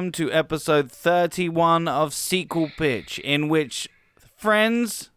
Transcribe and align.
welcome 0.00 0.12
to 0.12 0.32
episode 0.32 0.90
31 0.90 1.86
of 1.86 2.14
Sequel 2.14 2.70
Pitch, 2.78 3.18
in 3.18 3.50
which 3.50 3.86
friends, 4.34 5.10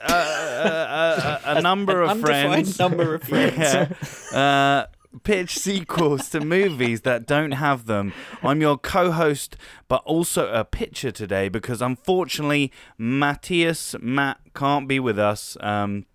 uh, 0.00 0.12
uh, 0.12 1.40
uh, 1.44 1.54
a 1.56 1.60
number 1.60 2.02
of 2.02 2.20
friends, 2.20 2.78
number 2.78 3.16
of 3.16 3.22
friends. 3.28 3.58
yeah, 3.58 4.38
uh, 4.38 4.86
pitch 5.24 5.58
sequels 5.58 6.28
to 6.28 6.40
movies 6.40 7.00
that 7.00 7.26
don't 7.26 7.50
have 7.50 7.86
them. 7.86 8.12
I'm 8.44 8.60
your 8.60 8.78
co-host, 8.78 9.56
but 9.88 10.04
also 10.04 10.52
a 10.52 10.64
pitcher 10.64 11.10
today 11.10 11.48
because 11.48 11.82
unfortunately 11.82 12.70
Matthias 12.96 13.96
Matt 14.00 14.38
can't 14.54 14.86
be 14.86 15.00
with 15.00 15.18
us. 15.18 15.56
Um, 15.58 16.06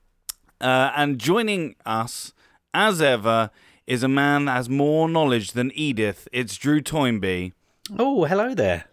uh, 0.61 0.93
and 0.95 1.19
joining 1.19 1.75
us, 1.85 2.31
as 2.73 3.01
ever, 3.01 3.51
is 3.85 4.01
a 4.01 4.07
man 4.07 4.45
that 4.45 4.53
has 4.53 4.69
more 4.69 5.09
knowledge 5.09 5.51
than 5.51 5.73
Edith. 5.75 6.29
It's 6.31 6.55
Drew 6.55 6.79
Toynbee. 6.79 7.51
Oh, 7.97 8.25
hello 8.25 8.53
there. 8.53 8.85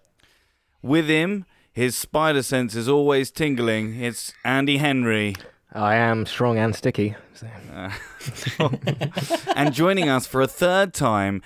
With 0.82 1.08
him, 1.08 1.46
his 1.72 1.96
spider 1.96 2.42
sense 2.42 2.74
is 2.74 2.88
always 2.88 3.30
tingling. 3.30 4.00
It's 4.00 4.32
Andy 4.44 4.76
Henry. 4.78 5.34
I 5.72 5.96
am 5.96 6.26
strong 6.26 6.58
and 6.58 6.74
sticky. 6.76 7.16
So. 7.32 7.48
Uh, 7.74 7.90
and 9.56 9.74
joining 9.74 10.08
us 10.08 10.26
for 10.26 10.40
a 10.40 10.46
third 10.46 10.94
time, 10.94 11.42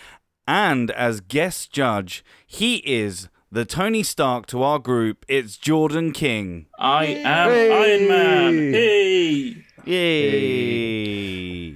and 0.47 0.91
as 0.91 1.21
guest 1.21 1.73
judge, 1.73 2.23
he 2.47 2.76
is 2.79 3.29
the 3.51 3.65
Tony 3.65 4.02
Stark 4.02 4.45
to 4.49 4.63
our 4.63 4.79
group. 4.79 5.24
It's 5.29 5.57
Jordan 5.57 6.13
King. 6.13 6.66
I 6.79 7.07
am 7.07 7.49
Hey! 7.51 7.73
Iron 7.96 8.09
Man. 8.09 8.73
Hey. 8.74 9.65
Yay! 9.87 11.68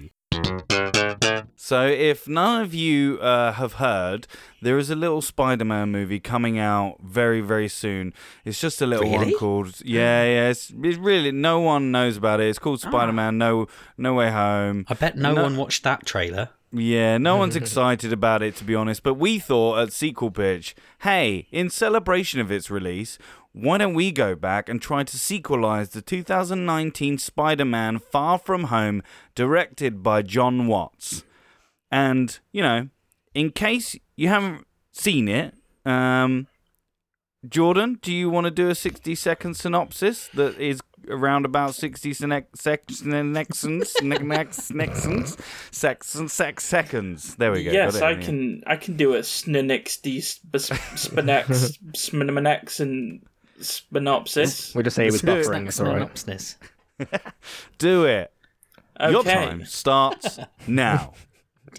So, 1.65 1.87
if 1.87 2.27
none 2.27 2.61
of 2.61 2.75
you 2.75 3.21
uh, 3.21 3.53
have 3.53 3.75
heard, 3.75 4.27
there 4.61 4.79
is 4.79 4.91
a 4.91 4.97
little 4.97 5.23
Spider-Man 5.23 5.93
movie 5.93 6.19
coming 6.19 6.59
out 6.59 6.97
very, 7.01 7.41
very 7.41 7.69
soon. 7.69 8.13
It's 8.45 8.61
just 8.61 8.83
a 8.83 8.87
little 8.87 9.09
one 9.09 9.33
called 9.39 9.81
yeah, 9.85 10.25
yeah. 10.25 10.49
It's, 10.49 10.73
it's 10.83 10.99
really 10.99 11.31
no 11.31 11.61
one 11.61 11.93
knows 11.93 12.17
about 12.17 12.41
it. 12.41 12.49
It's 12.49 12.59
called 12.59 12.81
Spider-Man 12.81 13.39
No 13.39 13.69
No 13.97 14.15
Way 14.15 14.33
Home. 14.33 14.87
I 14.89 14.95
bet 14.95 15.17
no, 15.17 15.35
No- 15.35 15.45
one 15.45 15.57
watched 15.57 15.85
that 15.85 16.05
trailer. 16.05 16.49
Yeah, 16.73 17.17
no 17.19 17.37
one's 17.43 17.55
excited 17.55 18.13
about 18.13 18.43
it 18.43 18.57
to 18.57 18.65
be 18.65 18.75
honest, 18.75 19.05
but 19.05 19.15
we 19.15 19.39
thought 19.39 19.79
at 19.79 19.93
Sequel 19.93 20.33
Pitch, 20.33 20.75
hey, 21.03 21.47
in 21.53 21.71
celebration 21.71 22.41
of 22.41 22.51
its 22.51 22.73
release, 22.73 23.19
why 23.53 23.79
don't 23.79 23.95
we 23.95 24.11
go 24.11 24.35
back 24.35 24.69
and 24.69 24.83
try 24.83 25.05
to 25.05 25.17
sequelize 25.17 25.91
the 25.91 26.03
2019 26.03 27.19
Spider-Man 27.19 28.01
Far 28.01 28.37
From 28.41 28.65
Home 28.65 29.01
directed 29.37 30.03
by 30.03 30.23
John 30.23 30.67
Watts. 30.67 31.23
And, 31.93 32.39
you 32.51 32.63
know, 32.63 32.89
in 33.35 33.51
case 33.53 33.95
you 34.17 34.29
haven't 34.29 34.67
seen 34.93 35.29
it, 35.29 35.55
um 35.87 36.47
Jordan, 37.49 37.99
do 38.01 38.13
you 38.13 38.31
want 38.31 38.45
to 38.45 38.53
do 38.53 38.69
a 38.71 38.75
60 38.75 39.17
second 39.17 39.55
synopsis 39.55 40.29
that 40.35 40.57
is 40.61 40.81
around 41.09 41.45
about 41.45 41.75
60 41.75 42.15
sec- 42.15 42.57
sec- 42.57 42.85
nexons, 43.05 43.95
nex- 44.01 44.71
nexons, 44.71 45.37
sex, 45.73 46.17
sex 46.29 46.65
seconds? 46.65 47.35
There 47.35 47.51
we 47.51 47.65
go. 47.65 47.73
Yes, 47.73 48.01
I 48.01 48.15
can. 48.15 48.63
I 48.65 48.77
can 48.77 48.97
do 48.97 49.15
a 49.15 49.21
sninix, 49.23 50.01
d 50.01 50.19
spinex, 50.19 51.79
sminex, 51.97 52.79
and 52.79 53.27
spinopsis. 53.59 54.73
We'll 54.77 54.85
just 54.85 54.95
say 54.95 55.07
he 55.07 55.11
was 55.11 55.25
Let's 55.25 55.49
do 55.49 55.53
it. 55.53 55.57
buffering. 55.57 55.67
It's 55.67 55.81
all 55.81 55.87
right. 55.87 56.17
Synopsis. 56.17 56.57
Do 57.79 58.05
it. 58.05 58.33
Your 59.01 59.25
time 59.25 59.65
starts 59.65 60.39
now. 60.69 61.15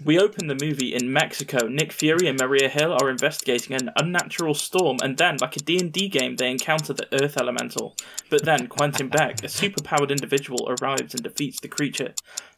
We 0.02 0.18
open 0.18 0.48
the 0.48 0.58
movie 0.60 0.92
in 0.92 1.12
Mexico. 1.12 1.68
Nick 1.68 1.92
Fury 1.92 2.26
and 2.26 2.38
Maria 2.38 2.68
Hill 2.68 2.96
are 3.00 3.08
investigating 3.08 3.76
an 3.76 3.90
unnatural 3.96 4.54
storm, 4.54 4.98
and 5.02 5.16
then, 5.16 5.36
like 5.40 5.56
a 5.56 5.60
D&D 5.60 6.08
game, 6.08 6.36
they 6.36 6.50
encounter 6.50 6.92
the 6.92 7.06
Earth 7.22 7.36
Elemental. 7.36 7.94
But 8.28 8.44
then, 8.44 8.66
Quentin 8.66 9.08
Beck, 9.08 9.44
a 9.44 9.46
superpowered 9.46 10.10
individual, 10.10 10.68
arrives 10.68 11.14
and 11.14 11.22
defeats 11.22 11.60
the 11.60 11.68
creature. 11.68 12.14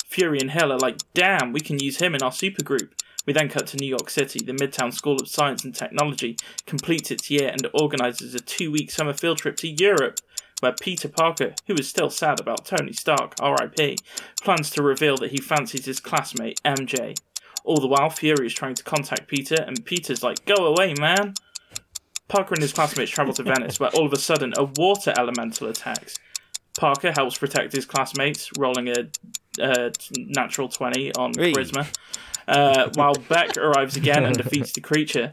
Fury 0.07 0.39
and 0.41 0.51
Hill 0.51 0.73
are 0.73 0.79
like, 0.79 0.97
damn, 1.13 1.53
we 1.53 1.61
can 1.61 1.79
use 1.79 1.99
him 1.99 2.15
in 2.15 2.23
our 2.23 2.31
supergroup. 2.31 2.93
We 3.27 3.33
then 3.33 3.49
cut 3.49 3.67
to 3.69 3.77
New 3.77 3.89
York 3.89 4.09
City. 4.09 4.43
The 4.43 4.53
Midtown 4.53 4.95
School 4.95 5.17
of 5.17 5.29
Science 5.29 5.65
and 5.65 5.75
Technology 5.75 6.37
completes 6.65 7.11
its 7.11 7.29
year 7.29 7.49
and 7.49 7.69
organizes 7.75 8.35
a 8.35 8.41
two-week 8.41 8.91
summer 8.91 9.13
field 9.13 9.39
trip 9.39 9.57
to 9.59 9.69
Europe, 9.69 10.21
where 10.61 10.73
Peter 10.73 11.09
Parker, 11.09 11.55
who 11.67 11.75
is 11.75 11.89
still 11.89 12.11
sad 12.11 12.41
about 12.41 12.65
Tony 12.65 12.93
Stark, 12.93 13.35
RIP, 13.43 13.99
plans 14.43 14.71
to 14.71 14.83
reveal 14.83 15.17
that 15.19 15.33
he 15.33 15.39
fancies 15.39 15.85
his 15.85 16.01
classmate 16.01 16.61
MJ. 16.65 17.15
All 17.65 17.81
the 17.81 17.89
while, 17.89 18.11
Fury 18.11 18.47
is 18.47 18.55
trying 18.55 18.75
to 18.75 18.85
contact 18.85 19.29
Peter, 19.29 19.57
and 19.57 19.85
Peter's 19.85 20.23
like, 20.23 20.45
Go 20.45 20.67
away, 20.67 20.95
man! 20.95 21.35
Parker 22.29 22.55
and 22.55 22.63
his 22.63 22.73
classmates 22.73 23.11
travel 23.11 23.35
to 23.35 23.43
Venice, 23.43 23.79
where 23.79 23.91
all 23.91 24.07
of 24.07 24.13
a 24.13 24.19
sudden 24.19 24.53
a 24.57 24.65
water 24.65 25.13
elemental 25.17 25.69
attacks. 25.69 26.19
Parker 26.79 27.13
helps 27.13 27.39
protect 27.39 27.73
his 27.73 27.87
classmates, 27.87 28.51
rolling 28.59 28.89
a 28.89 29.09
uh, 29.61 29.91
natural 30.17 30.69
20 30.69 31.15
on 31.15 31.33
Hey. 31.35 31.53
Charisma, 31.53 31.87
uh, 32.49 32.91
while 32.95 33.15
Beck 33.15 33.57
arrives 33.57 33.97
again 33.97 34.25
and 34.25 34.37
defeats 34.37 34.73
the 34.73 34.81
creature. 34.81 35.31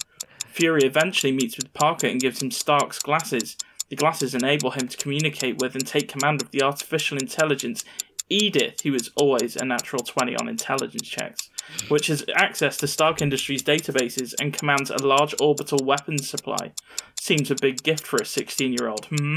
Fury 0.47 0.84
eventually 0.84 1.31
meets 1.31 1.57
with 1.57 1.73
Parker 1.73 2.07
and 2.07 2.19
gives 2.19 2.41
him 2.41 2.51
Stark's 2.51 3.00
glasses. 3.00 3.57
The 3.90 3.96
glasses 3.96 4.34
enable 4.34 4.72
him 4.72 4.88
to 4.88 4.98
communicate 4.98 5.62
with 5.62 5.76
and 5.76 5.86
take 5.86 6.08
command 6.08 6.42
of 6.42 6.52
the 6.52 6.64
artificial 6.64 7.18
intelligence 7.18 7.84
Edith, 8.30 8.82
who 8.82 8.94
is 8.96 9.12
always 9.16 9.56
a 9.56 9.66
natural 9.66 10.02
20 10.02 10.36
on 10.38 10.48
intelligence 10.48 11.08
checks, 11.08 11.50
which 11.90 12.08
has 12.08 12.26
access 12.36 12.78
to 12.78 12.88
Stark 12.88 13.22
Industries 13.22 13.62
databases 13.62 14.34
and 14.40 14.54
commands 14.54 14.90
a 14.90 15.06
large 15.06 15.36
orbital 15.40 15.80
weapons 15.84 16.30
supply. 16.30 16.72
Seems 17.20 17.52
a 17.52 17.56
big 17.56 17.84
gift 17.84 18.08
for 18.08 18.18
a 18.18 18.26
16 18.26 18.74
year 18.74 18.88
old, 18.88 19.06
hmm? 19.06 19.36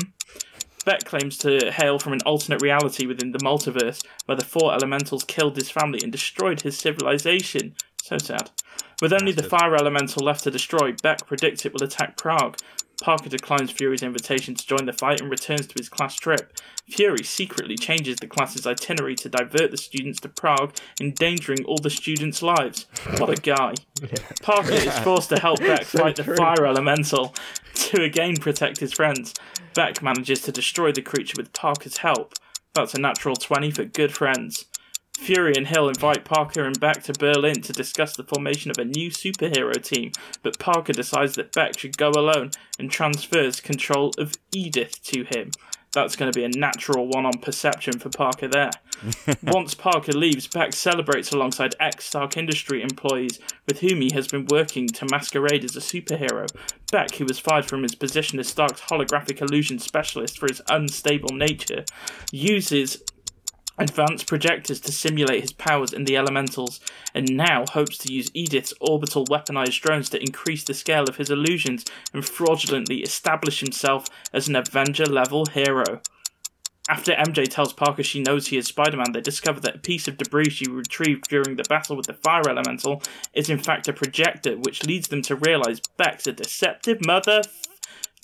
Beck 0.85 1.05
claims 1.05 1.37
to 1.39 1.73
hail 1.73 1.99
from 1.99 2.13
an 2.13 2.23
alternate 2.25 2.63
reality 2.63 3.07
within 3.07 3.33
the 3.33 3.41
multiverse 3.41 4.05
where 4.27 4.37
the 4.37 4.45
four 4.45 4.73
elementals 4.73 5.25
killed 5.25 5.57
his 5.57 5.69
family 5.69 5.99
and 6.01 6.13
destroyed 6.13 6.61
his 6.61 6.79
civilization. 6.79 7.75
So 8.03 8.19
sad. 8.19 8.51
With 9.03 9.13
only 9.13 9.33
the 9.33 9.43
fire 9.43 9.75
elemental 9.75 10.25
left 10.25 10.45
to 10.45 10.51
destroy, 10.51 10.93
Beck 11.03 11.27
predicts 11.27 11.67
it 11.67 11.73
will 11.73 11.83
attack 11.83 12.17
Prague. 12.17 12.57
Parker 13.01 13.29
declines 13.29 13.71
Fury's 13.71 14.03
invitation 14.03 14.55
to 14.55 14.67
join 14.67 14.87
the 14.87 14.93
fight 14.93 15.21
and 15.21 15.31
returns 15.31 15.67
to 15.67 15.75
his 15.77 15.89
class 15.89 16.17
trip. 16.17 16.59
Fury 16.89 17.23
secretly 17.23 17.77
changes 17.77 18.17
the 18.17 18.27
class's 18.27 18.67
itinerary 18.67 19.15
to 19.17 19.29
divert 19.29 19.71
the 19.71 19.77
students 19.77 20.21
to 20.21 20.29
Prague, 20.29 20.75
endangering 21.01 21.65
all 21.65 21.79
the 21.79 21.91
students' 21.91 22.43
lives. 22.43 22.87
What 23.19 23.31
a 23.31 23.41
guy. 23.41 23.75
Parker 24.43 24.73
is 24.73 24.99
forced 25.01 25.29
to 25.31 25.41
help 25.41 25.61
Beck 25.61 25.85
fight 25.85 26.17
the 26.17 26.25
fire 26.25 26.65
elemental 26.65 27.35
to 27.75 28.03
again 28.03 28.37
protect 28.37 28.81
his 28.81 28.93
friends. 28.93 29.35
Beck 29.75 30.03
manages 30.03 30.41
to 30.43 30.53
destroy 30.53 30.93
the 30.93 31.03
creature 31.03 31.35
with 31.37 31.53
Parker's 31.53 31.99
help. 31.99 32.35
That's 32.75 32.95
a 32.95 33.01
natural 33.01 33.37
20 33.37 33.71
for 33.73 33.85
good 33.85 34.13
friends. 34.13 34.67
Fury 35.19 35.55
and 35.57 35.67
Hill 35.67 35.89
invite 35.89 36.25
Parker 36.25 36.65
and 36.65 36.79
Beck 36.79 37.03
to 37.05 37.13
Berlin 37.13 37.61
to 37.63 37.73
discuss 37.73 38.17
the 38.17 38.25
formation 38.25 38.71
of 38.71 38.79
a 38.79 38.85
new 38.85 39.11
superhero 39.11 39.83
team, 39.83 40.13
but 40.43 40.59
Parker 40.59 40.93
decides 40.93 41.35
that 41.35 41.53
Beck 41.53 41.79
should 41.79 41.97
go 41.97 42.11
alone 42.11 42.51
and 42.79 42.91
transfers 42.91 43.61
control 43.61 44.13
of 44.19 44.35
Edith 44.53 45.03
to 45.05 45.25
him. 45.25 45.51
That's 45.97 46.15
going 46.15 46.31
to 46.31 46.39
be 46.39 46.45
a 46.45 46.51
natural 46.51 47.09
one 47.09 47.25
on 47.25 47.39
perception 47.39 47.99
for 47.99 48.11
Parker 48.11 48.49
there. 48.49 48.71
Once 49.43 49.75
Parker 49.75 50.13
leaves, 50.13 50.47
Beck 50.47 50.75
celebrates 50.75 51.33
alongside 51.33 51.75
ex 51.81 52.05
Stark 52.05 52.37
Industry 52.37 52.83
employees 52.83 53.41
with 53.67 53.81
whom 53.81 54.03
he 54.03 54.11
has 54.13 54.29
been 54.29 54.47
working 54.51 54.89
to 54.89 55.07
masquerade 55.11 55.65
as 55.65 55.75
a 55.75 55.81
superhero. 55.81 56.47
Beck, 56.93 57.15
who 57.15 57.25
was 57.25 57.39
fired 57.39 57.65
from 57.65 57.83
his 57.83 57.95
position 57.95 58.39
as 58.39 58.47
Stark's 58.47 58.83
holographic 58.83 59.41
illusion 59.41 59.79
specialist 59.79 60.39
for 60.39 60.49
his 60.49 60.61
unstable 60.69 61.35
nature, 61.35 61.87
uses 62.31 63.03
advanced 63.79 64.27
projectors 64.27 64.81
to 64.81 64.93
simulate 64.93 65.43
his 65.43 65.53
powers 65.53 65.93
in 65.93 66.05
the 66.05 66.17
elementals, 66.17 66.81
and 67.15 67.37
now 67.37 67.65
hopes 67.71 67.99
to 67.99 68.13
use 68.13 68.31
Edith's 68.35 68.75
orbital 68.81 69.25
weaponized 69.27 69.81
drones 69.81 70.11
to 70.11 70.21
increase 70.21 70.65
the 70.65 70.75
scale 70.75 71.05
of 71.05 71.17
his 71.17 71.31
illusions 71.31 71.85
and 72.13 72.25
fraudulently 72.25 73.01
establish 73.01 73.61
himself 73.61 74.07
as 74.33 74.49
an 74.49 74.57
Avenger 74.57 75.07
level 75.07 75.47
hero. 75.47 76.01
After 76.89 77.13
MJ 77.13 77.49
tells 77.49 77.73
Parker 77.73 78.05
she 78.05 78.23
knows 78.23 78.47
he 78.47 78.59
is 78.59 78.69
Spider 78.69 78.97
Man, 78.97 79.13
they 79.13 79.21
discover 79.21 79.59
that 79.61 79.77
a 79.77 79.79
piece 79.79 80.07
of 80.07 80.17
debris 80.17 80.51
she 80.51 80.69
retrieved 80.69 81.25
during 81.29 81.57
the 81.57 81.65
battle 81.69 81.97
with 81.97 82.07
the 82.07 82.15
fire 82.15 82.49
elemental 82.49 83.03
is 83.35 83.51
in 83.51 83.59
fact 83.59 83.89
a 83.89 83.93
projector, 83.93 84.57
which 84.57 84.87
leads 84.87 85.09
them 85.09 85.23
to 85.23 85.35
realize 85.35 85.81
Beck's 85.97 86.29
a 86.29 86.33
deceptive 86.33 87.05
mother. 87.05 87.43
F- 87.45 87.63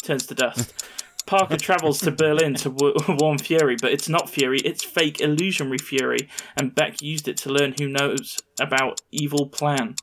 turns 0.03 0.27
to 0.27 0.35
dust. 0.35 0.73
Parker 1.27 1.57
travels 1.69 2.01
to 2.01 2.11
Berlin 2.11 2.55
to 2.55 2.71
w- 2.71 2.95
warn 3.21 3.39
Fury, 3.39 3.77
but 3.81 3.93
it's 3.93 4.09
not 4.09 4.31
Fury, 4.31 4.59
it's 4.61 4.85
fake 4.85 5.21
illusionary 5.21 5.79
Fury, 5.79 6.29
and 6.57 6.75
Beck 6.75 7.03
used 7.03 7.29
it 7.29 7.37
to 7.39 7.51
learn 7.51 7.75
who 7.79 7.89
knows 7.89 8.39
about 8.61 9.01
evil 9.11 9.47
plan. 9.47 9.95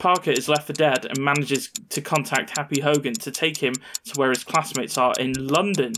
Parker 0.00 0.30
is 0.30 0.48
left 0.48 0.66
for 0.66 0.72
dead 0.72 1.04
and 1.04 1.18
manages 1.18 1.70
to 1.90 2.00
contact 2.00 2.56
Happy 2.56 2.80
Hogan 2.80 3.12
to 3.14 3.30
take 3.30 3.58
him 3.58 3.74
to 4.06 4.18
where 4.18 4.30
his 4.30 4.44
classmates 4.44 4.96
are 4.96 5.12
in 5.18 5.32
London. 5.34 5.92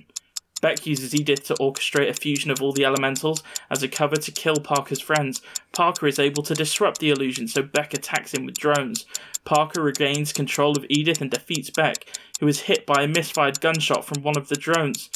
Beck 0.60 0.86
uses 0.86 1.14
Edith 1.14 1.44
to 1.46 1.54
orchestrate 1.54 2.08
a 2.08 2.14
fusion 2.14 2.50
of 2.50 2.62
all 2.62 2.72
the 2.72 2.84
elementals 2.84 3.42
as 3.70 3.82
a 3.82 3.88
cover 3.88 4.16
to 4.16 4.30
kill 4.32 4.56
Parker's 4.56 5.00
friends. 5.00 5.42
Parker 5.72 6.06
is 6.06 6.18
able 6.18 6.42
to 6.44 6.54
disrupt 6.54 6.98
the 6.98 7.10
illusion, 7.10 7.48
so 7.48 7.62
Beck 7.62 7.94
attacks 7.94 8.34
him 8.34 8.44
with 8.44 8.58
drones. 8.58 9.06
Parker 9.44 9.82
regains 9.82 10.32
control 10.32 10.76
of 10.76 10.86
Edith 10.88 11.20
and 11.20 11.30
defeats 11.30 11.70
Beck, 11.70 12.06
who 12.40 12.46
is 12.46 12.62
hit 12.62 12.86
by 12.86 13.02
a 13.02 13.08
misfired 13.08 13.60
gunshot 13.60 14.04
from 14.04 14.22
one 14.22 14.36
of 14.36 14.48
the 14.48 14.56
drones. 14.56 15.10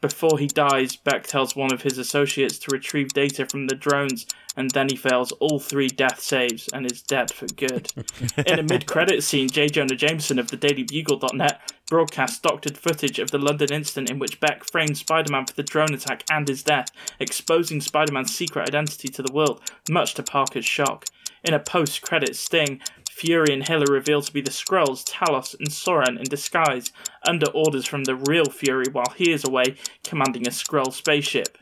Before 0.00 0.38
he 0.38 0.46
dies, 0.46 0.94
Beck 0.94 1.26
tells 1.26 1.56
one 1.56 1.72
of 1.72 1.82
his 1.82 1.98
associates 1.98 2.58
to 2.60 2.70
retrieve 2.70 3.08
data 3.08 3.46
from 3.46 3.66
the 3.66 3.74
drones, 3.74 4.26
and 4.56 4.70
then 4.70 4.88
he 4.88 4.96
fails 4.96 5.32
all 5.32 5.58
three 5.58 5.88
death 5.88 6.20
saves 6.20 6.68
and 6.68 6.90
is 6.90 7.02
dead 7.02 7.32
for 7.32 7.46
good. 7.46 7.92
In 8.46 8.60
a 8.60 8.62
mid 8.62 8.86
credit 8.86 9.24
scene, 9.24 9.48
J. 9.48 9.68
Jonah 9.68 9.96
Jameson 9.96 10.38
of 10.38 10.50
the 10.50 10.56
DailyBugle.net 10.56 11.72
broadcast 11.88 12.42
doctored 12.42 12.76
footage 12.76 13.18
of 13.18 13.30
the 13.30 13.38
London 13.38 13.72
incident 13.72 14.10
in 14.10 14.18
which 14.18 14.40
Beck 14.40 14.64
framed 14.70 14.98
Spider 14.98 15.32
Man 15.32 15.46
for 15.46 15.54
the 15.54 15.62
drone 15.62 15.94
attack 15.94 16.24
and 16.30 16.46
his 16.46 16.62
death, 16.62 16.90
exposing 17.18 17.80
Spider 17.80 18.12
Man's 18.12 18.34
secret 18.34 18.68
identity 18.68 19.08
to 19.08 19.22
the 19.22 19.32
world, 19.32 19.60
much 19.88 20.14
to 20.14 20.22
Parker's 20.22 20.66
shock. 20.66 21.06
In 21.44 21.54
a 21.54 21.60
post 21.60 22.02
credit 22.02 22.36
sting, 22.36 22.80
Fury 23.10 23.52
and 23.52 23.66
Hill 23.66 23.82
are 23.82 23.92
revealed 23.92 24.24
to 24.26 24.32
be 24.32 24.40
the 24.40 24.50
Skrulls, 24.50 25.04
Talos, 25.04 25.58
and 25.58 25.72
Soren 25.72 26.18
in 26.18 26.24
disguise, 26.24 26.92
under 27.26 27.50
orders 27.50 27.84
from 27.84 28.04
the 28.04 28.14
real 28.14 28.46
Fury 28.46 28.86
while 28.92 29.12
he 29.16 29.32
is 29.32 29.44
away 29.44 29.76
commanding 30.04 30.46
a 30.46 30.50
Skrull 30.50 30.92
spaceship. 30.92 31.58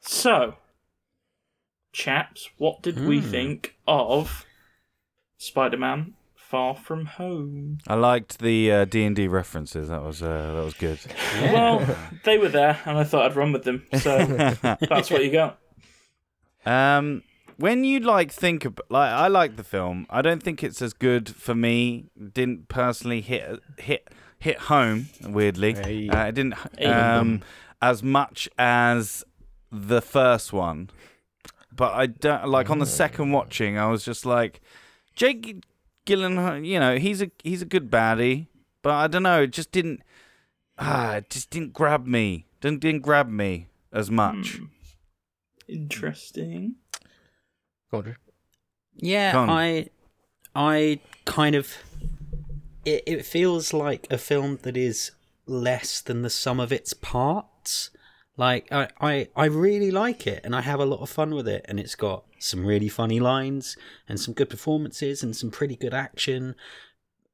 So, 0.00 0.56
chaps, 1.92 2.48
what 2.56 2.82
did 2.82 2.98
we 2.98 3.20
hmm. 3.20 3.30
think 3.30 3.76
of 3.86 4.44
Spider-Man: 5.38 6.14
Far 6.50 6.74
From 6.74 7.06
Home? 7.06 7.78
I 7.86 7.94
liked 7.94 8.40
the 8.40 8.72
uh, 8.72 8.84
D 8.84 9.04
and 9.04 9.14
D 9.14 9.28
references. 9.28 9.88
That 9.88 10.02
was 10.02 10.20
uh, 10.20 10.52
that 10.56 10.64
was 10.64 10.74
good. 10.74 10.98
Well, 11.52 11.86
they 12.24 12.38
were 12.38 12.48
there, 12.48 12.80
and 12.84 12.98
I 12.98 13.04
thought 13.04 13.30
I'd 13.30 13.36
run 13.36 13.52
with 13.52 13.62
them. 13.62 13.86
So 13.96 14.18
that's 14.80 15.12
what 15.12 15.24
you 15.24 15.30
got. 15.30 15.60
Um, 16.66 17.22
when 17.56 17.84
you 17.84 18.00
like 18.00 18.32
think 18.32 18.64
about 18.64 18.90
like 18.90 19.12
I 19.12 19.28
like 19.28 19.56
the 19.56 19.62
film. 19.62 20.06
I 20.10 20.22
don't 20.22 20.42
think 20.42 20.64
it's 20.64 20.82
as 20.82 20.92
good 20.92 21.28
for 21.28 21.54
me. 21.54 22.06
Didn't 22.32 22.68
personally 22.68 23.20
hit 23.20 23.60
hit 23.78 24.08
hit 24.40 24.58
home. 24.58 25.06
Weirdly, 25.24 25.74
Hey. 25.74 26.08
uh, 26.08 26.26
it 26.26 26.34
didn't 26.34 26.54
um 26.84 27.42
as 27.80 28.02
much 28.02 28.48
as 28.58 29.22
the 29.70 30.02
first 30.02 30.52
one. 30.52 30.90
But 31.72 31.92
I 31.94 32.06
don't 32.06 32.48
like 32.48 32.70
on 32.70 32.80
the 32.80 32.86
second 32.86 33.30
watching. 33.30 33.78
I 33.78 33.86
was 33.86 34.04
just 34.04 34.26
like, 34.26 34.60
Jake 35.14 35.62
Gyllenhaal. 36.10 36.66
You 36.66 36.80
know, 36.80 36.98
he's 36.98 37.22
a 37.22 37.30
he's 37.42 37.62
a 37.62 37.66
good 37.66 37.90
baddie, 37.90 38.46
but 38.82 38.92
I 38.92 39.06
don't 39.06 39.22
know. 39.22 39.42
It 39.42 39.52
just 39.52 39.72
didn't. 39.72 40.02
Ah, 40.78 41.16
it 41.16 41.30
just 41.30 41.50
didn't 41.50 41.72
grab 41.72 42.06
me. 42.06 42.46
Didn't 42.60 42.80
didn't 42.80 43.02
grab 43.02 43.28
me 43.28 43.68
as 43.92 44.10
much. 44.10 44.60
Interesting. 45.68 46.76
Go. 47.90 48.04
Yeah, 48.96 49.32
Go. 49.32 49.38
I, 49.40 49.88
I 50.54 51.00
kind 51.24 51.54
of, 51.54 51.74
it, 52.84 53.02
it 53.06 53.26
feels 53.26 53.72
like 53.72 54.06
a 54.10 54.18
film 54.18 54.58
that 54.62 54.76
is 54.76 55.12
less 55.46 56.00
than 56.00 56.22
the 56.22 56.30
sum 56.30 56.60
of 56.60 56.72
its 56.72 56.92
parts. 56.92 57.90
Like 58.40 58.72
I, 58.72 58.88
I, 59.02 59.28
I 59.36 59.44
really 59.44 59.90
like 59.90 60.26
it, 60.26 60.40
and 60.44 60.56
I 60.56 60.62
have 60.62 60.80
a 60.80 60.86
lot 60.86 61.00
of 61.00 61.10
fun 61.10 61.34
with 61.34 61.46
it, 61.46 61.62
and 61.68 61.78
it's 61.78 61.94
got 61.94 62.24
some 62.38 62.64
really 62.64 62.88
funny 62.88 63.20
lines 63.20 63.76
and 64.08 64.18
some 64.18 64.32
good 64.32 64.48
performances 64.48 65.22
and 65.22 65.36
some 65.36 65.50
pretty 65.50 65.76
good 65.76 65.92
action, 65.92 66.54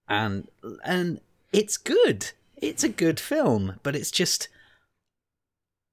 and 0.09 0.49
and 0.85 1.21
it's 1.53 1.77
good. 1.77 2.33
It's 2.57 2.83
a 2.83 2.89
good 2.89 3.21
film, 3.21 3.79
but 3.85 3.95
it's 3.95 4.11
just 4.11 4.49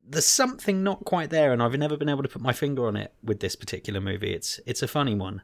there's 0.04 0.25
something 0.25 0.83
not 0.83 1.06
quite 1.06 1.30
there, 1.30 1.54
and 1.54 1.62
I've 1.62 1.77
never 1.77 1.95
been 1.95 2.10
able 2.10 2.24
to 2.24 2.30
put 2.30 2.42
my 2.42 2.54
finger 2.54 2.88
on 2.88 2.95
it 2.95 3.13
with 3.24 3.39
this 3.39 3.56
particular 3.56 4.01
movie. 4.01 4.33
It's 4.33 4.60
it's 4.65 4.81
a 4.81 4.88
funny 4.88 5.13
one. 5.13 5.44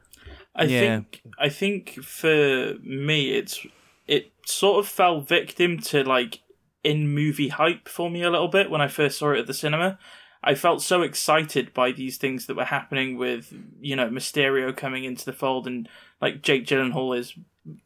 I 0.56 0.64
Yeah. 0.64 0.80
think 0.80 1.22
I 1.38 1.50
think 1.50 2.04
for 2.04 2.74
me 2.82 3.34
it's 3.38 3.68
it 4.08 4.32
sort 4.48 4.84
of 4.84 4.90
fell 4.92 5.22
victim 5.22 5.78
to 5.92 6.04
like 6.04 6.40
in 6.84 7.14
movie 7.14 7.50
hype 7.50 7.88
for 7.88 8.10
me 8.10 8.24
a 8.24 8.30
little 8.30 8.48
bit 8.48 8.70
when 8.72 8.82
I 8.82 8.88
first 8.88 9.20
saw 9.20 9.32
it 9.32 9.40
at 9.40 9.48
the 9.48 9.54
cinema. 9.54 10.00
I 10.42 10.56
felt 10.56 10.82
so 10.82 11.02
excited 11.02 11.74
by 11.74 11.92
these 11.92 12.18
things 12.18 12.46
that 12.46 12.56
were 12.56 12.66
happening 12.66 13.18
with, 13.18 13.54
you 13.82 13.96
know, 13.96 14.08
Mysterio 14.10 14.76
coming 14.76 15.04
into 15.04 15.26
the 15.26 15.34
fold 15.34 15.68
and 15.68 15.90
like 16.22 16.42
Jake 16.42 16.66
Gyllenhaal 16.66 17.18
is 17.18 17.34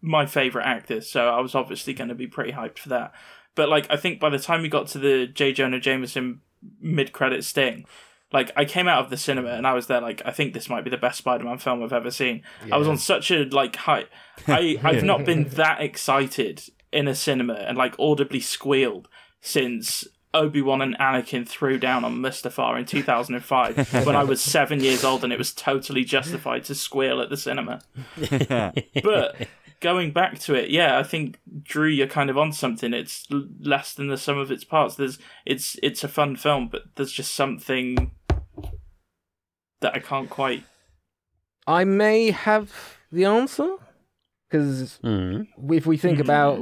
my 0.02 0.26
favorite 0.26 0.66
actor, 0.66 1.02
so 1.02 1.30
I 1.30 1.40
was 1.42 1.56
obviously 1.56 1.94
going 1.94 2.10
to 2.10 2.16
be 2.16 2.28
pretty 2.28 2.52
hyped 2.52 2.78
for 2.78 2.90
that. 2.90 3.14
But 3.56 3.70
like 3.70 3.88
I 3.90 3.98
think 3.98 4.20
by 4.20 4.30
the 4.30 4.40
time 4.40 4.62
we 4.62 4.70
got 4.70 4.88
to 4.90 5.00
the 5.00 5.28
J 5.28 5.54
Jonah 5.54 5.80
Jameson 5.80 6.42
mid-credit 6.80 7.44
sting, 7.44 7.86
like 8.32 8.52
I 8.56 8.66
came 8.66 8.88
out 8.88 9.04
of 9.04 9.10
the 9.10 9.18
cinema 9.18 9.50
and 9.50 9.68
I 9.68 9.74
was 9.74 9.88
there 9.88 10.02
like 10.02 10.22
I 10.26 10.32
think 10.32 10.54
this 10.54 10.70
might 10.70 10.84
be 10.84 10.90
the 10.90 10.98
best 10.98 11.20
Spider-Man 11.20 11.58
film 11.58 11.84
I've 11.84 11.94
ever 11.94 12.12
seen. 12.12 12.44
I 12.72 12.78
was 12.78 12.88
on 12.88 12.98
such 12.98 13.32
a 13.32 13.46
like 13.46 13.76
high. 13.76 14.06
I 14.48 14.80
I've 14.84 15.04
not 15.04 15.26
been 15.26 15.44
that 15.50 15.82
excited 15.82 16.64
in 16.94 17.08
a 17.08 17.16
cinema 17.16 17.54
and 17.54 17.78
like 17.78 17.96
audibly 18.00 18.40
squealed 18.40 19.10
since 19.42 20.08
Obi-Wan 20.34 20.82
and 20.82 20.98
Anakin 20.98 21.48
threw 21.48 21.78
down 21.78 22.04
on 22.04 22.18
Mustafar 22.18 22.80
in 22.80 22.86
2005 22.86 23.94
when 24.06 24.16
I 24.16 24.24
was 24.24 24.42
7 24.42 24.80
years 24.80 25.04
old 25.04 25.24
and 25.24 25.34
it 25.34 25.38
was 25.38 25.54
totally 25.54 26.04
justified 26.04 26.64
to 26.66 26.76
squeal 26.76 27.22
at 27.22 27.30
the 27.30 27.38
cinema. 27.38 27.82
but 29.04 29.48
going 29.80 30.12
back 30.12 30.40
to 30.40 30.56
it, 30.56 30.70
yeah, 30.70 30.98
I 30.98 31.04
think 31.04 31.40
Drew, 31.62 31.88
you're 31.88 32.08
kind 32.08 32.30
of 32.30 32.38
on 32.38 32.52
something. 32.54 32.94
It's 32.94 33.28
less 33.30 33.94
than 33.94 34.08
the 34.08 34.18
sum 34.18 34.38
of 34.38 34.52
its 34.52 34.64
parts. 34.64 34.96
There's, 34.96 35.20
it's, 35.46 35.78
it's 35.84 36.04
a 36.04 36.08
fun 36.08 36.36
film, 36.36 36.68
but 36.68 36.84
there's 36.96 37.12
just 37.12 37.36
something 37.36 38.12
that 39.82 39.94
I 39.96 40.00
can't 40.00 40.30
quite. 40.30 40.64
I 41.68 41.84
may 41.84 42.32
have 42.32 42.98
the 43.12 43.26
answer 43.26 43.78
because 44.54 45.00
Mm. 45.04 45.48
if 45.74 45.86
we 45.86 45.98
think 45.98 46.20
about 46.20 46.58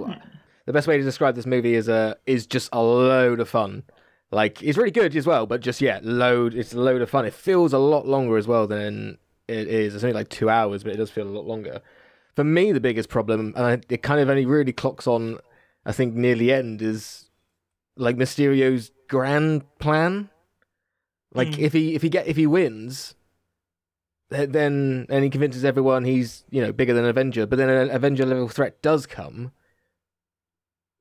the 0.65 0.73
best 0.73 0.88
way 0.88 0.97
to 0.97 1.03
describe 1.03 1.35
this 1.35 1.45
movie 1.45 1.75
is 1.75 1.88
a 1.89 2.15
is 2.25 2.47
just 2.47 2.69
a 2.71 2.81
load 2.81 3.39
of 3.39 3.49
fun. 3.49 3.83
Like 4.31 4.63
it's 4.63 4.77
really 4.77 4.91
good 4.91 5.13
as 5.15 5.27
well, 5.27 5.45
but 5.45 5.59
just 5.61 5.81
yeah, 5.81 5.99
load. 6.03 6.55
It's 6.55 6.73
a 6.73 6.79
load 6.79 7.01
of 7.01 7.09
fun. 7.09 7.25
It 7.25 7.33
feels 7.33 7.73
a 7.73 7.77
lot 7.77 8.07
longer 8.07 8.38
as 8.38 8.47
well 8.47 8.65
than 8.65 9.17
it 9.49 9.67
is. 9.67 9.93
It's 9.93 10.03
only 10.05 10.13
like 10.13 10.29
two 10.29 10.49
hours, 10.49 10.83
but 10.83 10.93
it 10.93 10.97
does 10.97 11.11
feel 11.11 11.27
a 11.27 11.29
lot 11.38 11.45
longer. 11.45 11.81
For 12.38 12.45
me, 12.45 12.71
the 12.71 12.80
biggest 12.80 13.09
problem, 13.09 13.54
and 13.57 13.66
I, 13.66 13.81
it 13.89 14.01
kind 14.04 14.21
of 14.21 14.30
only 14.30 14.45
really 14.45 14.71
clocks 14.71 15.06
on, 15.06 15.39
I 15.85 15.92
think, 15.92 16.13
near 16.16 16.35
the 16.35 16.54
end, 16.54 16.81
is 16.81 17.30
like 17.97 18.16
Mysterio's 18.16 18.92
grand 19.09 19.63
plan. 19.80 20.30
Like 21.33 21.49
Mm. 21.49 21.59
if 21.59 21.73
he 21.73 21.95
if 21.95 22.01
he 22.01 22.09
get 22.09 22.27
if 22.27 22.37
he 22.37 22.47
wins, 22.47 22.94
th- 23.06 23.20
then 24.31 25.06
and 25.09 25.23
he 25.23 25.30
convinces 25.30 25.66
everyone 25.66 26.06
he's 26.06 26.44
you 26.50 26.61
know 26.61 26.71
bigger 26.71 26.94
than 26.94 27.06
Avenger, 27.06 27.45
but 27.45 27.57
then 27.57 27.69
an 27.69 27.90
Avenger 27.92 28.26
level 28.26 28.47
threat 28.47 28.81
does 28.81 29.06
come. 29.06 29.52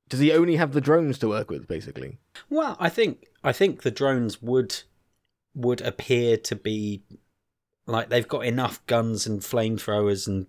Does 0.09 0.19
he 0.19 0.33
only 0.33 0.57
have 0.57 0.73
the 0.73 0.81
drones 0.81 1.17
to 1.19 1.29
work 1.29 1.49
with, 1.49 1.67
basically? 1.67 2.17
Well, 2.49 2.75
I 2.79 2.89
think 2.89 3.27
I 3.43 3.53
think 3.53 3.83
the 3.83 3.91
drones 3.91 4.41
would 4.41 4.83
would 5.55 5.81
appear 5.81 6.37
to 6.37 6.55
be 6.55 7.03
like 7.87 8.09
they've 8.09 8.27
got 8.27 8.45
enough 8.45 8.85
guns 8.87 9.25
and 9.25 9.39
flamethrowers 9.41 10.27
and 10.27 10.47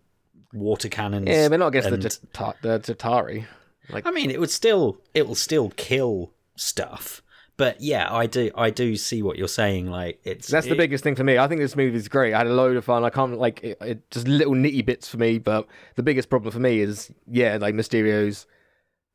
water 0.53 0.89
cannons. 0.89 1.29
Yeah, 1.29 1.49
but 1.49 1.61
not 1.61 1.69
against 1.69 1.89
and- 1.89 2.03
the, 2.03 2.27
Tata- 2.33 2.59
the 2.61 2.95
Tatari. 2.95 3.47
Like, 3.89 4.07
I 4.07 4.11
mean, 4.13 4.31
it 4.31 4.39
would 4.41 4.51
still 4.51 4.99
it 5.15 5.27
will 5.27 5.35
still 5.35 5.71
kill 5.77 6.33
stuff. 6.57 7.23
But 7.63 7.81
yeah, 7.81 8.13
I 8.13 8.27
do 8.27 8.51
I 8.57 8.71
do 8.71 8.97
see 8.97 9.23
what 9.23 9.39
you're 9.39 9.47
saying. 9.47 9.89
Like 9.89 10.19
it's 10.25 10.49
that's 10.49 10.67
the 10.67 10.73
it- 10.73 10.79
biggest 10.79 11.05
thing 11.05 11.15
for 11.15 11.23
me. 11.23 11.39
I 11.39 11.47
think 11.47 11.61
this 11.61 11.77
movie 11.77 11.97
is 11.97 12.09
great. 12.09 12.35
I 12.35 12.39
had 12.39 12.49
a 12.49 12.53
load 12.53 12.77
of 12.77 12.85
fun. 12.85 13.05
I 13.05 13.11
can't 13.11 13.39
like 13.39 13.63
it, 13.63 13.79
it 13.81 14.11
just 14.11 14.27
little 14.27 14.55
nitty 14.55 14.85
bits 14.85 15.07
for 15.07 15.17
me, 15.17 15.39
but 15.39 15.69
the 15.95 16.03
biggest 16.03 16.29
problem 16.29 16.51
for 16.51 16.59
me 16.59 16.81
is 16.81 17.13
yeah, 17.31 17.59
like 17.61 17.77
Mysterio's 17.77 18.47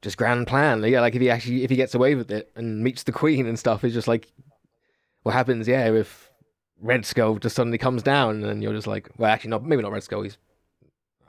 just 0.02 0.16
grand 0.18 0.48
plan. 0.48 0.82
Yeah, 0.84 1.02
like 1.02 1.14
if 1.14 1.20
he 1.22 1.30
actually 1.30 1.66
if 1.66 1.70
he 1.70 1.76
gets 1.76 1.94
away 1.94 2.16
with 2.16 2.32
it 2.32 2.50
and 2.56 2.82
meets 2.82 3.04
the 3.04 3.12
Queen 3.12 3.48
and 3.48 3.60
stuff, 3.60 3.84
it's 3.84 3.94
just 3.94 4.08
like 4.08 4.32
what 5.24 5.34
happens. 5.34 5.68
Yeah, 5.68 5.88
if 5.92 6.32
Red 6.80 7.06
Skull 7.06 7.40
just 7.40 7.54
suddenly 7.54 7.78
comes 7.78 8.02
down 8.02 8.46
and 8.46 8.64
you're 8.64 8.72
just 8.72 8.88
like, 8.88 9.10
well, 9.18 9.30
actually, 9.30 9.50
not 9.50 9.66
maybe 9.66 9.82
not 9.82 9.92
Red 9.92 10.04
Skull. 10.04 10.22
He's 10.22 10.38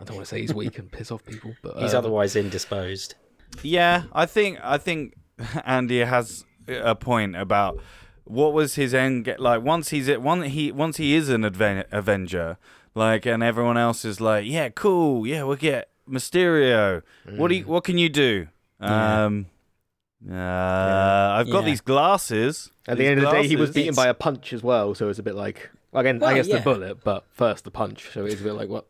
I 0.01 0.05
don't 0.05 0.15
want 0.15 0.29
to 0.29 0.31
say 0.33 0.41
he's 0.41 0.55
weak 0.55 0.79
and 0.79 0.89
piss 0.93 1.11
off 1.11 1.25
people, 1.25 1.53
but 1.65 1.79
He's 1.79 1.95
um, 1.95 1.99
otherwise 1.99 2.37
indisposed. 2.37 3.17
Yeah, 3.65 4.05
I 4.13 4.25
think 4.27 4.61
I 4.63 4.79
think 4.79 5.15
Andy 5.65 5.99
has 5.99 6.45
a 6.69 6.95
point 6.95 7.37
about 7.37 7.79
what 8.25 8.53
was 8.53 8.75
his 8.75 8.93
end 8.95 9.25
get 9.25 9.41
like 9.41 9.63
once 9.63 9.89
he's 9.91 10.07
it 10.09 10.21
one 10.21 10.43
he 10.43 10.71
once 10.71 10.97
he 10.99 11.15
is 11.15 11.29
an 11.29 11.43
adven- 11.43 11.85
Avenger 11.91 12.59
like 12.95 13.25
and 13.27 13.43
everyone 13.43 13.79
else 13.79 14.05
is 14.05 14.21
like 14.21 14.45
yeah 14.47 14.69
cool 14.69 15.27
yeah 15.27 15.43
we'll 15.45 15.57
get 15.57 15.89
Mysterio 16.09 17.03
what 17.37 17.49
do 17.49 17.55
you, 17.57 17.65
what 17.67 17.85
can 17.85 17.97
you 17.99 18.09
do 18.09 18.49
Yeah. 18.81 19.25
um 19.25 19.47
uh, 20.29 20.35
I've 20.35 21.51
got 21.51 21.61
Yeah. 21.61 21.67
these 21.67 21.81
glasses 21.81 22.71
At 22.89 22.97
the 22.97 23.03
These 23.05 23.11
end 23.11 23.19
of 23.21 23.25
the 23.27 23.31
day, 23.43 23.47
he 23.47 23.57
was 23.57 23.69
glasses. 23.71 23.75
beaten 23.75 23.95
by 23.95 24.09
a 24.09 24.15
punch 24.15 24.53
as 24.53 24.63
well, 24.63 24.95
so 24.95 25.09
it's 25.09 25.19
a 25.19 25.23
bit 25.23 25.35
like 25.37 25.71
again, 25.93 26.19
Well, 26.19 26.31
I 26.31 26.35
guess 26.35 26.49
yeah. 26.49 26.57
the 26.59 26.63
bullet, 26.63 27.05
but 27.05 27.25
first 27.33 27.65
the 27.65 27.71
punch. 27.71 28.11
So 28.13 28.25
it's 28.27 28.41
a 28.41 28.45
bit 28.45 28.55
like 28.55 28.69
what? 28.69 28.87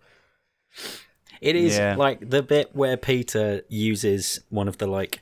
It 1.40 1.54
is 1.54 1.76
Yeah. 1.76 1.96
like 1.96 2.30
the 2.30 2.42
bit 2.42 2.74
where 2.74 2.96
Peter 2.96 3.62
uses 3.68 4.40
one 4.48 4.68
of 4.68 4.78
the 4.78 4.86
like 4.86 5.20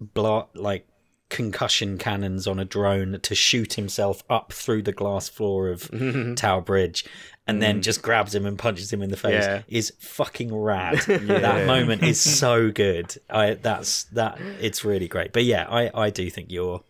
bla- 0.00 0.48
like 0.54 0.86
concussion 1.32 1.96
cannons 1.96 2.46
on 2.46 2.58
a 2.58 2.64
drone 2.64 3.18
to 3.22 3.34
shoot 3.34 3.72
himself 3.74 4.22
up 4.28 4.52
through 4.52 4.82
the 4.82 4.92
glass 4.92 5.28
floor 5.28 5.68
of 5.70 5.90
Tower 6.36 6.60
Bridge 6.60 7.04
and 7.46 7.60
then 7.60 7.78
mm. 7.78 7.82
just 7.82 8.02
grabs 8.02 8.34
him 8.34 8.46
and 8.46 8.58
punches 8.58 8.92
him 8.92 9.02
in 9.02 9.10
the 9.10 9.16
face 9.16 9.42
Yeah. 9.42 9.62
is 9.66 9.92
fucking 9.98 10.54
rad. 10.54 11.00
That 11.06 11.66
moment 11.66 12.02
is 12.02 12.20
so 12.20 12.70
good. 12.70 13.16
I 13.30 13.54
that's 13.54 14.04
that 14.04 14.38
it's 14.60 14.84
really 14.84 15.08
great. 15.08 15.32
But 15.32 15.44
yeah, 15.44 15.66
I 15.68 15.90
I 15.94 16.10
do 16.10 16.28
think 16.30 16.52
you're 16.52 16.82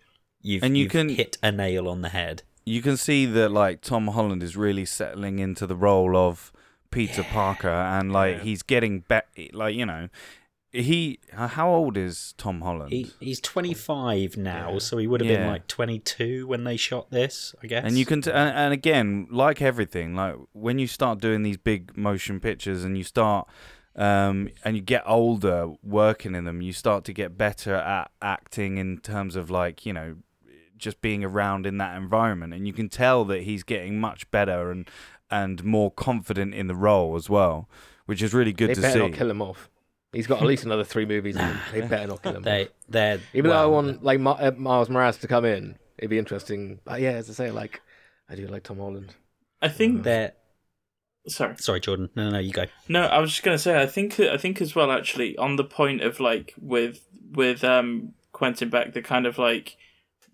you've, 0.43 0.63
And 0.65 0.77
you 0.77 0.83
you've 0.85 0.93
can- 0.93 1.09
hit 1.09 1.39
a 1.43 1.53
nail 1.53 1.89
on 1.89 2.03
the 2.03 2.11
head. 2.11 2.43
you 2.67 2.83
can 2.83 2.97
see 2.97 3.25
that 3.27 3.51
like 3.51 3.81
Tom 3.81 4.09
Holland 4.09 4.43
is 4.43 4.57
really 4.57 4.85
settling 4.85 5.39
into 5.39 5.67
the 5.67 5.77
role 5.77 6.17
of 6.17 6.53
Peter 6.91 7.23
Parker, 7.23 7.71
and 7.71 8.13
like 8.13 8.43
he's 8.43 8.63
getting 8.63 9.01
better. 9.01 9.27
Like 9.55 9.75
you 9.75 9.87
know, 9.87 10.09
he 10.73 11.19
how 11.33 11.69
old 11.73 11.97
is 11.97 12.35
Tom 12.39 12.63
Holland? 12.63 12.93
He 12.93 13.11
he's 13.21 13.41
25 13.41 14.37
now, 14.37 14.79
so 14.79 14.97
he 14.97 15.07
would 15.07 15.21
have 15.21 15.29
been 15.29 15.47
like 15.47 15.67
22 15.67 16.47
when 16.47 16.65
they 16.65 16.77
shot 16.77 17.11
this, 17.11 17.55
I 17.63 17.67
guess. 17.67 17.85
and 17.85 17.99
you 17.99 18.07
can, 18.07 18.23
t- 18.23 18.31
and, 18.31 18.57
and 18.57 18.73
again, 18.73 19.27
like 19.31 19.61
everything, 19.61 20.15
like 20.17 20.37
when 20.53 20.79
you 20.79 20.87
start 20.87 21.21
doing 21.21 21.43
these 21.43 21.59
big 21.59 21.97
motion 21.97 22.41
pictures 22.41 22.85
and 22.85 22.97
you 22.97 23.05
start, 23.05 23.49
um, 23.97 24.49
and 24.65 24.75
you 24.77 24.83
get 24.83 25.03
older 25.07 25.73
working 25.83 26.35
in 26.35 26.45
them, 26.45 26.63
you 26.63 26.73
start 26.73 27.05
to 27.05 27.13
get 27.13 27.37
better 27.37 27.75
at 27.75 28.11
acting 28.23 28.79
in 28.79 28.97
terms 28.99 29.37
of 29.37 29.51
like 29.51 29.85
you 29.85 29.93
know, 29.93 30.17
just 30.79 31.03
being 31.03 31.23
around 31.23 31.67
in 31.67 31.77
that 31.79 31.97
environment, 31.97 32.55
and 32.55 32.67
you 32.67 32.73
can 32.73 32.89
tell 32.89 33.25
that 33.27 33.43
he's 33.43 33.63
getting 33.63 34.01
much 34.01 34.31
better 34.31 34.71
and 34.71 34.89
and 35.31 35.65
more 35.65 35.91
confident 35.91 36.55
in 36.55 36.67
the 36.67 36.75
role 36.75 37.15
as 37.17 37.29
well, 37.29 37.69
which 38.07 38.23
is 38.23 38.33
really 38.35 38.53
good 38.53 38.71
They 38.71 38.75
to 38.75 38.81
better 38.81 38.93
see. 39.01 39.09
not 39.09 39.13
kill 39.13 39.31
him 39.31 39.43
off. 39.43 39.69
He's 40.13 40.27
got 40.27 40.43
at 40.43 40.47
least 40.47 40.65
another 40.65 40.85
three 40.85 41.07
movies 41.07 41.37
in 41.37 41.43
him. 41.43 41.59
They 41.73 41.81
better 41.89 42.07
not 42.07 42.23
kill 42.23 42.37
him. 42.37 42.43
they 42.43 42.69
they're 42.89 43.21
Even 43.33 43.51
well, 43.51 43.61
though 43.61 43.65
I 43.65 43.83
want 43.83 44.05
like 44.05 44.21
Ma- 44.21 44.33
uh, 44.39 44.53
Miles 44.57 44.91
Morales 44.91 45.17
to 45.19 45.29
come 45.29 45.45
in, 45.45 45.79
it'd 45.99 46.11
be 46.11 46.19
interesting. 46.19 46.81
But 46.85 47.01
yeah, 47.01 47.13
as 47.13 47.31
I 47.31 47.33
say, 47.33 47.51
like 47.51 47.81
I 48.29 48.35
do 48.35 48.47
like 48.47 48.63
Tom 48.65 48.79
Holland. 48.79 49.15
I 49.63 49.69
think. 49.69 50.03
they're 50.03 50.33
Sorry. 51.29 51.55
sorry, 51.59 51.81
Jordan. 51.81 52.11
No, 52.17 52.25
no, 52.25 52.31
no, 52.33 52.39
you 52.41 52.51
go. 52.53 52.65
No, 52.89 53.03
I 53.03 53.21
was 53.21 53.31
just 53.31 53.43
gonna 53.45 53.57
say. 53.59 53.81
I 53.81 53.87
think. 53.87 54.19
I 54.19 54.37
think 54.37 54.61
as 54.61 54.75
well. 54.75 54.91
Actually, 54.91 55.37
on 55.39 55.57
the 55.57 55.65
point 55.65 56.03
of 56.03 56.19
like 56.21 56.53
with 56.61 57.07
with 57.31 57.63
um 57.65 58.13
Quentin 58.33 58.71
Beck, 58.71 58.93
the 58.93 59.03
kind 59.03 59.25
of 59.27 59.39
like 59.39 59.77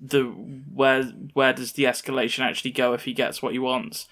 the 0.01 0.23
where 0.25 1.05
where 1.35 1.53
does 1.53 1.73
the 1.73 1.85
escalation 1.85 2.41
actually 2.41 2.71
go 2.71 2.95
if 2.95 3.05
he 3.05 3.13
gets 3.13 3.43
what 3.43 3.53
he 3.53 3.59
wants? 3.59 4.09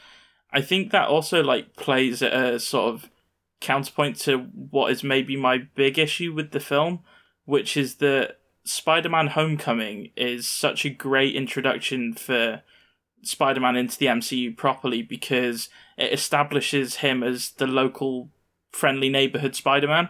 I 0.53 0.61
think 0.61 0.93
that 0.93 1.09
also 1.09 1.43
like 1.43 1.77
plays 1.77 2.23
at 2.23 2.33
a 2.35 2.61
sort 2.61 2.95
of 2.95 3.11
counterpoint 3.61 4.17
to 4.21 4.39
what 4.39 4.93
is 4.93 5.03
maybe 5.03 5.37
my 5.37 5.59
big 5.75 5.99
issue 5.99 6.33
with 6.33 6.51
the 6.51 6.61
film, 6.61 7.01
which 7.45 7.77
is 7.77 7.97
that 7.97 8.39
Spider-Man: 8.65 9.29
Homecoming 9.29 10.11
is 10.17 10.47
such 10.49 10.85
a 10.85 10.91
great 10.91 11.35
introduction 11.35 12.15
for 12.15 12.63
Spider-Man 13.23 13.77
into 13.77 13.99
the 13.99 14.07
MCU 14.07 14.57
properly 14.57 15.03
because 15.03 15.69
it 15.97 16.13
establishes 16.13 16.97
him 16.97 17.23
as 17.23 17.51
the 17.53 17.67
local 17.67 18.31
friendly 18.73 19.09
neighborhood 19.09 19.55
Spider-Man, 19.57 20.09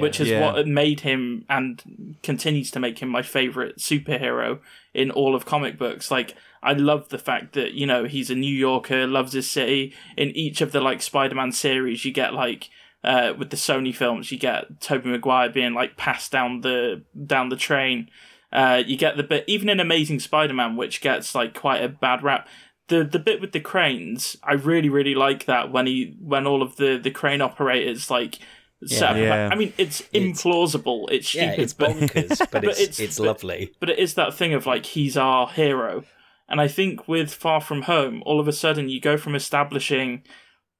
which 0.00 0.20
is 0.20 0.28
Yeah. 0.28 0.52
what 0.52 0.66
made 0.66 1.00
him 1.00 1.44
and 1.48 2.16
continues 2.22 2.70
to 2.72 2.80
make 2.80 2.98
him 3.00 3.08
my 3.08 3.22
favorite 3.22 3.78
superhero 3.78 4.60
in 4.94 5.10
all 5.10 5.34
of 5.34 5.44
comic 5.46 5.78
books. 5.78 6.10
Like 6.10 6.34
I 6.62 6.72
love 6.74 7.08
the 7.08 7.18
fact 7.18 7.54
that, 7.54 7.72
you 7.72 7.86
know, 7.86 8.04
he's 8.04 8.28
a 8.30 8.34
New 8.34 8.54
Yorker, 8.54 9.06
loves 9.06 9.32
his 9.32 9.50
city. 9.50 9.94
In 10.16 10.28
each 10.30 10.60
of 10.60 10.72
the 10.72 10.80
like 10.80 11.00
Spider-Man 11.02 11.52
series, 11.52 12.04
you 12.04 12.12
get 12.12 12.34
like 12.34 12.68
uh, 13.02 13.32
with 13.38 13.48
the 13.50 13.56
Sony 13.56 13.94
films, 13.94 14.30
you 14.30 14.38
get 14.38 14.80
Tobey 14.80 15.08
Maguire 15.08 15.48
being 15.48 15.72
like 15.72 15.96
passed 15.96 16.30
down 16.32 16.60
the 16.60 17.02
down 17.26 17.48
the 17.48 17.56
train. 17.56 18.10
Uh, 18.52 18.82
you 18.86 18.96
get 18.96 19.16
the 19.16 19.22
bit 19.22 19.44
even 19.46 19.68
in 19.68 19.80
Amazing 19.80 20.20
Spider-Man, 20.20 20.76
which 20.76 21.00
gets 21.00 21.34
like 21.34 21.54
quite 21.58 21.82
a 21.82 21.88
bad 21.88 22.22
rap. 22.22 22.46
The 22.88 23.04
the 23.04 23.18
bit 23.20 23.40
with 23.40 23.52
the 23.52 23.60
cranes, 23.60 24.36
I 24.42 24.52
really 24.54 24.88
really 24.88 25.14
like 25.14 25.44
that 25.46 25.70
when 25.72 25.86
he 25.86 26.16
when 26.20 26.46
all 26.46 26.60
of 26.62 26.76
the 26.76 26.98
the 27.02 27.10
crane 27.10 27.40
operators 27.40 28.10
like. 28.10 28.38
Set 28.86 29.10
up, 29.10 29.16
Yeah. 29.18 29.50
I 29.52 29.56
mean, 29.56 29.74
it's 29.76 30.00
implausible. 30.14 31.06
It's 31.10 31.28
stupid, 31.28 31.46
Yeah, 31.58 31.62
it's 31.62 31.74
but 31.74 31.90
bonkers, 31.90 32.38
but, 32.50 32.64
it's, 32.64 32.80
it's- 32.80 32.98
it's 32.98 33.18
but- 33.18 33.26
lovely. 33.26 33.74
but 33.78 33.90
it 33.90 33.98
is 33.98 34.14
that 34.14 34.32
thing 34.32 34.54
of 34.54 34.64
like 34.66 34.86
he's 34.86 35.18
our 35.18 35.48
hero 35.48 36.04
and 36.50 36.60
i 36.60 36.68
think 36.68 37.08
with 37.08 37.32
far 37.32 37.60
from 37.60 37.82
home 37.82 38.22
all 38.26 38.40
of 38.40 38.48
a 38.48 38.52
sudden 38.52 38.88
you 38.88 39.00
go 39.00 39.16
from 39.16 39.34
establishing 39.34 40.22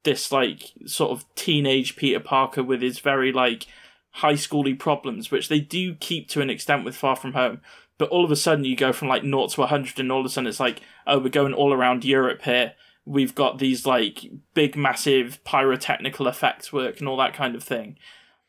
this 0.04 0.30
like 0.30 0.72
sort 0.86 1.10
of 1.10 1.24
teenage 1.34 1.96
peter 1.96 2.20
parker 2.20 2.62
with 2.62 2.82
his 2.82 2.98
very 2.98 3.32
like 3.32 3.66
high 4.14 4.34
schooly 4.34 4.78
problems 4.78 5.30
which 5.30 5.48
they 5.48 5.60
do 5.60 5.94
keep 5.94 6.28
to 6.28 6.40
an 6.40 6.50
extent 6.50 6.84
with 6.84 6.96
far 6.96 7.16
from 7.16 7.32
home 7.32 7.60
but 8.00 8.08
all 8.08 8.24
of 8.24 8.30
a 8.30 8.36
sudden 8.36 8.64
you 8.64 8.74
go 8.74 8.94
from 8.94 9.08
like 9.08 9.22
0 9.22 9.46
to 9.48 9.60
100 9.60 10.00
and 10.00 10.10
all 10.10 10.20
of 10.20 10.26
a 10.26 10.28
sudden 10.30 10.48
it's 10.48 10.58
like 10.58 10.80
oh 11.06 11.18
we're 11.18 11.28
going 11.28 11.52
all 11.52 11.72
around 11.72 12.02
europe 12.02 12.42
here. 12.42 12.72
We've 13.04 13.34
got 13.34 13.58
these 13.58 13.84
like 13.84 14.24
big 14.54 14.74
massive 14.74 15.38
pyrotechnical 15.44 16.26
effects 16.26 16.72
work 16.72 16.98
and 16.98 17.08
all 17.08 17.18
that 17.18 17.34
kind 17.34 17.54
of 17.54 17.62
thing. 17.62 17.98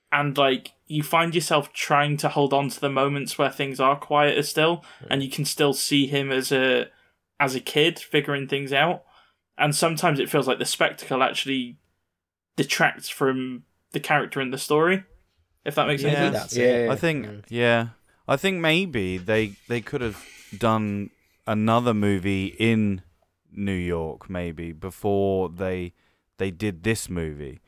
And 0.09 0.37
like 0.37 0.71
you 0.87 1.03
find 1.03 1.35
yourself 1.35 1.73
trying 1.73 2.15
to 2.17 2.29
hold 2.29 2.53
on 2.53 2.69
to 2.69 2.79
the 2.79 2.89
moments 2.89 3.37
where 3.37 3.49
things 3.49 3.79
are 3.81 3.97
quieter 3.97 4.43
still 4.43 4.85
and 5.09 5.21
you 5.21 5.29
can 5.29 5.43
still 5.43 5.73
see 5.73 6.07
him 6.07 6.31
as 6.31 6.51
a 6.53 6.87
as 7.41 7.55
a 7.55 7.59
kid 7.59 7.99
figuring 7.99 8.47
things 8.47 8.71
out 8.71 9.03
and 9.57 9.75
sometimes 9.75 10.19
it 10.19 10.29
feels 10.29 10.47
like 10.47 10.59
the 10.59 10.65
spectacle 10.65 11.21
actually 11.23 11.77
detracts 12.55 13.09
from 13.09 13.63
the 13.91 13.99
character 13.99 14.39
in 14.39 14.51
the 14.51 14.57
story 14.57 15.03
if 15.65 15.75
that 15.75 15.87
makes 15.87 16.01
Yeah. 16.03 16.11
Maybe 16.13 16.29
sense 16.31 16.39
that's 16.41 16.57
Yeah, 16.57 16.83
yeah, 16.85 16.91
I 16.91 16.95
think, 16.95 17.25
Mm. 17.25 17.43
yeah, 17.49 17.87
I 18.27 18.37
think 18.37 18.59
maybe 18.59 19.17
they 19.17 19.55
they 19.67 19.81
could 19.81 20.01
have 20.01 20.25
done 20.55 21.09
another 21.47 21.93
movie 21.93 22.47
in 22.59 23.01
New 23.51 23.75
York, 23.95 24.29
maybe 24.29 24.71
before 24.71 25.49
they 25.49 25.93
they 26.37 26.51
did 26.51 26.83
this 26.83 27.09
movie, 27.09 27.59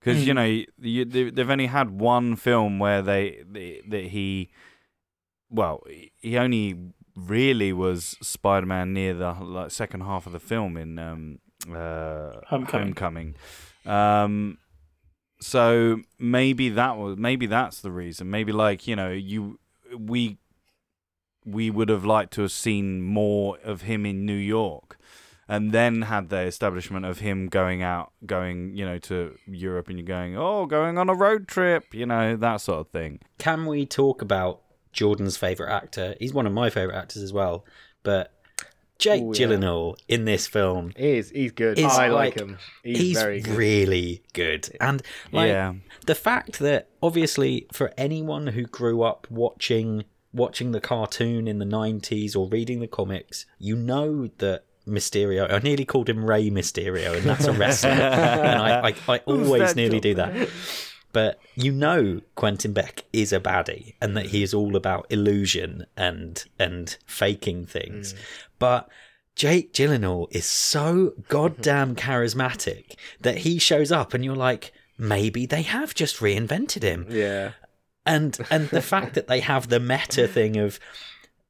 because 0.00 0.26
you 0.26 0.32
Hmm. 0.32 0.36
know 0.38 0.64
you, 0.80 1.04
they, 1.04 1.30
they've 1.30 1.50
only 1.50 1.66
had 1.66 1.90
one 2.00 2.36
film 2.36 2.78
where 2.78 3.02
they, 3.02 3.42
they 3.50 3.82
that 3.88 4.04
he, 4.06 4.50
well, 5.50 5.82
he 6.20 6.38
only 6.38 6.76
really 7.26 7.72
was 7.72 8.16
Spider 8.22 8.66
Man 8.66 8.92
near 8.92 9.14
the 9.14 9.32
like 9.32 9.70
second 9.70 10.02
half 10.02 10.26
of 10.26 10.32
the 10.32 10.40
film 10.40 10.76
in 10.76 10.98
um 10.98 11.38
uh 11.68 12.40
Homecoming. 12.46 12.86
Homecoming. 12.86 13.34
Um, 13.86 14.58
so 15.40 16.00
maybe 16.18 16.68
that 16.70 16.96
was 16.96 17.16
maybe 17.16 17.46
that's 17.46 17.80
the 17.80 17.90
reason. 17.90 18.30
Maybe 18.30 18.52
like 18.52 18.86
you 18.86 18.96
know 18.96 19.10
you 19.10 19.58
we 19.96 20.38
we 21.44 21.70
would 21.70 21.88
have 21.88 22.04
liked 22.04 22.32
to 22.34 22.42
have 22.42 22.52
seen 22.52 23.02
more 23.02 23.58
of 23.64 23.82
him 23.82 24.04
in 24.04 24.26
New 24.26 24.34
York, 24.34 24.98
and 25.48 25.72
then 25.72 26.02
had 26.02 26.28
the 26.28 26.40
establishment 26.40 27.06
of 27.06 27.20
him 27.20 27.48
going 27.48 27.82
out, 27.82 28.12
going 28.26 28.76
you 28.76 28.84
know 28.84 28.98
to 28.98 29.36
Europe, 29.46 29.88
and 29.88 29.98
you're 29.98 30.06
going 30.06 30.36
oh 30.36 30.66
going 30.66 30.98
on 30.98 31.08
a 31.08 31.14
road 31.14 31.48
trip, 31.48 31.94
you 31.94 32.06
know 32.06 32.36
that 32.36 32.60
sort 32.60 32.80
of 32.80 32.88
thing. 32.88 33.20
Can 33.38 33.66
we 33.66 33.86
talk 33.86 34.20
about 34.20 34.60
Jordan's 34.98 35.36
favorite 35.36 35.70
actor? 35.70 36.16
He's 36.18 36.34
one 36.34 36.46
of 36.46 36.52
my 36.52 36.70
favorite 36.70 36.96
actors 36.96 37.22
as 37.22 37.32
well, 37.32 37.64
but 38.02 38.32
Jake 38.98 39.22
Ooh, 39.22 39.32
yeah. 39.32 39.46
Gyllenhaal 39.46 39.96
in 40.08 40.24
this 40.24 40.48
film 40.48 40.92
He 40.96 41.18
is. 41.18 41.30
He's 41.30 41.52
good. 41.52 41.78
is 41.78 41.84
I 41.84 42.08
like, 42.08 42.36
like 42.36 42.40
him. 42.40 42.58
He's, 42.82 42.98
he's 42.98 43.18
very 43.22 43.40
good. 43.40 43.54
really 43.54 44.22
good. 44.32 44.76
And 44.80 45.02
like 45.30 45.48
yeah, 45.48 45.74
the 46.06 46.16
fact 46.16 46.58
that 46.58 46.88
obviously 47.00 47.68
for 47.72 47.92
anyone 47.96 48.48
who 48.48 48.64
grew 48.64 49.02
up 49.02 49.28
watching 49.30 50.04
watching 50.32 50.72
the 50.72 50.80
cartoon 50.80 51.46
in 51.46 51.58
the 51.58 51.64
90s 51.64 52.36
or 52.36 52.48
reading 52.48 52.80
the 52.80 52.88
comics, 52.88 53.46
you 53.58 53.76
know 53.76 54.26
that 54.38 54.64
Mysterio, 54.86 55.52
I 55.52 55.58
nearly 55.58 55.84
called 55.84 56.08
him 56.08 56.24
Rey 56.24 56.50
Mysterio, 56.50 57.16
and 57.16 57.24
that's 57.24 57.44
a 57.44 57.52
wrestler. 57.52 57.90
and 57.90 58.60
I, 58.60 58.88
I, 58.88 58.94
I 59.06 59.18
always 59.26 59.76
nearly 59.76 60.00
job? 60.00 60.02
do 60.02 60.14
that. 60.14 60.48
But 61.12 61.38
you 61.54 61.72
know 61.72 62.20
Quentin 62.34 62.72
Beck 62.72 63.04
is 63.12 63.32
a 63.32 63.40
baddie 63.40 63.94
and 64.00 64.16
that 64.16 64.26
he 64.26 64.42
is 64.42 64.52
all 64.52 64.76
about 64.76 65.06
illusion 65.10 65.86
and 65.96 66.44
and 66.58 66.96
faking 67.06 67.66
things. 67.66 68.12
Mm. 68.12 68.18
But 68.58 68.88
Jake 69.34 69.72
Gyllenhaal 69.72 70.26
is 70.30 70.44
so 70.44 71.14
goddamn 71.28 71.94
charismatic 71.96 72.96
that 73.20 73.38
he 73.38 73.58
shows 73.58 73.92
up 73.92 74.12
and 74.12 74.24
you're 74.24 74.36
like, 74.36 74.72
maybe 74.98 75.46
they 75.46 75.62
have 75.62 75.94
just 75.94 76.16
reinvented 76.16 76.82
him. 76.82 77.06
Yeah. 77.08 77.52
And 78.04 78.38
and 78.50 78.68
the 78.68 78.82
fact 78.82 79.14
that 79.14 79.28
they 79.28 79.40
have 79.40 79.68
the 79.68 79.80
meta 79.80 80.26
thing 80.26 80.56
of 80.56 80.80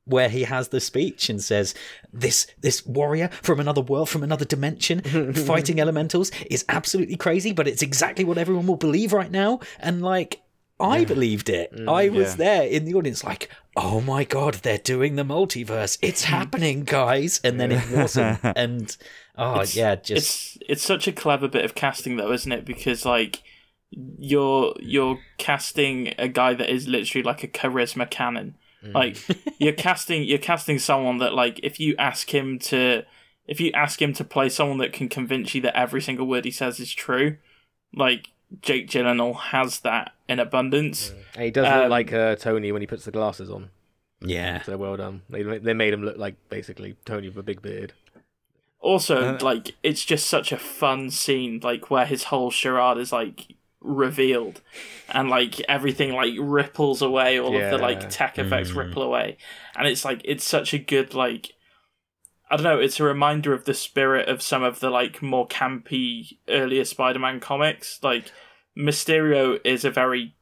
where 0.08 0.28
he 0.28 0.42
has 0.44 0.68
the 0.68 0.80
speech 0.80 1.28
and 1.30 1.42
says 1.42 1.74
this 2.12 2.46
this 2.60 2.84
warrior 2.86 3.28
from 3.42 3.60
another 3.60 3.80
world 3.80 4.08
from 4.08 4.22
another 4.22 4.44
dimension 4.44 5.00
fighting 5.34 5.80
elementals 5.80 6.30
is 6.50 6.64
absolutely 6.68 7.16
crazy 7.16 7.52
but 7.52 7.68
it's 7.68 7.82
exactly 7.82 8.24
what 8.24 8.38
everyone 8.38 8.66
will 8.66 8.76
believe 8.76 9.12
right 9.12 9.30
now 9.30 9.60
and 9.78 10.02
like 10.02 10.40
I 10.80 11.04
believed 11.04 11.48
it. 11.48 11.72
Mm, 11.74 11.92
I 11.92 12.08
was 12.08 12.28
Yeah. 12.30 12.36
there 12.36 12.62
in 12.68 12.84
the 12.84 12.94
audience, 12.94 13.24
like, 13.24 13.50
oh 13.76 14.00
my 14.00 14.22
god, 14.22 14.54
they're 14.62 14.78
doing 14.78 15.16
the 15.16 15.24
multiverse. 15.24 15.98
It's 16.00 16.22
happening, 16.36 16.84
guys. 16.84 17.40
And 17.42 17.58
then 17.60 17.72
it 17.72 17.90
wasn't. 17.90 18.38
And 18.56 18.96
oh 19.36 19.54
It's- 19.54 19.74
yeah, 19.74 19.96
just 19.96 20.56
it's 20.56 20.58
it's 20.68 20.82
such 20.82 21.08
a 21.08 21.12
clever 21.12 21.48
bit 21.48 21.64
of 21.64 21.74
casting 21.74 22.14
though 22.16 22.30
isn't 22.30 22.52
it 22.52 22.64
because 22.64 23.04
like 23.04 23.42
you're 23.90 24.74
you're 24.80 25.18
casting 25.38 26.14
a 26.16 26.28
guy 26.28 26.54
that 26.54 26.70
is 26.70 26.86
literally 26.86 27.22
like 27.24 27.42
a 27.42 27.48
charisma 27.48 28.08
cannon 28.08 28.54
Like 28.82 29.16
you're 29.58 29.72
casting 29.86 30.22
you're 30.24 30.38
casting 30.38 30.78
someone 30.78 31.18
that 31.18 31.34
like 31.34 31.58
if 31.62 31.80
you 31.80 31.94
ask 31.98 32.32
him 32.32 32.58
to 32.60 33.04
if 33.46 33.60
you 33.60 33.72
ask 33.72 34.00
him 34.00 34.12
to 34.14 34.24
play 34.24 34.48
someone 34.48 34.78
that 34.78 34.92
can 34.92 35.08
convince 35.08 35.54
you 35.54 35.60
that 35.62 35.76
every 35.76 36.00
single 36.02 36.26
word 36.26 36.44
he 36.44 36.50
says 36.50 36.78
is 36.78 36.92
true, 36.92 37.38
like 37.94 38.28
Jake 38.62 38.88
Gyllenhaal 38.88 39.36
has 39.36 39.80
that 39.80 40.12
in 40.28 40.38
abundance. 40.38 41.12
And 41.34 41.44
he 41.44 41.50
does 41.50 41.64
look 41.64 41.84
Um, 41.84 41.90
like 41.90 42.12
uh, 42.12 42.36
Tony 42.36 42.72
when 42.72 42.82
he 42.82 42.86
puts 42.86 43.04
the 43.04 43.10
glasses 43.10 43.50
on. 43.50 43.70
Yeah. 44.20 44.62
So 44.62 44.76
well 44.76 44.96
done. 44.96 45.22
They 45.28 45.42
they 45.42 45.74
made 45.74 45.92
him 45.92 46.02
look 46.04 46.16
like 46.18 46.36
basically 46.48 46.96
Tony 47.04 47.28
with 47.28 47.38
a 47.38 47.42
big 47.42 47.62
beard. 47.62 47.92
Also, 48.80 49.34
Uh, 49.34 49.38
like 49.42 49.74
it's 49.82 50.04
just 50.04 50.26
such 50.28 50.52
a 50.52 50.56
fun 50.58 51.10
scene, 51.10 51.60
like 51.62 51.90
where 51.90 52.06
his 52.06 52.24
whole 52.24 52.50
charade 52.50 52.98
is 52.98 53.12
like 53.12 53.54
revealed, 53.88 54.60
and 55.08 55.28
like 55.28 55.58
everything 55.68 56.12
like 56.12 56.34
ripples 56.38 57.02
away, 57.02 57.40
all 57.40 57.56
of 57.56 57.70
the 57.70 57.78
like 57.78 58.08
tech 58.10 58.38
effects 58.38 58.70
Mm. 58.70 58.76
ripple 58.76 59.02
away, 59.02 59.36
and 59.76 59.88
it's 59.88 60.04
like 60.04 60.20
it's 60.24 60.44
such 60.44 60.72
a 60.74 60.78
good 60.78 61.14
like. 61.14 61.52
I 62.50 62.56
don't 62.56 62.64
know. 62.64 62.78
It's 62.78 62.98
a 62.98 63.04
reminder 63.04 63.52
of 63.52 63.66
the 63.66 63.74
spirit 63.74 64.26
of 64.28 64.40
some 64.40 64.62
of 64.62 64.80
the 64.80 64.88
like 64.88 65.20
more 65.20 65.46
campy 65.46 66.38
earlier 66.48 66.84
Spider-Man 66.84 67.40
comics. 67.40 67.98
Like 68.02 68.32
Mysterio 68.78 69.58
is 69.64 69.84
a 69.84 69.90
very 69.90 70.34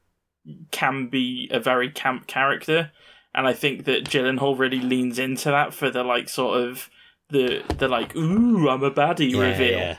can 0.70 1.08
be 1.08 1.48
a 1.50 1.58
very 1.58 1.90
camp 1.90 2.26
character, 2.28 2.92
and 3.34 3.46
I 3.48 3.52
think 3.52 3.84
that 3.86 4.04
Gyllenhaal 4.04 4.56
really 4.58 4.80
leans 4.80 5.18
into 5.18 5.48
that 5.50 5.74
for 5.74 5.90
the 5.90 6.04
like 6.04 6.28
sort 6.28 6.60
of 6.60 6.88
the 7.30 7.64
the 7.78 7.88
like 7.88 8.14
ooh 8.14 8.68
I'm 8.68 8.84
a 8.84 8.90
baddie 8.92 9.32
Yeah, 9.32 9.40
reveal. 9.40 9.78
yeah. 9.78 9.96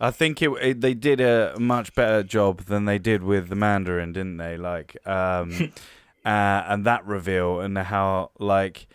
I 0.00 0.10
think 0.10 0.40
it, 0.42 0.50
it 0.62 0.80
they 0.80 0.94
did 0.94 1.20
a 1.20 1.54
much 1.58 1.94
better 1.94 2.22
job 2.22 2.62
than 2.66 2.84
they 2.84 2.98
did 2.98 3.22
with 3.22 3.48
the 3.48 3.56
Mandarin, 3.56 4.12
didn't 4.12 4.36
they? 4.36 4.56
Like, 4.56 4.96
um, 5.06 5.72
uh, 6.24 6.28
and 6.68 6.84
that 6.84 7.04
reveal 7.06 7.60
and 7.60 7.76
how 7.78 8.30
like. 8.38 8.86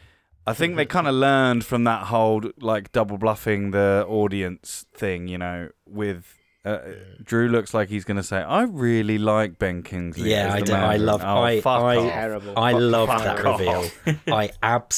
I 0.46 0.52
think 0.52 0.76
they 0.76 0.86
kind 0.86 1.08
of 1.08 1.16
learned 1.16 1.64
from 1.66 1.86
that 1.86 2.08
whole 2.08 2.42
like 2.60 2.92
double 2.92 3.18
bluffing 3.18 3.72
the 3.72 4.06
audience 4.10 4.86
thing, 4.94 5.30
you 5.30 5.38
know, 5.38 5.70
with 5.88 6.38
uh, 6.66 6.80
Drew 7.24 7.48
looks 7.48 7.74
like 7.74 7.88
he's 7.88 8.04
going 8.04 8.18
to 8.18 8.24
say, 8.24 8.38
"I 8.42 8.64
really 8.64 9.18
like 9.18 9.58
Ben 9.58 9.84
Kingsley." 9.84 10.32
Yeah, 10.32 10.54
I 10.54 10.60
the 10.60 10.66
do. 10.66 10.74
I 10.74 10.98
love- 10.98 11.22
Oh, 11.24 11.44
I- 11.44 11.62
fuck 11.62 11.84
I- 11.84 11.96
Terrible. 12.10 12.60
I 12.60 12.72
Fuck- 12.74 12.82
loved 12.82 13.12
fuck 13.24 13.24
that 13.24 13.46
off. 13.46 13.60
reveal. 14.06 14.34
I 14.36 14.52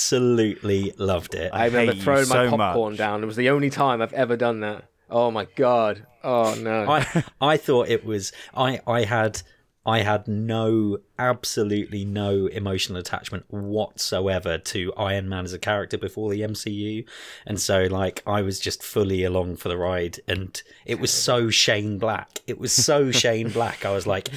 absolutely 0.09 0.93
loved 0.97 1.35
it. 1.35 1.51
I 1.53 1.65
remember 1.65 1.91
hate 1.93 1.97
you 1.97 2.03
throwing 2.03 2.27
my 2.29 2.47
popcorn 2.57 2.93
much. 2.93 2.97
down. 2.97 3.23
It 3.23 3.25
was 3.27 3.35
the 3.35 3.49
only 3.49 3.69
time 3.69 4.01
I've 4.01 4.13
ever 4.13 4.35
done 4.35 4.59
that. 4.61 4.85
Oh 5.17 5.31
my 5.31 5.45
god. 5.55 6.05
Oh 6.25 6.55
no. 6.59 6.91
I 6.91 7.23
I 7.39 7.55
thought 7.55 7.87
it 7.87 8.03
was 8.03 8.33
I 8.53 8.81
I 8.85 9.03
had 9.05 9.41
I 9.85 9.99
had 10.01 10.27
no 10.27 10.97
absolutely 11.17 12.03
no 12.03 12.47
emotional 12.47 12.97
attachment 12.97 13.45
whatsoever 13.49 14.57
to 14.57 14.91
Iron 14.95 15.29
Man 15.29 15.45
as 15.45 15.53
a 15.53 15.59
character 15.59 15.97
before 15.97 16.31
the 16.31 16.41
MCU 16.41 17.05
and 17.45 17.61
so 17.61 17.83
like 17.83 18.23
I 18.27 18.41
was 18.41 18.59
just 18.59 18.83
fully 18.83 19.23
along 19.23 19.55
for 19.55 19.69
the 19.69 19.77
ride. 19.77 20.19
And 20.27 20.61
it 20.85 20.99
was 20.99 21.11
so 21.11 21.49
Shane 21.49 21.97
Black. 21.97 22.39
It 22.45 22.59
was 22.59 22.73
so 22.73 23.11
Shane 23.21 23.51
Black. 23.51 23.85
I 23.85 23.91
was 23.91 24.05
like 24.05 24.29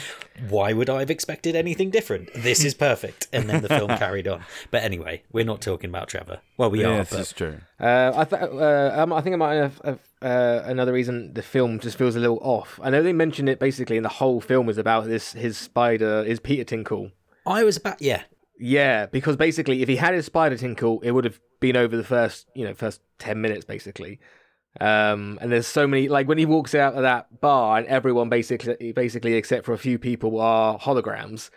why 0.48 0.72
would 0.72 0.88
I 0.88 1.00
have 1.00 1.10
expected 1.10 1.56
anything 1.56 1.90
different? 1.90 2.30
This 2.34 2.62
is 2.64 2.74
perfect. 2.74 3.26
And 3.32 3.50
then 3.50 3.62
the 3.62 3.68
film 3.68 3.88
carried 3.98 4.28
on. 4.28 4.44
But 4.70 4.84
anyway 4.84 5.22
we're 5.32 5.44
not 5.46 5.60
talking 5.60 5.90
about 5.90 6.06
Trevor. 6.08 6.38
Well 6.56 6.70
we 6.70 6.82
Yes, 6.82 7.12
are 7.12 7.20
it's 7.20 7.32
but 7.32 7.36
true. 7.36 7.56
Uh, 7.80 8.12
I, 8.14 8.24
th- 8.24 8.42
uh, 8.42 8.92
um, 8.94 9.12
I 9.12 9.20
think 9.22 9.34
I 9.34 9.36
might 9.36 9.54
have, 9.54 9.80
have 9.84 9.98
uh, 10.22 10.62
another 10.64 10.92
reason 10.92 11.34
the 11.34 11.42
film 11.42 11.78
just 11.78 11.96
feels 11.98 12.16
a 12.16 12.20
little 12.20 12.40
off. 12.42 12.80
I 12.82 12.90
know 12.90 13.02
they 13.02 13.12
mentioned 13.12 13.48
it 13.48 13.58
basically, 13.58 13.96
and 13.96 14.04
the 14.04 14.10
whole 14.10 14.40
film 14.40 14.68
is 14.68 14.78
about 14.78 15.06
this 15.06 15.32
his 15.32 15.56
spider, 15.56 16.24
his 16.24 16.40
Peter 16.40 16.64
Tinkle. 16.64 17.12
I 17.46 17.64
was 17.64 17.76
about 17.76 18.00
yeah 18.02 18.24
Yeah, 18.58 19.06
because 19.06 19.36
basically, 19.36 19.82
if 19.82 19.88
he 19.88 19.96
had 19.96 20.14
his 20.14 20.26
spider 20.26 20.56
tinkle, 20.56 21.00
it 21.02 21.12
would 21.12 21.24
have 21.24 21.40
been 21.60 21.76
over 21.76 21.96
the 21.96 22.04
first, 22.04 22.46
you 22.54 22.64
know, 22.64 22.74
first 22.74 23.00
ten 23.18 23.40
minutes 23.40 23.64
basically. 23.64 24.18
Um, 24.80 25.38
and 25.40 25.50
there's 25.50 25.66
so 25.66 25.86
many, 25.86 26.08
like 26.08 26.28
when 26.28 26.38
he 26.38 26.46
walks 26.46 26.74
out 26.74 26.94
of 26.94 27.02
that 27.02 27.40
bar, 27.40 27.78
and 27.78 27.86
everyone 27.86 28.28
basically, 28.28 28.92
basically 28.92 29.34
except 29.34 29.64
for 29.64 29.72
a 29.72 29.78
few 29.78 29.98
people, 29.98 30.40
are 30.40 30.78
holograms. 30.78 31.50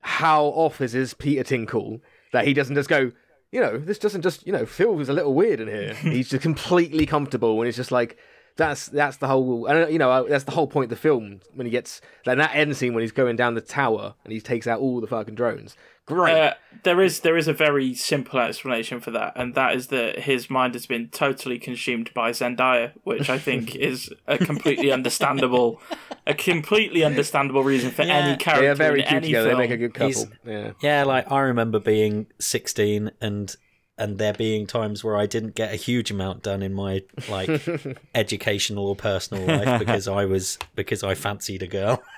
How 0.00 0.44
off 0.44 0.80
is 0.80 0.92
his 0.92 1.14
Peter 1.14 1.42
Tinkle 1.42 2.00
that 2.32 2.46
he 2.46 2.54
doesn't 2.54 2.74
just 2.74 2.88
go, 2.88 3.12
you 3.54 3.60
know, 3.60 3.78
this 3.78 4.00
doesn't 4.00 4.22
just, 4.22 4.44
you 4.44 4.52
know, 4.52 4.66
Phil 4.66 4.96
feels 4.96 5.08
a 5.08 5.12
little 5.12 5.32
weird 5.32 5.60
in 5.60 5.68
here. 5.68 5.94
He's 6.02 6.28
just 6.28 6.42
completely 6.42 7.06
comfortable, 7.06 7.60
and 7.60 7.68
it's 7.68 7.76
just 7.76 7.92
like. 7.92 8.18
That's 8.56 8.86
that's 8.86 9.16
the 9.16 9.26
whole, 9.26 9.66
and 9.66 9.92
you 9.92 9.98
know 9.98 10.28
that's 10.28 10.44
the 10.44 10.52
whole 10.52 10.68
point 10.68 10.84
of 10.84 10.90
the 10.90 10.94
film 10.94 11.40
when 11.54 11.66
he 11.66 11.72
gets 11.72 12.00
like 12.24 12.38
that 12.38 12.54
end 12.54 12.76
scene 12.76 12.94
when 12.94 13.00
he's 13.02 13.10
going 13.10 13.34
down 13.34 13.54
the 13.54 13.60
tower 13.60 14.14
and 14.22 14.32
he 14.32 14.40
takes 14.40 14.68
out 14.68 14.78
all 14.78 15.00
the 15.00 15.08
fucking 15.08 15.34
drones. 15.34 15.76
Great. 16.06 16.34
Uh, 16.38 16.54
there 16.82 17.00
is 17.00 17.20
there 17.20 17.36
is 17.36 17.48
a 17.48 17.54
very 17.54 17.94
simple 17.94 18.38
explanation 18.38 19.00
for 19.00 19.10
that, 19.12 19.32
and 19.36 19.54
that 19.54 19.74
is 19.74 19.86
that 19.86 20.18
his 20.20 20.50
mind 20.50 20.74
has 20.74 20.84
been 20.86 21.08
totally 21.08 21.58
consumed 21.58 22.12
by 22.12 22.30
Zendaya, 22.30 22.92
which 23.04 23.30
I 23.30 23.38
think 23.38 23.74
is 23.90 24.12
a 24.26 24.36
completely 24.36 24.92
understandable, 24.92 25.80
a 26.26 26.34
completely 26.34 27.02
understandable 27.04 27.64
reason 27.64 27.90
for 27.90 28.02
Yeah. 28.02 28.16
any 28.18 28.36
character 28.36 28.62
they 28.62 28.68
are 28.68 28.74
very 28.74 29.00
in 29.00 29.06
cute 29.06 29.16
any 29.16 29.26
together. 29.28 29.48
film. 29.48 29.58
They 29.60 29.64
make 29.68 29.70
a 29.70 29.76
good 29.78 29.94
couple. 29.94 30.08
He's- 30.08 30.26
Yeah. 30.46 30.70
Yeah, 30.82 31.04
like 31.04 31.30
I 31.32 31.40
remember 31.40 31.78
being 31.78 32.26
16 32.38 33.10
and 33.22 33.56
and 33.96 34.18
there 34.18 34.34
being 34.34 34.66
times 34.66 35.04
where 35.04 35.16
I 35.16 35.24
didn't 35.24 35.54
get 35.54 35.72
a 35.72 35.76
huge 35.76 36.10
amount 36.10 36.42
done 36.42 36.62
in 36.62 36.74
my 36.74 37.02
like 37.30 37.48
educational 38.14 38.88
or 38.88 38.96
personal 38.96 39.46
life 39.46 39.78
because 39.78 40.06
I 40.08 40.26
was 40.26 40.58
because 40.74 41.02
I 41.02 41.14
fancied 41.14 41.62
a 41.62 41.66
girl. 41.68 42.02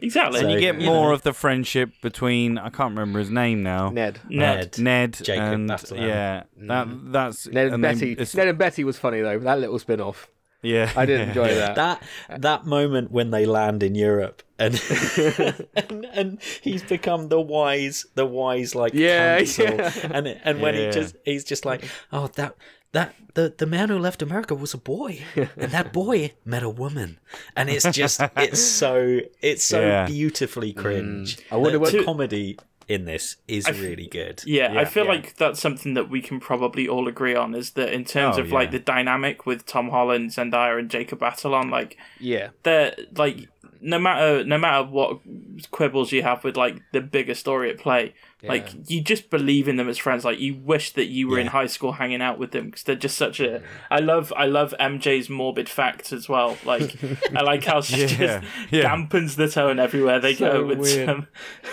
exactly. 0.00 0.40
So- 0.40 0.48
You 0.48 0.60
get 0.60 0.80
you 0.80 0.86
more 0.86 1.08
know. 1.08 1.14
of 1.14 1.22
the 1.22 1.32
friendship 1.32 1.90
between 2.02 2.58
I 2.58 2.68
can't 2.70 2.90
remember 2.90 3.18
his 3.18 3.30
name 3.30 3.62
now. 3.62 3.90
Ned. 3.90 4.20
Ned. 4.28 4.78
Ned 4.78 5.12
Jacob 5.22 5.44
and 5.54 5.68
yeah, 5.92 6.42
mm-hmm. 6.58 6.66
that 6.68 6.88
that's 7.12 7.46
Ned 7.46 7.66
and 7.66 7.74
and 7.74 7.82
Betty. 7.82 8.12
it's- 8.12 8.34
Ned 8.34 8.48
and 8.48 8.58
Betty 8.58 8.84
was 8.84 8.98
funny 8.98 9.20
though. 9.20 9.38
That 9.38 9.60
little 9.60 9.78
spin 9.78 10.00
off. 10.00 10.28
yeah, 10.62 10.90
I 10.96 11.04
did 11.06 11.20
enjoy 11.28 11.54
that. 11.54 11.74
That 11.76 12.02
that 12.40 12.64
moment 12.66 13.10
when 13.10 13.30
they 13.30 13.44
land 13.46 13.82
in 13.82 13.94
Europe 13.94 14.42
and 14.58 14.74
and, 15.76 16.04
and 16.12 16.38
he's 16.62 16.82
become 16.82 17.28
the 17.28 17.40
wise 17.40 18.06
the 18.14 18.24
wise 18.24 18.74
like 18.74 18.94
Yeah, 18.94 19.38
counsel. 19.38 19.66
yeah. 19.66 19.92
and 20.12 20.26
and 20.28 20.60
when 20.60 20.74
Yeah. 20.74 20.86
he 20.86 20.90
just 20.92 21.16
he's 21.24 21.44
just 21.44 21.64
like 21.64 21.84
oh 22.12 22.28
that 22.36 22.54
that 22.94 23.14
the 23.34 23.52
the 23.58 23.66
man 23.66 23.88
who 23.90 23.98
left 23.98 24.22
America 24.22 24.54
was 24.54 24.72
a 24.74 24.78
boy 24.78 25.20
and 25.36 25.70
that 25.72 25.92
boy 25.92 26.32
met 26.44 26.62
a 26.62 26.68
woman 26.68 27.18
and 27.56 27.68
it's 27.68 27.88
just 27.90 28.20
it's 28.36 28.60
so 28.62 29.20
it's 29.42 29.64
so 29.64 29.80
Yeah. 29.80 30.06
beautifully 30.06 30.72
mm. 30.72 30.76
cringe. 30.82 31.38
I 31.52 31.56
wonder 31.56 31.78
what- 31.78 31.92
the 31.92 32.02
comedy 32.04 32.58
in 32.86 33.06
this 33.06 33.36
is 33.48 33.66
really 33.80 34.06
good. 34.06 34.42
Yeah, 34.44 34.78
I 34.78 34.84
feel 34.84 35.04
Yeah. 35.04 35.12
like 35.12 35.36
that's 35.36 35.58
something 35.58 35.94
that 35.94 36.10
we 36.10 36.20
can 36.20 36.38
probably 36.38 36.86
all 36.86 37.08
agree 37.08 37.34
on 37.34 37.54
is 37.54 37.70
that 37.72 37.92
in 37.94 38.04
terms 38.04 38.36
Oh, 38.36 38.42
of 38.42 38.52
like 38.52 38.70
the 38.72 38.78
dynamic 38.78 39.46
with 39.46 39.64
Tom 39.64 39.88
Holland, 39.88 40.30
Zendaya, 40.30 40.78
and 40.78 40.90
Jacob 40.90 41.18
Batalon, 41.20 41.70
like 41.70 41.96
Yeah. 42.20 42.48
they're 42.62 42.94
like 43.16 43.48
no 43.80 43.98
matter 43.98 44.44
no 44.44 44.58
matter 44.58 44.86
what 44.88 45.20
quibbles 45.70 46.12
you 46.12 46.22
have 46.22 46.44
with 46.44 46.56
like 46.56 46.80
the 46.92 47.00
bigger 47.00 47.34
story 47.34 47.70
at 47.70 47.78
play, 47.78 48.14
like 48.42 48.68
you 48.90 49.00
just 49.00 49.30
believe 49.30 49.68
in 49.68 49.76
them 49.76 49.88
as 49.88 49.96
friends. 49.98 50.24
Like 50.24 50.38
you 50.38 50.54
wish 50.54 50.92
that 50.92 51.06
you 51.06 51.28
were 51.28 51.38
in 51.38 51.46
high 51.48 51.66
school 51.66 51.92
hanging 51.92 52.20
out 52.20 52.38
with 52.38 52.50
them 52.52 52.66
because 52.66 52.82
they're 52.82 52.94
just 52.96 53.16
such 53.16 53.40
a. 53.40 53.62
I 53.90 54.00
love 54.00 54.32
I 54.36 54.46
love 54.46 54.74
MJ's 54.78 55.30
morbid 55.30 55.68
facts 55.68 56.12
as 56.12 56.28
well. 56.28 56.56
Like 56.64 56.96
I 57.34 57.42
like 57.42 57.64
how 57.64 57.80
she 57.80 58.00
Yeah, 58.02 58.06
just 58.06 58.44
yeah. 58.70 58.82
dampens 58.84 59.36
the 59.36 59.48
tone 59.48 59.78
everywhere 59.78 60.20
they 60.20 60.34
So 60.34 60.52
go 60.62 60.66
with 60.66 60.78
weird. 60.78 61.06
some 61.06 61.26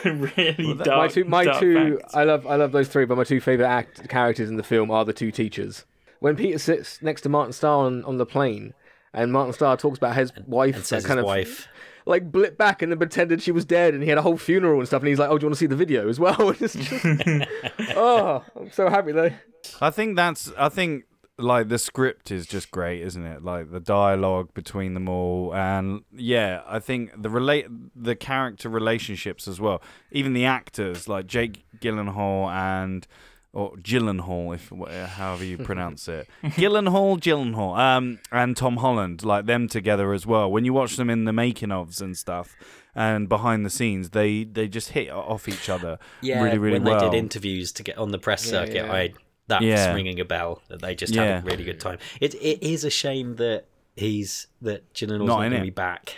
really 0.38 0.74
my 0.76 0.84
dark. 0.84 1.12
two, 1.12 1.24
my 1.26 1.44
dark 1.46 1.60
two. 1.60 1.98
facts. 2.00 2.16
I 2.16 2.24
love, 2.24 2.48
I 2.48 2.56
love 2.56 2.72
those 2.72 2.88
three. 2.88 3.06
But 3.06 3.18
my 3.18 3.24
two 3.24 3.42
favorite 3.42 3.68
act 3.68 4.08
characters 4.10 4.50
in 4.50 4.56
the 4.58 4.64
film 4.64 4.92
are 4.92 5.04
the 5.06 5.14
two 5.14 5.32
teachers. 5.32 5.86
When 6.20 6.36
Peter 6.36 6.60
sits 6.60 7.02
next 7.02 7.22
to 7.22 7.30
Martin 7.30 7.52
Starr 7.52 7.86
on, 7.86 8.04
on 8.06 8.18
the 8.18 8.26
plane, 8.28 8.74
and 9.14 9.34
Martin 9.34 9.54
Starr 9.54 9.76
talks 9.76 9.98
about 9.98 10.16
his 10.16 10.32
wife, 10.48 10.76
And 10.76 10.86
says 10.86 11.04
that 11.04 11.08
kind 11.08 11.18
his 11.18 11.24
of 11.24 11.28
wife. 11.28 11.68
Like 12.06 12.32
blipped 12.32 12.58
back 12.58 12.82
and 12.82 12.92
then 12.92 13.00
pretended 13.00 13.42
she 13.42 13.52
was 13.52 13.66
dead, 13.66 13.94
and 13.94 14.04
he 14.04 14.10
had 14.10 14.18
a 14.18 14.22
whole 14.22 14.38
funeral 14.38 14.80
and 14.80 14.88
stuff. 14.88 15.02
And 15.02 15.10
he's 15.10 15.20
like, 15.20 15.30
"Oh, 15.30 15.38
do 15.38 15.44
you 15.44 15.48
want 15.48 15.56
to 15.56 15.60
see 15.60 15.68
the 15.68 15.76
video 15.76 16.10
as 16.10 16.20
well?" 16.20 16.36
And 16.52 16.62
it's 16.62 16.74
just, 16.76 17.96
oh, 17.96 18.44
I'm 18.56 18.72
so 18.72 18.90
happy 18.90 19.12
though. 19.12 19.32
I 19.80 19.90
think 19.90 20.16
that's 20.16 20.52
I 20.58 20.70
think 20.70 21.06
like 21.38 21.70
the 21.70 21.80
script 21.80 22.32
is 22.32 22.46
just 22.46 22.72
great, 22.72 23.02
isn't 23.02 23.26
it? 23.26 23.44
Like 23.44 23.72
the 23.72 23.80
dialogue 23.80 24.54
between 24.54 24.94
them 24.94 25.10
all, 25.10 25.54
and 25.54 26.04
yeah, 26.14 26.62
I 26.68 26.80
think 26.80 27.22
the 27.22 27.30
relate 27.30 27.68
the 27.96 28.16
character 28.16 28.70
relationships 28.70 29.48
as 29.48 29.60
well. 29.60 29.82
Even 30.12 30.34
the 30.34 30.46
actors 30.46 31.08
like 31.08 31.28
Jake 31.28 31.66
Gyllenhaal 31.80 32.52
and 32.52 33.08
or 33.54 33.76
Gyllenhaal, 33.78 34.56
if 34.56 34.70
however 35.12 35.44
you 35.44 35.58
pronounce 35.70 36.08
it, 36.08 36.28
Gyllenhaal, 36.44 37.20
Gyllenhaal, 37.20 37.78
um, 37.78 38.20
and 38.32 38.56
Tom 38.56 38.78
Holland, 38.78 39.24
like 39.24 39.46
them 39.46 39.68
together 39.68 40.14
as 40.14 40.26
well. 40.26 40.50
When 40.52 40.64
you 40.66 40.74
watch 40.74 40.96
them 40.96 41.10
in 41.10 41.26
the 41.26 41.34
making 41.34 41.70
ofs 41.70 42.02
and 42.02 42.18
stuff, 42.18 42.56
and 42.96 43.28
behind 43.30 43.66
the 43.66 43.70
scenes, 43.70 44.10
they 44.12 44.44
they 44.44 44.68
just 44.68 44.90
hit 44.90 45.10
off 45.10 45.48
each 45.48 45.70
other 45.70 45.98
Yeah, 46.22 46.44
really, 46.44 46.58
really 46.58 46.80
well. 46.80 46.84
when 46.94 46.98
well. 47.02 47.10
they 47.12 47.18
did 47.18 47.24
interviews 47.24 47.72
to 47.74 47.84
get 47.84 47.98
on 47.98 48.12
the 48.12 48.20
press 48.20 48.46
Yeah, 48.46 48.52
circuit, 48.52 48.76
yeah. 48.86 48.94
I 48.94 49.14
that's 49.48 49.64
Yeah. 49.64 49.94
ringing 49.94 50.20
a 50.20 50.26
bell 50.26 50.62
that 50.70 50.82
they 50.82 50.96
just 50.96 51.14
Yeah. 51.14 51.36
had 51.36 51.44
a 51.44 51.46
really 51.46 51.64
good 51.66 51.80
time. 51.80 52.00
It 52.22 52.36
it 52.36 52.62
is 52.64 52.84
a 52.86 52.90
shame 52.90 53.36
that 53.36 53.66
he's 53.96 54.48
that 54.62 54.94
Gyllenhaal's 54.94 55.20
Not 55.28 55.28
not, 55.28 55.38
going 55.40 55.52
to 55.54 55.62
be 55.62 55.70
back. 55.72 56.18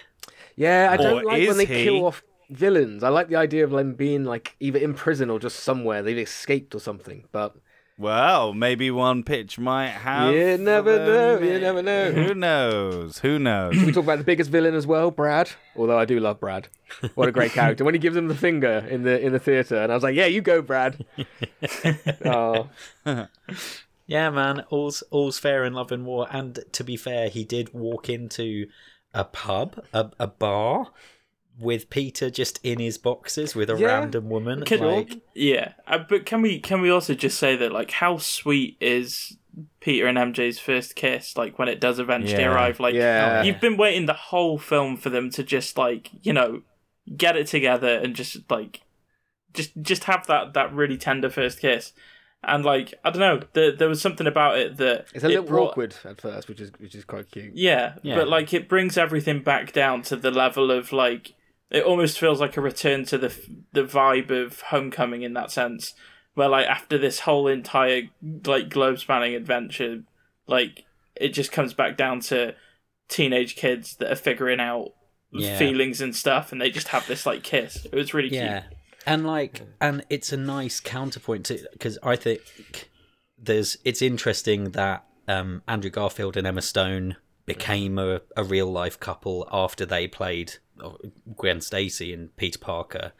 Yeah, 0.55 0.89
I 0.91 0.95
Or 0.95 0.97
don't 0.97 1.25
like 1.25 1.47
when 1.47 1.57
they 1.57 1.65
he? 1.65 1.83
kill 1.83 2.05
off 2.05 2.21
villains. 2.55 3.03
I 3.03 3.09
like 3.09 3.27
the 3.29 3.35
idea 3.35 3.63
of 3.63 3.71
them 3.71 3.93
being 3.93 4.23
like 4.23 4.55
either 4.59 4.79
in 4.79 4.93
prison 4.93 5.29
or 5.29 5.39
just 5.39 5.59
somewhere 5.59 6.01
they've 6.01 6.17
escaped 6.17 6.73
or 6.75 6.79
something. 6.79 7.25
But 7.31 7.55
Well, 7.97 8.53
maybe 8.53 8.89
one 8.91 9.23
pitch 9.23 9.59
might 9.59 9.89
have. 9.89 10.33
You 10.33 10.57
never 10.57 10.97
know, 10.97 11.39
you 11.39 11.59
never 11.59 11.81
know. 11.81 12.11
Who 12.11 12.33
knows? 12.33 13.19
Who 13.19 13.37
knows? 13.39 13.75
we 13.75 13.91
talk 13.91 14.03
about 14.03 14.17
the 14.17 14.23
biggest 14.23 14.49
villain 14.49 14.73
as 14.75 14.87
well, 14.87 15.11
Brad. 15.11 15.51
Although 15.75 15.99
I 15.99 16.05
do 16.05 16.19
love 16.19 16.39
Brad. 16.39 16.69
What 17.15 17.29
a 17.29 17.31
great 17.31 17.51
character! 17.59 17.83
When 17.83 17.93
he 17.93 17.99
gives 17.99 18.15
him 18.15 18.27
the 18.27 18.35
finger 18.35 18.85
in 18.89 19.03
the 19.03 19.19
in 19.19 19.33
the 19.33 19.39
theater, 19.39 19.77
and 19.77 19.91
I 19.91 19.95
was 19.95 20.03
like, 20.03 20.15
"Yeah, 20.15 20.27
you 20.27 20.41
go, 20.41 20.61
Brad." 20.61 21.05
oh, 22.25 22.69
Yeah, 24.05 24.29
man, 24.31 24.65
all's 24.69 25.01
all's 25.11 25.39
fair 25.39 25.63
in 25.63 25.73
love 25.73 25.91
and 25.91 26.05
war. 26.05 26.27
And 26.29 26.59
to 26.73 26.83
be 26.83 26.97
fair, 26.97 27.29
he 27.29 27.43
did 27.45 27.73
walk 27.73 28.09
into 28.09 28.67
a 29.13 29.23
pub, 29.23 29.83
a, 29.93 30.11
a 30.19 30.27
bar, 30.27 30.87
with 31.63 31.89
Peter 31.89 32.29
just 32.29 32.59
in 32.63 32.79
his 32.79 32.97
boxes 32.97 33.55
with 33.55 33.69
a 33.69 33.77
Yeah. 33.77 33.87
random 33.99 34.29
woman. 34.29 34.63
Can- 34.63 34.79
like, 34.81 35.21
Yeah, 35.33 35.73
uh, 35.87 35.99
but 36.07 36.25
can 36.25 36.41
we 36.41 36.59
can 36.59 36.81
we 36.81 36.89
also 36.89 37.13
just 37.13 37.37
say 37.39 37.55
that 37.55 37.71
like 37.71 37.91
how 37.91 38.17
sweet 38.17 38.77
is 38.79 39.37
Peter 39.79 40.07
and 40.07 40.17
MJ's 40.17 40.59
first 40.59 40.95
kiss? 40.95 41.37
Like 41.37 41.57
when 41.57 41.67
it 41.67 41.79
does 41.79 41.99
eventually 41.99 42.41
Yeah. 42.43 42.53
arrive. 42.53 42.79
Like 42.79 42.93
Yeah. 42.95 43.43
you've 43.43 43.61
been 43.61 43.77
waiting 43.77 44.05
the 44.05 44.13
whole 44.13 44.57
film 44.57 44.97
for 44.97 45.09
them 45.09 45.29
to 45.31 45.43
just 45.43 45.77
like 45.77 46.09
you 46.21 46.33
know 46.33 46.61
get 47.17 47.35
it 47.35 47.47
together 47.47 47.95
and 48.03 48.15
just 48.15 48.49
like 48.51 48.81
just 49.53 49.71
just 49.81 50.05
have 50.05 50.25
that 50.27 50.53
that 50.53 50.73
really 50.73 50.97
tender 50.97 51.29
first 51.29 51.59
kiss. 51.59 51.93
And 52.45 52.65
like 52.65 52.93
I 53.05 53.09
don't 53.09 53.19
know, 53.21 53.39
there 53.53 53.71
there 53.71 53.87
was 53.87 54.01
something 54.01 54.27
about 54.27 54.57
it 54.57 54.75
that 54.77 55.05
it's 55.13 55.23
a 55.23 55.27
it 55.27 55.29
little 55.29 55.45
brought- 55.45 55.69
awkward 55.71 55.95
at 56.03 56.19
first, 56.19 56.49
which 56.49 56.59
is 56.59 56.71
which 56.77 56.93
is 56.95 57.05
quite 57.05 57.31
cute. 57.31 57.51
Yeah, 57.55 57.93
Yeah. 58.01 58.15
but 58.15 58.27
like 58.27 58.53
it 58.53 58.67
brings 58.67 58.97
everything 58.97 59.39
back 59.41 59.71
down 59.71 60.01
to 60.03 60.15
the 60.17 60.31
level 60.31 60.69
of 60.71 60.91
like 60.91 61.33
it 61.73 61.83
almost 61.83 62.19
feels 62.19 62.39
like 62.39 62.55
a 62.55 62.61
return 62.61 63.03
to 63.05 63.17
the 63.17 63.35
the 63.73 63.83
vibe 63.83 64.29
of 64.29 64.61
Homecoming 64.61 65.23
in 65.23 65.33
that 65.33 65.51
sense, 65.51 65.93
where 66.35 66.47
like 66.49 66.67
after 66.67 66.97
this 66.97 67.21
whole 67.21 67.47
entire 67.47 68.03
like 68.45 68.69
globe 68.69 68.99
spanning 68.99 69.35
adventure, 69.35 70.03
like 70.47 70.85
it 71.15 71.29
just 71.29 71.51
comes 71.51 71.73
back 71.73 71.97
down 71.97 72.19
to 72.21 72.55
teenage 73.09 73.55
kids 73.55 73.95
that 73.97 74.11
are 74.11 74.15
figuring 74.15 74.59
out 74.59 74.93
Yeah. 75.31 75.57
feelings 75.57 75.99
and 75.99 76.15
stuff, 76.15 76.51
and 76.51 76.61
they 76.61 76.69
just 76.71 76.89
have 76.89 77.07
this 77.07 77.25
like 77.25 77.43
kiss. 77.43 77.85
It 77.85 77.93
was 77.95 78.13
really 78.13 78.29
yeah, 78.33 78.61
cute. 78.61 78.73
and 79.07 79.25
like, 79.25 79.61
and 79.81 80.05
it's 80.09 80.31
a 80.31 80.37
nice 80.37 80.79
counterpoint 80.79 81.45
to 81.47 81.59
because 81.73 81.97
I 82.03 82.15
think 82.15 82.89
there's 83.37 83.77
it's 83.83 84.01
interesting 84.01 84.71
that 84.71 85.05
um, 85.27 85.63
Andrew 85.67 85.89
Garfield 85.89 86.37
and 86.37 86.45
Emma 86.47 86.61
Stone 86.61 87.15
became 87.45 87.97
a, 87.99 88.21
a 88.37 88.43
real 88.43 88.71
life 88.71 88.99
couple 88.99 89.47
after 89.51 89.85
they 89.85 90.07
played 90.07 90.53
Gwen 91.35 91.61
Stacy 91.61 92.13
and 92.13 92.35
Peter 92.35 92.59
Parker, 92.59 93.13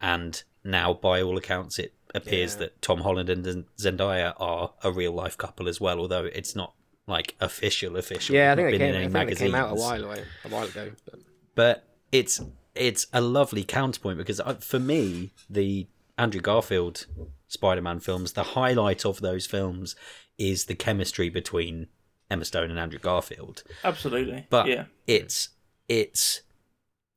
and 0.00 0.42
now 0.62 0.94
by 0.94 1.22
all 1.22 1.36
accounts 1.36 1.78
it 1.78 1.94
appears 2.14 2.54
Yeah. 2.54 2.60
that 2.60 2.82
Tom 2.82 3.00
Holland 3.00 3.28
and 3.28 3.64
Zendaya 3.76 4.34
are 4.38 4.72
a 4.82 4.90
real 4.90 5.12
life 5.12 5.36
couple 5.36 5.68
as 5.68 5.80
well, 5.80 5.98
although 5.98 6.24
it's 6.24 6.54
not 6.54 6.74
like 7.06 7.34
official 7.40 7.96
official. 7.96 8.34
Yeah, 8.34 8.52
I 8.52 8.56
think 8.56 8.66
not 8.66 8.70
they 8.72 8.78
came. 8.78 8.88
in 8.88 8.94
I 8.94 8.98
any 9.04 9.12
think 9.12 9.38
they 9.38 9.46
came 9.46 9.54
out 9.54 9.72
a 9.72 9.74
while 9.74 10.04
away, 10.04 10.24
a 10.44 10.48
while 10.48 10.64
ago. 10.66 10.92
But... 11.04 11.20
but 11.54 11.84
it's 12.12 12.40
it's 12.74 13.06
a 13.12 13.20
lovely 13.20 13.62
counterpoint 13.64 14.18
because 14.18 14.40
I, 14.40 14.54
for 14.54 14.80
me 14.80 15.32
the 15.50 15.86
Andrew 16.16 16.40
Garfield 16.40 17.06
Spider-Man 17.48 18.00
films 18.00 18.32
the 18.32 18.42
highlight 18.42 19.04
of 19.04 19.20
those 19.20 19.46
films 19.46 19.94
is 20.38 20.64
the 20.64 20.74
chemistry 20.74 21.28
between 21.28 21.88
Emma 22.30 22.44
Stone 22.44 22.70
and 22.70 22.78
Andrew 22.78 22.98
Garfield 22.98 23.62
Absolutely, 23.84 24.46
but 24.48 24.66
yeah, 24.66 24.84
it's 25.06 25.50
it's 25.88 26.40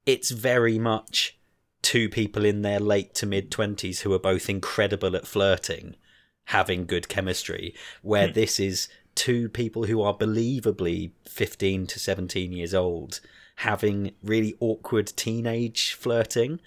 it's 0.07 0.31
very 0.31 0.79
much 0.79 1.37
two 1.83 2.09
people 2.09 2.43
in 2.43 2.63
their 2.63 2.79
late 2.79 3.13
to 3.13 3.27
mid 3.27 3.51
20s 3.51 3.99
who 3.99 4.11
are 4.11 4.19
both 4.19 4.49
incredible 4.49 5.15
at 5.15 5.27
flirting 5.27 5.95
having 6.45 6.85
good 6.85 7.07
chemistry 7.07 7.75
where 8.01 8.27
hmm. 8.27 8.33
this 8.33 8.59
is 8.59 8.87
two 9.13 9.49
people 9.49 9.83
who 9.85 10.01
are 10.01 10.17
believably 10.17 11.11
15 11.27 11.85
to 11.87 11.99
17 11.99 12.51
years 12.51 12.73
old 12.73 13.19
having 13.57 14.13
really 14.23 14.55
awkward 14.59 15.11
teenage 15.15 15.93
flirting. 15.93 16.59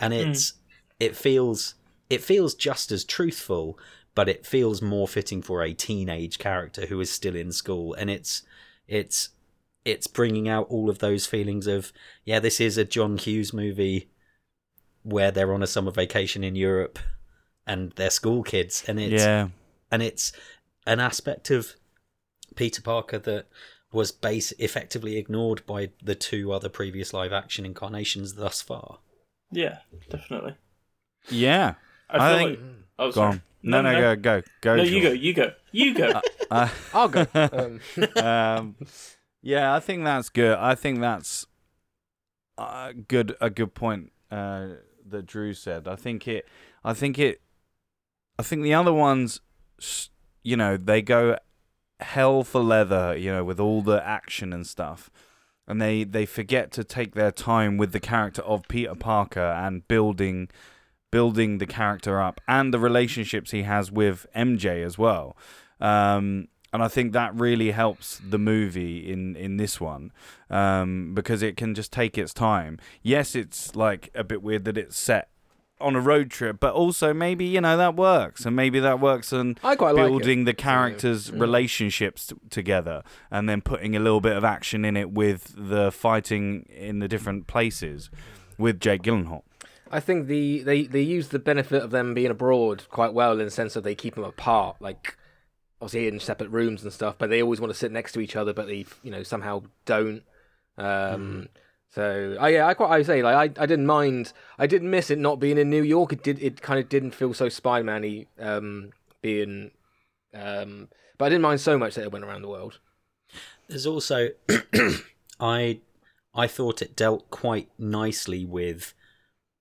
And 0.00 0.12
hmm. 0.12 0.20
it's 0.20 0.54
it 0.98 1.16
feels 1.16 1.74
it 2.10 2.22
feels 2.22 2.54
just 2.54 2.90
as 2.90 3.04
truthful 3.04 3.78
but 4.14 4.28
it 4.28 4.44
feels 4.44 4.82
more 4.82 5.06
fitting 5.06 5.42
for 5.42 5.62
a 5.62 5.72
teenage 5.72 6.38
character 6.38 6.86
who 6.86 7.00
is 7.00 7.10
still 7.10 7.36
in 7.36 7.52
school. 7.52 7.94
And 7.94 8.10
it's 8.10 8.42
it's 8.88 9.28
it's 9.84 10.06
bringing 10.06 10.48
out 10.48 10.66
all 10.68 10.90
of 10.90 10.98
those 10.98 11.26
feelings 11.26 11.66
of 11.66 11.92
yeah 12.24 12.38
this 12.40 12.60
is 12.60 12.76
a 12.76 12.84
john 12.84 13.16
hughes 13.18 13.52
movie 13.52 14.10
where 15.02 15.30
they're 15.30 15.54
on 15.54 15.62
a 15.62 15.66
summer 15.66 15.90
vacation 15.90 16.42
in 16.44 16.54
europe 16.56 16.98
and 17.66 17.92
they're 17.96 18.10
school 18.10 18.42
kids 18.42 18.84
and 18.88 18.98
it's 19.00 19.22
Yeah. 19.22 19.48
and 19.90 20.02
it's 20.02 20.32
an 20.86 21.00
aspect 21.00 21.50
of 21.50 21.74
peter 22.56 22.82
parker 22.82 23.18
that 23.18 23.46
was 23.92 24.12
base 24.12 24.52
effectively 24.58 25.16
ignored 25.16 25.64
by 25.66 25.90
the 26.02 26.14
two 26.14 26.52
other 26.52 26.68
previous 26.68 27.12
live 27.14 27.32
action 27.32 27.64
incarnations 27.64 28.34
thus 28.34 28.60
far 28.62 28.98
yeah, 29.50 29.78
definitely. 30.10 30.56
Yeah. 31.30 31.76
I, 32.10 32.34
I 32.34 32.36
think- 32.36 32.50
like. 32.50 32.68
Oh, 32.98 33.06
Go 33.06 33.10
sorry. 33.12 33.30
on. 33.32 33.42
No, 33.62 33.80
no, 33.80 33.94
go, 33.98 34.16
go, 34.16 34.42
go. 34.60 34.76
No, 34.76 34.82
you 34.82 35.00
go, 35.02 35.10
you 35.12 35.32
go, 35.32 35.52
you 35.72 35.94
go. 35.94 36.20
Uh, 36.50 36.68
I'll 36.92 37.08
go. 37.08 37.26
Um, 37.34 37.80
um, 38.22 38.76
yeah, 39.42 39.74
I 39.74 39.80
think 39.80 40.04
that's 40.04 40.28
good. 40.28 40.56
I 40.58 40.74
think 40.74 41.00
that's 41.00 41.46
uh, 42.56 42.92
good. 43.06 43.36
A 43.40 43.50
good 43.50 43.74
point 43.74 44.12
uh, 44.30 44.68
that 45.06 45.26
Drew 45.26 45.54
said. 45.54 45.86
I 45.86 45.96
think 45.96 46.26
it. 46.26 46.46
I 46.84 46.94
think 46.94 47.18
it. 47.18 47.40
I 48.38 48.42
think 48.42 48.62
the 48.62 48.74
other 48.74 48.92
ones, 48.92 49.40
you 50.42 50.56
know, 50.56 50.76
they 50.76 51.02
go 51.02 51.38
hell 52.00 52.44
for 52.44 52.60
leather. 52.60 53.16
You 53.16 53.32
know, 53.32 53.44
with 53.44 53.60
all 53.60 53.82
the 53.82 54.04
action 54.06 54.52
and 54.52 54.66
stuff, 54.66 55.10
and 55.66 55.80
they 55.80 56.04
they 56.04 56.26
forget 56.26 56.72
to 56.72 56.84
take 56.84 57.14
their 57.14 57.32
time 57.32 57.76
with 57.76 57.92
the 57.92 58.00
character 58.00 58.42
of 58.42 58.66
Peter 58.68 58.94
Parker 58.94 59.40
and 59.40 59.86
building 59.86 60.48
building 61.10 61.58
the 61.58 61.66
character 61.66 62.20
up 62.20 62.40
and 62.46 62.72
the 62.72 62.78
relationships 62.78 63.50
he 63.50 63.62
has 63.62 63.90
with 63.90 64.26
MJ 64.36 64.84
as 64.84 64.98
well. 64.98 65.36
Um, 65.80 66.48
and 66.72 66.82
I 66.82 66.88
think 66.88 67.12
that 67.12 67.34
really 67.34 67.70
helps 67.70 68.20
the 68.28 68.38
movie 68.38 69.10
in 69.10 69.36
in 69.36 69.56
this 69.56 69.80
one 69.80 70.12
um, 70.50 71.14
because 71.14 71.42
it 71.42 71.56
can 71.56 71.74
just 71.74 71.92
take 71.92 72.16
its 72.18 72.32
time. 72.34 72.78
Yes, 73.02 73.34
it's 73.34 73.74
like 73.76 74.10
a 74.14 74.24
bit 74.24 74.42
weird 74.42 74.64
that 74.64 74.76
it's 74.78 74.98
set 74.98 75.28
on 75.80 75.94
a 75.94 76.00
road 76.00 76.28
trip, 76.30 76.56
but 76.58 76.74
also 76.74 77.14
maybe 77.14 77.44
you 77.44 77.60
know 77.60 77.76
that 77.76 77.94
works, 77.94 78.44
and 78.44 78.56
maybe 78.56 78.80
that 78.80 78.98
works 79.00 79.32
I 79.32 79.76
quite 79.76 79.94
like 79.94 80.06
building 80.06 80.44
the 80.44 80.54
characters' 80.54 81.30
Mm. 81.30 81.40
relationships 81.40 82.26
t- 82.26 82.36
together, 82.50 83.02
and 83.30 83.48
then 83.48 83.60
putting 83.60 83.94
a 83.94 84.00
little 84.00 84.20
bit 84.20 84.36
of 84.36 84.44
action 84.44 84.84
in 84.84 84.96
it 84.96 85.10
with 85.12 85.54
the 85.56 85.92
fighting 85.92 86.66
in 86.74 86.98
the 86.98 87.06
different 87.08 87.46
places 87.46 88.10
with 88.58 88.80
Jake 88.80 89.02
Gyllenhaal. 89.02 89.42
I 89.90 90.00
think 90.00 90.26
the 90.26 90.62
they 90.64 90.82
they 90.84 91.00
use 91.00 91.28
the 91.28 91.38
benefit 91.38 91.82
of 91.82 91.90
them 91.92 92.12
being 92.12 92.30
abroad 92.30 92.84
quite 92.90 93.14
well 93.14 93.32
in 93.38 93.44
the 93.44 93.50
sense 93.50 93.74
that 93.74 93.84
they 93.84 93.94
keep 93.94 94.16
them 94.16 94.24
apart, 94.24 94.76
like 94.80 95.16
obviously 95.80 96.08
in 96.08 96.20
separate 96.20 96.50
rooms 96.50 96.82
and 96.82 96.92
stuff. 96.92 97.16
But 97.18 97.30
they 97.30 97.42
always 97.42 97.60
want 97.60 97.72
to 97.72 97.78
sit 97.78 97.92
next 97.92 98.12
to 98.12 98.20
each 98.20 98.36
other, 98.36 98.52
but 98.52 98.66
they 98.66 98.84
you 99.02 99.10
know 99.10 99.22
somehow 99.22 99.62
don't. 99.84 100.22
Um, 100.76 101.48
So 101.90 102.36
I 102.38 102.50
yeah, 102.50 102.66
I 102.66 102.74
quite 102.74 102.90
I 102.90 103.02
say 103.02 103.22
like 103.22 103.58
I, 103.58 103.62
I 103.62 103.66
didn't 103.66 103.86
mind. 103.86 104.32
I 104.58 104.66
didn't 104.66 104.90
miss 104.90 105.10
it 105.10 105.18
not 105.18 105.40
being 105.40 105.58
in 105.58 105.70
New 105.70 105.82
York. 105.82 106.12
It 106.12 106.22
did 106.22 106.40
it 106.42 106.60
kind 106.60 106.78
of 106.78 106.88
didn't 106.88 107.12
feel 107.12 107.32
so 107.34 107.48
Spider 107.48 107.84
Man-y 107.84 108.26
um, 108.38 108.90
being. 109.22 109.70
Um, 110.34 110.88
but 111.16 111.26
I 111.26 111.28
didn't 111.30 111.42
mind 111.42 111.60
so 111.60 111.78
much 111.78 111.94
that 111.94 112.02
it 112.04 112.12
went 112.12 112.24
around 112.24 112.42
the 112.42 112.48
world. 112.48 112.78
There's 113.68 113.86
also 113.86 114.28
I 115.40 115.80
I 116.34 116.46
thought 116.46 116.82
it 116.82 116.94
dealt 116.94 117.30
quite 117.30 117.68
nicely 117.78 118.44
with 118.44 118.92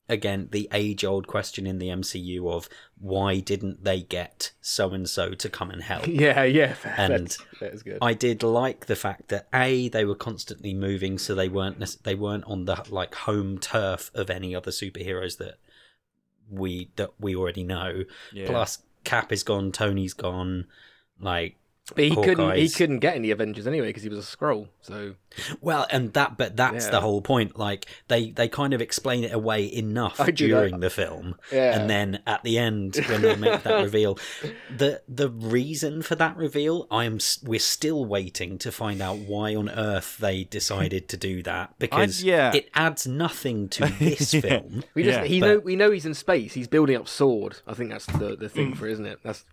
again 0.09 0.47
the 0.51 0.69
age 0.71 1.03
old 1.03 1.27
question 1.27 1.67
in 1.67 1.79
the 1.79 1.87
MCU 1.87 2.49
of 2.51 2.69
why 2.99 3.39
didn't 3.39 3.83
they 3.83 4.01
get 4.01 4.51
so 4.61 4.91
and 4.91 5.07
so 5.07 5.31
to 5.33 5.49
come 5.49 5.69
and 5.69 5.83
help? 5.83 6.07
Yeah, 6.17 6.43
yeah, 6.43 6.75
And 6.97 7.27
that's, 7.27 7.37
that 7.59 7.73
is 7.73 7.83
good. 7.83 7.99
I 8.01 8.13
did 8.13 8.43
like 8.43 8.85
the 8.85 8.95
fact 8.95 9.27
that 9.29 9.47
a 9.53 9.89
they 9.89 10.05
were 10.05 10.15
constantly 10.15 10.73
moving, 10.73 11.17
so 11.17 11.35
they 11.35 11.49
weren't 11.49 12.03
they 12.03 12.15
weren't 12.15 12.45
on 12.45 12.65
the 12.65 12.83
like 12.89 13.13
home 13.13 13.57
turf 13.59 14.11
of 14.13 14.29
any 14.29 14.55
other 14.55 14.71
superheroes 14.71 15.37
that 15.37 15.57
we 16.49 16.91
that 16.95 17.11
we 17.19 17.35
already 17.35 17.63
know. 17.63 18.03
Yeah. 18.31 18.47
Plus, 18.47 18.79
Cap 19.03 19.31
is 19.31 19.43
gone, 19.43 19.71
Tony's 19.71 20.13
gone. 20.13 20.65
Like 21.19 21.55
But 21.95 22.03
he 22.03 22.15
couldn't. 22.15 22.55
He 22.57 22.67
couldn't 22.69 22.99
get 22.99 23.15
any 23.15 23.31
Avengers 23.31 23.65
anyway 23.65 23.87
because 23.87 24.03
he 24.03 24.09
was 24.09 24.19
a 24.19 24.37
Skrull. 24.37 24.67
So 24.81 25.15
Well, 25.61 25.87
and 25.89 26.11
that, 26.13 26.37
but 26.37 26.57
that's 26.57 26.85
Yeah. 26.85 26.91
the 26.91 26.99
whole 27.01 27.21
point. 27.21 27.57
Like 27.57 27.85
they, 28.09 28.31
they 28.31 28.49
kind 28.49 28.73
of 28.73 28.81
explain 28.81 29.23
it 29.23 29.31
away 29.31 29.63
enough 29.73 30.17
during 30.33 30.73
like- 30.73 30.81
the 30.81 30.89
film, 30.89 31.35
Yeah. 31.51 31.79
and 31.79 31.89
then 31.89 32.21
at 32.27 32.43
the 32.43 32.57
end 32.57 32.97
when 33.07 33.21
they 33.21 33.35
make 33.37 33.63
that 33.63 33.81
reveal, 33.83 34.19
the 34.75 35.01
the 35.07 35.29
reason 35.29 36.01
for 36.01 36.15
that 36.15 36.35
reveal, 36.35 36.87
I'm 36.91 37.19
we're 37.43 37.59
still 37.59 38.03
waiting 38.03 38.57
to 38.59 38.71
find 38.71 39.01
out 39.01 39.17
why 39.19 39.55
on 39.55 39.69
earth 39.69 40.17
they 40.17 40.43
decided 40.43 41.07
to 41.09 41.15
do 41.17 41.41
that 41.43 41.73
because 41.79 42.21
yeah. 42.21 42.51
it 42.53 42.69
adds 42.73 43.07
nothing 43.07 43.69
to 43.69 43.85
this 43.97 44.31
film. 44.41 44.83
we 44.93 45.03
just 45.03 45.19
Yeah, 45.19 45.25
he 45.25 45.39
but- 45.39 45.47
know 45.47 45.59
we 45.59 45.77
know 45.77 45.91
he's 45.91 46.05
in 46.05 46.13
space. 46.15 46.53
He's 46.53 46.67
building 46.67 46.97
up 46.97 47.07
sword. 47.07 47.59
I 47.65 47.73
think 47.73 47.91
that's 47.91 48.07
the 48.07 48.35
the 48.35 48.47
Mm. 48.47 48.51
thing 48.51 48.73
for 48.75 48.87
it, 48.87 48.91
isn't 48.93 49.05
it? 49.05 49.19
That's 49.23 49.45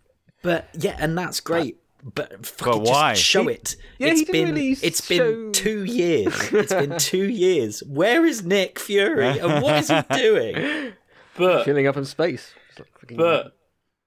But 0.42 0.68
yeah, 0.74 0.96
and 0.98 1.16
that's 1.16 1.38
great. 1.40 1.78
But 2.04 2.44
fucking 2.44 2.82
why? 2.82 3.14
just 3.14 3.24
show 3.24 3.44
He- 3.44 3.54
it. 3.54 3.76
yeah, 3.98 4.08
it's 4.08 4.20
he 4.20 4.24
didn't 4.26 4.32
been 4.44 4.54
really 4.54 4.72
it's 4.82 5.06
show- 5.06 5.32
been 5.44 5.52
two 5.52 5.84
years. 5.84 6.52
It's 6.52 6.72
been 6.74 6.98
two 6.98 7.28
years. 7.30 7.82
Where 7.84 8.26
is 8.26 8.44
Nick 8.44 8.78
Fury 8.78 9.38
and 9.38 9.62
what 9.62 9.76
is 9.76 9.88
he 9.88 10.00
doing? 10.16 10.92
But 11.36 11.64
filling 11.64 11.86
up 11.86 11.96
in 11.96 12.04
space. 12.04 12.52
Like 12.78 13.16
but 13.16 13.56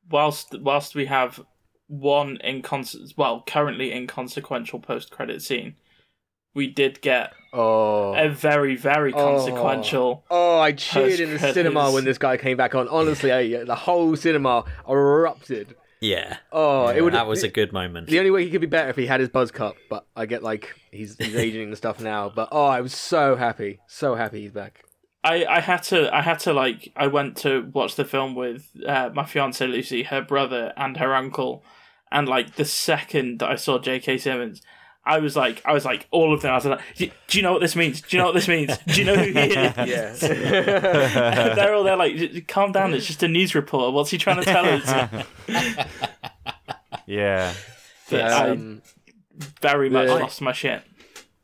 whilst 0.10 0.60
whilst 0.62 0.94
we 0.94 1.06
have 1.06 1.40
one 1.88 2.38
incons 2.44 2.96
well 3.18 3.44
currently 3.48 3.92
inconsequential 3.92 4.80
post 4.80 5.10
credit 5.10 5.42
scene, 5.42 5.76
we 6.54 6.68
did 6.68 7.02
get 7.02 7.34
oh, 7.54 8.14
a 8.14 8.30
very 8.30 8.76
very 8.76 9.12
oh. 9.14 9.18
consequential. 9.18 10.24
Oh, 10.30 10.60
I 10.60 10.74
cheered 10.74 11.20
in 11.20 11.32
the 11.32 11.40
cinema 11.54 11.92
when 11.92 12.06
this 12.06 12.20
guy 12.20 12.38
came 12.38 12.58
back 12.58 12.76
on. 12.76 12.88
Honestly, 12.90 13.32
I, 13.32 13.64
the 13.64 13.76
whole 13.76 14.16
cinema 14.16 14.66
erupted. 14.88 15.76
Yeah, 16.00 16.38
Oh, 16.52 16.88
it 16.90 17.02
would. 17.02 17.14
that 17.14 17.26
was 17.28 17.44
a 17.44 17.48
good 17.48 17.74
moment. 17.74 18.08
The 18.08 18.20
only 18.20 18.32
way 18.32 18.46
he 18.46 18.52
could 18.52 18.62
be 18.62 18.68
better 18.68 18.90
if 18.90 18.96
he 18.96 19.08
had 19.08 19.20
his 19.20 19.30
buzz 19.30 19.50
cut, 19.52 19.76
but 19.90 20.06
I 20.16 20.26
get 20.28 20.44
like 20.44 20.76
he's 20.92 21.16
he's 21.18 21.36
aging 21.46 21.68
and 21.70 21.78
stuff 21.78 22.00
now. 22.00 22.30
But 22.34 22.50
oh, 22.52 22.66
I 22.66 22.82
was 22.82 22.94
so 22.94 23.36
happy, 23.36 23.80
so 23.88 24.16
happy 24.16 24.42
he's 24.42 24.52
back. 24.52 24.84
I, 25.24 25.46
I 25.46 25.60
had 25.60 25.82
to 25.84 26.14
I 26.16 26.22
had 26.22 26.40
to 26.42 26.54
like 26.54 26.94
I 26.96 27.08
went 27.08 27.38
to 27.38 27.70
watch 27.74 27.96
the 27.96 28.06
film 28.06 28.36
with 28.36 28.68
uh, 28.88 29.10
my 29.14 29.26
fiance 29.26 29.66
Lucy, 29.66 30.04
her 30.04 30.22
brother, 30.22 30.72
and 30.78 30.98
her 30.98 31.16
uncle, 31.16 31.64
and 32.12 32.30
like 32.30 32.56
the 32.56 32.66
second 32.66 33.42
I 33.42 33.56
saw 33.56 33.80
J.K. 33.80 34.20
Simmons, 34.20 34.62
I 35.08 35.20
was 35.20 35.36
like 35.36 35.62
I 35.66 35.74
was 35.74 35.86
like 35.86 36.06
all 36.12 36.34
of 36.34 36.42
them. 36.42 36.52
I 36.52 36.56
was 36.56 36.66
like, 36.66 36.82
do 36.96 37.10
do 37.28 37.38
you 37.38 37.42
know 37.44 37.54
what 37.54 37.62
this 37.62 37.76
means? 37.76 38.02
Do 38.02 38.16
you 38.16 38.22
know 38.22 38.28
what 38.28 38.36
this 38.36 38.48
means? 38.48 38.78
Do 38.80 38.94
you 39.00 39.06
know 39.06 39.16
who 39.16 39.32
he 39.32 39.40
is? 39.40 39.78
Yeah, 39.88 41.54
They're 41.56 41.74
all 41.74 41.84
there 41.84 41.96
like, 41.96 42.48
calm 42.48 42.72
down. 42.74 42.94
It's 42.94 43.06
just 43.08 43.24
a 43.24 43.28
news 43.28 43.56
reporter. 43.56 43.92
What's 43.92 44.10
he 44.12 44.18
trying 44.18 44.44
to 44.44 44.46
tell 44.46 44.66
us? 44.66 45.26
Yeah. 47.06 47.54
But 48.10 48.22
I 48.22 48.50
um, 48.50 48.82
very 49.62 49.90
much 49.90 50.08
the- 50.08 50.16
lost 50.16 50.42
my 50.42 50.52
shit. 50.52 50.82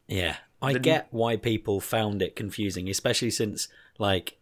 Yeah, 0.08 0.36
I 0.62 0.74
get 0.74 1.08
why 1.12 1.38
people 1.38 1.80
found 1.80 2.22
it 2.22 2.36
confusing, 2.36 2.90
especially 2.90 3.32
since 3.32 3.68
like 3.98 4.38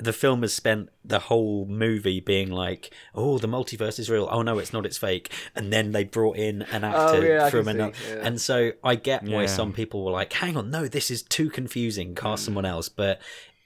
the 0.00 0.12
film 0.12 0.42
has 0.42 0.52
spent 0.54 0.88
the 1.04 1.18
whole 1.18 1.66
movie 1.66 2.20
being 2.20 2.50
like, 2.50 2.92
"Oh, 3.14 3.38
the 3.38 3.46
multiverse 3.48 3.98
is 3.98 4.08
real." 4.10 4.28
Oh 4.30 4.42
no, 4.42 4.58
it's 4.58 4.72
not. 4.72 4.86
It's 4.86 4.98
fake. 4.98 5.30
And 5.54 5.72
then 5.72 5.92
they 5.92 6.04
brought 6.04 6.36
in 6.36 6.62
an 6.62 6.84
actor 6.84 7.18
Oh, 7.18 7.20
yeah, 7.20 7.50
from 7.50 7.68
another, 7.68 7.92
yeah. 8.08 8.20
and 8.22 8.40
so 8.40 8.72
I 8.82 8.94
get 8.94 9.22
why 9.24 9.42
Yeah. 9.42 9.46
some 9.46 9.72
people 9.72 10.04
were 10.04 10.12
like, 10.12 10.32
"Hang 10.32 10.56
on, 10.56 10.70
no, 10.70 10.88
this 10.88 11.10
is 11.10 11.22
too 11.22 11.50
confusing. 11.50 12.14
Cast 12.14 12.44
someone 12.44 12.64
else." 12.64 12.88
But 12.88 13.20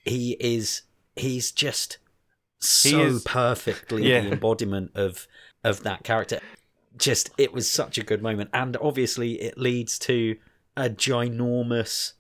he 0.05 0.37
is, 0.41 0.83
he's 1.17 1.53
just 1.53 1.99
so 2.61 3.01
is- 3.01 3.23
perfectly 3.25 4.09
Yeah. 4.11 4.21
the 4.23 4.33
embodiment 4.33 4.91
of 4.95 5.27
of 5.63 5.83
that 5.85 6.03
character. 6.05 6.41
Just 6.97 7.31
it 7.39 7.53
was 7.53 7.69
such 7.69 7.99
a 7.99 8.03
good 8.03 8.23
moment, 8.23 8.51
and 8.53 8.77
obviously 8.79 9.41
it 9.41 9.57
leads 9.59 9.99
to 10.01 10.37
a 10.77 10.89
ginormous, 10.91 12.14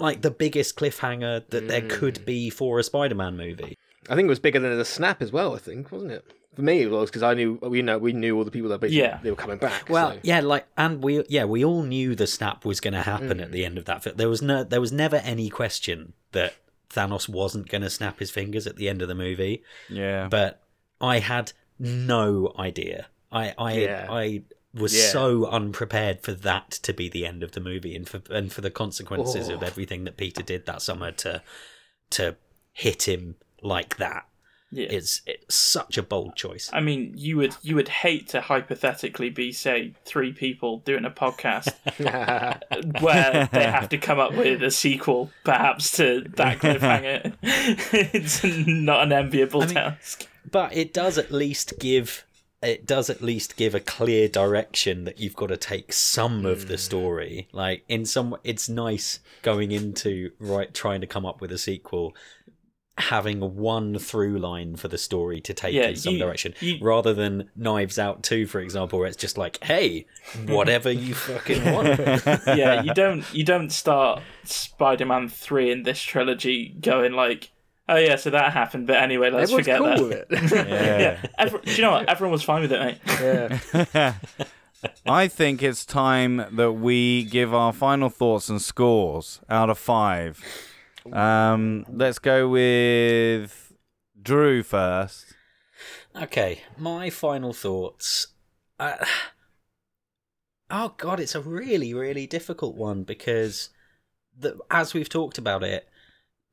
like 0.00 0.22
the 0.22 0.30
biggest 0.30 0.76
cliffhanger 0.76 1.48
that 1.50 1.68
there 1.68 1.82
Mm. 1.82 1.90
could 1.90 2.24
be 2.24 2.50
for 2.50 2.78
a 2.78 2.82
Spider-Man 2.82 3.36
movie. 3.36 3.76
I 4.08 4.14
think 4.14 4.26
it 4.26 4.30
was 4.30 4.38
bigger 4.38 4.58
than 4.60 4.76
the 4.78 4.84
snap 4.84 5.20
as 5.22 5.32
well. 5.32 5.54
I 5.54 5.58
think 5.58 5.90
wasn't 5.92 6.12
it? 6.12 6.24
For 6.54 6.62
me, 6.62 6.82
it 6.82 6.90
was 6.90 7.08
because 7.10 7.22
I 7.22 7.34
knew 7.34 7.54
we 7.62 7.82
know 7.82 7.98
we 7.98 8.12
knew 8.12 8.36
all 8.36 8.44
the 8.44 8.50
people 8.50 8.70
that 8.70 8.80
basically 8.80 9.02
Yeah. 9.02 9.18
they 9.22 9.30
were 9.30 9.36
coming 9.36 9.58
back. 9.58 9.88
Well, 9.88 10.12
so- 10.14 10.20
yeah, 10.24 10.40
like, 10.40 10.66
and 10.76 11.02
we, 11.04 11.22
yeah, 11.28 11.44
we 11.44 11.64
all 11.64 11.82
knew 11.84 12.14
the 12.16 12.26
snap 12.26 12.64
was 12.64 12.80
going 12.80 12.94
to 12.94 13.02
happen 13.02 13.38
Mm. 13.38 13.42
at 13.42 13.52
the 13.52 13.64
end 13.64 13.78
of 13.78 13.84
that. 13.84 14.16
There 14.16 14.28
was 14.28 14.42
no, 14.42 14.64
there 14.64 14.80
was 14.80 14.90
never 14.90 15.16
any 15.16 15.50
question 15.50 16.14
that 16.32 16.54
Thanos 16.90 17.28
wasn't 17.28 17.68
going 17.68 17.82
to 17.82 17.90
snap 17.90 18.18
his 18.18 18.30
fingers 18.30 18.66
at 18.66 18.76
the 18.76 18.88
end 18.88 19.02
of 19.02 19.08
the 19.08 19.14
movie. 19.14 19.62
Yeah. 19.88 20.26
But 20.28 20.62
I 21.00 21.18
had 21.20 21.52
no 21.78 22.52
idea. 22.58 23.06
I, 23.30 23.54
I, 23.58 23.72
Yeah. 23.74 24.06
I 24.10 24.42
was 24.78 24.96
Yeah. 24.96 25.10
so 25.10 25.46
unprepared 25.46 26.22
for 26.22 26.32
that 26.32 26.70
to 26.70 26.92
be 26.92 27.08
the 27.08 27.26
end 27.26 27.42
of 27.42 27.52
the 27.52 27.60
movie, 27.60 27.94
and 27.96 28.08
for 28.08 28.20
and 28.30 28.52
for 28.52 28.60
the 28.60 28.70
consequences 28.70 29.48
of 29.48 29.62
Oh. 29.62 29.66
everything 29.66 30.04
that 30.04 30.16
Peter 30.16 30.42
did 30.42 30.66
that 30.66 30.82
summer 30.82 31.10
to 31.12 31.42
to 32.10 32.36
hit 32.72 33.06
him 33.08 33.36
like 33.62 33.96
that. 33.98 34.24
Yeah. 34.70 34.88
It's 34.90 35.22
it's 35.26 35.54
such 35.54 35.96
a 35.96 36.02
bold 36.02 36.36
choice. 36.36 36.68
I 36.74 36.80
mean, 36.80 37.14
you 37.16 37.38
would 37.38 37.56
you 37.62 37.74
would 37.76 37.88
hate 37.88 38.28
to 38.28 38.42
hypothetically 38.42 39.30
be 39.30 39.50
say 39.50 39.94
three 40.04 40.30
people 40.32 40.80
doing 40.80 41.06
a 41.06 41.10
podcast 41.10 41.72
where 43.02 43.48
they 43.52 43.64
have 43.64 43.88
to 43.88 43.98
come 43.98 44.18
up 44.18 44.34
with 44.34 44.62
a 44.62 44.70
sequel, 44.70 45.30
perhaps 45.44 45.96
to 45.96 46.26
that 46.36 46.58
cliffhanger. 46.58 47.34
it's 47.42 48.44
not 48.44 49.04
an 49.04 49.12
enviable 49.12 49.62
I 49.62 49.66
mean- 49.66 49.74
task. 49.74 50.28
but 50.50 50.76
it 50.76 50.92
does 50.92 51.16
at 51.18 51.30
least 51.32 51.74
give 51.78 52.24
it 52.62 52.86
does 52.86 53.08
at 53.08 53.22
least 53.22 53.56
give 53.56 53.74
a 53.74 53.80
clear 53.80 54.28
direction 54.28 55.04
that 55.04 55.20
you've 55.20 55.36
got 55.36 55.46
to 55.46 55.56
take 55.56 55.92
some 55.92 56.44
of 56.44 56.68
the 56.68 56.74
mm. 56.74 56.78
story. 56.80 57.48
Like 57.52 57.84
in 57.88 58.04
some 58.04 58.36
it's 58.42 58.68
nice 58.68 59.20
going 59.42 59.70
into 59.70 60.32
right 60.40 60.72
trying 60.74 61.00
to 61.00 61.06
come 61.06 61.24
up 61.24 61.40
with 61.40 61.52
a 61.52 61.58
sequel 61.58 62.16
having 62.96 63.54
one 63.54 63.96
through 63.96 64.40
line 64.40 64.74
for 64.74 64.88
the 64.88 64.98
story 64.98 65.40
to 65.40 65.54
take 65.54 65.72
Yeah, 65.72 65.86
in 65.90 65.94
some 65.96 66.14
you- 66.14 66.18
direction 66.18 66.52
you- 66.58 66.78
rather 66.80 67.14
than 67.14 67.48
knives 67.54 67.96
out 67.96 68.24
2 68.24 68.46
for 68.46 68.58
example 68.60 68.98
where 68.98 69.06
it's 69.06 69.16
just 69.16 69.38
like 69.38 69.62
hey 69.62 70.04
whatever 70.46 70.90
you 70.90 71.14
fucking 71.14 71.64
want. 71.72 72.00
Yeah, 72.46 72.82
you 72.82 72.92
don't 72.92 73.24
you 73.32 73.44
don't 73.44 73.70
start 73.70 74.20
Spider-Man 74.42 75.28
three 75.28 75.70
in 75.70 75.84
this 75.84 76.00
trilogy 76.02 76.70
going 76.80 77.12
like, 77.12 77.50
oh 77.88 77.96
yeah, 77.96 78.16
so 78.16 78.30
that 78.30 78.52
happened, 78.52 78.86
but 78.86 78.96
anyway, 78.96 79.30
let's 79.30 79.52
Everyone's 79.52 79.66
forget 79.66 79.78
cool 79.78 80.08
that. 80.08 80.28
with 80.30 80.52
it. 80.52 80.68
Yeah. 80.68 80.98
Yeah, 80.98 81.26
every, 81.38 81.60
do 81.60 81.72
you 81.72 81.82
know 81.82 81.92
what? 81.92 82.08
Everyone 82.08 82.32
was 82.32 82.42
fine 82.42 82.62
with 82.62 82.72
it, 82.72 82.80
mate. 82.80 83.88
yeah. 83.94 84.14
I 85.06 85.26
think 85.26 85.62
it's 85.62 85.84
time 85.84 86.44
that 86.52 86.72
we 86.72 87.24
give 87.24 87.52
our 87.52 87.72
final 87.72 88.10
thoughts 88.10 88.48
and 88.48 88.62
scores 88.62 89.40
out 89.48 89.70
of 89.70 89.78
five. 89.78 90.40
Um, 91.12 91.84
let's 91.88 92.18
go 92.18 92.48
with 92.48 93.72
Drew 94.20 94.62
first. 94.62 95.34
Okay, 96.14 96.62
my 96.76 97.10
final 97.10 97.52
thoughts. 97.52 98.28
Uh, 98.78 98.96
oh 100.70 100.94
god, 100.96 101.18
it's 101.20 101.34
a 101.34 101.40
really, 101.40 101.94
really 101.94 102.26
difficult 102.26 102.76
one 102.76 103.02
because, 103.02 103.70
the, 104.38 104.58
as 104.70 104.94
we've 104.94 105.08
talked 105.08 105.38
about 105.38 105.64
it, 105.64 105.87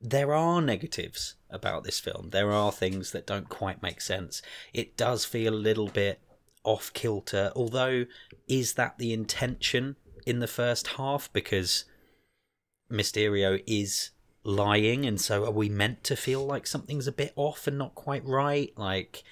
there 0.08 0.32
are 0.32 0.62
negatives 0.62 1.34
about 1.50 1.82
this 1.82 1.98
film. 1.98 2.30
There 2.30 2.52
are 2.52 2.70
things 2.70 3.10
that 3.10 3.26
don't 3.26 3.48
quite 3.48 3.82
make 3.82 4.00
sense. 4.00 4.40
It 4.72 4.96
does 4.96 5.24
feel 5.24 5.52
a 5.52 5.56
little 5.56 5.88
bit 5.88 6.20
off 6.62 6.92
kilter, 6.92 7.50
although, 7.56 8.06
is 8.46 8.74
that 8.74 8.98
the 8.98 9.12
intention 9.12 9.96
in 10.24 10.38
the 10.38 10.46
first 10.46 10.86
half? 10.86 11.32
Because 11.32 11.86
Mysterio 12.90 13.60
is 13.66 14.10
lying, 14.44 15.04
and 15.04 15.20
so 15.20 15.44
are 15.44 15.50
we 15.50 15.68
meant 15.68 16.04
to 16.04 16.14
feel 16.14 16.46
like 16.46 16.68
something's 16.68 17.08
a 17.08 17.12
bit 17.12 17.32
off 17.34 17.66
and 17.66 17.76
not 17.76 17.96
quite 17.96 18.24
right? 18.24 18.72
Like, 18.76 19.24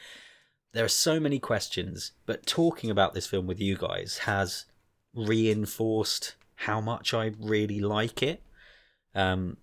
there 0.72 0.84
are 0.84 0.88
so 0.88 1.20
many 1.20 1.38
questions, 1.38 2.12
but 2.26 2.46
talking 2.46 2.90
about 2.90 3.14
this 3.14 3.28
film 3.28 3.46
with 3.46 3.60
you 3.60 3.76
guys 3.76 4.18
has 4.24 4.64
reinforced 5.14 6.34
how 6.56 6.80
much 6.80 7.14
I 7.14 7.30
really 7.38 7.78
like 7.78 8.24
it. 8.24 8.42
Um, 9.14 9.58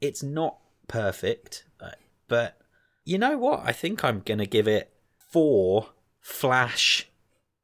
it's 0.00 0.22
not 0.22 0.58
perfect, 0.88 1.64
uh, 1.80 1.90
but 2.28 2.58
you 3.04 3.18
know 3.18 3.38
what? 3.38 3.62
I 3.64 3.72
think 3.72 4.04
I'm 4.04 4.20
going 4.20 4.38
to 4.38 4.46
give 4.46 4.68
it 4.68 4.92
four 5.30 5.88
Flash 6.20 7.08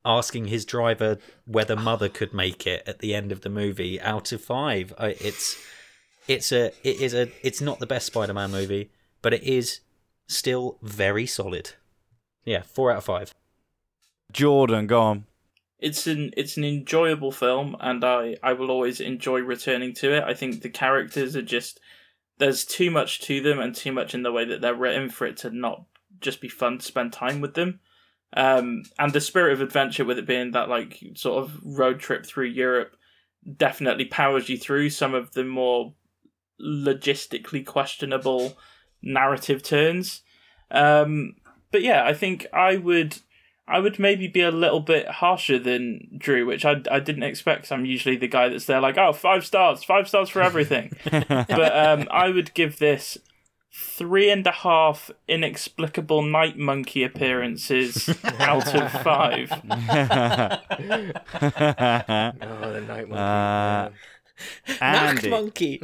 asking 0.05 0.47
his 0.47 0.65
driver 0.65 1.19
whether 1.47 1.77
mother 1.77 2.09
could 2.09 2.33
make 2.33 2.67
it 2.67 2.83
at 2.87 2.99
the 3.01 3.15
end 3.15 3.33
of 3.33 3.41
the 3.43 3.49
movie 3.49 4.01
out 4.01 4.33
of 4.33 4.43
five. 4.43 4.93
It's 4.99 5.57
it's 6.29 6.53
a 6.53 6.67
it 6.85 7.01
is 7.01 7.15
a 7.15 7.31
it's 7.43 7.61
not 7.61 7.81
the 7.81 7.87
best 7.87 8.07
Spider-Man 8.07 8.51
movie, 8.51 8.91
but 9.21 9.35
it 9.35 9.43
is 9.43 9.81
still 10.29 10.79
very 10.83 11.27
solid. 11.27 11.73
Yeah, 12.45 12.63
four 12.63 12.91
out 12.91 12.99
of 12.99 13.05
five. 13.05 13.35
Jordan, 14.33 14.87
go 14.87 15.01
on. 15.01 15.27
it's 15.79 16.07
an 16.07 16.33
it's 16.37 16.57
an 16.57 16.65
enjoyable 16.65 17.33
film 17.33 17.77
and 17.81 18.05
I, 18.05 18.37
I 18.43 18.53
will 18.53 18.71
always 18.71 19.01
enjoy 19.01 19.41
returning 19.41 19.93
to 19.95 20.15
it. 20.17 20.25
I 20.25 20.35
think 20.35 20.63
the 20.63 20.71
characters 20.71 21.37
are 21.37 21.43
just 21.43 21.81
there's 22.39 22.65
too 22.65 22.91
much 22.91 23.21
to 23.23 23.41
them 23.41 23.59
and 23.59 23.75
too 23.75 23.93
much 23.93 24.15
in 24.15 24.23
the 24.23 24.33
way 24.33 24.45
that 24.45 24.61
they're 24.61 24.75
written 24.75 25.09
for 25.09 25.27
it 25.27 25.37
to 25.39 25.51
not 25.51 25.85
just 26.21 26.41
be 26.41 26.49
fun 26.49 26.79
to 26.79 26.85
spend 26.85 27.13
time 27.13 27.41
with 27.41 27.55
them. 27.55 27.81
Um, 28.35 28.85
and 28.99 29.13
the 29.13 29.21
spirit 29.21 29.53
of 29.53 29.61
adventure, 29.61 30.05
with 30.05 30.19
it 30.19 30.27
being 30.27 30.53
that 30.53 30.69
like 30.69 30.99
sort 31.15 31.43
of 31.43 31.59
road 31.63 32.01
trip 32.01 32.25
through 32.25 32.47
Europe, 32.47 32.97
definitely 33.57 34.07
powers 34.07 34.49
you 34.49 34.57
through 34.57 34.91
some 34.91 35.15
of 35.15 35.33
the 35.33 35.45
more 35.45 35.95
logistically 36.61 37.65
questionable 37.67 38.57
narrative 39.03 39.63
turns. 39.63 40.23
Um, 40.71 41.35
but 41.71 41.83
yeah, 41.83 42.05
I 42.05 42.15
think 42.15 42.47
I 42.53 42.77
would 42.77 43.19
I 43.73 43.79
would 43.81 43.99
maybe 43.99 44.29
be 44.29 44.43
a 44.43 44.51
little 44.51 44.81
bit 44.81 45.09
harsher 45.09 45.59
than 45.59 46.09
Drew, 46.19 46.45
which 46.45 46.67
I, 46.67 46.83
I 46.91 47.01
didn't 47.01 47.23
expect. 47.23 47.73
I'm 47.73 47.87
usually 47.87 48.17
the 48.17 48.29
guy 48.29 48.51
that's 48.51 48.67
there 48.67 48.83
like, 48.83 48.99
oh, 48.99 49.15
five 49.15 49.47
stars, 49.47 49.83
five 49.83 50.07
stars 50.07 50.29
for 50.29 50.43
everything. 50.43 50.93
but 51.11 51.77
um, 51.77 52.07
I 52.11 52.29
would 52.29 52.53
give 52.53 52.79
this 52.79 53.17
three 53.73 54.31
and 54.31 54.47
a 54.47 54.51
half 54.53 55.11
inexplicable 55.27 56.21
night 56.23 56.59
monkey 56.59 57.03
appearances 57.03 58.11
out 58.39 58.75
of 58.75 58.93
five. 59.03 59.51
Oh, 62.45 62.73
the 62.73 62.81
night 62.87 63.09
monkey. 63.09 63.15
Uh, 63.15 63.91
Night 64.69 64.83
Andy. 64.83 65.31
monkey. 65.31 65.81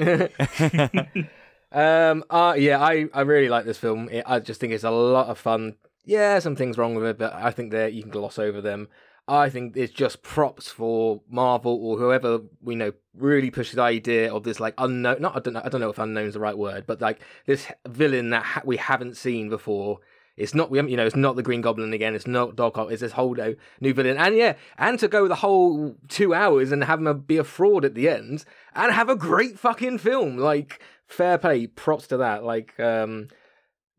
Um. 1.70 2.24
Uh, 2.31 2.55
yeah, 2.59 2.81
I, 2.81 3.09
I 3.12 3.20
really 3.22 3.48
like 3.48 3.64
this 3.64 3.79
film. 3.79 4.09
It, 4.11 4.24
I 4.27 4.40
just 4.40 4.61
think 4.61 4.72
it's 4.72 4.85
a 4.85 4.90
lot 4.90 5.29
of 5.29 5.38
fun. 5.38 5.74
Yeah, 6.09 6.38
some 6.38 6.57
things 6.57 6.79
wrong 6.79 6.94
with 6.94 7.05
it, 7.05 7.18
but 7.18 7.35
I 7.35 7.51
think 7.51 7.71
that 7.73 7.92
you 7.92 8.01
can 8.01 8.11
gloss 8.11 8.38
over 8.38 8.62
them. 8.62 8.88
I 9.29 9.51
think 9.51 9.77
it's 9.77 9.92
just 9.92 10.23
props 10.23 10.71
for 10.71 11.21
Marvel 11.29 11.79
or 11.83 11.99
whoever 11.99 12.40
we 12.62 12.77
know 12.77 12.92
really 13.12 13.51
pushes 13.51 13.75
the 13.75 13.83
idea 13.83 14.33
of 14.33 14.42
this 14.42 14.59
like 14.59 14.73
unknown. 14.79 15.21
Not 15.21 15.37
I 15.37 15.40
don't 15.40 15.53
know. 15.53 15.61
I 15.62 15.68
don't 15.68 15.83
know 15.83 15.90
if 15.90 15.99
unknown 15.99 16.29
is 16.29 16.33
the 16.33 16.40
right 16.40 16.57
word, 16.57 16.87
but 16.87 17.03
like 17.03 17.21
this 17.44 17.66
villain 17.87 18.31
that 18.31 18.42
ha- 18.42 18.62
we 18.64 18.79
haven't 18.79 19.18
seen 19.18 19.51
before. 19.51 19.99
It's 20.38 20.55
not 20.55 20.71
we 20.71 20.81
you 20.81 20.97
know 20.97 21.05
it's 21.05 21.14
not 21.14 21.37
the 21.37 21.42
Green 21.42 21.61
Goblin 21.61 21.92
again. 21.92 22.14
It's 22.14 22.27
not 22.27 22.57
Doc 22.57 22.79
Ock. 22.79 22.90
It's 22.90 23.03
this 23.03 23.12
whole 23.12 23.35
new, 23.35 23.55
new 23.83 23.92
villain, 23.92 24.16
and 24.16 24.35
yeah, 24.35 24.55
and 24.79 24.99
to 25.01 25.09
go 25.09 25.29
the 25.29 25.35
whole 25.35 25.94
two 26.09 26.33
hours 26.33 26.73
and 26.73 26.83
have 26.85 27.05
him 27.05 27.21
be 27.21 27.37
a 27.37 27.44
fraud 27.44 27.85
at 27.85 27.94
the 27.94 28.09
end 28.09 28.47
and 28.75 28.94
have 28.94 29.11
a 29.11 29.16
great 29.16 29.59
fucking 29.59 29.99
film. 29.99 30.38
Like 30.38 30.81
fair 31.07 31.37
play, 31.37 31.66
props 31.66 32.07
to 32.07 32.16
that. 32.16 32.44
Like 32.44 32.81
um, 32.81 33.29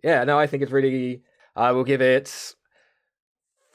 yeah, 0.03 0.23
no, 0.23 0.39
I 0.39 0.47
think 0.47 0.63
it's 0.63 0.71
really. 0.71 1.21
I 1.59 1.73
will 1.73 1.83
give 1.83 2.01
it 2.01 2.55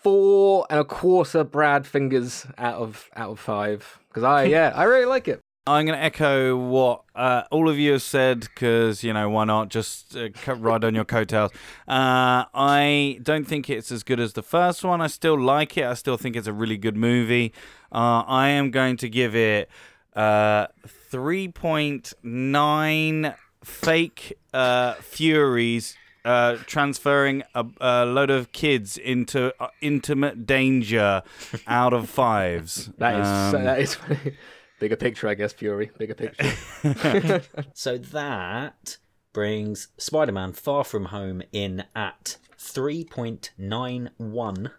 four 0.03 0.66
and 0.70 0.81
a 0.81 0.85
quarter 0.85 1.44
Brad 1.44 1.87
fingers 1.87 2.47
out 2.57 2.77
of 2.77 3.11
out 3.14 3.33
of 3.33 3.38
five 3.38 4.01
because 4.09 4.23
I 4.23 4.44
yeah 4.57 4.73
I 4.75 4.85
really 4.85 5.05
like 5.05 5.29
it. 5.29 5.40
I'm 5.66 5.87
going 5.87 5.99
to 5.99 6.05
echo 6.05 6.59
what 6.59 7.05
uh, 7.14 7.44
all 7.51 7.70
of 7.70 7.79
you 7.79 7.92
have 7.92 8.03
said 8.03 8.40
because, 8.40 9.03
you 9.03 9.14
know, 9.14 9.31
why 9.31 9.44
not 9.44 9.70
just 9.70 10.14
uh, 10.14 10.29
ride 10.57 10.85
on 10.85 10.94
your 10.94 11.07
coattails. 11.07 11.53
Uh, 11.88 12.44
I 12.53 13.18
don't 13.23 13.47
think 13.47 13.70
it's 13.70 13.90
as 13.90 14.03
good 14.03 14.20
as 14.20 14.35
the 14.35 14.42
first 14.42 14.85
one. 14.85 15.01
I 15.01 15.07
still 15.07 15.40
like 15.40 15.79
it. 15.79 15.87
I 15.87 15.94
still 15.94 16.18
think 16.18 16.37
it's 16.37 16.47
a 16.47 16.53
really 16.53 16.77
good 16.77 16.99
movie. 16.99 17.55
Uh, 17.90 18.25
I 18.27 18.49
am 18.49 18.73
going 18.73 18.99
to 18.99 19.09
give 19.09 19.35
it 19.35 19.70
uh, 20.14 20.66
3.9 21.11 23.35
fake 23.64 24.38
uh, 24.53 24.94
Furies. 24.97 25.97
Uh, 26.24 26.56
transferring 26.66 27.42
a, 27.54 27.66
a 27.80 28.06
load 28.06 28.30
of 28.30 28.50
kids 28.52 28.96
into 28.96 29.52
uh, 29.62 29.68
intimate 29.82 30.46
danger 30.46 31.22
out 31.66 31.92
of 31.92 32.08
fives. 32.08 32.90
That 32.98 33.20
is 33.20 33.54
Um, 33.54 33.64
that 33.64 33.80
is 33.80 33.98
bigger 34.80 34.96
picture, 34.96 35.28
I 35.28 35.34
guess. 35.34 35.52
Fury, 35.52 35.90
bigger 35.98 36.14
picture. 36.14 37.42
So 37.74 37.98
that 37.98 38.96
brings 39.34 39.88
Spider 39.98 40.32
Man 40.32 40.52
Far 40.54 40.84
From 40.84 41.06
Home 41.06 41.42
in 41.52 41.84
at 41.94 42.38
3.91 42.58 44.70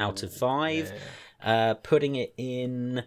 out 0.00 0.22
of 0.22 0.32
5, 0.32 0.92
uh, 1.42 1.74
putting 1.74 2.16
it 2.16 2.34
in 2.36 3.04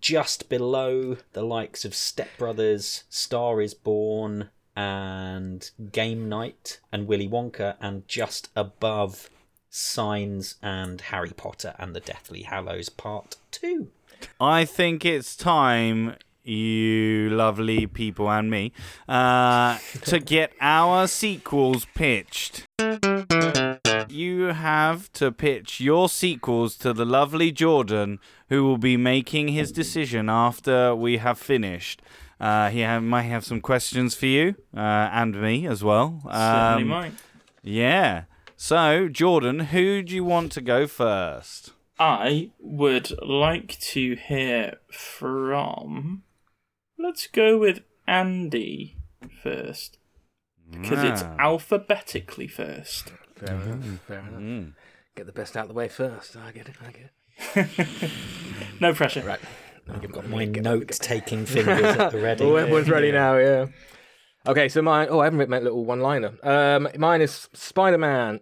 just 0.00 0.48
below 0.48 1.16
the 1.32 1.42
likes 1.42 1.84
of 1.84 1.94
Step 1.94 2.28
Brothers, 2.38 3.04
Star 3.08 3.60
is 3.60 3.74
Born, 3.74 4.50
and 4.78 5.72
Game 5.90 6.28
Night, 6.28 6.78
and 6.92 7.08
Willy 7.08 7.28
Wonka, 7.28 7.74
and 7.80 8.06
just 8.06 8.48
above 8.54 9.28
Signs 9.68 10.54
and 10.62 11.00
Harry 11.00 11.32
Potter 11.36 11.74
and 11.80 11.96
the 11.96 12.00
Deathly 12.00 12.42
Hallows 12.42 12.88
Part 12.88 13.34
2. 13.50 13.88
I 14.40 14.64
think 14.64 15.04
it's 15.04 15.34
time, 15.34 16.14
you 16.44 17.28
lovely 17.28 17.88
people 17.88 18.30
and 18.30 18.52
me, 18.52 18.72
uh, 19.08 19.78
to 20.02 20.20
get 20.20 20.52
our 20.60 21.08
sequels 21.08 21.84
pitched. 21.96 22.64
You 24.08 24.44
have 24.46 25.12
to 25.14 25.32
pitch 25.32 25.80
your 25.80 26.08
sequels 26.08 26.76
to 26.76 26.92
the 26.92 27.04
lovely 27.04 27.50
Jordan, 27.50 28.20
who 28.48 28.62
will 28.62 28.78
be 28.78 28.96
making 28.96 29.48
his 29.48 29.72
decision 29.72 30.28
after 30.28 30.94
we 30.94 31.16
have 31.16 31.38
finished. 31.38 32.00
Uh, 32.40 32.70
he 32.70 32.82
ha- 32.82 33.00
might 33.00 33.22
have 33.22 33.44
some 33.44 33.60
questions 33.60 34.14
for 34.14 34.26
you 34.26 34.54
uh, 34.76 34.78
and 35.12 35.40
me 35.40 35.66
as 35.66 35.82
well. 35.82 36.20
Certainly 36.24 36.82
Um, 36.82 36.88
might. 36.88 37.12
yeah. 37.62 38.24
So, 38.56 39.08
Jordan, 39.08 39.60
who 39.60 40.02
do 40.02 40.14
you 40.14 40.24
want 40.24 40.52
to 40.52 40.60
go 40.60 40.86
first? 40.86 41.72
I 41.98 42.50
would 42.60 43.10
like 43.22 43.78
to 43.80 44.14
hear 44.16 44.74
from. 44.90 46.22
Let's 46.98 47.26
go 47.26 47.58
with 47.58 47.80
Andy 48.06 48.96
first. 49.42 49.98
Because 50.70 51.02
it's 51.02 51.22
Ah. 51.22 51.36
alphabetically 51.38 52.46
first. 52.46 53.12
Fair 53.36 53.54
enough. 53.54 54.00
Fair 54.06 54.18
enough. 54.20 54.40
Mm. 54.40 54.72
Get 55.16 55.26
the 55.26 55.32
best 55.32 55.56
out 55.56 55.62
of 55.62 55.68
the 55.68 55.74
way 55.74 55.88
first. 55.88 56.36
I 56.36 56.52
get 56.52 56.68
it. 56.68 56.76
I 56.86 56.92
get 56.92 57.10
it. 57.72 58.10
No 58.80 58.92
pressure. 58.92 59.22
Right. 59.22 59.40
Let 59.88 60.02
me 60.02 60.08
get- 60.08 60.28
My 60.28 60.44
note 60.44 60.88
taking 61.00 61.46
fingers 61.46 61.82
at 61.82 62.12
the 62.12 62.18
ready. 62.22 62.44
Oh, 62.44 62.56
everyone's 62.56 62.90
ready 62.90 63.10
now. 63.12 63.36
Yeah. 63.38 63.66
Okay, 64.46 64.68
so 64.68 64.82
mine. 64.82 65.08
Oh, 65.10 65.20
I 65.20 65.24
haven't 65.24 65.38
written 65.38 65.50
my 65.50 65.58
little 65.58 65.84
one-liner. 65.84 66.34
Um, 66.42 66.88
mine 66.96 67.20
is 67.22 67.48
Spider-Man 67.52 68.40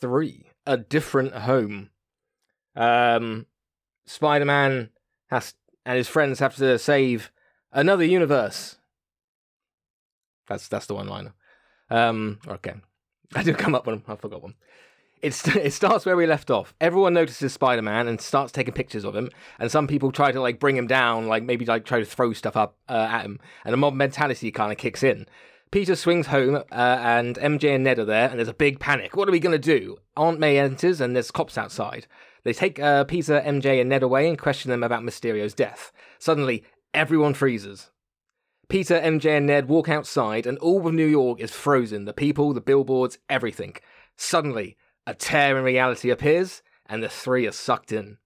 Three: 0.00 0.46
A 0.66 0.76
Different 0.76 1.34
Home. 1.34 1.90
Um, 2.74 3.46
Spider-Man 4.06 4.90
has 5.30 5.54
and 5.84 5.96
his 5.96 6.08
friends 6.08 6.38
have 6.40 6.56
to 6.56 6.78
save 6.78 7.30
another 7.72 8.04
universe. 8.04 8.76
That's 10.48 10.68
that's 10.68 10.86
the 10.86 10.94
one-liner. 10.94 11.34
Um, 11.90 12.38
okay, 12.46 12.74
I 13.34 13.42
did 13.42 13.58
come 13.58 13.74
up 13.74 13.86
with 13.86 13.96
them. 14.04 14.12
I 14.12 14.16
forgot 14.16 14.42
one. 14.42 14.54
It 15.56 15.72
starts 15.72 16.06
where 16.06 16.16
we 16.16 16.26
left 16.26 16.50
off. 16.50 16.74
Everyone 16.80 17.14
notices 17.14 17.52
Spider 17.52 17.82
Man 17.82 18.08
and 18.08 18.20
starts 18.20 18.52
taking 18.52 18.74
pictures 18.74 19.04
of 19.04 19.16
him, 19.16 19.30
and 19.58 19.70
some 19.70 19.86
people 19.86 20.12
try 20.12 20.32
to 20.32 20.40
like 20.40 20.60
bring 20.60 20.76
him 20.76 20.86
down, 20.86 21.26
like 21.26 21.42
maybe 21.42 21.64
like 21.64 21.84
try 21.84 21.98
to 21.98 22.04
throw 22.04 22.32
stuff 22.32 22.56
up 22.56 22.76
uh, 22.88 23.08
at 23.10 23.24
him, 23.24 23.38
and 23.64 23.72
the 23.72 23.76
mob 23.76 23.94
mentality 23.94 24.50
kind 24.50 24.72
of 24.72 24.78
kicks 24.78 25.02
in. 25.02 25.26
Peter 25.72 25.96
swings 25.96 26.28
home, 26.28 26.56
uh, 26.56 26.62
and 26.70 27.36
MJ 27.36 27.74
and 27.74 27.84
Ned 27.84 27.98
are 27.98 28.04
there, 28.04 28.28
and 28.28 28.38
there's 28.38 28.48
a 28.48 28.54
big 28.54 28.78
panic. 28.78 29.16
What 29.16 29.28
are 29.28 29.32
we 29.32 29.40
gonna 29.40 29.58
do? 29.58 29.98
Aunt 30.16 30.38
May 30.38 30.58
enters, 30.58 31.00
and 31.00 31.14
there's 31.14 31.30
cops 31.30 31.58
outside. 31.58 32.06
They 32.44 32.52
take 32.52 32.78
uh, 32.78 33.04
Peter, 33.04 33.42
MJ, 33.44 33.80
and 33.80 33.90
Ned 33.90 34.04
away 34.04 34.28
and 34.28 34.38
question 34.38 34.70
them 34.70 34.84
about 34.84 35.02
Mysterio's 35.02 35.54
death. 35.54 35.90
Suddenly, 36.20 36.62
everyone 36.94 37.34
freezes. 37.34 37.90
Peter, 38.68 39.00
MJ, 39.00 39.36
and 39.36 39.46
Ned 39.46 39.68
walk 39.68 39.88
outside, 39.88 40.46
and 40.46 40.58
all 40.58 40.86
of 40.86 40.94
New 40.94 41.06
York 41.06 41.40
is 41.40 41.50
frozen 41.50 42.04
the 42.04 42.12
people, 42.12 42.52
the 42.52 42.60
billboards, 42.60 43.18
everything. 43.28 43.74
Suddenly, 44.16 44.76
a 45.06 45.14
tear 45.14 45.56
in 45.56 45.64
reality 45.64 46.10
appears, 46.10 46.62
and 46.86 47.02
the 47.02 47.08
three 47.08 47.46
are 47.46 47.52
sucked 47.52 47.92
in. 47.92 48.18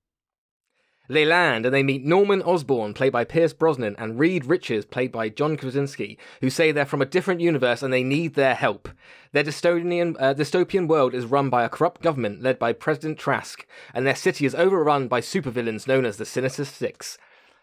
They 1.10 1.24
land 1.24 1.66
and 1.66 1.74
they 1.74 1.82
meet 1.82 2.04
Norman 2.04 2.40
Osborn, 2.40 2.94
played 2.94 3.12
by 3.12 3.24
Pierce 3.24 3.52
Brosnan, 3.52 3.96
and 3.98 4.16
Reed 4.16 4.46
Richards, 4.46 4.86
played 4.86 5.10
by 5.10 5.28
John 5.28 5.56
Krasinski, 5.56 6.16
who 6.40 6.50
say 6.50 6.70
they're 6.70 6.86
from 6.86 7.02
a 7.02 7.06
different 7.06 7.40
universe 7.40 7.82
and 7.82 7.92
they 7.92 8.04
need 8.04 8.34
their 8.34 8.54
help. 8.54 8.88
Their 9.32 9.42
dystopian, 9.42 10.14
uh, 10.20 10.34
dystopian 10.34 10.86
world 10.86 11.12
is 11.12 11.26
run 11.26 11.50
by 11.50 11.64
a 11.64 11.68
corrupt 11.68 12.00
government 12.00 12.42
led 12.42 12.60
by 12.60 12.72
President 12.72 13.18
Trask, 13.18 13.66
and 13.92 14.06
their 14.06 14.14
city 14.14 14.46
is 14.46 14.54
overrun 14.54 15.08
by 15.08 15.20
supervillains 15.20 15.88
known 15.88 16.04
as 16.04 16.16
the 16.16 16.24
Sinister 16.24 16.64
Six. 16.64 17.18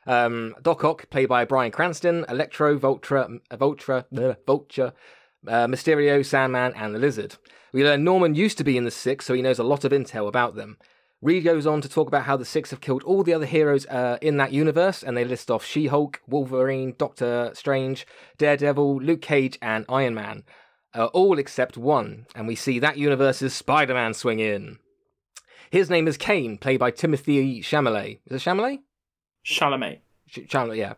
Um, 0.06 0.53
Doc 0.62 0.84
Ock, 0.84 1.10
played 1.10 1.30
by 1.30 1.45
Bryan 1.45 1.71
Cranston, 1.71 2.25
Electro, 2.27 2.77
Vulture, 2.80 3.39
Vulture, 3.58 4.06
Vulture, 4.45 4.91
uh, 5.47 5.67
Mysterio, 5.67 6.25
Sandman, 6.25 6.73
and 6.75 6.93
the 6.93 6.99
Lizard. 6.99 7.36
We 7.73 7.83
learn 7.83 8.03
Norman 8.03 8.36
used 8.36 8.57
to 8.60 8.63
be 8.63 8.77
in 8.77 8.86
the 8.86 8.91
Six, 8.91 9.25
so 9.25 9.33
he 9.33 9.41
knows 9.41 9.60
a 9.60 9.63
lot 9.63 9.83
of 9.83 9.91
intel 9.91 10.27
about 10.27 10.55
them. 10.55 10.77
Reed 11.21 11.43
goes 11.43 11.65
on 11.65 11.81
to 11.81 11.89
talk 11.89 12.07
about 12.07 12.23
how 12.25 12.37
the 12.37 12.45
Six 12.45 12.69
have 12.69 12.81
killed 12.81 13.04
all 13.04 13.23
the 13.23 13.33
other 13.33 13.45
heroes 13.45 13.85
uh, 13.87 14.17
in 14.21 14.37
that 14.37 14.52
universe, 14.52 15.04
and 15.04 15.17
they 15.17 15.25
list 15.25 15.50
off 15.50 15.65
She 15.65 15.87
Hulk, 15.87 16.21
Wolverine, 16.27 16.93
Doctor 16.98 17.52
Strange, 17.54 18.06
Daredevil, 18.37 19.02
Luke 19.02 19.21
Cage, 19.21 19.58
and 19.62 19.85
Iron 19.89 20.13
Man. 20.13 20.43
Uh, 20.93 21.06
all 21.08 21.37
except 21.37 21.77
one, 21.77 22.25
and 22.35 22.48
we 22.48 22.56
see 22.56 22.79
that 22.79 22.98
universe's 22.98 23.54
Spider 23.54 23.93
Man 23.93 24.13
swing 24.13 24.39
in. 24.39 24.79
His 25.69 25.89
name 25.89 26.08
is 26.08 26.17
Kane, 26.17 26.58
played 26.58 26.79
by 26.79 26.91
Timothy 26.91 27.62
Chalamet. 27.62 28.19
Is 28.25 28.41
it 28.41 28.50
Chalamet? 28.50 28.79
Chalamet. 29.45 30.00
Ch- 30.29 30.48
Chandler, 30.48 30.75
yeah. 30.75 30.93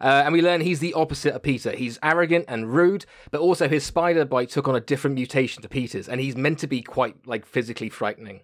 Uh, 0.00 0.22
and 0.24 0.32
we 0.32 0.42
learn 0.42 0.60
he's 0.60 0.80
the 0.80 0.94
opposite 0.94 1.34
of 1.34 1.42
Peter. 1.42 1.72
He's 1.72 1.98
arrogant 2.02 2.44
and 2.48 2.72
rude, 2.72 3.06
but 3.30 3.40
also 3.40 3.68
his 3.68 3.84
spider 3.84 4.24
bite 4.24 4.50
took 4.50 4.68
on 4.68 4.76
a 4.76 4.80
different 4.80 5.14
mutation 5.14 5.62
to 5.62 5.68
Peter's, 5.68 6.08
and 6.08 6.20
he's 6.20 6.36
meant 6.36 6.58
to 6.60 6.66
be 6.66 6.82
quite 6.82 7.26
like 7.26 7.46
physically 7.46 7.88
frightening. 7.88 8.40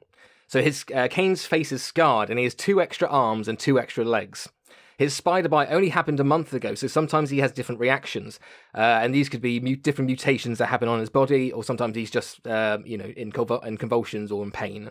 So 0.46 0.62
his 0.62 0.84
uh, 0.94 1.09
Kane's 1.11 1.46
face 1.46 1.72
is 1.72 1.82
scarred, 1.82 2.30
and 2.30 2.38
he 2.38 2.44
has 2.44 2.55
two 2.55 2.80
extra 2.80 3.09
arms 3.09 3.48
and 3.48 3.59
two 3.59 3.78
extra 3.78 4.05
legs. 4.05 4.48
His 4.96 5.12
spider 5.12 5.48
bite 5.48 5.72
only 5.72 5.88
happened 5.88 6.20
a 6.20 6.24
month 6.24 6.55
ago, 6.55 6.74
so 6.76 6.86
sometimes 6.86 7.30
he 7.30 7.38
has 7.38 7.50
different 7.50 7.80
reactions, 7.80 8.38
uh, 8.74 9.00
and 9.02 9.12
these 9.12 9.28
could 9.28 9.40
be 9.40 9.59
mu- 9.59 9.74
different 9.74 10.07
mutations 10.07 10.59
that 10.59 10.66
happen 10.66 10.88
on 10.88 11.00
his 11.00 11.11
body, 11.11 11.50
or 11.50 11.64
sometimes 11.64 11.96
he's 11.96 12.12
just, 12.12 12.46
uh, 12.46 12.78
you 12.84 12.96
know, 12.96 13.12
in, 13.16 13.32
in 13.64 13.76
convulsions 13.76 14.30
or 14.30 14.44
in 14.44 14.52
pain. 14.52 14.90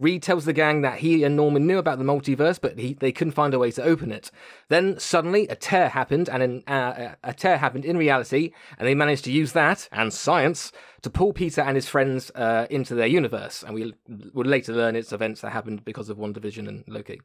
Reed 0.00 0.22
tells 0.22 0.46
the 0.46 0.54
gang 0.54 0.80
that 0.80 1.00
he 1.00 1.22
and 1.22 1.36
Norman 1.36 1.66
knew 1.66 1.78
about 1.78 1.98
the 1.98 2.04
multiverse, 2.04 2.58
but 2.60 2.78
he, 2.78 2.94
they 2.94 3.12
couldn't 3.12 3.34
find 3.34 3.52
a 3.52 3.58
way 3.58 3.70
to 3.72 3.82
open 3.82 4.10
it. 4.10 4.30
Then 4.68 4.98
suddenly 4.98 5.46
a 5.48 5.54
tear 5.54 5.90
happened, 5.90 6.28
and 6.28 6.42
an, 6.42 6.64
uh, 6.66 7.14
a 7.22 7.34
tear 7.34 7.58
happened 7.58 7.84
in 7.84 7.98
reality, 7.98 8.52
and 8.78 8.88
they 8.88 8.94
managed 8.94 9.24
to 9.26 9.32
use 9.32 9.52
that 9.52 9.88
and 9.92 10.12
science 10.12 10.72
to 11.02 11.10
pull 11.10 11.34
Peter 11.34 11.60
and 11.60 11.76
his 11.76 11.86
friends 11.86 12.30
uh, 12.34 12.66
into 12.70 12.94
their 12.94 13.06
universe. 13.06 13.62
And 13.62 13.74
we 13.74 13.94
would 14.32 14.46
later 14.46 14.72
learn 14.72 14.96
it's 14.96 15.12
events 15.12 15.42
that 15.42 15.50
happened 15.50 15.84
because 15.84 16.08
of 16.08 16.16
WandaVision 16.16 16.66
and 16.66 16.84
Loki. 16.88 17.20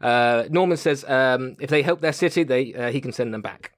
Uh, 0.00 0.44
Norman 0.50 0.76
says 0.76 1.04
um, 1.04 1.56
if 1.60 1.70
they 1.70 1.82
help 1.82 2.00
their 2.00 2.12
city, 2.12 2.42
they 2.42 2.74
uh, 2.74 2.90
he 2.90 3.00
can 3.00 3.12
send 3.12 3.32
them 3.32 3.42
back. 3.42 3.72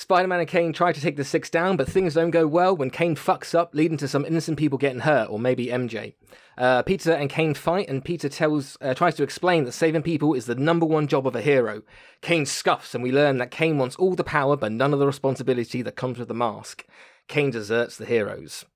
Spider-Man 0.00 0.40
and 0.40 0.48
Kane 0.48 0.72
try 0.72 0.92
to 0.92 1.00
take 1.00 1.18
the 1.18 1.24
Six 1.24 1.50
down, 1.50 1.76
but 1.76 1.86
things 1.86 2.14
don't 2.14 2.30
go 2.30 2.46
well 2.46 2.74
when 2.74 2.88
Kane 2.88 3.14
fucks 3.14 3.54
up, 3.54 3.74
leading 3.74 3.98
to 3.98 4.08
some 4.08 4.24
innocent 4.24 4.58
people 4.58 4.78
getting 4.78 5.00
hurt, 5.00 5.28
or 5.28 5.38
maybe 5.38 5.66
MJ. 5.66 6.14
Uh, 6.60 6.82
Peter 6.82 7.12
and 7.12 7.30
Kane 7.30 7.54
fight, 7.54 7.88
and 7.88 8.04
Peter 8.04 8.28
tells 8.28 8.76
uh, 8.82 8.92
tries 8.92 9.14
to 9.14 9.22
explain 9.22 9.64
that 9.64 9.72
saving 9.72 10.02
people 10.02 10.34
is 10.34 10.44
the 10.44 10.54
number 10.54 10.84
one 10.84 11.06
job 11.06 11.26
of 11.26 11.34
a 11.34 11.40
hero. 11.40 11.80
Kane 12.20 12.44
scuffs, 12.44 12.94
and 12.94 13.02
we 13.02 13.10
learn 13.10 13.38
that 13.38 13.50
Kane 13.50 13.78
wants 13.78 13.96
all 13.96 14.14
the 14.14 14.22
power, 14.22 14.58
but 14.58 14.70
none 14.70 14.92
of 14.92 14.98
the 14.98 15.06
responsibility 15.06 15.80
that 15.80 15.96
comes 15.96 16.18
with 16.18 16.28
the 16.28 16.34
mask. 16.34 16.84
Kane 17.28 17.50
deserts 17.50 17.96
the 17.96 18.04
heroes. 18.04 18.66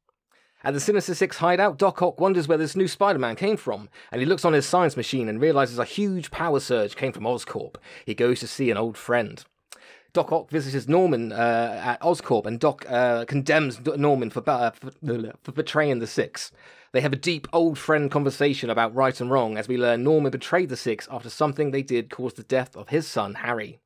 At 0.63 0.73
the 0.73 0.81
Sinister 0.81 1.15
Six 1.15 1.37
hideout, 1.37 1.77
Doc 1.77 2.01
Ock 2.01 2.19
wonders 2.19 2.49
where 2.49 2.57
this 2.57 2.75
new 2.75 2.89
Spider 2.89 3.19
Man 3.19 3.37
came 3.37 3.59
from, 3.59 3.91
and 4.11 4.19
he 4.19 4.27
looks 4.27 4.47
on 4.47 4.55
his 4.55 4.65
science 4.65 4.97
machine 4.97 5.29
and 5.29 5.39
realizes 5.39 5.79
a 5.79 5.85
huge 5.85 6.31
power 6.31 6.61
surge 6.61 6.97
came 6.97 7.13
from 7.13 7.25
Oscorp. 7.25 7.75
He 8.07 8.15
goes 8.15 8.41
to 8.41 8.47
see 8.47 8.71
an 8.71 8.79
old 8.79 8.97
friend. 8.97 9.45
Doc 10.15 10.33
Ock 10.33 10.49
visits 10.49 10.89
Norman 10.89 11.33
uh, 11.33 11.83
at 11.85 12.01
Oscorp, 12.01 12.47
and 12.47 12.59
Doc 12.59 12.87
uh, 12.89 13.27
condemns 13.27 13.79
Norman 13.85 14.31
for, 14.31 14.43
uh, 14.49 14.71
for, 14.71 14.91
for 15.43 15.53
betraying 15.53 15.99
the 15.99 16.07
Six. 16.07 16.51
They 16.95 17.01
have 17.01 17.13
a 17.13 17.17
deep 17.17 17.49
old 17.53 17.77
friend 17.77 18.09
conversation 18.09 18.71
about 18.71 18.95
right 18.95 19.21
and 19.21 19.29
wrong 19.29 19.59
as 19.59 19.67
we 19.67 19.77
learn 19.77 20.05
Norman 20.05 20.31
betrayed 20.31 20.69
the 20.69 20.77
Six 20.77 21.09
after 21.11 21.29
something 21.29 21.73
they 21.73 21.83
did 21.83 22.09
caused 22.09 22.37
the 22.37 22.45
death 22.45 22.77
of 22.77 22.91
his 22.91 23.05
son, 23.05 23.35
Harry. 23.35 23.81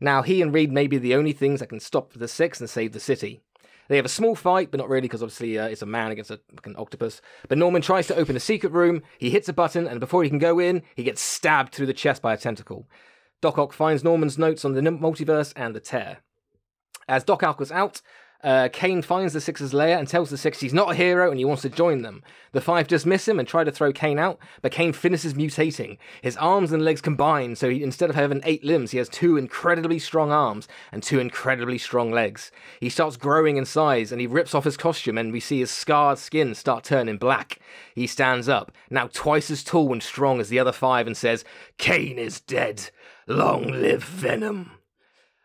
Now, 0.00 0.22
he 0.22 0.40
and 0.40 0.54
Reed 0.54 0.72
may 0.72 0.86
be 0.86 0.96
the 0.96 1.14
only 1.14 1.32
things 1.32 1.60
that 1.60 1.68
can 1.68 1.80
stop 1.80 2.14
the 2.14 2.26
Six 2.26 2.58
and 2.58 2.70
save 2.70 2.92
the 2.92 2.98
city. 2.98 3.42
They 3.88 3.96
have 3.96 4.06
a 4.06 4.08
small 4.08 4.34
fight, 4.34 4.70
but 4.70 4.78
not 4.78 4.88
really 4.88 5.02
because 5.02 5.22
obviously 5.22 5.58
uh, 5.58 5.66
it's 5.66 5.82
a 5.82 5.86
man 5.86 6.10
against 6.10 6.30
a 6.30 6.40
fucking 6.54 6.76
octopus. 6.76 7.20
But 7.46 7.58
Norman 7.58 7.82
tries 7.82 8.06
to 8.06 8.16
open 8.16 8.36
a 8.36 8.40
secret 8.40 8.72
room. 8.72 9.02
He 9.18 9.28
hits 9.28 9.50
a 9.50 9.52
button, 9.52 9.86
and 9.86 10.00
before 10.00 10.22
he 10.22 10.30
can 10.30 10.38
go 10.38 10.58
in, 10.58 10.82
he 10.94 11.02
gets 11.02 11.20
stabbed 11.20 11.74
through 11.74 11.86
the 11.86 11.92
chest 11.92 12.22
by 12.22 12.32
a 12.32 12.38
tentacle. 12.38 12.88
Doc 13.42 13.58
Ock 13.58 13.74
finds 13.74 14.02
Norman's 14.02 14.38
notes 14.38 14.64
on 14.64 14.72
the 14.72 14.80
multiverse 14.80 15.52
and 15.56 15.74
the 15.74 15.80
tear. 15.80 16.20
As 17.06 17.22
Doc 17.22 17.42
Ock 17.42 17.60
was 17.60 17.70
out, 17.70 18.00
uh, 18.42 18.68
Kane 18.72 19.02
finds 19.02 19.32
the 19.32 19.40
Six's 19.40 19.74
lair 19.74 19.98
and 19.98 20.06
tells 20.06 20.30
the 20.30 20.36
Six 20.36 20.60
he's 20.60 20.74
not 20.74 20.92
a 20.92 20.94
hero 20.94 21.30
and 21.30 21.38
he 21.38 21.44
wants 21.44 21.62
to 21.62 21.68
join 21.68 22.02
them. 22.02 22.22
The 22.52 22.60
Five 22.60 22.88
dismiss 22.88 23.28
him 23.28 23.38
and 23.38 23.46
try 23.46 23.64
to 23.64 23.72
throw 23.72 23.92
Kane 23.92 24.18
out, 24.18 24.38
but 24.62 24.72
Kane 24.72 24.92
finishes 24.92 25.34
mutating. 25.34 25.98
His 26.22 26.36
arms 26.36 26.72
and 26.72 26.84
legs 26.84 27.00
combine, 27.00 27.56
so 27.56 27.68
he, 27.68 27.82
instead 27.82 28.10
of 28.10 28.16
having 28.16 28.40
eight 28.44 28.64
limbs, 28.64 28.92
he 28.92 28.98
has 28.98 29.08
two 29.08 29.36
incredibly 29.36 29.98
strong 29.98 30.30
arms 30.30 30.68
and 30.92 31.02
two 31.02 31.18
incredibly 31.18 31.78
strong 31.78 32.10
legs. 32.10 32.50
He 32.80 32.88
starts 32.88 33.16
growing 33.16 33.56
in 33.56 33.64
size 33.64 34.12
and 34.12 34.20
he 34.20 34.26
rips 34.26 34.54
off 34.54 34.64
his 34.64 34.76
costume, 34.76 35.18
and 35.18 35.32
we 35.32 35.40
see 35.40 35.60
his 35.60 35.70
scarred 35.70 36.18
skin 36.18 36.54
start 36.54 36.84
turning 36.84 37.18
black. 37.18 37.58
He 37.94 38.06
stands 38.06 38.48
up, 38.48 38.72
now 38.90 39.08
twice 39.12 39.50
as 39.50 39.64
tall 39.64 39.92
and 39.92 40.02
strong 40.02 40.40
as 40.40 40.48
the 40.48 40.58
other 40.58 40.72
five, 40.72 41.06
and 41.06 41.16
says, 41.16 41.44
Kane 41.78 42.18
is 42.18 42.40
dead. 42.40 42.90
Long 43.26 43.66
live 43.66 44.04
Venom. 44.04 44.75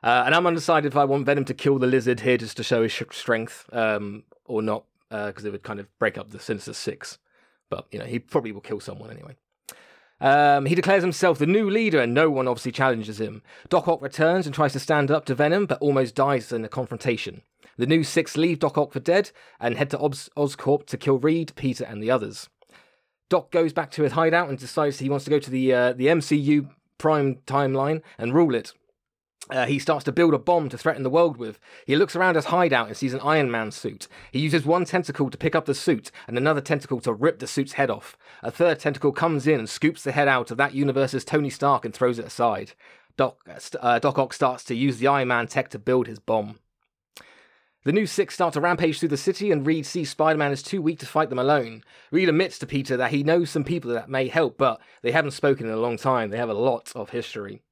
Uh, 0.04 0.24
and 0.26 0.34
I'm 0.34 0.48
undecided 0.48 0.92
if 0.92 0.98
I 0.98 1.06
want 1.06 1.26
Venom 1.26 1.46
to 1.46 1.54
kill 1.54 1.78
the 1.78 1.88
lizard 1.88 2.22
here 2.22 2.38
just 2.38 2.58
to 2.58 2.64
show 2.64 2.84
his 2.84 2.94
strength 3.12 3.70
um, 3.72 4.24
or 4.46 4.62
not, 4.62 4.86
because 5.10 5.46
uh, 5.46 5.48
it 5.48 5.52
would 5.52 5.64
kind 5.64 5.80
of 5.80 5.88
break 6.00 6.18
up 6.18 6.32
the 6.32 6.40
Sinister 6.40 6.74
Six. 6.74 7.20
But, 7.70 7.86
you 7.92 8.00
know, 8.00 8.06
he 8.06 8.20
probably 8.20 8.52
will 8.52 8.62
kill 8.62 8.80
someone 8.80 9.12
anyway. 9.12 9.36
Um, 10.20 10.66
he 10.66 10.76
declares 10.76 11.02
himself 11.02 11.40
the 11.40 11.48
new 11.48 11.70
leader, 11.70 12.00
and 12.00 12.14
no 12.14 12.30
one 12.30 12.48
obviously 12.48 12.72
challenges 12.72 13.20
him. 13.20 13.42
Doc 13.70 13.88
Ock 13.88 14.02
returns 14.02 14.46
and 14.46 14.54
tries 14.54 14.74
to 14.74 14.80
stand 14.80 15.10
up 15.10 15.26
to 15.26 15.36
Venom, 15.36 15.66
but 15.66 15.82
almost 15.82 16.16
dies 16.16 16.52
in 16.52 16.64
a 16.64 16.70
confrontation. 16.70 17.42
The 17.78 17.88
new 17.88 18.04
six 18.04 18.38
leave 18.38 18.60
Doc 18.60 18.78
Ock 18.78 18.94
for 18.94 19.00
dead 19.00 19.32
and 19.60 19.78
head 19.78 19.90
to 19.92 20.00
Oz- 20.00 20.30
Oscorp 20.38 20.86
to 20.88 20.98
kill 20.98 21.18
Reed, 21.18 21.54
Peter, 21.56 21.84
and 21.84 22.04
the 22.04 22.12
others. 22.12 22.50
Doc 23.30 23.50
goes 23.50 23.74
back 23.74 23.90
to 23.92 24.04
his 24.04 24.12
hideout 24.12 24.50
and 24.50 24.60
decides 24.60 25.00
he 25.00 25.10
wants 25.10 25.26
to 25.26 25.32
go 25.32 25.40
to 25.40 25.50
the 25.50 25.74
uh, 25.74 25.94
the 25.94 26.08
MCU 26.08 26.70
Prime 26.98 27.38
timeline 27.48 28.04
and 28.20 28.34
rule 28.34 28.54
it. 28.54 28.74
Uh, 29.50 29.66
he 29.66 29.80
starts 29.80 30.06
to 30.06 30.12
build 30.12 30.34
a 30.34 30.40
bomb 30.40 30.70
to 30.70 30.78
threaten 30.78 31.04
the 31.04 31.10
world 31.10 31.36
with. 31.36 31.60
He 31.86 31.96
looks 31.96 32.16
around 32.16 32.36
his 32.36 32.46
hideout 32.46 32.88
and 32.88 32.96
sees 32.96 33.14
an 33.14 33.20
Iron 33.22 33.52
Man 33.52 33.72
suit. 33.72 34.08
He 34.32 34.40
uses 34.40 34.66
one 34.66 34.86
tentacle 34.86 35.30
to 35.30 35.38
pick 35.38 35.56
up 35.56 35.66
the 35.66 35.76
suit 35.76 36.12
and 36.28 36.38
another 36.38 36.62
tentacle 36.62 37.02
to 37.02 37.12
rip 37.12 37.40
the 37.40 37.48
suit's 37.48 37.74
head 37.74 37.90
off. 37.90 38.16
A 38.44 38.52
third 38.52 38.80
tentacle 38.80 39.12
comes 39.12 39.48
in 39.48 39.60
and 39.60 39.70
scoops 39.70 40.04
the 40.04 40.12
head 40.12 40.28
out 40.28 40.52
of 40.52 40.58
that 40.58 40.74
universe's 40.74 41.26
Tony 41.26 41.50
Stark 41.50 41.84
and 41.84 41.94
throws 41.94 42.20
it 42.20 42.26
aside. 42.26 42.74
Doc, 43.18 43.46
uh, 43.80 44.00
Doc 44.00 44.18
Ock 44.18 44.34
starts 44.34 44.64
to 44.66 44.76
use 44.76 45.00
the 45.00 45.08
Iron 45.08 45.28
Man 45.28 45.48
tech 45.48 45.70
to 45.70 45.80
build 45.80 46.08
his 46.08 46.20
bomb. 46.20 46.60
The 47.84 47.92
new 47.92 48.06
six 48.06 48.36
start 48.36 48.54
to 48.54 48.62
rampage 48.62 49.00
through 49.00 49.10
the 49.10 49.18
city, 49.18 49.52
and 49.52 49.66
Reed 49.66 49.88
sees 49.88 50.12
Spider 50.12 50.38
Man 50.38 50.52
is 50.52 50.62
too 50.62 50.84
weak 50.84 51.00
to 51.00 51.08
fight 51.08 51.30
them 51.30 51.40
alone. 51.40 51.84
Reed 52.12 52.30
admits 52.30 52.60
to 52.60 52.68
Peter 52.68 52.96
that 52.96 53.10
he 53.10 53.24
knows 53.24 53.50
some 53.50 53.64
people 53.64 53.92
that 53.92 54.08
may 54.08 54.28
help, 54.28 54.58
but 54.58 54.80
they 55.02 55.12
haven't 55.12 55.32
spoken 55.32 55.66
in 55.66 55.74
a 55.74 55.78
long 55.78 55.98
time. 55.98 56.30
They 56.30 56.38
have 56.38 56.50
a 56.50 56.54
lot 56.54 56.92
of 56.96 57.10
history. 57.10 57.64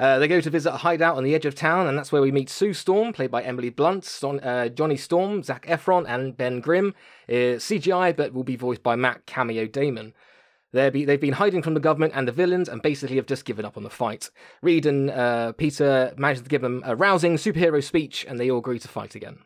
Uh, 0.00 0.18
they 0.18 0.26
go 0.26 0.40
to 0.40 0.48
visit 0.48 0.72
a 0.72 0.78
hideout 0.78 1.18
on 1.18 1.24
the 1.24 1.34
edge 1.34 1.44
of 1.44 1.54
town, 1.54 1.86
and 1.86 1.98
that's 1.98 2.10
where 2.10 2.22
we 2.22 2.32
meet 2.32 2.48
Sue 2.48 2.72
Storm, 2.72 3.12
played 3.12 3.30
by 3.30 3.42
Emily 3.42 3.68
Blunt, 3.68 4.02
Son- 4.02 4.40
uh, 4.40 4.68
Johnny 4.68 4.96
Storm, 4.96 5.42
Zac 5.42 5.66
Efron, 5.66 6.06
and 6.08 6.34
Ben 6.34 6.60
Grimm. 6.60 6.94
Uh, 7.28 7.60
CGI, 7.60 8.16
but 8.16 8.32
will 8.32 8.42
be 8.42 8.56
voiced 8.56 8.82
by 8.82 8.96
Matt 8.96 9.26
Cameo 9.26 9.66
Damon. 9.66 10.14
Be, 10.72 11.04
they've 11.04 11.20
been 11.20 11.34
hiding 11.34 11.62
from 11.62 11.74
the 11.74 11.80
government 11.80 12.14
and 12.16 12.26
the 12.26 12.32
villains 12.32 12.68
and 12.68 12.80
basically 12.80 13.16
have 13.16 13.26
just 13.26 13.44
given 13.44 13.64
up 13.64 13.76
on 13.76 13.82
the 13.82 13.90
fight. 13.90 14.30
Reed 14.62 14.86
and 14.86 15.10
uh, 15.10 15.52
Peter 15.52 16.14
manage 16.16 16.38
to 16.38 16.48
give 16.48 16.62
them 16.62 16.82
a 16.86 16.94
rousing 16.94 17.34
superhero 17.34 17.82
speech 17.82 18.24
and 18.26 18.38
they 18.38 18.50
all 18.50 18.60
agree 18.60 18.78
to 18.78 18.88
fight 18.88 19.16
again. 19.16 19.40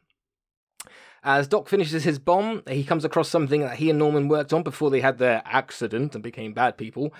As 1.23 1.49
Doc 1.49 1.69
finishes 1.69 2.05
his 2.05 2.19
bomb, 2.19 2.63
he 2.69 2.85
comes 2.85 3.07
across 3.07 3.31
something 3.31 3.63
that 3.63 3.77
he 3.77 3.89
and 3.89 3.99
Norman 3.99 4.29
worked 4.29 4.53
on 4.53 4.63
before 4.63 4.91
they 4.91 5.01
had 5.01 5.17
their 5.17 5.41
accident 5.47 6.15
and 6.15 6.23
became 6.23 6.53
bad 6.53 6.77
people. 6.77 7.15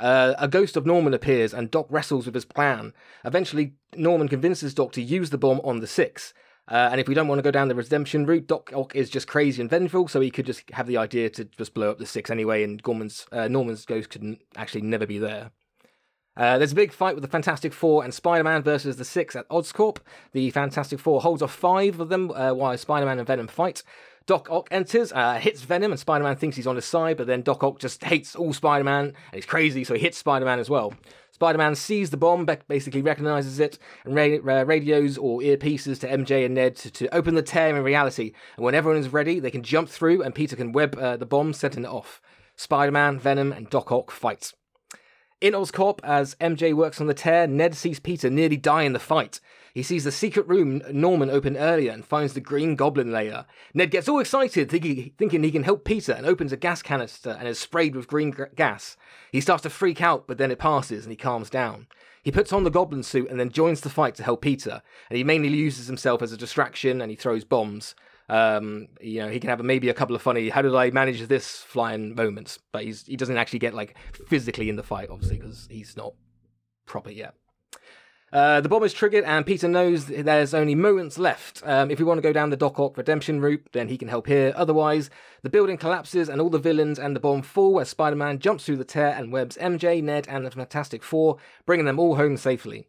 Uh, 0.00 0.34
a 0.38 0.48
ghost 0.48 0.76
of 0.76 0.86
Norman 0.86 1.12
appears 1.12 1.52
and 1.52 1.70
Doc 1.70 1.86
wrestles 1.90 2.24
with 2.26 2.34
his 2.34 2.46
plan. 2.46 2.94
Eventually, 3.24 3.74
Norman 3.94 4.28
convinces 4.28 4.74
Doc 4.74 4.92
to 4.92 5.02
use 5.02 5.30
the 5.30 5.38
bomb 5.38 5.60
on 5.62 5.80
the 5.80 5.86
Six. 5.86 6.32
Uh, 6.68 6.88
and 6.92 7.00
if 7.00 7.08
we 7.08 7.14
don't 7.14 7.28
want 7.28 7.38
to 7.38 7.42
go 7.42 7.50
down 7.50 7.68
the 7.68 7.74
redemption 7.74 8.24
route, 8.24 8.46
Doc 8.46 8.72
Ock 8.74 8.94
is 8.94 9.10
just 9.10 9.26
crazy 9.26 9.60
and 9.60 9.68
vengeful, 9.68 10.06
so 10.08 10.20
he 10.20 10.30
could 10.30 10.46
just 10.46 10.62
have 10.70 10.86
the 10.86 10.96
idea 10.96 11.28
to 11.28 11.44
just 11.44 11.74
blow 11.74 11.90
up 11.90 11.98
the 11.98 12.06
Six 12.06 12.30
anyway, 12.30 12.62
and 12.62 12.82
Gorman's, 12.82 13.26
uh, 13.32 13.48
Norman's 13.48 13.84
ghost 13.84 14.10
could 14.10 14.38
actually 14.56 14.82
never 14.82 15.06
be 15.06 15.18
there. 15.18 15.50
Uh, 16.36 16.58
there's 16.58 16.72
a 16.72 16.76
big 16.76 16.92
fight 16.92 17.14
with 17.16 17.22
the 17.22 17.28
Fantastic 17.28 17.72
Four 17.72 18.04
and 18.04 18.14
Spider 18.14 18.44
Man 18.44 18.62
versus 18.62 18.96
the 18.96 19.04
Six 19.04 19.34
at 19.34 19.48
Oscorp. 19.48 19.98
The 20.32 20.50
Fantastic 20.50 21.00
Four 21.00 21.20
holds 21.20 21.42
off 21.42 21.52
five 21.52 21.98
of 21.98 22.08
them 22.08 22.30
uh, 22.30 22.54
while 22.54 22.78
Spider 22.78 23.04
Man 23.04 23.18
and 23.18 23.26
Venom 23.26 23.48
fight. 23.48 23.82
Doc 24.26 24.48
Ock 24.50 24.68
enters, 24.70 25.12
uh, 25.12 25.34
hits 25.34 25.62
Venom, 25.62 25.90
and 25.90 25.98
Spider 25.98 26.24
Man 26.24 26.36
thinks 26.36 26.56
he's 26.56 26.66
on 26.66 26.76
his 26.76 26.84
side, 26.84 27.16
but 27.16 27.26
then 27.26 27.42
Doc 27.42 27.64
Ock 27.64 27.78
just 27.78 28.04
hates 28.04 28.36
all 28.36 28.52
Spider 28.52 28.84
Man, 28.84 29.06
and 29.06 29.14
he's 29.34 29.46
crazy, 29.46 29.84
so 29.84 29.94
he 29.94 30.00
hits 30.00 30.18
Spider 30.18 30.44
Man 30.44 30.58
as 30.58 30.70
well. 30.70 30.94
Spider 31.32 31.58
Man 31.58 31.74
sees 31.74 32.10
the 32.10 32.16
bomb, 32.16 32.46
basically 32.68 33.00
recognizes 33.00 33.58
it, 33.58 33.78
and 34.04 34.14
ra- 34.14 34.60
radios 34.60 35.16
or 35.16 35.40
earpieces 35.40 35.98
to 36.00 36.08
MJ 36.08 36.44
and 36.44 36.54
Ned 36.54 36.76
to, 36.76 36.90
to, 36.90 37.14
open 37.14 37.34
the 37.34 37.42
tear 37.42 37.74
in 37.74 37.82
reality. 37.82 38.32
And 38.56 38.64
when 38.64 38.74
everyone 38.74 39.00
is 39.00 39.12
ready, 39.12 39.40
they 39.40 39.50
can 39.50 39.62
jump 39.62 39.88
through, 39.88 40.22
and 40.22 40.34
Peter 40.34 40.54
can 40.54 40.72
web 40.72 40.98
uh, 40.98 41.16
the 41.16 41.24
bomb, 41.24 41.54
setting 41.54 41.84
it 41.84 41.88
off. 41.88 42.20
Spider 42.56 42.92
Man, 42.92 43.18
Venom, 43.18 43.52
and 43.52 43.70
Doc 43.70 43.90
Ock 43.90 44.10
fight. 44.10 44.52
In 45.40 45.54
Oscorp, 45.54 46.00
as 46.04 46.34
MJ 46.34 46.74
works 46.74 47.00
on 47.00 47.06
the 47.06 47.14
tear, 47.14 47.46
Ned 47.46 47.74
sees 47.74 47.98
Peter 47.98 48.28
nearly 48.28 48.58
die 48.58 48.82
in 48.82 48.92
the 48.92 48.98
fight. 48.98 49.40
He 49.74 49.82
sees 49.82 50.04
the 50.04 50.12
secret 50.12 50.46
room 50.48 50.82
Norman 50.90 51.30
opened 51.30 51.56
earlier 51.58 51.92
and 51.92 52.04
finds 52.04 52.34
the 52.34 52.40
Green 52.40 52.76
Goblin 52.76 53.12
layer. 53.12 53.46
Ned 53.74 53.90
gets 53.90 54.08
all 54.08 54.20
excited, 54.20 54.70
thinking, 54.70 55.12
thinking 55.18 55.42
he 55.42 55.50
can 55.50 55.62
help 55.62 55.84
Peter, 55.84 56.12
and 56.12 56.26
opens 56.26 56.52
a 56.52 56.56
gas 56.56 56.82
canister 56.82 57.36
and 57.38 57.46
is 57.46 57.58
sprayed 57.58 57.94
with 57.94 58.08
green 58.08 58.34
gas. 58.56 58.96
He 59.32 59.40
starts 59.40 59.62
to 59.62 59.70
freak 59.70 60.00
out, 60.00 60.26
but 60.26 60.38
then 60.38 60.50
it 60.50 60.58
passes 60.58 61.04
and 61.04 61.12
he 61.12 61.16
calms 61.16 61.50
down. 61.50 61.86
He 62.22 62.32
puts 62.32 62.52
on 62.52 62.64
the 62.64 62.70
goblin 62.70 63.02
suit 63.02 63.30
and 63.30 63.40
then 63.40 63.50
joins 63.50 63.80
the 63.80 63.88
fight 63.88 64.14
to 64.16 64.22
help 64.22 64.42
Peter, 64.42 64.82
and 65.08 65.16
he 65.16 65.24
mainly 65.24 65.48
uses 65.48 65.86
himself 65.86 66.22
as 66.22 66.32
a 66.32 66.36
distraction 66.36 67.00
and 67.00 67.10
he 67.10 67.16
throws 67.16 67.44
bombs. 67.44 67.94
Um, 68.28 68.88
you 69.00 69.20
know, 69.20 69.28
he 69.28 69.40
can 69.40 69.50
have 69.50 69.60
maybe 69.64 69.88
a 69.88 69.94
couple 69.94 70.14
of 70.14 70.22
funny 70.22 70.50
"How 70.50 70.62
did 70.62 70.74
I 70.74 70.90
manage 70.90 71.26
this?" 71.26 71.58
flying 71.58 72.14
moments, 72.14 72.58
but 72.72 72.84
he's 72.84 73.06
he 73.06 73.16
doesn't 73.16 73.36
actually 73.36 73.58
get 73.58 73.74
like 73.74 73.96
physically 74.28 74.68
in 74.68 74.76
the 74.76 74.82
fight, 74.82 75.08
obviously, 75.10 75.38
because 75.38 75.66
he's 75.70 75.96
not 75.96 76.14
proper 76.86 77.10
yet. 77.10 77.34
Uh, 78.32 78.60
the 78.60 78.68
bomb 78.68 78.84
is 78.84 78.92
triggered, 78.92 79.24
and 79.24 79.44
Peter 79.44 79.66
knows 79.66 80.06
there's 80.06 80.54
only 80.54 80.76
moments 80.76 81.18
left. 81.18 81.62
Um, 81.66 81.90
if 81.90 81.98
we 81.98 82.04
want 82.04 82.18
to 82.18 82.22
go 82.22 82.32
down 82.32 82.50
the 82.50 82.56
Doc 82.56 82.78
Ock 82.78 82.96
redemption 82.96 83.40
route, 83.40 83.66
then 83.72 83.88
he 83.88 83.98
can 83.98 84.06
help 84.06 84.28
here. 84.28 84.52
Otherwise, 84.54 85.10
the 85.42 85.50
building 85.50 85.76
collapses, 85.76 86.28
and 86.28 86.40
all 86.40 86.50
the 86.50 86.58
villains 86.58 86.98
and 86.98 87.16
the 87.16 87.20
bomb 87.20 87.42
fall 87.42 87.80
as 87.80 87.88
Spider 87.88 88.14
Man 88.14 88.38
jumps 88.38 88.64
through 88.64 88.76
the 88.76 88.84
tear 88.84 89.14
and 89.16 89.32
webs 89.32 89.56
MJ, 89.56 90.00
Ned, 90.02 90.28
and 90.28 90.46
the 90.46 90.50
Fantastic 90.52 91.02
Four, 91.02 91.38
bringing 91.66 91.86
them 91.86 91.98
all 91.98 92.16
home 92.16 92.36
safely. 92.36 92.86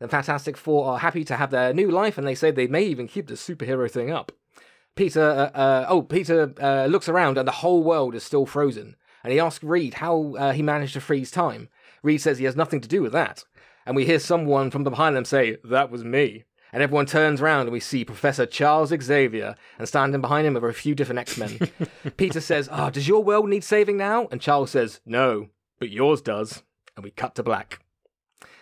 The 0.00 0.08
Fantastic 0.08 0.56
Four 0.56 0.86
are 0.86 0.98
happy 0.98 1.24
to 1.24 1.36
have 1.36 1.52
their 1.52 1.72
new 1.72 1.90
life, 1.90 2.18
and 2.18 2.26
they 2.26 2.34
say 2.34 2.50
they 2.50 2.66
may 2.66 2.82
even 2.82 3.06
keep 3.06 3.28
the 3.28 3.34
superhero 3.34 3.88
thing 3.88 4.10
up. 4.10 4.32
Peter, 4.96 5.22
uh, 5.22 5.56
uh, 5.56 5.86
oh, 5.88 6.02
Peter 6.02 6.52
uh, 6.60 6.86
looks 6.86 7.08
around, 7.08 7.38
and 7.38 7.46
the 7.46 7.52
whole 7.52 7.84
world 7.84 8.16
is 8.16 8.24
still 8.24 8.44
frozen. 8.44 8.96
And 9.22 9.32
he 9.32 9.38
asks 9.38 9.62
Reed 9.62 9.94
how 9.94 10.34
uh, 10.36 10.52
he 10.52 10.62
managed 10.62 10.94
to 10.94 11.00
freeze 11.00 11.30
time. 11.30 11.68
Reed 12.02 12.22
says 12.22 12.38
he 12.38 12.46
has 12.46 12.56
nothing 12.56 12.80
to 12.80 12.88
do 12.88 13.02
with 13.02 13.12
that 13.12 13.44
and 13.90 13.96
we 13.96 14.06
hear 14.06 14.20
someone 14.20 14.70
from 14.70 14.84
behind 14.84 15.16
them 15.16 15.24
say, 15.24 15.56
That 15.64 15.90
was 15.90 16.04
me. 16.04 16.44
And 16.72 16.80
everyone 16.80 17.06
turns 17.06 17.40
around 17.40 17.62
and 17.62 17.72
we 17.72 17.80
see 17.80 18.04
Professor 18.04 18.46
Charles 18.46 18.90
Xavier, 18.90 19.56
and 19.80 19.88
standing 19.88 20.20
behind 20.20 20.46
him 20.46 20.56
are 20.56 20.68
a 20.68 20.72
few 20.72 20.94
different 20.94 21.18
X 21.18 21.36
Men. 21.36 21.58
Peter 22.16 22.40
says, 22.40 22.68
Ah, 22.70 22.86
oh, 22.86 22.90
does 22.90 23.08
your 23.08 23.24
world 23.24 23.48
need 23.48 23.64
saving 23.64 23.96
now? 23.96 24.28
And 24.30 24.40
Charles 24.40 24.70
says, 24.70 25.00
No, 25.04 25.48
but 25.80 25.90
yours 25.90 26.22
does. 26.22 26.62
And 26.94 27.02
we 27.02 27.10
cut 27.10 27.34
to 27.34 27.42
black. 27.42 27.80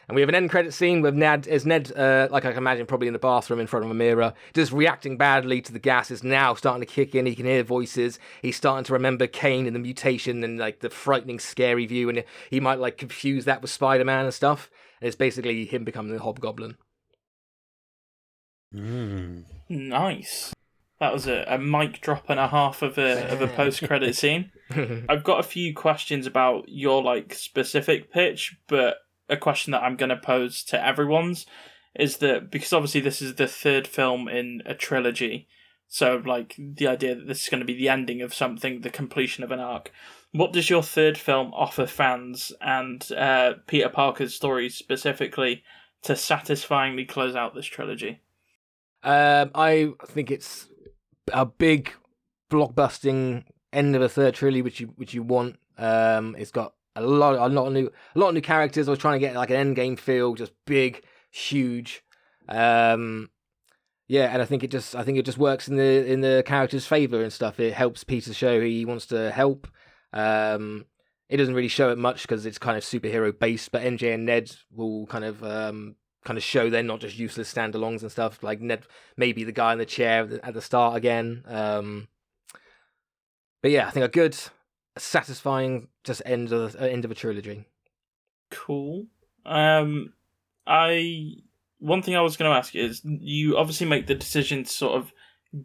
And 0.09 0.15
we 0.15 0.23
have 0.23 0.31
an 0.31 0.35
end 0.35 0.49
credit 0.49 0.73
scene 0.73 1.03
with 1.03 1.15
Ned, 1.15 1.47
as 1.47 1.67
Ned, 1.67 1.93
uh, 1.95 2.29
like 2.31 2.47
I 2.47 2.53
can 2.53 2.57
imagine, 2.57 2.87
probably 2.87 3.09
in 3.09 3.13
the 3.13 3.19
bathroom 3.19 3.61
in 3.61 3.67
front 3.67 3.85
of 3.85 3.91
a 3.91 3.95
mirror, 3.95 4.33
just 4.55 4.73
reacting 4.73 5.19
badly 5.19 5.61
to 5.61 5.73
the 5.75 5.79
gas. 5.79 6.11
Is 6.11 6.25
now 6.25 6.55
starting 6.55 6.81
to 6.81 6.91
kick 6.91 7.15
in. 7.15 7.27
He 7.27 7.35
can 7.35 7.45
hear 7.45 7.63
voices. 7.63 8.19
He's 8.41 8.57
starting 8.57 8.85
to 8.85 8.95
remember 8.95 9.27
Kane 9.27 9.67
and 9.67 9.77
the 9.77 9.81
mutation 9.81 10.43
and 10.43 10.59
like 10.59 10.81
the 10.81 10.89
frightening, 10.89 11.39
scary 11.39 11.85
view, 11.85 12.09
and 12.09 12.25
he 12.49 12.61
might 12.61 12.79
like 12.79 12.97
confuse 12.97 13.45
that 13.45 13.61
with 13.61 13.71
Spider 13.71 14.07
Man 14.07 14.25
and 14.25 14.33
stuff. 14.33 14.71
And 15.01 15.09
it's 15.09 15.17
basically 15.17 15.65
him 15.65 15.85
becoming 15.85 16.13
the 16.13 16.23
Hobgoblin. 16.23 16.77
Mm. 18.75 19.45
Nice. 19.69 20.53
That 21.01 21.13
was 21.13 21.27
a, 21.27 21.45
a 21.47 21.59
mic 21.59 22.01
drop 22.01 22.29
and 22.29 22.41
a 22.41 22.49
half 22.49 22.83
of 22.83 22.99
a 22.99 23.33
of 23.33 23.41
a 23.41 23.47
post 23.47 23.87
credit 23.87 24.15
scene. 24.17 24.51
I've 25.09 25.25
got 25.25 25.41
a 25.41 25.49
few 25.49 25.75
questions 25.75 26.27
about 26.27 26.65
your 26.69 27.03
like 27.03 27.35
specific 27.35 28.13
pitch, 28.13 28.57
but 28.67 28.97
a 29.29 29.37
question 29.37 29.71
that 29.73 29.83
I'm 29.83 29.97
going 29.97 30.09
to 30.11 30.17
pose 30.17 30.65
to 30.65 30.85
everyone's 30.85 31.47
is 31.95 32.19
that 32.19 32.51
because 32.51 32.73
obviously 32.73 33.01
this 33.01 33.23
is 33.23 33.37
the 33.37 33.47
third 33.47 33.87
film 33.87 34.29
in 34.29 34.63
a 34.67 34.75
trilogy, 34.75 35.49
so 35.87 36.23
like 36.25 36.55
the 36.59 36.87
idea 36.87 37.15
that 37.15 37.27
this 37.27 37.45
is 37.45 37.49
going 37.49 37.61
to 37.61 37.67
be 37.67 37.77
the 37.77 37.89
ending 37.89 38.21
of 38.21 38.35
something, 38.35 38.81
the 38.81 38.91
completion 38.91 39.45
of 39.45 39.53
an 39.53 39.61
arc. 39.61 39.93
What 40.33 40.53
does 40.53 40.69
your 40.69 40.83
third 40.83 41.17
film 41.17 41.53
offer 41.55 41.87
fans 41.87 42.53
and 42.61 43.07
uh, 43.13 43.55
Peter 43.67 43.89
Parker's 43.89 44.35
story 44.35 44.69
specifically 44.69 45.63
to 46.03 46.15
satisfyingly 46.15 47.05
close 47.07 47.35
out 47.35 47.55
this 47.55 47.67
trilogy? 47.67 48.21
Um, 49.03 49.51
I 49.55 49.93
think 50.07 50.31
it's 50.31 50.69
a 51.33 51.47
big 51.47 51.93
blockbusting 52.51 53.45
end 53.73 53.97
of 53.97 54.03
a 54.03 54.09
third 54.09 54.35
trilogy, 54.35 54.63
which 54.63 54.81
you 54.81 54.89
which 54.97 55.15
you 55.15 55.23
want. 55.23 55.57
Um, 55.79 56.35
it's 56.39 56.51
got 56.51 56.75
a 56.97 57.03
lot, 57.03 57.35
a 57.37 57.53
lot 57.53 57.69
of 57.69 57.73
new, 57.73 57.91
a 58.15 58.19
lot 58.19 58.29
of 58.29 58.35
new 58.35 58.41
characters. 58.41 58.89
I 58.89 58.91
was 58.91 58.99
trying 58.99 59.21
to 59.21 59.27
get 59.27 59.35
like 59.35 59.51
an 59.51 59.57
end 59.57 59.77
game 59.77 59.97
feel, 59.97 60.35
just 60.35 60.53
big, 60.67 61.05
huge. 61.31 62.03
Um, 62.49 63.31
yeah, 64.09 64.33
and 64.33 64.43
I 64.43 64.47
think 64.47 64.65
it 64.65 64.71
just, 64.71 64.95
I 64.97 65.05
think 65.05 65.19
it 65.19 65.25
just 65.25 65.39
works 65.39 65.69
in 65.69 65.77
the 65.77 66.11
in 66.11 66.21
the 66.21 66.43
character's 66.45 66.87
favor 66.87 67.23
and 67.23 67.33
stuff. 67.33 67.61
It 67.61 67.75
helps 67.75 68.05
Peter 68.05 68.35
show 68.35 68.61
he 68.61 68.85
wants 68.85 69.07
to 69.07 69.31
help. 69.31 69.69
Um, 70.19 70.87
it 71.29 71.37
doesn't 71.37 71.55
really 71.55 71.69
show 71.69 71.91
it 71.91 71.99
much 71.99 72.23
because 72.23 72.47
it's 72.47 72.59
kind 72.59 72.77
of 72.77 72.83
superhero 72.83 73.39
based, 73.39 73.71
but 73.71 73.83
MJ 73.83 74.15
and 74.15 74.27
Ned 74.27 74.51
will 74.75 75.07
kind 75.07 75.25
of 75.25 75.45
um, 75.45 75.97
kind 76.25 76.37
of 76.37 76.43
show 76.43 76.69
they're 76.69 76.83
not 76.83 77.01
just 77.01 77.19
useless 77.19 77.53
standalones 77.53 78.03
and 78.03 78.11
stuff. 78.11 78.43
Like 78.43 78.61
Ned, 78.61 78.87
maybe 79.17 79.45
the 79.45 79.53
guy 79.53 79.73
in 79.73 79.79
the 79.79 79.87
chair 79.87 80.29
at 80.43 80.55
the 80.55 80.63
start 80.63 80.97
again. 80.97 81.45
Um, 81.47 82.09
but 83.63 83.71
yeah, 83.71 83.87
I 83.87 83.91
think 83.91 84.07
a 84.07 84.09
good, 84.09 84.37
satisfying 84.97 85.89
just 86.03 86.23
end 86.25 86.53
of 86.53 86.75
uh, 86.77 86.87
end 86.87 87.05
of 87.05 87.11
a 87.11 87.15
trilogy. 87.15 87.67
Cool. 88.51 89.07
Um, 89.45 90.15
I 90.67 91.35
one 91.79 92.03
thing 92.03 92.17
I 92.17 92.23
was 92.23 92.37
going 92.37 92.51
to 92.51 92.57
ask 92.57 92.75
is 92.75 93.03
you 93.05 93.57
obviously 93.57 93.87
make 93.87 94.07
the 94.07 94.15
decision 94.15 94.65
to 94.65 94.71
sort 94.71 94.99
of 94.99 95.13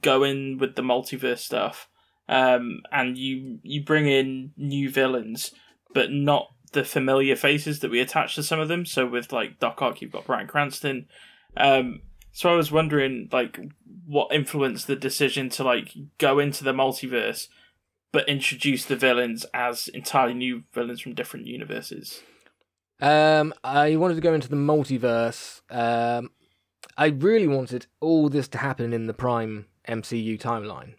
go 0.02 0.24
in 0.24 0.58
with 0.58 0.76
the 0.76 0.82
multiverse 0.82 1.40
stuff 1.40 1.88
um, 2.30 2.82
and 2.92 3.18
you 3.18 3.60
you 3.64 3.84
bring 3.84 4.08
in 4.08 4.52
new 4.58 4.90
villains, 4.90 5.52
but 5.94 6.12
not 6.12 6.54
the 6.72 6.84
familiar 6.84 7.36
faces 7.36 7.80
that 7.80 7.92
we 7.92 8.00
attach 8.00 8.36
to 8.36 8.44
some 8.44 8.60
of 8.60 8.68
them. 8.68 8.86
So 8.86 9.06
with 9.06 9.32
like 9.32 9.60
Doc 9.60 9.82
Ock, 9.82 10.02
you've 10.02 10.12
got 10.12 10.26
Bryan 10.26 10.48
Cranston. 10.48 11.08
Um, 11.56 12.02
so 12.32 12.52
I 12.52 12.56
was 12.56 12.72
wondering, 12.72 13.30
like, 13.32 13.60
what 14.08 14.34
influenced 14.34 14.88
the 14.88 14.96
decision 14.96 15.50
to 15.50 15.64
like 15.64 15.94
go 16.18 16.40
into 16.40 16.64
the 16.64 16.74
multiverse, 16.74 17.48
but 18.12 18.28
introduce 18.28 18.86
the 18.86 18.96
villains 18.96 19.46
as 19.54 19.88
entirely 19.90 20.34
new 20.34 20.64
villains 20.74 21.00
from 21.00 21.14
different 21.14 21.46
universes. 21.46 22.22
Um, 23.00 23.54
I 23.64 23.96
wanted 23.98 24.16
to 24.16 24.22
go 24.22 24.34
into 24.34 24.50
the 24.50 24.56
multiverse. 24.56 25.62
Um, 25.70 26.32
I 26.98 27.08
really 27.08 27.48
wanted 27.48 27.86
all 28.00 28.30
this 28.30 28.48
to 28.50 28.58
happen 28.58 28.94
in 28.94 29.08
the 29.08 29.14
Prime 29.14 29.68
MCU 29.88 30.40
timeline 30.40 30.96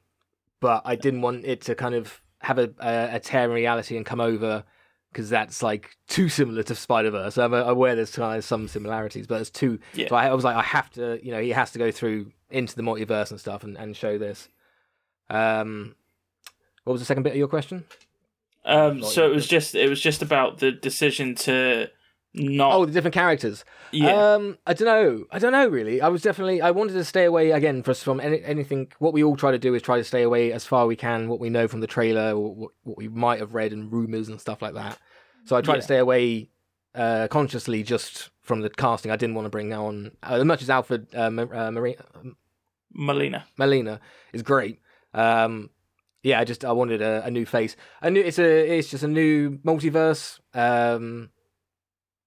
but 0.65 0.81
I 0.87 0.97
didn't 0.97 1.21
want 1.21 1.45
it 1.45 1.61
to 1.67 1.75
kind 1.75 1.95
of 1.95 2.23
have 2.39 2.59
a 2.59 2.71
a, 2.81 3.17
a 3.17 3.21
tear 3.21 3.45
in 3.45 3.51
reality 3.51 3.99
and 3.99 4.07
come 4.07 4.19
over 4.19 4.65
because 5.13 5.29
that's 5.29 5.63
like 5.63 5.95
too 6.09 6.31
similar 6.31 6.63
to 6.63 6.75
Spider 6.75 7.11
Verse. 7.11 7.37
I'm 7.37 7.53
aware 7.53 7.95
there's 7.95 8.17
kind 8.17 8.39
of 8.39 8.45
some 8.47 8.67
similarities, 8.67 9.27
but 9.27 9.43
it's 9.43 9.51
too. 9.51 9.79
Yeah. 9.93 10.09
So 10.09 10.17
I, 10.17 10.29
I, 10.29 10.33
was 10.33 10.43
like, 10.43 10.57
I 10.57 10.63
have 10.63 10.89
to, 10.93 11.21
you 11.23 11.33
know, 11.33 11.41
he 11.43 11.51
has 11.51 11.73
to 11.73 11.79
go 11.79 11.91
through 11.91 12.33
into 12.49 12.75
the 12.77 12.83
multiverse 12.83 13.31
and 13.31 13.39
stuff 13.39 13.63
and, 13.63 13.77
and 13.77 13.95
show 13.95 14.17
this. 14.17 14.49
Um, 15.29 15.97
what 16.85 16.95
was 16.95 17.03
the 17.03 17.07
second 17.07 17.25
bit 17.25 17.33
of 17.33 17.37
your 17.37 17.49
question? 17.49 17.85
Um, 18.65 19.03
so 19.03 19.31
it 19.31 19.35
was 19.35 19.47
just 19.47 19.75
it 19.75 19.91
was 19.91 20.01
just 20.01 20.23
about 20.23 20.61
the 20.61 20.73
decision 20.73 21.35
to 21.35 21.91
not 22.35 22.75
oh 22.75 22.85
the 22.85 22.93
different 22.93 23.15
characters. 23.15 23.65
Yeah. 23.93 24.35
Um 24.35 24.59
i 24.67 24.75
don't 24.75 24.87
know. 24.87 25.25
I 25.31 25.39
don't 25.39 25.53
know 25.53 25.69
really. 25.69 26.01
I 26.01 26.09
was 26.09 26.23
definitely 26.23 26.61
i 26.61 26.71
wanted 26.71 26.95
to 26.95 27.05
stay 27.05 27.25
away 27.25 27.53
again 27.53 27.83
from 27.83 28.21
any, 28.21 28.43
anything. 28.43 28.93
What 28.99 29.13
we 29.13 29.23
all 29.23 29.37
try 29.37 29.53
to 29.53 29.59
do 29.59 29.75
is 29.75 29.83
try 29.83 29.99
to 29.99 30.05
stay 30.05 30.23
away 30.23 30.53
as 30.53 30.65
far 30.65 30.87
we 30.87 30.97
can 30.97 31.29
what 31.29 31.39
we 31.39 31.49
know 31.49 31.69
from 31.69 31.81
the 31.81 31.87
trailer 31.87 32.33
or 32.33 32.55
what, 32.55 32.71
what 32.83 32.97
we 32.97 33.09
might 33.09 33.39
have 33.39 33.55
read 33.55 33.73
and 33.73 33.93
rumors 33.93 34.29
and 34.29 34.41
stuff 34.41 34.63
like 34.63 34.75
that. 34.75 34.99
So 35.45 35.55
i 35.57 35.61
tried 35.61 35.75
yeah. 35.75 35.81
to 35.81 35.85
stay 35.85 35.99
away 35.99 36.51
uh 36.95 37.29
consciously 37.29 37.83
just 37.85 38.31
from 38.43 38.63
the 38.63 38.71
casting. 38.71 39.13
I 39.13 39.17
didn't 39.17 39.37
want 39.37 39.47
to 39.47 39.51
bring 39.51 39.73
on. 39.73 40.11
Uh, 40.23 40.35
as 40.35 40.45
much 40.45 40.61
as 40.61 40.69
alfred 40.69 41.07
uh, 41.15 41.31
uh, 41.53 41.71
Marie, 41.71 41.97
Molina 42.93 43.47
Molina 43.57 44.01
is 44.33 44.43
great. 44.43 44.81
Um 45.13 45.71
yeah 46.25 46.41
i 46.41 46.45
just 46.45 46.65
i 46.65 46.73
wanted 46.73 47.01
a, 47.01 47.25
a 47.27 47.31
new 47.31 47.47
face. 47.47 47.77
A 48.03 48.11
new 48.11 48.21
it's 48.21 48.41
a 48.41 48.77
it's 48.77 48.91
just 48.91 49.05
a 49.05 49.09
new 49.09 49.59
multiverse. 49.59 50.41
Um 50.53 51.31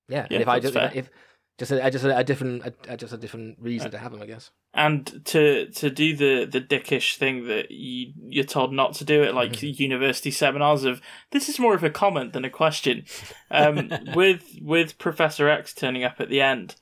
yeah, 0.08 0.28
yeah 0.30 0.40
if 0.40 0.48
I 0.48 0.60
just 0.60 0.74
fair. 0.74 0.92
if 0.94 1.10
just 1.58 1.72
a, 1.72 1.90
just 1.90 2.06
a, 2.06 2.18
a 2.18 2.24
different 2.24 2.64
a, 2.88 2.98
just 2.98 3.14
a 3.14 3.18
different 3.18 3.58
reason 3.60 3.90
to 3.92 3.98
have 3.98 4.12
them, 4.12 4.22
I 4.22 4.28
guess. 4.28 4.52
And 4.74 5.26
to 5.26 5.68
to 5.72 5.90
do 5.90 6.16
the 6.16 6.46
the 6.46 6.62
dickish 6.62 7.18
thing 7.18 7.48
that 7.48 7.72
you 7.72 8.14
you're 8.28 8.44
told 8.44 8.72
not 8.72 8.94
to 8.96 9.06
do 9.06 9.24
it, 9.24 9.34
like 9.34 9.54
mm-hmm. 9.54 9.82
university 9.82 10.30
seminars 10.30 10.84
of 10.84 11.02
this 11.32 11.50
is 11.50 11.58
more 11.58 11.74
of 11.74 11.84
a 11.84 11.90
comment 11.90 12.34
than 12.34 12.46
a 12.46 12.50
question. 12.50 13.06
Um, 13.50 13.92
with 14.16 14.60
with 14.62 15.00
Professor 15.00 15.50
X 15.50 15.74
turning 15.74 16.04
up 16.04 16.18
at 16.20 16.30
the 16.30 16.42
end, 16.42 16.76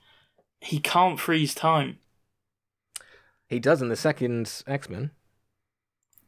he 0.59 0.80
can't 0.80 1.19
freeze 1.19 1.55
time. 1.55 1.99
He 3.47 3.59
does 3.59 3.82
in 3.82 3.88
the 3.88 3.95
second 3.95 4.63
X 4.67 4.89
Men. 4.89 5.11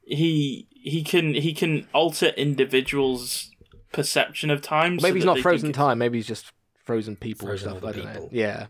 He 0.04 0.70
he 0.72 1.04
can 1.04 1.34
he 1.34 1.54
can 1.54 1.86
alter 1.94 2.28
individuals' 2.28 3.52
perception 3.92 4.50
of 4.50 4.62
time. 4.62 4.96
Well, 4.96 5.10
maybe 5.10 5.10
so 5.10 5.16
he's 5.16 5.26
not 5.26 5.40
frozen 5.40 5.74
time. 5.74 5.98
Maybe 5.98 6.18
he's 6.18 6.28
just 6.28 6.54
frozen 6.88 7.16
people 7.16 7.48
frozen 7.48 7.70
and 7.70 7.78
stuff. 7.78 7.90
I 7.90 7.92
don't 7.94 8.08
people. 8.08 8.24
know. 8.24 8.30
Yeah. 8.32 8.68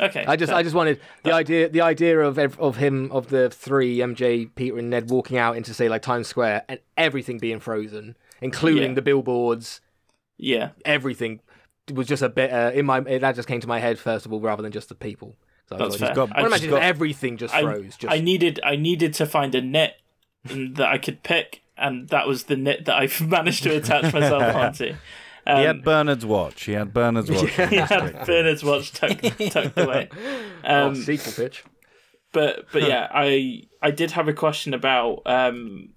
Okay. 0.00 0.24
I 0.26 0.36
just 0.36 0.52
I 0.52 0.62
just 0.62 0.74
wanted 0.74 1.00
the 1.22 1.32
idea 1.32 1.68
the 1.68 1.82
idea 1.82 2.18
of 2.18 2.38
of 2.38 2.76
him 2.76 3.12
of 3.12 3.28
the 3.28 3.50
three 3.50 3.98
MJ 3.98 4.50
Peter 4.54 4.78
and 4.78 4.90
Ned 4.90 5.10
walking 5.10 5.36
out 5.36 5.56
into 5.56 5.74
say 5.74 5.88
like 5.88 6.02
Times 6.02 6.26
Square 6.26 6.64
and 6.68 6.80
everything 6.96 7.38
being 7.38 7.60
frozen, 7.60 8.16
including 8.40 8.90
yeah. 8.90 8.94
the 8.94 9.02
billboards. 9.02 9.80
Yeah. 10.38 10.70
Everything 10.84 11.40
was 11.92 12.06
just 12.06 12.22
a 12.22 12.28
bit 12.28 12.52
uh, 12.52 12.72
in 12.74 12.86
my 12.86 13.00
that 13.00 13.36
just 13.36 13.46
came 13.46 13.60
to 13.60 13.68
my 13.68 13.78
head 13.78 13.98
first 13.98 14.24
of 14.24 14.32
all 14.32 14.40
rather 14.40 14.62
than 14.62 14.72
just 14.72 14.88
the 14.88 14.94
people. 14.94 15.36
So 15.68 15.76
That's 15.76 15.96
fair. 15.96 16.14
Got, 16.14 16.36
I, 16.36 16.46
imagine 16.46 16.70
got, 16.70 16.82
everything 16.82 17.36
just 17.36 17.54
froze. 17.54 17.94
I, 17.94 17.96
just... 17.98 18.14
I 18.14 18.20
needed 18.20 18.60
I 18.64 18.76
needed 18.76 19.14
to 19.14 19.26
find 19.26 19.54
a 19.54 19.60
net 19.60 19.98
that 20.44 20.86
I 20.86 20.98
could 20.98 21.22
pick, 21.22 21.62
and 21.76 22.08
that 22.08 22.26
was 22.26 22.44
the 22.44 22.56
knit 22.56 22.86
that 22.86 22.96
I 22.96 23.08
managed 23.24 23.62
to 23.64 23.76
attach 23.76 24.12
myself 24.12 24.42
onto. 24.54 24.94
Um, 25.46 25.58
he 25.58 25.64
had 25.64 25.82
Bernard's 25.82 26.24
watch. 26.24 26.64
He 26.64 26.72
had 26.72 26.92
Bernard's 26.92 27.30
watch. 27.30 27.50
he 27.50 27.76
had 27.76 28.24
Bernard's 28.26 28.62
watch 28.64 28.92
tucked, 28.92 29.22
tucked 29.52 29.78
away. 29.78 30.08
Oh, 30.64 30.86
um, 30.86 30.92
oh, 30.92 30.94
sequel 30.94 31.32
pitch. 31.32 31.64
But 32.32 32.66
but 32.72 32.82
yeah, 32.88 33.08
I 33.12 33.64
I 33.80 33.90
did 33.90 34.12
have 34.12 34.28
a 34.28 34.32
question 34.32 34.74
about 34.74 35.22
um, 35.26 35.90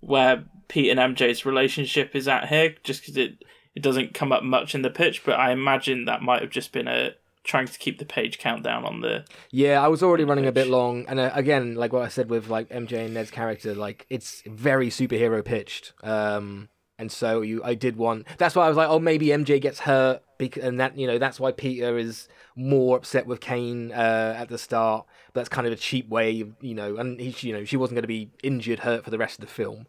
where 0.00 0.44
Pete 0.68 0.96
and 0.96 1.16
MJ's 1.16 1.44
relationship 1.44 2.14
is 2.16 2.28
at 2.28 2.48
here, 2.48 2.74
just 2.82 3.02
because 3.02 3.16
it 3.16 3.44
it 3.74 3.82
doesn't 3.82 4.14
come 4.14 4.32
up 4.32 4.42
much 4.42 4.74
in 4.74 4.82
the 4.82 4.90
pitch. 4.90 5.24
But 5.24 5.38
I 5.38 5.52
imagine 5.52 6.04
that 6.06 6.22
might 6.22 6.40
have 6.40 6.50
just 6.50 6.72
been 6.72 6.88
a 6.88 7.14
trying 7.44 7.66
to 7.66 7.78
keep 7.78 7.98
the 7.98 8.04
page 8.04 8.38
count 8.38 8.62
down 8.62 8.84
on 8.84 9.00
the. 9.00 9.24
Yeah, 9.50 9.82
I 9.82 9.88
was 9.88 10.02
already 10.02 10.24
running 10.24 10.46
a 10.46 10.52
bit 10.52 10.68
long, 10.68 11.04
and 11.08 11.18
uh, 11.20 11.30
again, 11.34 11.74
like 11.74 11.92
what 11.92 12.02
I 12.02 12.08
said 12.08 12.30
with 12.30 12.48
like 12.48 12.68
MJ 12.70 13.04
and 13.04 13.14
Ned's 13.14 13.30
character, 13.30 13.74
like 13.74 14.06
it's 14.08 14.42
very 14.46 14.88
superhero 14.88 15.44
pitched. 15.44 15.92
Um, 16.02 16.68
and 17.02 17.12
so 17.12 17.42
you, 17.42 17.62
I 17.62 17.74
did 17.74 17.96
want. 17.96 18.26
That's 18.38 18.56
why 18.56 18.64
I 18.64 18.68
was 18.68 18.76
like, 18.78 18.88
oh, 18.88 18.98
maybe 18.98 19.26
MJ 19.26 19.60
gets 19.60 19.80
hurt, 19.80 20.22
because, 20.38 20.64
and 20.64 20.80
that 20.80 20.96
you 20.96 21.06
know 21.06 21.18
that's 21.18 21.38
why 21.38 21.52
Peter 21.52 21.98
is 21.98 22.28
more 22.56 22.96
upset 22.96 23.26
with 23.26 23.40
Kane 23.40 23.92
uh, 23.92 24.34
at 24.38 24.48
the 24.48 24.56
start. 24.58 25.04
But 25.32 25.40
that's 25.40 25.48
kind 25.48 25.66
of 25.66 25.72
a 25.72 25.76
cheap 25.76 26.08
way, 26.08 26.40
of, 26.40 26.52
you 26.60 26.74
know, 26.74 26.96
and 26.96 27.20
he, 27.20 27.48
you 27.48 27.54
know, 27.54 27.64
she 27.64 27.76
wasn't 27.76 27.96
going 27.96 28.02
to 28.02 28.08
be 28.08 28.30
injured, 28.42 28.80
hurt 28.80 29.04
for 29.04 29.10
the 29.10 29.18
rest 29.18 29.38
of 29.38 29.46
the 29.46 29.52
film. 29.52 29.86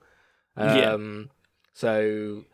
Yeah. 0.57 0.91
Um, 0.91 1.29
So 1.73 2.45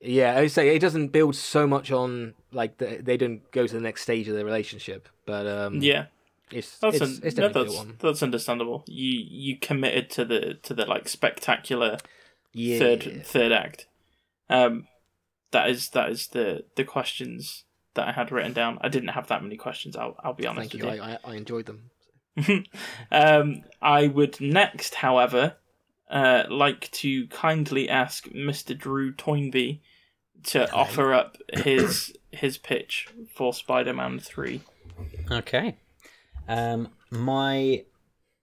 yeah, 0.00 0.38
I 0.38 0.46
say 0.46 0.74
it 0.74 0.78
doesn't 0.80 1.08
build 1.08 1.36
so 1.36 1.66
much 1.66 1.92
on 1.92 2.34
like 2.52 2.78
the, 2.78 3.00
they 3.02 3.16
don't 3.16 3.48
go 3.50 3.66
to 3.66 3.74
the 3.74 3.80
next 3.80 4.02
stage 4.02 4.28
of 4.28 4.34
their 4.34 4.44
relationship, 4.44 5.08
but 5.26 5.46
um, 5.46 5.82
Yeah, 5.82 6.06
it's 6.50 6.78
that's 6.78 6.96
it's, 6.96 7.02
un- 7.02 7.20
it's 7.22 7.36
no, 7.36 7.48
that's 7.48 7.84
that's 7.98 8.22
understandable. 8.22 8.84
You 8.86 9.24
you 9.28 9.56
committed 9.56 10.10
to 10.10 10.24
the 10.24 10.54
to 10.62 10.74
the 10.74 10.86
like 10.86 11.08
spectacular 11.08 11.98
Yeah. 12.52 12.78
third 12.78 13.26
third 13.26 13.52
act. 13.52 13.86
Um, 14.48 14.86
that 15.52 15.70
is 15.70 15.90
that 15.90 16.10
is 16.10 16.28
the 16.28 16.64
the 16.76 16.84
questions 16.84 17.64
that 17.94 18.08
I 18.08 18.12
had 18.12 18.30
written 18.32 18.52
down. 18.52 18.78
I 18.80 18.88
didn't 18.88 19.10
have 19.10 19.28
that 19.28 19.42
many 19.42 19.56
questions. 19.56 19.96
I'll 19.96 20.16
I'll 20.22 20.34
be 20.34 20.46
honest 20.46 20.72
Thank 20.72 20.84
with 20.84 20.92
you. 20.92 20.96
you. 20.98 21.02
I, 21.02 21.12
I, 21.12 21.32
I 21.32 21.36
enjoyed 21.36 21.66
them. 21.66 21.90
um, 23.10 23.62
I 23.82 24.06
would 24.06 24.40
next, 24.40 24.96
however, 24.96 25.56
uh, 26.08 26.44
like 26.48 26.90
to 26.92 27.26
kindly 27.28 27.88
ask 27.88 28.28
Mr. 28.28 28.76
Drew 28.76 29.12
Toynbee 29.12 29.80
to 30.44 30.70
offer 30.72 31.12
up 31.12 31.36
his 31.52 32.16
his 32.30 32.58
pitch 32.58 33.08
for 33.34 33.52
Spider-Man 33.52 34.20
Three. 34.20 34.62
Okay. 35.30 35.76
Um, 36.48 36.88
my 37.10 37.84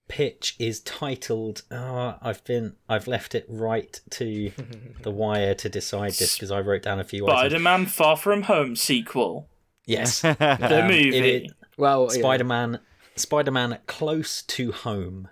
pitch 0.07 0.55
is 0.59 0.79
titled. 0.81 1.63
Oh, 1.71 2.15
I've 2.21 2.43
been. 2.43 2.75
I've 2.87 3.07
left 3.07 3.35
it 3.35 3.45
right 3.47 3.99
to 4.11 4.51
the 5.03 5.11
wire 5.11 5.53
to 5.55 5.69
decide 5.69 6.13
this 6.13 6.35
because 6.35 6.51
I 6.51 6.59
wrote 6.61 6.83
down 6.83 6.99
a 6.99 7.03
few 7.03 7.25
items. 7.27 7.39
Spider-Man 7.51 7.85
Far 7.87 8.17
From 8.17 8.43
Home 8.43 8.75
sequel, 8.75 9.49
Yes, 9.85 10.21
the 10.21 10.37
Um, 10.81 10.87
movie. 10.87 11.15
it 11.17 11.43
is- 11.45 11.51
Well. 11.77 12.09
Spider-Man. 12.09 12.79
Spider-Man 13.15 13.79
close 13.87 14.41
to 14.43 14.71
home. 14.71 15.29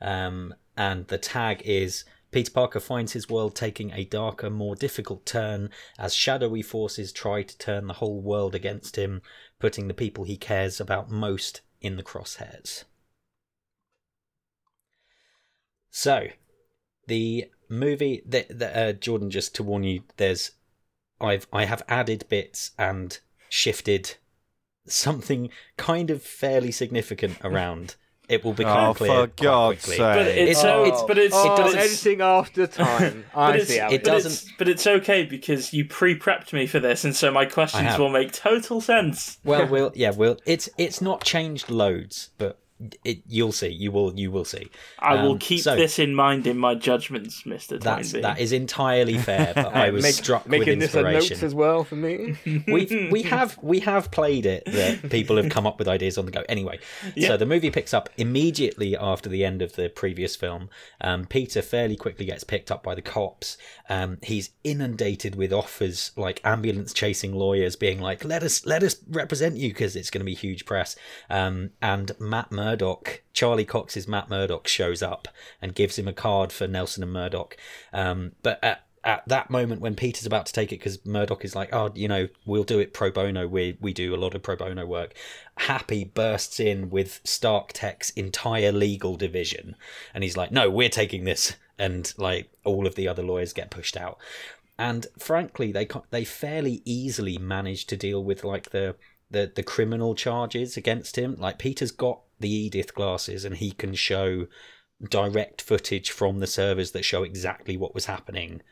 Um, 0.00 0.54
and 0.76 1.06
the 1.08 1.18
tag 1.18 1.62
is 1.64 2.04
Peter 2.30 2.50
Parker 2.52 2.80
finds 2.80 3.12
his 3.12 3.28
world 3.28 3.54
taking 3.56 3.90
a 3.92 4.04
darker, 4.04 4.48
more 4.50 4.74
difficult 4.76 5.26
turn 5.26 5.70
as 5.98 6.14
shadowy 6.14 6.62
forces 6.62 7.12
try 7.12 7.42
to 7.42 7.58
turn 7.58 7.86
the 7.86 7.94
whole 7.94 8.20
world 8.20 8.54
against 8.54 8.96
him, 8.96 9.22
putting 9.58 9.88
the 9.88 9.94
people 9.94 10.24
he 10.24 10.36
cares 10.36 10.80
about 10.80 11.10
most 11.10 11.62
in 11.80 11.96
the 11.96 12.02
crosshairs. 12.02 12.84
So, 15.90 16.28
the 17.06 17.46
movie 17.68 18.22
that, 18.26 18.58
that 18.58 18.76
uh, 18.76 18.92
Jordan 18.92 19.30
just 19.30 19.54
to 19.56 19.62
warn 19.62 19.84
you, 19.84 20.02
there's 20.16 20.52
I've 21.20 21.46
I 21.52 21.64
have 21.64 21.82
added 21.88 22.24
bits 22.28 22.70
and 22.78 23.18
shifted 23.48 24.16
something 24.86 25.50
kind 25.76 26.10
of 26.10 26.22
fairly 26.22 26.70
significant 26.72 27.38
around. 27.44 27.96
It 28.28 28.44
will 28.44 28.52
become 28.52 28.90
Oh, 28.90 28.94
clear 28.94 29.10
for 29.10 29.26
quite 29.26 29.36
God's 29.36 29.84
quickly. 29.86 29.96
sake. 29.96 30.14
but 30.16 30.26
it's, 30.26 30.62
Oh. 30.62 30.84
it's 30.84 31.02
but 31.04 31.16
it's 31.16 31.34
oh, 31.34 31.56
but 31.56 31.66
it's, 31.74 31.76
editing 32.02 32.20
after 32.20 32.66
time. 32.66 33.24
but 33.34 33.40
I 33.40 33.56
it's, 33.56 33.68
see 33.68 33.78
it 33.78 33.92
it 33.92 34.04
doesn't- 34.04 34.32
it's 34.32 34.52
but 34.58 34.68
it's 34.68 34.86
okay 34.86 35.24
because 35.24 35.72
you 35.72 35.86
pre-prepped 35.86 36.52
me 36.52 36.66
for 36.66 36.78
this, 36.78 37.04
and 37.04 37.16
so 37.16 37.30
my 37.30 37.46
questions 37.46 37.96
will 37.96 38.10
make 38.10 38.32
total 38.32 38.82
sense. 38.82 39.38
Well, 39.44 39.66
we'll 39.70 39.92
yeah, 39.94 40.10
we'll 40.10 40.38
it's 40.44 40.68
it's 40.76 41.00
not 41.00 41.24
changed 41.24 41.70
loads, 41.70 42.28
but 42.36 42.58
it 43.04 43.22
you'll 43.26 43.52
see. 43.52 43.68
You 43.68 43.90
will 43.92 44.14
you 44.18 44.30
will 44.30 44.44
see. 44.44 44.68
I 44.98 45.22
will 45.22 45.32
Um, 45.32 45.38
keep 45.38 45.60
so- 45.60 45.74
this 45.76 45.98
in 45.98 46.14
mind 46.14 46.46
in 46.46 46.58
my 46.58 46.74
judgments, 46.74 47.44
Mister 47.46 47.78
That's 47.78 48.12
Toynbee. 48.12 48.22
that 48.22 48.38
is 48.40 48.52
entirely 48.52 49.18
fair. 49.18 49.52
But 49.54 49.74
I 49.74 49.90
was 49.90 50.02
Make- 50.04 50.14
struck 50.14 50.44
with 50.44 50.50
making 50.60 50.78
this 50.78 50.94
a 50.94 50.98
inspiration. 51.00 51.34
notes 51.34 51.42
as 51.42 51.54
well 51.54 51.84
for 51.84 51.96
me. 51.96 52.36
We've 52.68 53.10
we 53.10 53.22
have 53.22 53.58
we 53.62 53.80
have 53.80 54.10
played 54.10 54.46
it 54.46 54.64
that 54.66 55.10
people 55.10 55.36
have 55.36 55.48
come 55.50 55.66
up 55.66 55.78
with 55.78 55.88
ideas 55.88 56.18
on 56.18 56.24
the 56.26 56.30
go. 56.32 56.44
Anyway, 56.48 56.78
Yeah. 57.16 57.28
so 57.28 57.36
the 57.36 57.46
movie 57.46 57.70
picks 57.70 57.92
up 57.92 58.08
immediately 58.16 58.96
after 58.96 59.28
the 59.28 59.44
end 59.44 59.62
of 59.62 59.74
the 59.76 59.88
previous 59.88 60.36
film. 60.36 60.70
Um, 61.00 61.24
Peter 61.26 61.62
fairly 61.62 61.96
quickly 61.96 62.26
gets 62.26 62.44
picked 62.44 62.70
up 62.70 62.82
by 62.82 62.94
the 62.94 63.02
cops. 63.02 63.56
Um, 63.88 64.18
he's 64.22 64.50
inundated 64.64 65.34
with 65.34 65.52
offers 65.52 66.12
like 66.16 66.40
ambulance 66.44 66.92
chasing 66.92 67.34
lawyers 67.34 67.74
being 67.76 68.00
like, 68.00 68.24
"Let 68.24 68.42
us 68.42 68.64
let 68.66 68.82
us 68.82 68.96
represent 69.08 69.56
you 69.56 69.70
because 69.70 69.96
it's 69.96 70.10
going 70.10 70.20
to 70.20 70.24
be 70.24 70.34
huge 70.34 70.64
press." 70.66 70.94
Um, 71.30 71.70
and 71.82 72.12
Matt 72.20 72.52
Murdock, 72.52 72.67
Charlie 73.32 73.64
Cox's 73.64 74.08
Matt 74.08 74.28
Murdock, 74.28 74.68
shows 74.68 75.02
up 75.02 75.28
and 75.60 75.74
gives 75.74 75.98
him 75.98 76.08
a 76.08 76.12
card 76.12 76.52
for 76.52 76.66
Nelson 76.66 77.02
and 77.02 77.12
Murdock. 77.12 77.56
Um, 77.92 78.32
but 78.42 78.62
at 78.62 78.84
at 79.04 79.26
that 79.26 79.48
moment 79.48 79.80
when 79.80 79.94
Peter's 79.94 80.26
about 80.26 80.46
to 80.46 80.52
take 80.52 80.72
it, 80.72 80.80
because 80.80 81.04
Murdock 81.06 81.44
is 81.44 81.54
like, 81.54 81.72
oh, 81.72 81.90
you 81.94 82.08
know, 82.08 82.28
we'll 82.44 82.64
do 82.64 82.78
it 82.78 82.92
pro 82.92 83.10
bono. 83.10 83.46
We 83.46 83.78
we 83.80 83.92
do 83.92 84.14
a 84.14 84.16
lot 84.18 84.34
of 84.34 84.42
pro 84.42 84.56
bono 84.56 84.86
work. 84.86 85.14
Happy 85.56 86.04
bursts 86.04 86.60
in 86.60 86.90
with 86.90 87.20
Stark 87.24 87.72
Tech's 87.72 88.10
entire 88.10 88.72
legal 88.72 89.16
division, 89.16 89.76
and 90.14 90.24
he's 90.24 90.36
like, 90.36 90.52
no, 90.52 90.68
we're 90.68 90.88
taking 90.88 91.24
this, 91.24 91.56
and 91.78 92.12
like 92.18 92.50
all 92.64 92.86
of 92.86 92.96
the 92.96 93.08
other 93.08 93.22
lawyers 93.22 93.52
get 93.52 93.70
pushed 93.70 93.96
out. 93.96 94.18
And 94.78 95.06
frankly, 95.18 95.72
they 95.72 95.88
they 96.10 96.24
fairly 96.24 96.82
easily 96.84 97.38
manage 97.38 97.86
to 97.86 97.96
deal 97.96 98.22
with 98.22 98.44
like 98.44 98.70
the 98.70 98.94
the 99.30 99.50
the 99.54 99.62
criminal 99.62 100.14
charges 100.14 100.76
against 100.76 101.16
him. 101.16 101.36
Like 101.38 101.58
Peter's 101.58 101.90
got 101.90 102.20
the 102.40 102.50
Edith 102.50 102.94
glasses, 102.94 103.44
and 103.44 103.56
he 103.56 103.72
can 103.72 103.94
show 103.94 104.46
direct 105.08 105.62
footage 105.62 106.10
from 106.10 106.40
the 106.40 106.46
servers 106.46 106.90
that 106.92 107.04
show 107.04 107.22
exactly 107.22 107.76
what 107.76 107.94
was 107.94 108.06
happening 108.06 108.62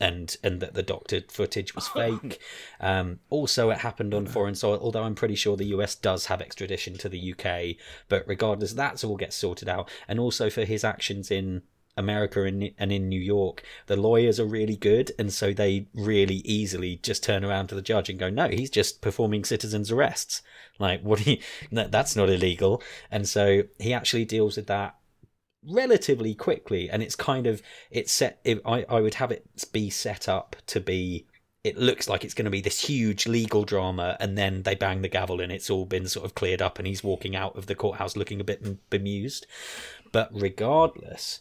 and 0.00 0.36
and 0.42 0.60
that 0.60 0.74
the 0.74 0.82
doctored 0.82 1.30
footage 1.30 1.74
was 1.74 1.88
fake. 1.94 2.40
Um, 2.80 3.20
also, 3.30 3.70
it 3.70 3.78
happened 3.78 4.14
on 4.14 4.26
foreign 4.26 4.54
soil. 4.54 4.78
Although 4.80 5.04
I'm 5.04 5.14
pretty 5.14 5.36
sure 5.36 5.56
the 5.56 5.66
US 5.66 5.94
does 5.94 6.26
have 6.26 6.40
extradition 6.40 6.98
to 6.98 7.08
the 7.08 7.32
UK, 7.32 7.76
but 8.08 8.24
regardless, 8.26 8.72
that's 8.72 9.04
all 9.04 9.16
gets 9.16 9.36
sorted 9.36 9.68
out. 9.68 9.88
And 10.08 10.18
also 10.18 10.50
for 10.50 10.64
his 10.64 10.84
actions 10.84 11.30
in 11.30 11.62
America 11.96 12.42
and 12.44 12.70
and 12.78 12.92
in 12.92 13.08
New 13.08 13.20
York, 13.20 13.62
the 13.86 13.96
lawyers 13.96 14.40
are 14.40 14.46
really 14.46 14.76
good, 14.76 15.12
and 15.18 15.32
so 15.32 15.52
they 15.52 15.86
really 15.94 16.36
easily 16.44 16.96
just 17.02 17.22
turn 17.22 17.44
around 17.44 17.68
to 17.68 17.74
the 17.74 17.82
judge 17.82 18.08
and 18.08 18.18
go, 18.18 18.30
"No, 18.30 18.48
he's 18.48 18.70
just 18.70 19.00
performing 19.00 19.44
citizens' 19.44 19.90
arrests. 19.90 20.42
Like, 20.78 21.02
what? 21.02 21.26
That's 21.72 22.16
not 22.16 22.30
illegal." 22.30 22.82
And 23.10 23.28
so 23.28 23.62
he 23.78 23.92
actually 23.92 24.24
deals 24.24 24.56
with 24.56 24.66
that 24.66 24.96
relatively 25.66 26.34
quickly 26.34 26.90
and 26.90 27.02
it's 27.02 27.16
kind 27.16 27.46
of 27.46 27.62
it's 27.90 28.12
set 28.12 28.38
if 28.44 28.58
I, 28.66 28.84
I 28.88 29.00
would 29.00 29.14
have 29.14 29.30
it 29.30 29.46
be 29.72 29.88
set 29.88 30.28
up 30.28 30.56
to 30.66 30.80
be 30.80 31.26
it 31.62 31.78
looks 31.78 32.08
like 32.08 32.24
it's 32.24 32.34
going 32.34 32.44
to 32.44 32.50
be 32.50 32.60
this 32.60 32.80
huge 32.80 33.26
legal 33.26 33.64
drama 33.64 34.18
and 34.20 34.36
then 34.36 34.62
they 34.64 34.74
bang 34.74 35.00
the 35.00 35.08
gavel 35.08 35.40
and 35.40 35.50
it's 35.50 35.70
all 35.70 35.86
been 35.86 36.06
sort 36.06 36.26
of 36.26 36.34
cleared 36.34 36.60
up 36.60 36.78
and 36.78 36.86
he's 36.86 37.02
walking 37.02 37.34
out 37.34 37.56
of 37.56 37.66
the 37.66 37.74
courthouse 37.74 38.16
looking 38.16 38.40
a 38.40 38.44
bit 38.44 38.90
bemused 38.90 39.46
but 40.12 40.28
regardless 40.32 41.40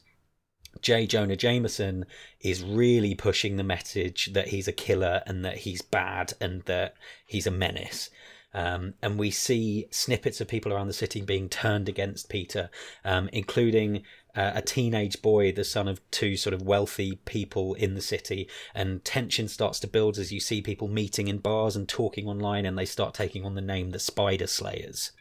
J. 0.82 1.07
Jonah 1.07 1.36
Jameson 1.36 2.05
is 2.41 2.63
really 2.63 3.15
pushing 3.15 3.55
the 3.55 3.63
message 3.63 4.34
that 4.34 4.49
he's 4.49 4.67
a 4.67 4.74
killer 4.74 5.24
and 5.26 5.45
that 5.45 5.59
he's 5.59 5.82
bad 5.82 6.34
and 6.41 6.63
that 6.63 6.95
he's 7.26 7.47
a 7.47 7.51
menace. 7.51 8.09
Um, 8.53 8.93
and 9.01 9.17
we 9.17 9.32
see 9.32 9.88
snippets 9.89 10.39
of 10.39 10.47
people 10.47 10.71
around 10.71 10.88
the 10.88 10.93
city 10.93 11.21
being 11.21 11.49
turned 11.49 11.89
against 11.89 12.30
Peter, 12.30 12.69
um, 13.03 13.30
including 13.34 14.03
uh, 14.36 14.51
a 14.55 14.61
teenage 14.61 15.21
boy, 15.21 15.51
the 15.51 15.63
son 15.63 15.88
of 15.88 15.99
two 16.11 16.38
sort 16.38 16.53
of 16.53 16.61
wealthy 16.61 17.19
people 17.26 17.74
in 17.74 17.95
the 17.95 18.01
city. 18.01 18.47
And 18.76 19.03
tension 19.03 19.47
starts 19.47 19.80
to 19.82 19.88
build 19.88 20.17
as 20.17 20.32
you 20.32 20.39
see 20.39 20.61
people 20.61 20.88
meeting 20.88 21.28
in 21.28 21.39
bars 21.39 21.76
and 21.76 21.88
talking 21.89 22.28
online, 22.28 22.65
and 22.65 22.78
they 22.78 22.86
start 22.86 23.13
taking 23.13 23.45
on 23.45 23.55
the 23.55 23.61
name 23.61 23.89
the 23.89 23.99
Spider 23.99 24.47
Slayers. 24.47 25.11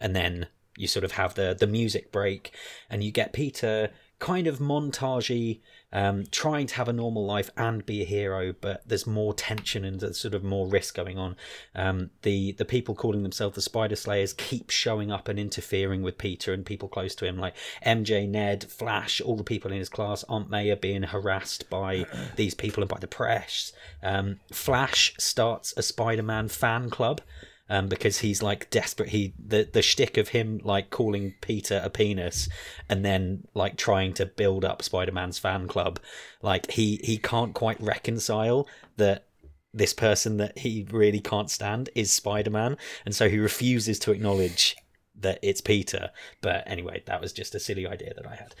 And 0.00 0.14
then 0.14 0.46
you 0.76 0.86
sort 0.86 1.04
of 1.04 1.12
have 1.12 1.34
the 1.34 1.56
the 1.58 1.66
music 1.66 2.12
break, 2.12 2.52
and 2.88 3.02
you 3.02 3.10
get 3.10 3.32
Peter 3.32 3.90
kind 4.18 4.46
of 4.46 4.58
montagey, 4.58 5.60
um, 5.92 6.24
trying 6.30 6.66
to 6.66 6.74
have 6.76 6.88
a 6.88 6.92
normal 6.92 7.26
life 7.26 7.50
and 7.56 7.84
be 7.84 8.00
a 8.00 8.04
hero, 8.04 8.54
but 8.60 8.82
there's 8.86 9.06
more 9.06 9.34
tension 9.34 9.84
and 9.84 10.00
there's 10.00 10.18
sort 10.18 10.34
of 10.34 10.42
more 10.42 10.66
risk 10.66 10.94
going 10.94 11.18
on. 11.18 11.36
Um, 11.74 12.10
the 12.22 12.52
the 12.52 12.64
people 12.64 12.94
calling 12.94 13.22
themselves 13.22 13.54
the 13.54 13.62
Spider 13.62 13.96
Slayers 13.96 14.32
keep 14.32 14.70
showing 14.70 15.12
up 15.12 15.28
and 15.28 15.38
interfering 15.38 16.02
with 16.02 16.18
Peter 16.18 16.52
and 16.54 16.64
people 16.64 16.88
close 16.88 17.14
to 17.16 17.26
him, 17.26 17.38
like 17.38 17.54
MJ, 17.84 18.28
Ned, 18.28 18.64
Flash, 18.70 19.20
all 19.20 19.36
the 19.36 19.44
people 19.44 19.70
in 19.70 19.78
his 19.78 19.88
class. 19.88 20.24
Aunt 20.28 20.50
May 20.50 20.70
are 20.70 20.76
being 20.76 21.02
harassed 21.02 21.68
by 21.68 22.06
these 22.36 22.54
people 22.54 22.82
and 22.82 22.90
by 22.90 22.98
the 22.98 23.06
press. 23.06 23.72
Um, 24.02 24.40
Flash 24.50 25.14
starts 25.18 25.74
a 25.76 25.82
Spider-Man 25.82 26.48
fan 26.48 26.88
club 26.90 27.20
um, 27.68 27.88
because 27.88 28.18
he's 28.18 28.42
like 28.42 28.70
desperate. 28.70 29.10
He 29.10 29.34
the 29.38 29.68
the 29.70 29.82
shtick 29.82 30.16
of 30.16 30.28
him 30.28 30.60
like 30.64 30.90
calling 30.90 31.34
Peter 31.40 31.80
a 31.82 31.90
penis, 31.90 32.48
and 32.88 33.04
then 33.04 33.46
like 33.54 33.76
trying 33.76 34.12
to 34.14 34.26
build 34.26 34.64
up 34.64 34.82
Spider 34.82 35.12
Man's 35.12 35.38
fan 35.38 35.68
club. 35.68 35.98
Like 36.42 36.70
he 36.72 37.00
he 37.02 37.18
can't 37.18 37.54
quite 37.54 37.80
reconcile 37.80 38.68
that 38.96 39.26
this 39.72 39.92
person 39.92 40.38
that 40.38 40.58
he 40.58 40.86
really 40.90 41.20
can't 41.20 41.50
stand 41.50 41.90
is 41.94 42.12
Spider 42.12 42.50
Man, 42.50 42.76
and 43.04 43.14
so 43.14 43.28
he 43.28 43.38
refuses 43.38 43.98
to 44.00 44.12
acknowledge 44.12 44.76
that 45.18 45.38
it's 45.42 45.60
Peter. 45.60 46.10
But 46.40 46.64
anyway, 46.66 47.02
that 47.06 47.20
was 47.20 47.32
just 47.32 47.54
a 47.54 47.60
silly 47.60 47.86
idea 47.86 48.12
that 48.14 48.26
I 48.26 48.36
had. 48.36 48.54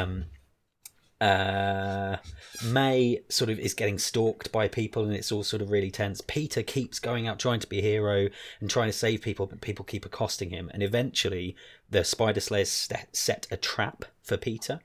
Um, 0.00 0.26
uh, 1.20 2.16
May 2.64 3.20
sort 3.28 3.50
of 3.50 3.58
is 3.58 3.74
getting 3.74 3.98
stalked 3.98 4.52
by 4.52 4.68
people, 4.68 5.04
and 5.04 5.14
it's 5.14 5.30
all 5.32 5.42
sort 5.42 5.62
of 5.62 5.70
really 5.70 5.90
tense. 5.90 6.20
Peter 6.20 6.62
keeps 6.62 6.98
going 6.98 7.26
out 7.26 7.38
trying 7.38 7.60
to 7.60 7.66
be 7.66 7.78
a 7.78 7.82
hero 7.82 8.28
and 8.60 8.70
trying 8.70 8.88
to 8.88 8.96
save 8.96 9.22
people, 9.22 9.46
but 9.46 9.60
people 9.60 9.84
keep 9.84 10.04
accosting 10.04 10.50
him, 10.50 10.70
and 10.72 10.82
eventually 10.82 11.56
the 11.90 12.04
Spider 12.04 12.40
Slayers 12.40 12.88
set, 13.12 13.46
a 13.50 13.56
trap 13.56 14.04
for 14.22 14.36
Peter. 14.36 14.80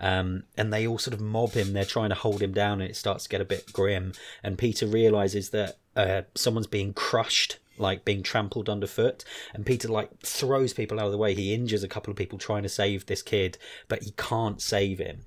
Um, 0.00 0.44
and 0.56 0.72
they 0.72 0.86
all 0.86 0.98
sort 0.98 1.14
of 1.14 1.20
mob 1.20 1.52
him. 1.54 1.72
They're 1.72 1.84
trying 1.84 2.10
to 2.10 2.14
hold 2.14 2.40
him 2.40 2.52
down, 2.52 2.80
and 2.80 2.88
it 2.88 2.94
starts 2.94 3.24
to 3.24 3.30
get 3.30 3.40
a 3.40 3.44
bit 3.44 3.72
grim. 3.72 4.12
And 4.44 4.56
Peter 4.56 4.86
realizes 4.86 5.50
that 5.50 5.78
uh, 5.96 6.22
someone's 6.34 6.68
being 6.68 6.92
crushed 6.92 7.58
like 7.80 8.04
being 8.04 8.22
trampled 8.22 8.68
underfoot 8.68 9.24
and 9.54 9.64
peter 9.64 9.88
like 9.88 10.10
throws 10.20 10.72
people 10.72 10.98
out 10.98 11.06
of 11.06 11.12
the 11.12 11.18
way 11.18 11.34
he 11.34 11.54
injures 11.54 11.84
a 11.84 11.88
couple 11.88 12.10
of 12.10 12.16
people 12.16 12.38
trying 12.38 12.62
to 12.62 12.68
save 12.68 13.06
this 13.06 13.22
kid 13.22 13.56
but 13.86 14.02
he 14.02 14.10
can't 14.12 14.60
save 14.60 14.98
him 14.98 15.20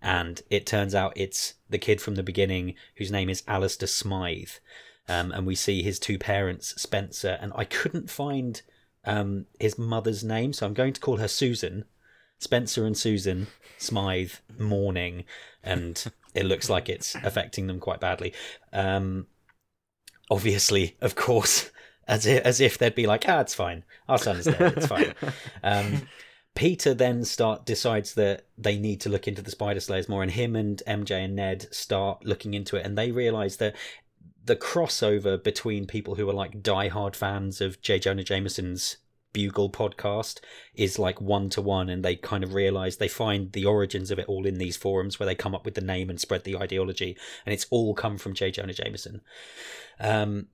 and 0.00 0.42
it 0.50 0.66
turns 0.66 0.94
out 0.94 1.12
it's 1.16 1.54
the 1.68 1.78
kid 1.78 2.00
from 2.00 2.14
the 2.14 2.22
beginning 2.22 2.74
whose 2.96 3.10
name 3.10 3.28
is 3.28 3.42
Alistair 3.46 3.88
Smythe 3.88 4.50
um, 5.08 5.32
and 5.32 5.46
we 5.46 5.54
see 5.54 5.82
his 5.82 5.98
two 5.98 6.18
parents 6.18 6.80
Spencer 6.80 7.38
and 7.40 7.52
I 7.54 7.64
couldn't 7.64 8.10
find 8.10 8.60
um, 9.04 9.46
his 9.58 9.78
mother's 9.78 10.22
name 10.22 10.52
so 10.52 10.66
I'm 10.66 10.74
going 10.74 10.92
to 10.92 11.00
call 11.00 11.16
her 11.16 11.28
Susan 11.28 11.84
Spencer 12.38 12.86
and 12.86 12.96
Susan 12.96 13.48
Smythe 13.78 14.32
mourning 14.58 15.24
and 15.62 16.04
it 16.34 16.46
looks 16.46 16.70
like 16.70 16.88
it's 16.88 17.14
affecting 17.16 17.66
them 17.66 17.80
quite 17.80 18.00
badly 18.00 18.32
um, 18.72 19.26
obviously 20.30 20.96
of 21.00 21.14
course 21.14 21.70
as 22.08 22.24
if, 22.24 22.42
as 22.42 22.60
if 22.60 22.78
they'd 22.78 22.94
be 22.94 23.06
like, 23.06 23.24
ah, 23.28 23.40
it's 23.40 23.54
fine. 23.54 23.84
Our 24.08 24.18
son's 24.18 24.46
dead. 24.46 24.74
It's 24.76 24.86
fine. 24.86 25.14
Um, 25.62 26.08
Peter 26.58 26.92
then 26.92 27.24
start 27.24 27.64
decides 27.64 28.14
that 28.14 28.44
they 28.58 28.76
need 28.76 29.00
to 29.00 29.08
look 29.08 29.28
into 29.28 29.40
the 29.40 29.52
Spider 29.52 29.78
Slayers 29.78 30.08
more, 30.08 30.24
and 30.24 30.32
him 30.32 30.56
and 30.56 30.82
MJ 30.88 31.24
and 31.24 31.36
Ned 31.36 31.68
start 31.70 32.26
looking 32.26 32.52
into 32.52 32.74
it, 32.74 32.84
and 32.84 32.98
they 32.98 33.12
realize 33.12 33.58
that 33.58 33.76
the 34.44 34.56
crossover 34.56 35.40
between 35.40 35.86
people 35.86 36.16
who 36.16 36.28
are 36.28 36.34
like 36.34 36.60
diehard 36.60 37.14
fans 37.14 37.60
of 37.60 37.80
J. 37.80 38.00
Jonah 38.00 38.24
Jameson's 38.24 38.96
Bugle 39.32 39.70
podcast 39.70 40.40
is 40.74 40.98
like 40.98 41.20
one 41.20 41.48
to 41.50 41.62
one, 41.62 41.88
and 41.88 42.04
they 42.04 42.16
kind 42.16 42.42
of 42.42 42.54
realize 42.54 42.96
they 42.96 43.06
find 43.06 43.52
the 43.52 43.64
origins 43.64 44.10
of 44.10 44.18
it 44.18 44.26
all 44.26 44.44
in 44.44 44.58
these 44.58 44.76
forums 44.76 45.20
where 45.20 45.28
they 45.28 45.36
come 45.36 45.54
up 45.54 45.64
with 45.64 45.74
the 45.74 45.80
name 45.80 46.10
and 46.10 46.20
spread 46.20 46.42
the 46.42 46.56
ideology, 46.56 47.16
and 47.46 47.52
it's 47.52 47.66
all 47.70 47.94
come 47.94 48.18
from 48.18 48.34
J. 48.34 48.50
Jonah 48.50 48.72
Jameson. 48.72 49.20
Um, 50.00 50.48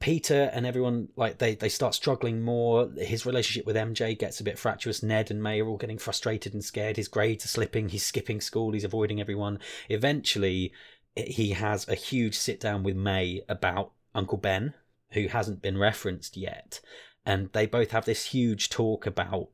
Peter 0.00 0.48
and 0.52 0.64
everyone 0.64 1.08
like 1.16 1.38
they 1.38 1.54
they 1.54 1.68
start 1.68 1.94
struggling 1.94 2.40
more. 2.40 2.88
His 2.96 3.26
relationship 3.26 3.66
with 3.66 3.76
MJ 3.76 4.16
gets 4.16 4.38
a 4.40 4.44
bit 4.44 4.58
fractious. 4.58 5.02
Ned 5.02 5.30
and 5.30 5.42
May 5.42 5.60
are 5.60 5.68
all 5.68 5.76
getting 5.76 5.98
frustrated 5.98 6.54
and 6.54 6.64
scared. 6.64 6.96
His 6.96 7.08
grades 7.08 7.44
are 7.44 7.48
slipping. 7.48 7.88
He's 7.88 8.04
skipping 8.04 8.40
school. 8.40 8.72
He's 8.72 8.84
avoiding 8.84 9.20
everyone. 9.20 9.58
Eventually, 9.88 10.72
he 11.16 11.50
has 11.50 11.88
a 11.88 11.94
huge 11.94 12.36
sit 12.36 12.60
down 12.60 12.84
with 12.84 12.96
May 12.96 13.42
about 13.48 13.92
Uncle 14.14 14.38
Ben, 14.38 14.74
who 15.10 15.26
hasn't 15.28 15.62
been 15.62 15.78
referenced 15.78 16.36
yet, 16.36 16.80
and 17.26 17.52
they 17.52 17.66
both 17.66 17.90
have 17.90 18.04
this 18.04 18.26
huge 18.26 18.70
talk 18.70 19.04
about 19.04 19.48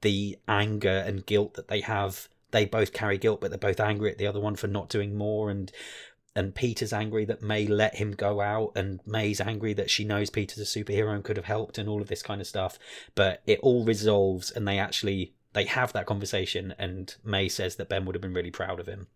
the 0.00 0.38
anger 0.48 1.04
and 1.06 1.26
guilt 1.26 1.54
that 1.54 1.68
they 1.68 1.80
have. 1.82 2.28
They 2.50 2.64
both 2.64 2.92
carry 2.92 3.18
guilt, 3.18 3.40
but 3.40 3.50
they're 3.50 3.58
both 3.58 3.80
angry 3.80 4.10
at 4.10 4.18
the 4.18 4.26
other 4.26 4.40
one 4.40 4.56
for 4.56 4.66
not 4.66 4.88
doing 4.88 5.16
more 5.16 5.50
and 5.50 5.70
and 6.38 6.54
Peter's 6.54 6.92
angry 6.92 7.24
that 7.24 7.42
May 7.42 7.66
let 7.66 7.96
him 7.96 8.12
go 8.12 8.40
out, 8.40 8.70
and 8.76 9.00
May's 9.04 9.40
angry 9.40 9.72
that 9.72 9.90
she 9.90 10.04
knows 10.04 10.30
Peter's 10.30 10.60
a 10.60 10.78
superhero 10.78 11.12
and 11.12 11.24
could 11.24 11.36
have 11.36 11.46
helped, 11.46 11.78
and 11.78 11.88
all 11.88 12.00
of 12.00 12.06
this 12.06 12.22
kind 12.22 12.40
of 12.40 12.46
stuff. 12.46 12.78
But 13.16 13.42
it 13.44 13.58
all 13.58 13.84
resolves, 13.84 14.52
and 14.52 14.66
they 14.66 14.78
actually 14.78 15.34
they 15.52 15.64
have 15.64 15.92
that 15.94 16.06
conversation, 16.06 16.76
and 16.78 17.12
May 17.24 17.48
says 17.48 17.74
that 17.74 17.88
Ben 17.88 18.04
would 18.04 18.14
have 18.14 18.22
been 18.22 18.34
really 18.34 18.52
proud 18.52 18.78
of 18.78 18.86
him. 18.86 19.08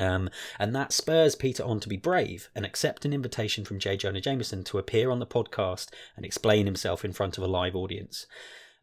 Um, 0.00 0.30
and 0.58 0.74
that 0.74 0.92
spurs 0.92 1.36
Peter 1.36 1.62
on 1.62 1.78
to 1.78 1.88
be 1.88 1.96
brave 1.96 2.48
and 2.56 2.66
accept 2.66 3.04
an 3.04 3.12
invitation 3.12 3.64
from 3.64 3.78
J. 3.78 3.96
Jonah 3.96 4.20
Jameson 4.20 4.64
to 4.64 4.78
appear 4.78 5.12
on 5.12 5.20
the 5.20 5.26
podcast 5.26 5.90
and 6.16 6.24
explain 6.26 6.66
himself 6.66 7.04
in 7.04 7.12
front 7.12 7.38
of 7.38 7.44
a 7.44 7.48
live 7.48 7.76
audience. 7.76 8.26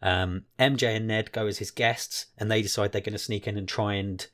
Um, 0.02 0.46
MJ 0.58 0.96
and 0.96 1.08
Ned 1.08 1.34
go 1.34 1.48
as 1.48 1.58
his 1.58 1.72
guests, 1.72 2.28
and 2.38 2.50
they 2.50 2.62
decide 2.62 2.94
they're 2.94 3.02
going 3.02 3.14
to 3.14 3.20
sneak 3.20 3.48
in 3.48 3.58
and 3.58 3.68
try 3.68 3.96
and 3.96 4.26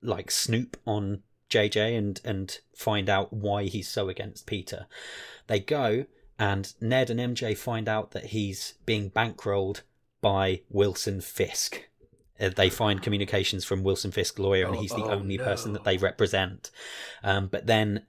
like 0.00 0.30
snoop 0.30 0.76
on 0.86 1.22
JJ 1.50 1.96
and 1.96 2.20
and 2.24 2.58
find 2.74 3.08
out 3.08 3.32
why 3.32 3.64
he's 3.64 3.88
so 3.88 4.08
against 4.08 4.46
Peter. 4.46 4.86
They 5.46 5.60
go 5.60 6.06
and 6.38 6.72
Ned 6.80 7.10
and 7.10 7.36
MJ 7.36 7.56
find 7.56 7.88
out 7.88 8.12
that 8.12 8.26
he's 8.26 8.74
being 8.86 9.10
bankrolled 9.10 9.82
by 10.20 10.62
Wilson 10.68 11.20
Fisk. 11.20 11.88
Uh, 12.40 12.50
they 12.50 12.70
find 12.70 13.02
communications 13.02 13.64
from 13.64 13.82
Wilson 13.82 14.12
Fisk 14.12 14.38
lawyer, 14.38 14.66
and 14.66 14.76
he's 14.76 14.92
the 14.92 15.02
oh, 15.02 15.10
only 15.10 15.36
no. 15.36 15.44
person 15.44 15.72
that 15.72 15.84
they 15.84 15.96
represent. 15.96 16.70
Um, 17.24 17.48
but 17.48 17.66
then, 17.66 18.06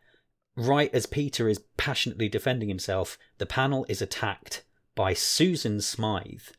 right 0.55 0.93
as 0.93 1.07
Peter 1.07 1.49
is 1.49 1.63
passionately 1.77 2.29
defending 2.29 2.69
himself, 2.69 3.17
the 3.39 3.47
panel 3.47 3.85
is 3.89 4.01
attacked 4.01 4.63
by 4.93 5.13
Susan 5.13 5.81
Smythe. 5.81 6.49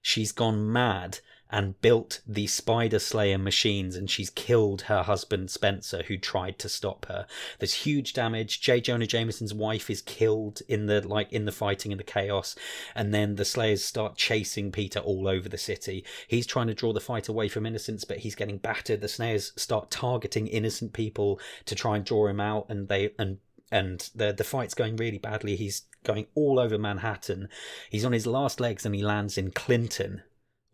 She's 0.00 0.30
gone 0.30 0.72
mad 0.72 1.18
and 1.50 1.80
built 1.80 2.20
the 2.26 2.46
Spider 2.46 2.98
Slayer 2.98 3.38
machines, 3.38 3.94
and 3.96 4.10
she's 4.10 4.30
killed 4.30 4.82
her 4.82 5.02
husband 5.02 5.50
Spencer, 5.50 6.02
who 6.08 6.16
tried 6.16 6.58
to 6.58 6.68
stop 6.68 7.06
her. 7.06 7.26
There's 7.58 7.74
huge 7.74 8.12
damage. 8.12 8.60
J. 8.60 8.80
Jonah 8.80 9.06
Jameson's 9.06 9.54
wife 9.54 9.88
is 9.88 10.02
killed 10.02 10.62
in 10.68 10.86
the 10.86 11.06
like 11.06 11.32
in 11.32 11.44
the 11.44 11.52
fighting 11.52 11.92
and 11.92 12.00
the 12.00 12.04
chaos, 12.04 12.56
and 12.94 13.14
then 13.14 13.36
the 13.36 13.44
Slayers 13.44 13.84
start 13.84 14.16
chasing 14.16 14.72
Peter 14.72 15.00
all 15.00 15.28
over 15.28 15.48
the 15.48 15.58
city. 15.58 16.04
He's 16.26 16.46
trying 16.46 16.66
to 16.66 16.74
draw 16.74 16.92
the 16.92 17.00
fight 17.00 17.28
away 17.28 17.48
from 17.48 17.66
innocents, 17.66 18.04
but 18.04 18.18
he's 18.18 18.34
getting 18.34 18.58
battered. 18.58 19.00
The 19.00 19.08
Slayers 19.08 19.52
start 19.56 19.90
targeting 19.90 20.46
innocent 20.48 20.92
people 20.92 21.40
to 21.66 21.74
try 21.74 21.96
and 21.96 22.04
draw 22.04 22.26
him 22.26 22.40
out, 22.40 22.66
and 22.68 22.88
they 22.88 23.12
and 23.18 23.38
and 23.70 24.10
the 24.14 24.32
the 24.32 24.44
fight's 24.44 24.74
going 24.74 24.96
really 24.96 25.18
badly. 25.18 25.56
He's 25.56 25.82
going 26.04 26.26
all 26.34 26.58
over 26.58 26.78
Manhattan. 26.78 27.48
He's 27.90 28.04
on 28.04 28.12
his 28.12 28.26
last 28.26 28.60
legs 28.60 28.86
and 28.86 28.94
he 28.94 29.02
lands 29.02 29.36
in 29.36 29.50
Clinton, 29.50 30.22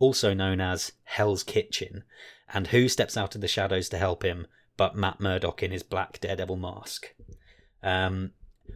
also 0.02 0.34
known 0.34 0.60
as 0.60 0.92
Hell's 1.04 1.44
Kitchen. 1.44 2.02
And 2.52 2.66
who 2.66 2.88
steps 2.88 3.16
out 3.16 3.34
of 3.34 3.40
the 3.40 3.48
shadows 3.48 3.88
to 3.90 3.98
help 3.98 4.24
him 4.24 4.46
but 4.76 4.96
Matt 4.96 5.20
Murdock 5.20 5.62
in 5.62 5.70
his 5.70 5.84
black 5.84 6.20
daredevil 6.20 6.56
mask? 6.56 7.14
Um, 7.82 8.32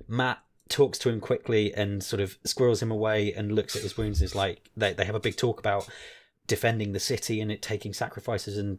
Matt 0.06 0.38
talks 0.68 0.98
to 0.98 1.10
him 1.10 1.20
quickly 1.20 1.74
and 1.74 2.02
sort 2.02 2.20
of 2.20 2.38
squirrels 2.44 2.80
him 2.80 2.90
away 2.90 3.32
and 3.32 3.52
looks 3.52 3.74
at 3.76 3.82
his 3.82 3.96
wounds. 3.96 4.20
And 4.20 4.26
is 4.26 4.34
like 4.34 4.70
they 4.76 4.92
they 4.92 5.04
have 5.04 5.14
a 5.14 5.20
big 5.20 5.36
talk 5.36 5.58
about 5.58 5.88
defending 6.46 6.92
the 6.92 7.00
city 7.00 7.40
and 7.40 7.50
it 7.50 7.60
taking 7.60 7.92
sacrifices 7.92 8.56
and 8.56 8.78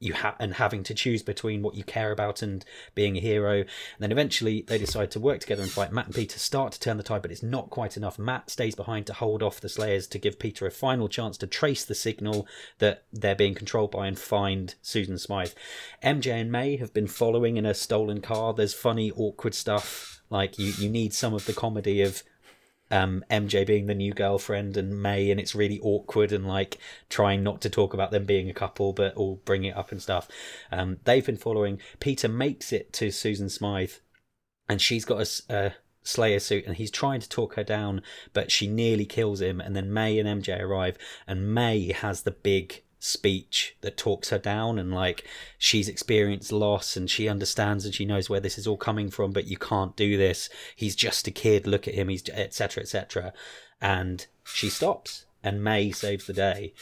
you 0.00 0.14
ha- 0.14 0.36
and 0.38 0.54
having 0.54 0.82
to 0.84 0.94
choose 0.94 1.22
between 1.22 1.62
what 1.62 1.74
you 1.74 1.82
care 1.82 2.12
about 2.12 2.42
and 2.42 2.64
being 2.94 3.16
a 3.16 3.20
hero. 3.20 3.60
And 3.60 3.66
then 3.98 4.12
eventually 4.12 4.62
they 4.62 4.78
decide 4.78 5.10
to 5.12 5.20
work 5.20 5.40
together 5.40 5.62
and 5.62 5.70
fight. 5.70 5.92
Matt 5.92 6.06
and 6.06 6.14
Peter 6.14 6.38
start 6.38 6.72
to 6.72 6.80
turn 6.80 6.96
the 6.96 7.02
tide, 7.02 7.22
but 7.22 7.32
it's 7.32 7.42
not 7.42 7.70
quite 7.70 7.96
enough. 7.96 8.18
Matt 8.18 8.50
stays 8.50 8.74
behind 8.74 9.06
to 9.06 9.12
hold 9.12 9.42
off 9.42 9.60
the 9.60 9.68
Slayers 9.68 10.06
to 10.08 10.18
give 10.18 10.38
Peter 10.38 10.66
a 10.66 10.70
final 10.70 11.08
chance 11.08 11.36
to 11.38 11.46
trace 11.46 11.84
the 11.84 11.94
signal 11.94 12.46
that 12.78 13.04
they're 13.12 13.34
being 13.34 13.54
controlled 13.54 13.90
by 13.90 14.06
and 14.06 14.18
find 14.18 14.74
Susan 14.82 15.18
Smythe. 15.18 15.52
MJ 16.02 16.32
and 16.32 16.52
May 16.52 16.76
have 16.76 16.94
been 16.94 17.08
following 17.08 17.56
in 17.56 17.66
a 17.66 17.74
stolen 17.74 18.20
car. 18.20 18.54
There's 18.54 18.74
funny, 18.74 19.10
awkward 19.12 19.54
stuff. 19.54 20.22
Like 20.30 20.58
you, 20.58 20.72
you 20.78 20.88
need 20.88 21.14
some 21.14 21.34
of 21.34 21.46
the 21.46 21.54
comedy 21.54 22.02
of 22.02 22.22
um, 22.90 23.24
MJ 23.30 23.66
being 23.66 23.86
the 23.86 23.94
new 23.94 24.12
girlfriend 24.12 24.76
and 24.76 25.00
May, 25.00 25.30
and 25.30 25.38
it's 25.40 25.54
really 25.54 25.80
awkward 25.80 26.32
and 26.32 26.46
like 26.46 26.78
trying 27.08 27.42
not 27.42 27.60
to 27.62 27.70
talk 27.70 27.94
about 27.94 28.10
them 28.10 28.24
being 28.24 28.48
a 28.48 28.54
couple, 28.54 28.92
but 28.92 29.14
all 29.14 29.40
bring 29.44 29.64
it 29.64 29.76
up 29.76 29.92
and 29.92 30.02
stuff. 30.02 30.28
Um, 30.72 30.98
they've 31.04 31.24
been 31.24 31.36
following. 31.36 31.80
Peter 32.00 32.28
makes 32.28 32.72
it 32.72 32.92
to 32.94 33.10
Susan 33.10 33.48
Smythe, 33.48 33.92
and 34.68 34.80
she's 34.80 35.04
got 35.04 35.28
a, 35.48 35.74
Slayer 36.04 36.40
suit, 36.40 36.64
and 36.66 36.76
he's 36.76 36.90
trying 36.90 37.20
to 37.20 37.28
talk 37.28 37.54
her 37.56 37.64
down, 37.64 38.00
but 38.32 38.50
she 38.50 38.66
nearly 38.66 39.04
kills 39.04 39.42
him. 39.42 39.60
And 39.60 39.76
then 39.76 39.92
May 39.92 40.18
and 40.18 40.42
MJ 40.42 40.58
arrive, 40.58 40.96
and 41.26 41.52
May 41.52 41.92
has 41.92 42.22
the 42.22 42.30
big 42.30 42.82
speech 43.00 43.76
that 43.80 43.96
talks 43.96 44.30
her 44.30 44.38
down 44.38 44.78
and 44.78 44.92
like 44.92 45.24
she's 45.56 45.88
experienced 45.88 46.50
loss 46.50 46.96
and 46.96 47.08
she 47.08 47.28
understands 47.28 47.84
and 47.84 47.94
she 47.94 48.04
knows 48.04 48.28
where 48.28 48.40
this 48.40 48.58
is 48.58 48.66
all 48.66 48.76
coming 48.76 49.10
from 49.10 49.32
but 49.32 49.46
you 49.46 49.56
can't 49.56 49.96
do 49.96 50.16
this. 50.16 50.48
He's 50.74 50.96
just 50.96 51.26
a 51.28 51.30
kid. 51.30 51.66
Look 51.66 51.86
at 51.86 51.94
him. 51.94 52.08
He's 52.08 52.28
etc 52.28 52.82
etc 52.82 53.32
and 53.80 54.26
she 54.44 54.68
stops 54.68 55.26
and 55.42 55.62
May 55.62 55.90
saves 55.92 56.26
the 56.26 56.32
day. 56.32 56.74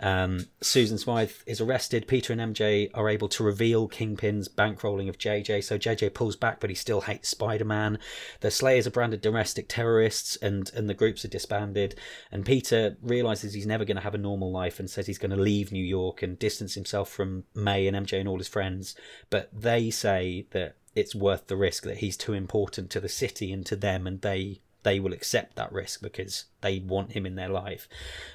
Um, 0.00 0.46
Susan 0.60 0.98
Smythe 0.98 1.32
is 1.46 1.60
arrested. 1.60 2.06
Peter 2.06 2.32
and 2.32 2.54
MJ 2.54 2.90
are 2.94 3.08
able 3.08 3.28
to 3.28 3.44
reveal 3.44 3.88
Kingpin's 3.88 4.48
bankrolling 4.48 5.08
of 5.08 5.18
JJ. 5.18 5.64
So 5.64 5.78
JJ 5.78 6.14
pulls 6.14 6.36
back, 6.36 6.60
but 6.60 6.70
he 6.70 6.76
still 6.76 7.02
hates 7.02 7.28
Spider 7.28 7.64
Man. 7.64 7.98
The 8.40 8.50
Slayers 8.50 8.86
are 8.86 8.90
branded 8.90 9.20
domestic 9.20 9.68
terrorists, 9.68 10.36
and 10.36 10.70
and 10.74 10.88
the 10.88 10.94
groups 10.94 11.24
are 11.24 11.28
disbanded. 11.28 11.96
And 12.30 12.46
Peter 12.46 12.96
realizes 13.02 13.54
he's 13.54 13.66
never 13.66 13.84
going 13.84 13.96
to 13.96 14.02
have 14.02 14.14
a 14.14 14.18
normal 14.18 14.52
life, 14.52 14.78
and 14.78 14.88
says 14.88 15.06
he's 15.06 15.18
going 15.18 15.30
to 15.30 15.36
leave 15.36 15.72
New 15.72 15.84
York 15.84 16.22
and 16.22 16.38
distance 16.38 16.74
himself 16.74 17.10
from 17.10 17.44
May 17.54 17.86
and 17.86 17.96
MJ 17.96 18.20
and 18.20 18.28
all 18.28 18.38
his 18.38 18.48
friends. 18.48 18.94
But 19.30 19.50
they 19.52 19.90
say 19.90 20.46
that 20.52 20.76
it's 20.94 21.14
worth 21.14 21.48
the 21.48 21.56
risk 21.56 21.82
that 21.84 21.98
he's 21.98 22.16
too 22.16 22.32
important 22.32 22.90
to 22.90 23.00
the 23.00 23.08
city 23.08 23.52
and 23.52 23.66
to 23.66 23.76
them, 23.76 24.06
and 24.06 24.20
they 24.20 24.60
they 24.84 25.00
will 25.00 25.12
accept 25.12 25.56
that 25.56 25.72
risk 25.72 26.00
because 26.00 26.44
they 26.60 26.78
want 26.78 27.12
him 27.12 27.26
in 27.26 27.34
their 27.34 27.48
life. 27.48 27.88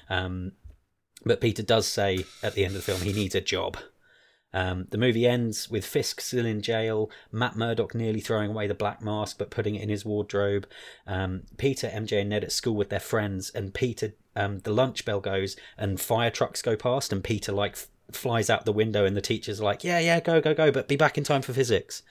Um, 0.08 0.52
but 1.24 1.40
Peter 1.40 1.62
does 1.62 1.86
say 1.86 2.24
at 2.42 2.54
the 2.54 2.64
end 2.64 2.76
of 2.76 2.84
the 2.84 2.92
film 2.92 3.02
he 3.02 3.12
needs 3.12 3.34
a 3.34 3.40
job. 3.40 3.78
Um, 4.52 4.86
the 4.90 4.98
movie 4.98 5.26
ends 5.26 5.70
with 5.70 5.86
Fisk 5.86 6.20
still 6.20 6.44
in 6.44 6.60
jail, 6.60 7.08
Matt 7.30 7.56
Murdock 7.56 7.94
nearly 7.94 8.20
throwing 8.20 8.50
away 8.50 8.66
the 8.66 8.74
black 8.74 9.00
mask 9.00 9.38
but 9.38 9.50
putting 9.50 9.76
it 9.76 9.82
in 9.82 9.88
his 9.88 10.04
wardrobe, 10.04 10.66
um, 11.06 11.42
Peter, 11.56 11.88
MJ, 11.88 12.20
and 12.20 12.30
Ned 12.30 12.42
at 12.42 12.50
school 12.50 12.74
with 12.74 12.88
their 12.88 12.98
friends, 12.98 13.50
and 13.50 13.72
Peter, 13.72 14.14
um, 14.34 14.58
the 14.60 14.72
lunch 14.72 15.04
bell 15.04 15.20
goes 15.20 15.56
and 15.78 16.00
fire 16.00 16.30
trucks 16.30 16.62
go 16.62 16.74
past, 16.74 17.12
and 17.12 17.22
Peter 17.22 17.52
like 17.52 17.76
flies 18.10 18.50
out 18.50 18.64
the 18.64 18.72
window, 18.72 19.04
and 19.04 19.16
the 19.16 19.20
teachers 19.20 19.60
like, 19.60 19.84
"Yeah, 19.84 20.00
yeah, 20.00 20.18
go, 20.18 20.40
go, 20.40 20.52
go," 20.52 20.72
but 20.72 20.88
be 20.88 20.96
back 20.96 21.16
in 21.16 21.22
time 21.22 21.42
for 21.42 21.52
physics. 21.52 22.02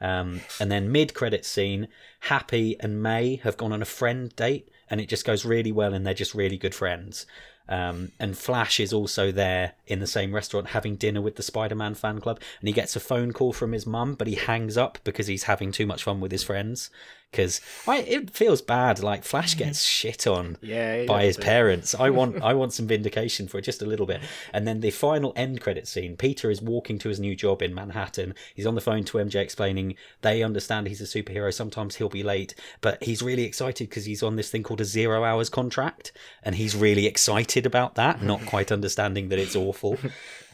Um, 0.00 0.40
and 0.60 0.70
then 0.70 0.92
mid 0.92 1.14
credit 1.14 1.44
scene, 1.44 1.88
Happy 2.20 2.76
and 2.80 3.02
May 3.02 3.36
have 3.36 3.56
gone 3.56 3.72
on 3.72 3.82
a 3.82 3.86
friend 3.86 4.34
date, 4.36 4.68
and 4.90 5.00
it 5.00 5.08
just 5.08 5.24
goes 5.24 5.44
really 5.44 5.72
well, 5.72 5.94
and 5.94 6.06
they're 6.06 6.14
just 6.14 6.34
really 6.34 6.58
good 6.58 6.74
friends. 6.74 7.26
Um, 7.66 8.12
and 8.20 8.36
Flash 8.36 8.78
is 8.78 8.92
also 8.92 9.32
there 9.32 9.72
in 9.86 10.00
the 10.00 10.06
same 10.06 10.34
restaurant 10.34 10.68
having 10.68 10.96
dinner 10.96 11.22
with 11.22 11.36
the 11.36 11.42
Spider 11.42 11.74
Man 11.74 11.94
fan 11.94 12.20
club. 12.20 12.40
And 12.60 12.68
he 12.68 12.74
gets 12.74 12.94
a 12.94 13.00
phone 13.00 13.32
call 13.32 13.52
from 13.52 13.72
his 13.72 13.86
mum, 13.86 14.14
but 14.14 14.26
he 14.26 14.34
hangs 14.34 14.76
up 14.76 14.98
because 15.04 15.28
he's 15.28 15.44
having 15.44 15.72
too 15.72 15.86
much 15.86 16.04
fun 16.04 16.20
with 16.20 16.32
his 16.32 16.42
friends. 16.42 16.90
Because 17.34 17.60
it 17.88 18.30
feels 18.30 18.62
bad. 18.62 19.02
Like 19.02 19.24
Flash 19.24 19.56
gets 19.56 19.82
shit 19.82 20.24
on 20.26 20.56
Yeah, 20.62 21.04
by 21.06 21.24
his 21.24 21.36
do. 21.36 21.42
parents. 21.42 21.92
I 21.94 22.10
want 22.10 22.40
I 22.50 22.54
want 22.54 22.72
some 22.72 22.86
vindication 22.86 23.48
for 23.48 23.58
it 23.58 23.62
just 23.62 23.82
a 23.82 23.86
little 23.86 24.06
bit. 24.06 24.20
And 24.52 24.68
then 24.68 24.80
the 24.80 24.90
final 24.90 25.32
end 25.34 25.60
credit 25.60 25.88
scene. 25.88 26.16
Peter 26.16 26.48
is 26.50 26.62
walking 26.62 26.98
to 27.00 27.08
his 27.08 27.18
new 27.18 27.34
job 27.34 27.60
in 27.60 27.74
Manhattan. 27.74 28.34
He's 28.54 28.66
on 28.66 28.76
the 28.76 28.80
phone 28.80 29.02
to 29.04 29.18
MJ 29.18 29.36
explaining 29.36 29.96
they 30.20 30.44
understand 30.44 30.86
he's 30.86 31.00
a 31.00 31.04
superhero. 31.04 31.52
Sometimes 31.52 31.96
he'll 31.96 32.08
be 32.08 32.22
late, 32.22 32.54
but 32.80 33.02
he's 33.02 33.20
really 33.20 33.42
excited 33.44 33.88
because 33.88 34.04
he's 34.04 34.22
on 34.22 34.36
this 34.36 34.50
thing 34.50 34.62
called 34.62 34.80
a 34.80 34.84
zero 34.84 35.24
hours 35.24 35.48
contract, 35.48 36.12
and 36.44 36.54
he's 36.54 36.76
really 36.76 37.06
excited 37.06 37.66
about 37.66 37.96
that. 37.96 38.22
Not 38.22 38.46
quite 38.46 38.70
understanding 38.70 39.28
that 39.30 39.38
it's 39.40 39.56
awful. 39.56 39.98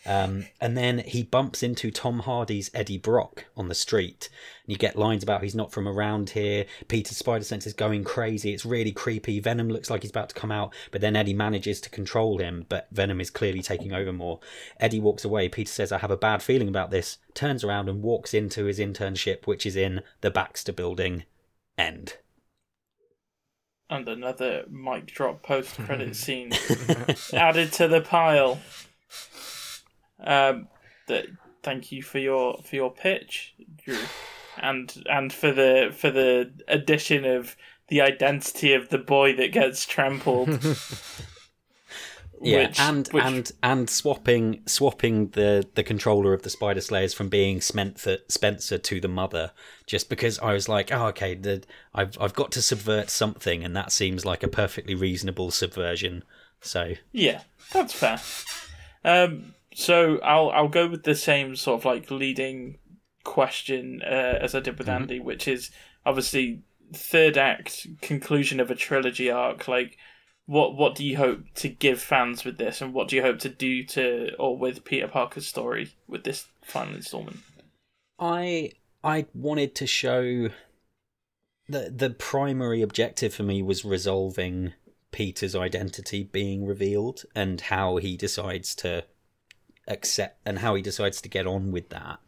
Um, 0.07 0.47
and 0.61 0.77
then 0.77 0.99
he 0.99 1.23
bumps 1.23 1.63
into 1.63 1.91
Tom 1.91 2.21
Hardy's 2.21 2.71
Eddie 2.73 2.99
Brock 2.99 3.45
on 3.57 3.69
the 3.69 3.75
street. 3.75 4.29
And 4.65 4.73
you 4.73 4.79
get 4.79 4.97
lines 4.97 5.23
about 5.23 5.43
he's 5.43 5.55
not 5.55 5.73
from 5.73 5.87
around 5.87 6.31
here. 6.31 6.67
Peter's 6.89 7.17
spider 7.17 7.45
sense 7.45 7.67
is 7.67 7.73
going 7.73 8.05
crazy. 8.05 8.53
It's 8.53 8.65
really 8.65 8.93
creepy. 8.93 9.41
Venom 9.41 9.69
looks 9.69 9.91
like 9.91 10.03
he's 10.03 10.11
about 10.11 10.31
to 10.31 10.35
come 10.35 10.53
out, 10.53 10.75
but 10.91 11.01
then 11.01 11.17
Eddie 11.17 11.35
manages 11.35 11.81
to 11.83 11.91
control 11.91 12.39
him. 12.39 12.67
But 12.69 12.89
Venom 12.91 13.21
is 13.21 13.31
clearly 13.31 13.63
taking 13.63 13.93
over 13.93 14.13
more. 14.13 14.41
Eddie 14.79 15.01
walks 15.01 15.25
away. 15.25 15.49
Peter 15.49 15.71
says, 15.71 15.93
I 15.93 15.99
have 15.99 16.11
a 16.11 16.17
bad 16.17 16.43
feeling 16.43 16.69
about 16.69 16.91
this. 16.91 17.19
Turns 17.35 17.65
around 17.65 17.89
and 17.89 18.03
walks 18.03 18.35
into 18.35 18.65
his 18.65 18.79
internship, 18.79 19.47
which 19.47 19.67
is 19.67 19.77
in 19.77 20.03
the 20.21 20.31
Baxter 20.31 20.73
building. 20.73 21.25
End. 21.77 22.15
And 23.91 24.09
another 24.09 24.65
mic 24.71 25.07
drop 25.07 25.43
post 25.43 25.77
credit 25.77 26.15
scene 26.17 26.53
added 27.33 27.73
to 27.73 27.89
the 27.89 28.01
pile. 28.01 28.61
Um, 30.25 30.69
that 31.09 31.27
thank 31.63 31.93
you 31.93 32.03
for 32.03 32.19
your 32.19 32.59
for 32.65 32.77
your 32.77 32.91
pitch, 32.91 33.55
Drew, 33.85 33.99
and 34.59 34.95
and 35.11 35.33
for 35.33 35.53
the 35.53 35.95
for 35.97 36.11
the 36.11 36.53
addition 36.69 37.25
of 37.25 37.57
the 37.89 38.01
identity 38.01 38.73
of 38.75 38.89
the 38.89 38.99
boy 38.99 39.35
that 39.37 39.53
gets 39.53 39.85
trampled. 39.87 40.49
Yeah, 42.43 42.69
Which- 42.69 42.81
and 42.81 43.09
which- 43.09 43.23
and 43.25 43.53
and 43.63 43.91
swapping 43.91 44.63
swapping 44.67 45.29
the 45.31 45.69
the 45.75 45.83
controller 45.83 46.33
of 46.33 46.41
the 46.41 46.49
Spider 46.49 46.81
Slayers 46.81 47.13
from 47.13 47.29
being 47.29 47.61
Spencer 47.61 48.17
Spencer 48.29 48.79
to 48.79 48.99
the 48.99 49.09
mother, 49.09 49.53
just 49.87 50.09
because 50.09 50.39
I 50.39 50.55
was 50.55 50.67
like, 50.67 50.91
oh 50.91 51.09
okay, 51.09 51.35
the, 51.35 51.63
I've 51.95 52.17
I've 52.19 52.33
got 52.33 52.51
to 52.53 52.63
subvert 52.63 53.11
something, 53.11 53.63
and 53.63 53.77
that 53.77 53.93
seems 53.93 54.25
like 54.25 54.43
a 54.43 54.49
perfectly 54.49 54.95
reasonable 54.95 55.51
subversion. 55.51 56.25
So 56.63 56.95
Yeah, 57.13 57.43
that's 57.75 57.93
fair. 57.93 58.21
Um, 59.05 59.55
so 59.75 60.19
I'll 60.19 60.51
I'll 60.51 60.69
go 60.69 60.89
with 60.89 61.05
the 61.05 61.15
same 61.15 61.57
sort 61.57 61.81
of 61.81 61.85
like 61.85 62.11
leading 62.11 62.79
question 63.25 64.03
uh, 64.03 64.39
as 64.41 64.55
I 64.55 64.61
did 64.61 64.79
with 64.79 64.89
Andy, 64.89 65.21
which 65.21 65.47
is 65.47 65.71
obviously 66.05 66.63
third 66.93 67.39
act 67.39 67.87
conclusion 68.01 68.61
of 68.61 68.71
a 68.71 68.75
trilogy 68.75 69.31
arc. 69.31 69.69
Like, 69.69 69.97
what 70.47 70.77
what 70.77 70.95
do 70.95 71.05
you 71.05 71.17
hope 71.17 71.43
to 71.57 71.69
give 71.69 72.01
fans 72.01 72.45
with 72.45 72.59
this, 72.59 72.81
and 72.81 72.93
what 72.93 73.09
do 73.09 73.17
you 73.17 73.23
hope 73.23 73.39
to 73.41 73.49
do 73.49 73.85
to 73.85 74.35
or 74.37 74.59
with 74.59 74.85
Peter 74.85 75.09
Parker's 75.09 75.47
story 75.47 75.95
with 76.09 76.25
this 76.25 76.47
final 76.63 76.97
installment? 76.97 77.39
I 78.19 78.73
I 79.05 79.27
wanted 79.35 79.75
to 79.77 79.87
show 79.87 80.49
the 81.69 81.93
the 81.95 82.11
primary 82.11 82.83
objective 82.83 83.33
for 83.33 83.45
me 83.45 83.63
was 83.63 83.85
resolving 83.85 84.73
Peter's 85.13 85.57
identity 85.57 86.25
being 86.25 86.67
revealed 86.67 87.25
and 87.35 87.61
how 87.61 87.97
he 87.97 88.17
decides 88.17 88.75
to 88.77 89.05
accept 89.91 90.41
and 90.47 90.61
how 90.61 90.75
he 90.75 90.83
decides 90.83 91.21
to 91.21 91.29
get 91.29 91.47
on 91.47 91.73
with 91.73 91.91
that. 91.91 92.21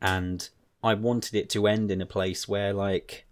And 0.00 0.48
I 0.82 0.94
wanted 0.94 1.34
it 1.34 1.50
to 1.50 1.66
end 1.66 1.90
in 1.90 2.00
a 2.00 2.06
place 2.06 2.46
where 2.46 2.72
like 2.72 3.26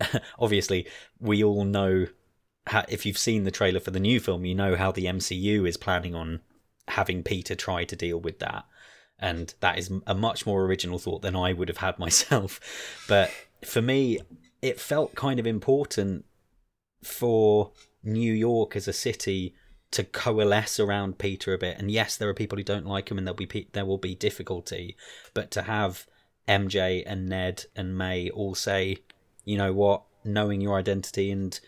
obviously 0.38 0.86
we 1.20 1.44
all 1.44 1.64
know 1.64 2.06
how, 2.66 2.84
if 2.88 3.04
you've 3.04 3.18
seen 3.18 3.44
the 3.44 3.50
trailer 3.50 3.80
for 3.80 3.90
the 3.90 4.00
new 4.00 4.20
film, 4.20 4.44
you 4.44 4.54
know 4.54 4.76
how 4.76 4.92
the 4.92 5.06
MCU 5.06 5.68
is 5.68 5.76
planning 5.76 6.14
on 6.14 6.40
having 6.88 7.22
Peter 7.22 7.54
try 7.54 7.84
to 7.84 7.96
deal 7.96 8.18
with 8.18 8.38
that 8.38 8.64
and 9.18 9.54
that 9.60 9.78
is 9.78 9.90
a 10.06 10.14
much 10.14 10.46
more 10.46 10.64
original 10.64 10.98
thought 10.98 11.22
than 11.22 11.36
I 11.36 11.52
would 11.52 11.68
have 11.68 11.78
had 11.78 11.98
myself. 11.98 12.60
But 13.08 13.30
for 13.64 13.80
me, 13.80 14.18
it 14.60 14.80
felt 14.80 15.14
kind 15.14 15.38
of 15.40 15.46
important 15.46 16.24
for 17.02 17.72
New 18.02 18.32
York 18.32 18.76
as 18.76 18.88
a 18.88 18.92
city 18.92 19.54
to 19.92 20.04
coalesce 20.04 20.80
around 20.80 21.18
Peter 21.18 21.54
a 21.54 21.58
bit. 21.58 21.78
And 21.78 21.90
yes, 21.90 22.16
there 22.16 22.28
are 22.28 22.34
people 22.34 22.58
who 22.58 22.64
don't 22.64 22.86
like 22.86 23.10
him, 23.10 23.18
and 23.18 23.26
there'll 23.26 23.36
be 23.36 23.68
there 23.72 23.86
will 23.86 23.98
be 23.98 24.14
difficulty. 24.14 24.96
But 25.34 25.50
to 25.52 25.62
have 25.62 26.06
MJ 26.48 27.02
and 27.06 27.28
Ned 27.28 27.66
and 27.76 27.96
May 27.96 28.30
all 28.30 28.54
say, 28.54 28.98
you 29.44 29.56
know 29.56 29.72
what, 29.72 30.02
knowing 30.24 30.60
your 30.60 30.78
identity 30.78 31.30
and 31.30 31.58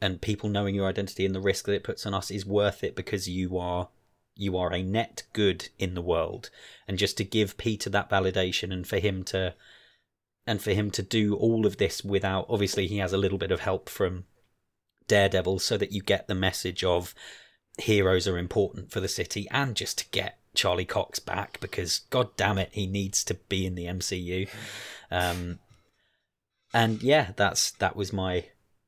and 0.00 0.20
people 0.20 0.48
knowing 0.48 0.74
your 0.74 0.88
identity 0.88 1.24
and 1.24 1.34
the 1.34 1.40
risk 1.40 1.64
that 1.64 1.72
it 1.72 1.84
puts 1.84 2.04
on 2.04 2.14
us 2.14 2.30
is 2.30 2.44
worth 2.44 2.84
it 2.84 2.94
because 2.94 3.28
you 3.28 3.56
are 3.56 3.88
you 4.34 4.56
are 4.56 4.72
a 4.72 4.82
net 4.82 5.22
good 5.32 5.70
in 5.78 5.94
the 5.94 6.02
world 6.02 6.50
and 6.86 6.98
just 6.98 7.16
to 7.16 7.24
give 7.24 7.56
peter 7.56 7.88
that 7.88 8.10
validation 8.10 8.72
and 8.72 8.86
for 8.86 8.98
him 8.98 9.22
to 9.22 9.54
and 10.46 10.60
for 10.60 10.72
him 10.72 10.90
to 10.90 11.02
do 11.02 11.34
all 11.34 11.64
of 11.64 11.78
this 11.78 12.04
without 12.04 12.44
obviously 12.48 12.86
he 12.86 12.98
has 12.98 13.14
a 13.14 13.18
little 13.18 13.38
bit 13.38 13.50
of 13.50 13.60
help 13.60 13.88
from 13.88 14.24
daredevil 15.08 15.58
so 15.58 15.76
that 15.76 15.92
you 15.92 16.02
get 16.02 16.28
the 16.28 16.34
message 16.34 16.84
of 16.84 17.14
heroes 17.78 18.26
are 18.26 18.38
important 18.38 18.90
for 18.90 19.00
the 19.00 19.08
city 19.08 19.46
and 19.50 19.76
just 19.76 19.98
to 19.98 20.08
get 20.10 20.38
charlie 20.54 20.86
cox 20.86 21.18
back 21.18 21.60
because 21.60 22.00
god 22.10 22.34
damn 22.36 22.56
it 22.58 22.70
he 22.72 22.86
needs 22.86 23.22
to 23.22 23.34
be 23.34 23.66
in 23.66 23.74
the 23.74 23.84
mcu 23.84 24.48
um 25.10 25.58
and 26.72 27.02
yeah 27.02 27.32
that's 27.36 27.72
that 27.72 27.94
was 27.94 28.12
my 28.12 28.44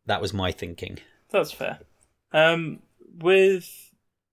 that 0.08 0.20
was 0.20 0.32
my 0.32 0.50
thinking 0.50 0.98
That's 1.30 1.52
fair. 1.52 1.78
Um, 2.32 2.80
with 3.20 3.70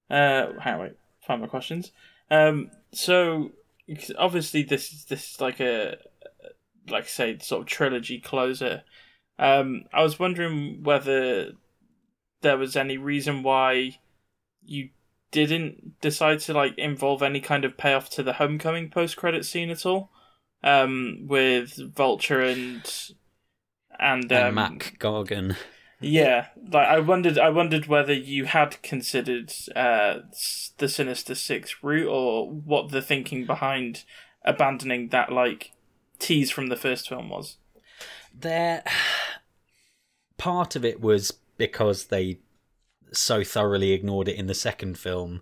uh, 0.09 0.47
how 0.59 0.81
wait, 0.81 0.93
find 1.27 1.41
my 1.41 1.47
questions. 1.47 1.91
Um, 2.31 2.71
so 2.91 3.51
obviously 4.17 4.63
this 4.63 4.91
is 4.91 5.05
this 5.05 5.33
is 5.33 5.41
like 5.41 5.59
a 5.59 5.97
like 6.89 7.03
I 7.03 7.07
say 7.07 7.37
sort 7.39 7.61
of 7.61 7.67
trilogy 7.67 8.19
closer. 8.19 8.83
Um, 9.37 9.83
I 9.93 10.01
was 10.01 10.17
wondering 10.17 10.83
whether 10.83 11.51
there 12.45 12.57
was 12.57 12.75
any 12.75 12.97
reason 12.97 13.43
why 13.43 13.97
you 14.63 14.89
didn't 15.31 15.99
decide 15.99 16.39
to 16.39 16.53
like 16.53 16.77
involve 16.77 17.21
any 17.21 17.41
kind 17.41 17.65
of 17.65 17.77
payoff 17.77 18.09
to 18.11 18.23
the 18.23 18.33
homecoming 18.33 18.89
post 18.89 19.17
credit 19.17 19.45
scene 19.45 19.69
at 19.69 19.85
all. 19.85 20.11
Um, 20.63 21.25
with 21.27 21.77
Vulture 21.93 22.41
and 22.41 23.11
and, 23.99 24.31
um, 24.31 24.45
and 24.47 24.55
mac 24.55 24.97
gargan 24.99 25.55
yeah, 26.01 26.47
like 26.71 26.87
I 26.87 26.99
wondered, 26.99 27.39
I 27.39 27.49
wondered 27.49 27.87
whether 27.87 28.13
you 28.13 28.45
had 28.45 28.81
considered 28.81 29.53
uh, 29.75 30.19
the 30.77 30.89
Sinister 30.89 31.35
Six 31.35 31.77
route, 31.81 32.07
or 32.07 32.49
what 32.49 32.89
the 32.89 33.01
thinking 33.01 33.45
behind 33.45 34.03
abandoning 34.43 35.09
that 35.09 35.31
like 35.31 35.71
tease 36.19 36.51
from 36.51 36.67
the 36.67 36.75
first 36.75 37.09
film 37.09 37.29
was. 37.29 37.57
there 38.37 38.83
part 40.37 40.75
of 40.75 40.83
it 40.83 40.99
was 40.99 41.39
because 41.57 42.05
they 42.05 42.39
so 43.11 43.43
thoroughly 43.43 43.91
ignored 43.91 44.27
it 44.27 44.35
in 44.35 44.47
the 44.47 44.53
second 44.53 44.97
film 44.97 45.41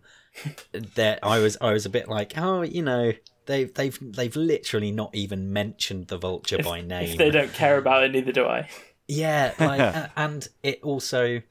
that 0.96 1.20
I 1.24 1.40
was 1.40 1.58
I 1.62 1.74
was 1.74 1.86
a 1.86 1.90
bit 1.90 2.08
like 2.08 2.34
oh 2.38 2.62
you 2.62 2.82
know 2.84 3.14
they've 3.46 3.74
they've 3.74 3.98
they've 4.02 4.36
literally 4.36 4.92
not 4.92 5.14
even 5.16 5.52
mentioned 5.54 6.08
the 6.08 6.18
vulture 6.18 6.62
by 6.62 6.82
name 6.82 7.10
If 7.12 7.18
they 7.18 7.32
don't 7.32 7.54
care 7.54 7.78
about 7.78 8.04
it, 8.04 8.12
neither 8.12 8.32
do 8.32 8.46
I. 8.46 8.68
yeah 9.08 9.54
like 9.60 9.80
a- 9.96 10.12
and 10.16 10.48
it 10.62 10.80
also 10.84 11.42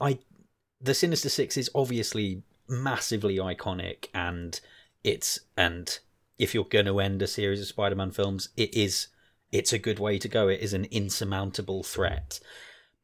I 0.00 0.18
the 0.80 0.94
Sinister 0.94 1.28
Six 1.28 1.56
is 1.56 1.70
obviously 1.74 2.42
massively 2.68 3.36
iconic 3.36 4.06
and 4.14 4.60
it's 5.02 5.40
and 5.56 5.98
if 6.38 6.54
you're 6.54 6.64
going 6.64 6.86
to 6.86 7.00
end 7.00 7.20
a 7.22 7.26
series 7.26 7.60
of 7.60 7.66
Spider-Man 7.66 8.12
films, 8.12 8.50
it 8.56 8.72
is 8.74 9.08
it's 9.50 9.72
a 9.72 9.78
good 9.78 9.98
way 9.98 10.18
to 10.18 10.28
go. 10.28 10.46
It 10.48 10.60
is 10.60 10.72
an 10.74 10.84
insurmountable 10.90 11.82
threat, 11.82 12.38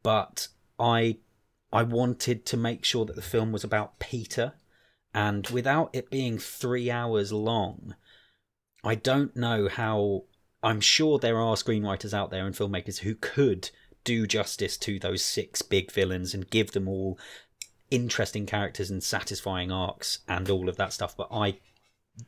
but 0.04 0.46
I 0.78 1.16
I 1.72 1.82
wanted 1.82 2.46
to 2.46 2.56
make 2.56 2.84
sure 2.84 3.04
that 3.04 3.16
the 3.16 3.22
film 3.22 3.50
was 3.50 3.64
about 3.64 3.98
Peter, 3.98 4.52
and 5.12 5.48
without 5.48 5.90
it 5.92 6.08
being 6.08 6.38
three 6.38 6.88
hours 6.88 7.32
long, 7.32 7.96
I 8.84 8.94
don't 8.94 9.34
know 9.34 9.68
how. 9.68 10.26
I'm 10.62 10.80
sure 10.80 11.18
there 11.18 11.40
are 11.40 11.56
screenwriters 11.56 12.14
out 12.14 12.30
there 12.30 12.46
and 12.46 12.54
filmmakers 12.54 13.00
who 13.00 13.16
could 13.16 13.70
do 14.04 14.26
justice 14.26 14.78
to 14.78 14.98
those 14.98 15.22
six 15.22 15.60
big 15.60 15.90
villains 15.90 16.32
and 16.32 16.48
give 16.48 16.72
them 16.72 16.88
all 16.88 17.18
interesting 17.90 18.46
characters 18.46 18.90
and 18.90 19.02
satisfying 19.02 19.70
arcs 19.70 20.20
and 20.26 20.48
all 20.48 20.68
of 20.68 20.76
that 20.76 20.92
stuff. 20.92 21.16
But 21.16 21.28
I 21.30 21.58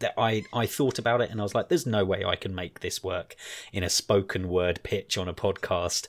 that 0.00 0.14
I 0.18 0.44
I 0.52 0.66
thought 0.66 0.98
about 0.98 1.20
it 1.20 1.30
and 1.30 1.40
I 1.40 1.44
was 1.44 1.54
like, 1.54 1.68
there's 1.68 1.86
no 1.86 2.04
way 2.04 2.24
I 2.24 2.36
can 2.36 2.54
make 2.54 2.80
this 2.80 3.02
work 3.02 3.36
in 3.72 3.82
a 3.82 3.90
spoken 3.90 4.48
word 4.48 4.80
pitch 4.82 5.16
on 5.16 5.28
a 5.28 5.34
podcast. 5.34 6.06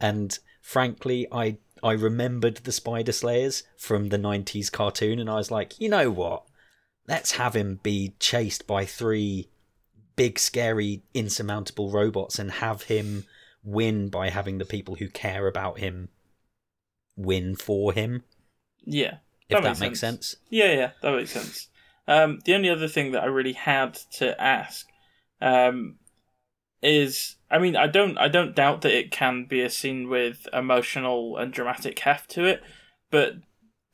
And 0.00 0.38
frankly, 0.68 1.26
I 1.32 1.56
I 1.82 1.92
remembered 1.92 2.58
the 2.58 2.72
Spider 2.72 3.12
Slayers 3.12 3.62
from 3.78 4.10
the 4.10 4.18
'90s 4.18 4.70
cartoon, 4.70 5.18
and 5.18 5.30
I 5.30 5.36
was 5.36 5.50
like, 5.50 5.80
you 5.80 5.88
know 5.88 6.10
what? 6.10 6.44
Let's 7.06 7.32
have 7.32 7.56
him 7.56 7.80
be 7.82 8.14
chased 8.20 8.66
by 8.66 8.84
three 8.84 9.48
big, 10.14 10.38
scary, 10.38 11.02
insurmountable 11.14 11.90
robots, 11.90 12.38
and 12.38 12.50
have 12.50 12.82
him 12.82 13.24
win 13.64 14.10
by 14.10 14.28
having 14.28 14.58
the 14.58 14.66
people 14.66 14.96
who 14.96 15.08
care 15.08 15.46
about 15.46 15.78
him 15.78 16.10
win 17.16 17.56
for 17.56 17.94
him. 17.94 18.24
Yeah, 18.84 19.18
If 19.48 19.62
that, 19.62 19.80
makes 19.80 20.00
sense. 20.00 20.36
Yeah, 20.50 20.72
yeah, 20.72 20.90
that 21.00 21.14
makes 21.14 21.30
sense. 21.30 21.68
Um, 22.06 22.40
the 22.44 22.54
only 22.54 22.68
other 22.68 22.88
thing 22.88 23.12
that 23.12 23.22
I 23.22 23.26
really 23.26 23.54
had 23.54 23.94
to 24.18 24.38
ask 24.40 24.86
um, 25.40 25.96
is, 26.82 27.36
I 27.50 27.58
mean, 27.58 27.76
I 27.76 27.86
don't, 27.86 28.18
I 28.18 28.28
don't 28.28 28.54
doubt 28.54 28.82
that 28.82 28.96
it 28.96 29.10
can 29.10 29.44
be 29.44 29.62
a 29.62 29.70
scene 29.70 30.08
with 30.08 30.46
emotional 30.52 31.36
and 31.36 31.52
dramatic 31.52 31.98
heft 31.98 32.30
to 32.32 32.44
it, 32.44 32.62
but 33.10 33.34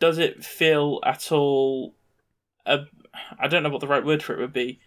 does 0.01 0.19
it 0.19 0.45
feel 0.45 1.01
at 1.05 1.33
all? 1.33 1.95
A, 2.67 2.81
I 3.39 3.49
don't 3.49 3.63
know 3.63 3.71
what 3.71 3.81
the 3.81 3.87
right 3.87 4.05
word 4.05 4.23
for 4.23 4.35
it 4.35 4.41
would 4.41 4.53
be. 4.53 4.81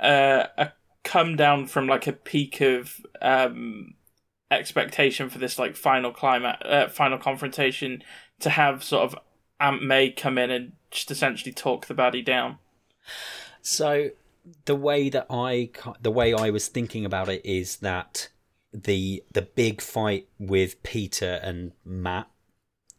Uh, 0.00 0.46
a 0.56 0.72
come 1.04 1.36
down 1.36 1.66
from 1.66 1.86
like 1.86 2.06
a 2.06 2.12
peak 2.12 2.60
of 2.60 3.00
um, 3.22 3.94
expectation 4.50 5.28
for 5.28 5.38
this 5.38 5.58
like 5.58 5.76
final 5.76 6.10
climax, 6.10 6.60
uh, 6.64 6.88
final 6.88 7.18
confrontation 7.18 8.02
to 8.40 8.50
have 8.50 8.82
sort 8.82 9.04
of 9.04 9.18
Aunt 9.60 9.82
May 9.82 10.10
come 10.10 10.38
in 10.38 10.50
and 10.50 10.72
just 10.90 11.10
essentially 11.10 11.52
talk 11.52 11.86
the 11.86 11.94
baddie 11.94 12.24
down. 12.24 12.58
So 13.62 14.10
the 14.64 14.76
way 14.76 15.08
that 15.08 15.26
I 15.30 15.70
the 16.00 16.10
way 16.10 16.34
I 16.34 16.50
was 16.50 16.68
thinking 16.68 17.04
about 17.04 17.28
it 17.28 17.44
is 17.44 17.76
that 17.76 18.28
the 18.72 19.22
the 19.32 19.42
big 19.42 19.80
fight 19.80 20.28
with 20.38 20.82
Peter 20.82 21.40
and 21.42 21.72
Matt 21.84 22.28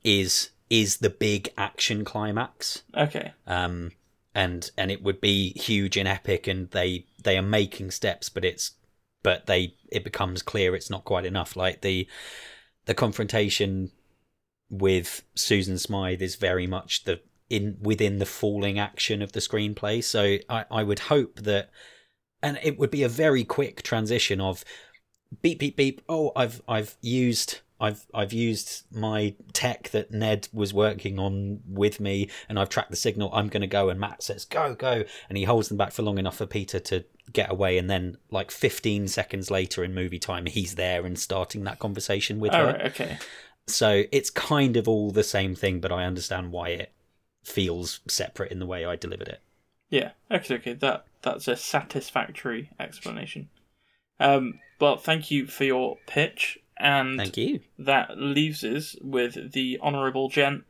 is 0.04 0.52
is 0.70 0.98
the 0.98 1.10
big 1.10 1.50
action 1.58 2.04
climax. 2.06 2.84
Okay. 2.96 3.34
Um 3.46 3.92
and 4.34 4.70
and 4.78 4.92
it 4.92 5.04
would 5.04 5.22
be 5.22 5.54
huge 5.54 5.98
and 5.98 6.08
epic 6.08 6.48
and 6.48 6.70
they 6.72 7.06
they 7.24 7.38
are 7.38 7.44
making 7.44 7.92
steps 7.92 8.30
but 8.30 8.44
it's 8.44 8.74
but 9.24 9.46
they 9.46 9.76
it 9.92 10.04
becomes 10.04 10.42
clear 10.42 10.76
it's 10.76 10.90
not 10.90 11.06
quite 11.06 11.26
enough 11.26 11.56
like 11.56 11.82
the 11.82 12.08
the 12.86 12.94
confrontation 12.94 13.92
with 14.70 15.24
Susan 15.36 15.78
Smythe 15.78 16.22
is 16.22 16.36
very 16.36 16.68
much 16.68 17.04
the 17.04 17.20
in 17.50 17.78
within 17.82 18.18
the 18.18 18.26
falling 18.26 18.80
action 18.80 19.22
of 19.22 19.32
the 19.34 19.40
screenplay. 19.40 20.04
So 20.04 20.38
I, 20.50 20.66
I 20.72 20.84
would 20.84 21.00
hope 21.00 21.42
that 21.42 21.70
and 22.42 22.60
it 22.64 22.78
would 22.78 22.92
be 22.92 23.04
a 23.04 23.10
very 23.10 23.44
quick 23.44 23.82
transition 23.84 24.40
of 24.42 24.64
beep 25.42 25.60
beep 25.60 25.76
beep, 25.76 26.02
oh 26.08 26.32
I've 26.36 26.62
I've 26.68 26.96
used 27.02 27.60
I've 27.80 28.06
I've 28.14 28.34
used 28.34 28.84
my 28.92 29.36
tech 29.52 29.90
that 29.90 30.12
Ned 30.12 30.48
was 30.54 30.74
working 30.74 31.20
on 31.20 31.60
with 31.68 32.00
me 32.00 32.30
and 32.48 32.58
I've 32.58 32.70
tracked 32.70 32.92
the 32.92 32.96
signal, 32.96 33.30
I'm 33.34 33.50
gonna 33.50 33.68
go 33.68 33.90
and 33.90 34.00
Matt 34.00 34.24
says, 34.24 34.46
Go, 34.46 34.76
go 34.76 35.04
and 35.28 35.38
he 35.38 35.44
holds 35.44 35.68
them 35.68 35.78
back 35.78 35.92
for 35.92 36.04
long 36.04 36.18
enough 36.18 36.38
for 36.38 36.46
Peter 36.46 36.80
to 36.80 37.04
get 37.34 37.52
away 37.52 37.78
and 37.78 37.90
then 37.90 38.18
like 38.32 38.52
fifteen 38.52 39.08
seconds 39.08 39.52
later 39.52 39.84
in 39.84 39.94
movie 39.94 40.20
time 40.20 40.46
he's 40.46 40.76
there 40.76 41.06
and 41.06 41.20
starting 41.20 41.64
that 41.66 41.80
conversation 41.80 42.40
with 42.40 42.54
All 42.54 42.62
her. 42.62 42.66
right. 42.68 42.82
Okay. 42.84 43.18
So 43.68 44.04
it's 44.12 44.30
kind 44.30 44.78
of 44.78 44.88
all 44.88 45.12
the 45.12 45.24
same 45.24 45.56
thing, 45.56 45.80
but 45.80 45.92
I 45.92 46.06
understand 46.06 46.52
why 46.52 46.70
it 46.70 46.94
feels 47.46 48.00
separate 48.08 48.52
in 48.52 48.60
the 48.60 48.66
way 48.66 48.86
I 48.86 48.96
delivered 48.96 49.28
it. 49.28 49.40
Yeah. 49.90 50.12
Okay. 50.32 50.56
Okay. 50.56 50.74
That 50.74 51.06
that's 51.22 51.48
a 51.48 51.56
satisfactory 51.56 52.70
explanation. 52.80 53.50
Um. 54.20 54.60
Well, 54.80 54.98
thank 54.98 55.32
you 55.32 55.48
for 55.48 55.64
your 55.64 55.98
pitch, 56.06 56.60
and 56.78 57.18
Thank 57.18 57.38
you. 57.38 57.62
that 57.80 58.18
leaves 58.18 58.62
us 58.64 58.96
with 59.02 59.54
the 59.54 59.80
honourable 59.82 60.28
gent 60.28 60.66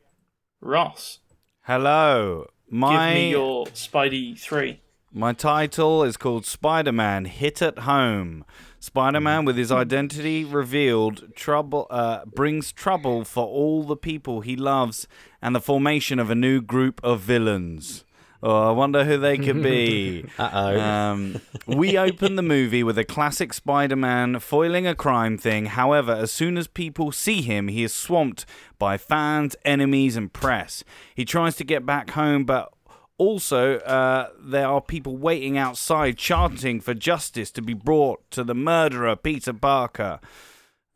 Ross. 0.60 1.18
Hello. 1.62 2.46
My 2.70 3.08
Give 3.08 3.14
me 3.16 3.30
your 3.30 3.66
Spidey 3.66 4.38
three. 4.38 4.80
My 5.12 5.32
title 5.32 6.02
is 6.02 6.16
called 6.16 6.44
Spider-Man 6.44 7.24
Hit 7.26 7.62
at 7.62 7.80
Home. 7.80 8.44
Spider-Man 8.80 9.44
with 9.44 9.56
his 9.56 9.72
identity 9.72 10.44
revealed 10.44 11.34
trouble 11.34 11.86
uh, 11.90 12.24
brings 12.26 12.72
trouble 12.72 13.24
for 13.24 13.44
all 13.44 13.82
the 13.82 13.96
people 13.96 14.42
he 14.42 14.56
loves 14.56 15.08
and 15.40 15.54
the 15.54 15.60
formation 15.60 16.18
of 16.18 16.30
a 16.30 16.34
new 16.34 16.60
group 16.60 17.00
of 17.02 17.20
villains. 17.20 18.04
Oh, 18.42 18.68
I 18.68 18.70
wonder 18.72 19.04
who 19.04 19.16
they 19.16 19.38
could 19.38 19.62
be. 19.62 20.24
Uh 20.38 20.50
oh. 20.52 20.80
Um, 20.80 21.40
we 21.66 21.96
open 21.96 22.36
the 22.36 22.42
movie 22.42 22.82
with 22.82 22.98
a 22.98 23.04
classic 23.04 23.54
Spider 23.54 23.96
Man 23.96 24.38
foiling 24.38 24.86
a 24.86 24.94
crime 24.94 25.38
thing. 25.38 25.66
However, 25.66 26.12
as 26.12 26.30
soon 26.30 26.58
as 26.58 26.66
people 26.66 27.10
see 27.10 27.40
him, 27.40 27.68
he 27.68 27.82
is 27.82 27.92
swamped 27.94 28.44
by 28.78 28.98
fans, 28.98 29.56
enemies, 29.64 30.16
and 30.16 30.32
press. 30.32 30.84
He 31.14 31.24
tries 31.24 31.56
to 31.56 31.64
get 31.64 31.86
back 31.86 32.10
home, 32.10 32.44
but 32.44 32.72
also 33.18 33.78
uh, 33.78 34.28
there 34.38 34.68
are 34.68 34.80
people 34.80 35.16
waiting 35.16 35.56
outside 35.56 36.18
chanting 36.18 36.80
for 36.80 36.94
justice 36.94 37.50
to 37.52 37.62
be 37.62 37.74
brought 37.74 38.30
to 38.30 38.44
the 38.44 38.54
murderer, 38.54 39.16
Peter 39.16 39.52
Parker. 39.52 40.20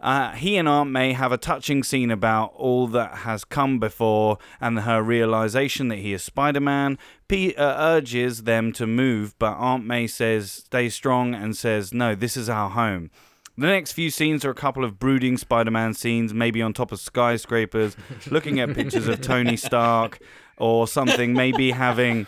Uh, 0.01 0.33
he 0.33 0.57
and 0.57 0.67
Aunt 0.67 0.91
May 0.91 1.13
have 1.13 1.31
a 1.31 1.37
touching 1.37 1.83
scene 1.83 2.11
about 2.11 2.55
all 2.55 2.87
that 2.87 3.19
has 3.19 3.45
come 3.45 3.79
before 3.79 4.39
and 4.59 4.81
her 4.81 5.03
realization 5.03 5.89
that 5.89 5.99
he 5.99 6.15
is 6.15 6.23
Spider 6.23 6.61
Man. 6.61 6.97
Pete 7.29 7.59
uh, 7.59 7.77
urges 7.79 8.45
them 8.45 8.73
to 8.73 8.87
move, 8.87 9.39
but 9.39 9.53
Aunt 9.59 9.85
May 9.85 10.07
says, 10.07 10.51
stay 10.51 10.89
strong, 10.89 11.35
and 11.35 11.55
says, 11.55 11.93
no, 11.93 12.15
this 12.15 12.35
is 12.35 12.49
our 12.49 12.71
home. 12.71 13.11
The 13.59 13.67
next 13.67 13.93
few 13.93 14.09
scenes 14.09 14.43
are 14.47 14.51
a 14.51 14.55
couple 14.55 14.85
of 14.85 14.99
brooding 14.99 15.37
Spider 15.37 15.71
Man 15.71 15.93
scenes, 15.93 16.33
maybe 16.33 16.63
on 16.63 16.73
top 16.73 16.93
of 16.93 17.01
skyscrapers, 17.01 17.95
looking 18.31 18.59
at 18.59 18.75
pictures 18.75 19.07
of 19.07 19.21
Tony 19.21 19.57
Stark 19.59 20.19
or 20.61 20.87
something, 20.87 21.33
maybe 21.33 21.73
having. 21.73 22.27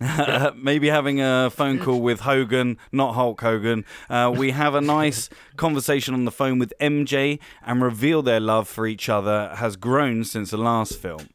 maybe 0.56 0.88
having 0.88 1.20
a 1.20 1.48
phone 1.48 1.78
call 1.78 2.00
with 2.00 2.20
Hogan, 2.20 2.76
not 2.90 3.14
Hulk 3.14 3.40
Hogan. 3.40 3.84
Uh, 4.10 4.34
we 4.36 4.50
have 4.50 4.74
a 4.74 4.80
nice 4.80 5.28
conversation 5.56 6.12
on 6.12 6.24
the 6.24 6.32
phone 6.32 6.58
with 6.58 6.72
MJ 6.80 7.38
and 7.64 7.80
reveal 7.80 8.20
their 8.20 8.40
love 8.40 8.66
for 8.66 8.84
each 8.84 9.08
other 9.08 9.54
has 9.54 9.76
grown 9.76 10.24
since 10.24 10.50
the 10.50 10.56
last 10.56 10.98
film. 10.98 11.28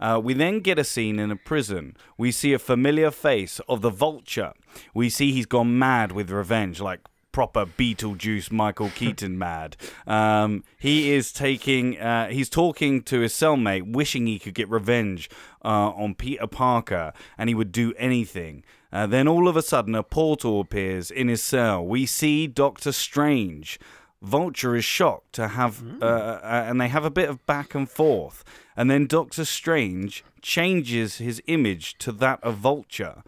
Uh, 0.00 0.20
we 0.22 0.34
then 0.34 0.60
get 0.60 0.78
a 0.78 0.84
scene 0.84 1.18
in 1.18 1.30
a 1.30 1.36
prison. 1.36 1.96
We 2.18 2.32
see 2.32 2.52
a 2.52 2.58
familiar 2.58 3.10
face 3.10 3.60
of 3.68 3.82
the 3.82 3.90
Vulture. 3.90 4.52
We 4.94 5.10
see 5.10 5.32
he's 5.32 5.46
gone 5.46 5.78
mad 5.78 6.12
with 6.12 6.30
revenge, 6.30 6.80
like 6.80 7.00
proper 7.32 7.66
Beetlejuice 7.66 8.50
Michael 8.50 8.90
Keaton 8.90 9.38
mad. 9.38 9.76
Um, 10.06 10.64
he 10.78 11.12
is 11.12 11.32
taking, 11.32 11.98
uh, 11.98 12.28
he's 12.28 12.48
talking 12.48 13.02
to 13.02 13.20
his 13.20 13.32
cellmate, 13.32 13.92
wishing 13.92 14.26
he 14.26 14.38
could 14.38 14.54
get 14.54 14.68
revenge 14.68 15.30
uh, 15.64 15.90
on 15.90 16.14
Peter 16.14 16.46
Parker, 16.46 17.12
and 17.38 17.48
he 17.48 17.54
would 17.54 17.72
do 17.72 17.94
anything. 17.96 18.64
Uh, 18.92 19.06
then 19.06 19.28
all 19.28 19.46
of 19.46 19.56
a 19.56 19.62
sudden, 19.62 19.94
a 19.94 20.02
portal 20.02 20.60
appears 20.60 21.10
in 21.10 21.28
his 21.28 21.42
cell. 21.42 21.84
We 21.84 22.06
see 22.06 22.46
Doctor 22.46 22.92
Strange. 22.92 23.78
Vulture 24.22 24.76
is 24.76 24.84
shocked 24.84 25.32
to 25.34 25.48
have, 25.48 25.82
uh, 26.02 26.04
uh, 26.04 26.64
and 26.68 26.78
they 26.78 26.88
have 26.88 27.04
a 27.04 27.10
bit 27.10 27.30
of 27.30 27.46
back 27.46 27.74
and 27.74 27.88
forth. 27.88 28.44
And 28.76 28.90
then 28.90 29.06
Doctor 29.06 29.44
Strange 29.44 30.24
changes 30.42 31.16
his 31.18 31.42
image 31.46 31.96
to 31.98 32.12
that 32.12 32.42
of 32.42 32.56
Vulture. 32.56 33.22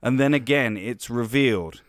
And 0.00 0.18
then 0.18 0.32
again, 0.32 0.76
it's 0.76 1.10
revealed. 1.10 1.82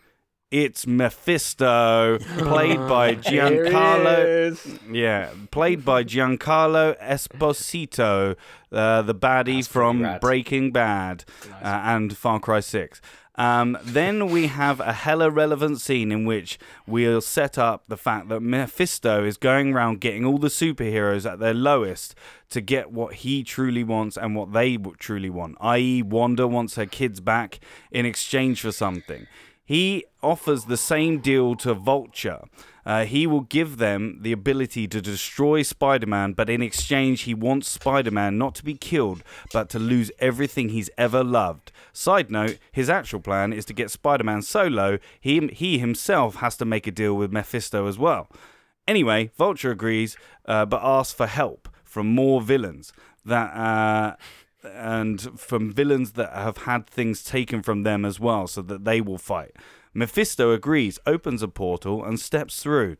It's 0.50 0.84
Mephisto, 0.84 2.18
played 2.18 2.78
by 2.78 3.14
Giancarlo. 3.14 4.80
Yeah, 4.92 5.30
played 5.52 5.84
by 5.84 6.02
Giancarlo 6.02 7.00
Esposito, 7.00 8.34
uh, 8.72 9.02
the 9.02 9.14
baddie 9.14 9.58
That's 9.58 9.68
from 9.68 10.02
rad. 10.02 10.20
Breaking 10.20 10.72
Bad 10.72 11.24
uh, 11.62 11.66
and 11.66 12.16
Far 12.16 12.40
Cry 12.40 12.58
6. 12.58 13.00
Um, 13.36 13.78
then 13.82 14.26
we 14.28 14.48
have 14.48 14.80
a 14.80 14.92
hella 14.92 15.30
relevant 15.30 15.80
scene 15.80 16.10
in 16.10 16.24
which 16.24 16.58
we'll 16.84 17.20
set 17.20 17.56
up 17.56 17.84
the 17.86 17.96
fact 17.96 18.28
that 18.28 18.40
Mephisto 18.40 19.24
is 19.24 19.36
going 19.36 19.72
around 19.72 20.00
getting 20.00 20.24
all 20.24 20.38
the 20.38 20.48
superheroes 20.48 21.30
at 21.30 21.38
their 21.38 21.54
lowest 21.54 22.16
to 22.50 22.60
get 22.60 22.90
what 22.90 23.14
he 23.14 23.44
truly 23.44 23.84
wants 23.84 24.18
and 24.18 24.34
what 24.34 24.52
they 24.52 24.76
truly 24.98 25.30
want, 25.30 25.56
i.e., 25.60 26.02
Wanda 26.02 26.48
wants 26.48 26.74
her 26.74 26.86
kids 26.86 27.20
back 27.20 27.60
in 27.92 28.04
exchange 28.04 28.60
for 28.60 28.72
something. 28.72 29.28
He 29.70 30.04
offers 30.20 30.64
the 30.64 30.76
same 30.76 31.20
deal 31.20 31.54
to 31.54 31.74
Vulture. 31.74 32.42
Uh, 32.84 33.04
he 33.04 33.24
will 33.24 33.42
give 33.42 33.76
them 33.76 34.18
the 34.20 34.32
ability 34.32 34.88
to 34.88 35.00
destroy 35.00 35.62
Spider 35.62 36.08
Man, 36.08 36.32
but 36.32 36.50
in 36.50 36.60
exchange, 36.60 37.20
he 37.20 37.34
wants 37.34 37.68
Spider 37.68 38.10
Man 38.10 38.36
not 38.36 38.56
to 38.56 38.64
be 38.64 38.74
killed, 38.74 39.22
but 39.52 39.68
to 39.68 39.78
lose 39.78 40.10
everything 40.18 40.70
he's 40.70 40.90
ever 40.98 41.22
loved. 41.22 41.70
Side 41.92 42.32
note 42.32 42.58
his 42.72 42.90
actual 42.90 43.20
plan 43.20 43.52
is 43.52 43.64
to 43.66 43.72
get 43.72 43.92
Spider 43.92 44.24
Man 44.24 44.42
solo. 44.42 44.98
He, 45.20 45.46
he 45.52 45.78
himself 45.78 46.34
has 46.36 46.56
to 46.56 46.64
make 46.64 46.88
a 46.88 46.90
deal 46.90 47.14
with 47.14 47.32
Mephisto 47.32 47.86
as 47.86 47.96
well. 47.96 48.28
Anyway, 48.88 49.30
Vulture 49.38 49.70
agrees, 49.70 50.16
uh, 50.46 50.66
but 50.66 50.80
asks 50.82 51.14
for 51.14 51.28
help 51.28 51.68
from 51.84 52.12
more 52.12 52.40
villains 52.42 52.92
that. 53.24 53.54
Uh, 53.56 54.16
and 54.64 55.38
from 55.38 55.72
villains 55.72 56.12
that 56.12 56.32
have 56.32 56.58
had 56.58 56.86
things 56.86 57.22
taken 57.22 57.62
from 57.62 57.82
them 57.82 58.04
as 58.04 58.20
well, 58.20 58.46
so 58.46 58.62
that 58.62 58.84
they 58.84 59.00
will 59.00 59.18
fight. 59.18 59.56
Mephisto 59.92 60.52
agrees, 60.52 60.98
opens 61.06 61.42
a 61.42 61.48
portal, 61.48 62.04
and 62.04 62.20
steps 62.20 62.62
through. 62.62 62.96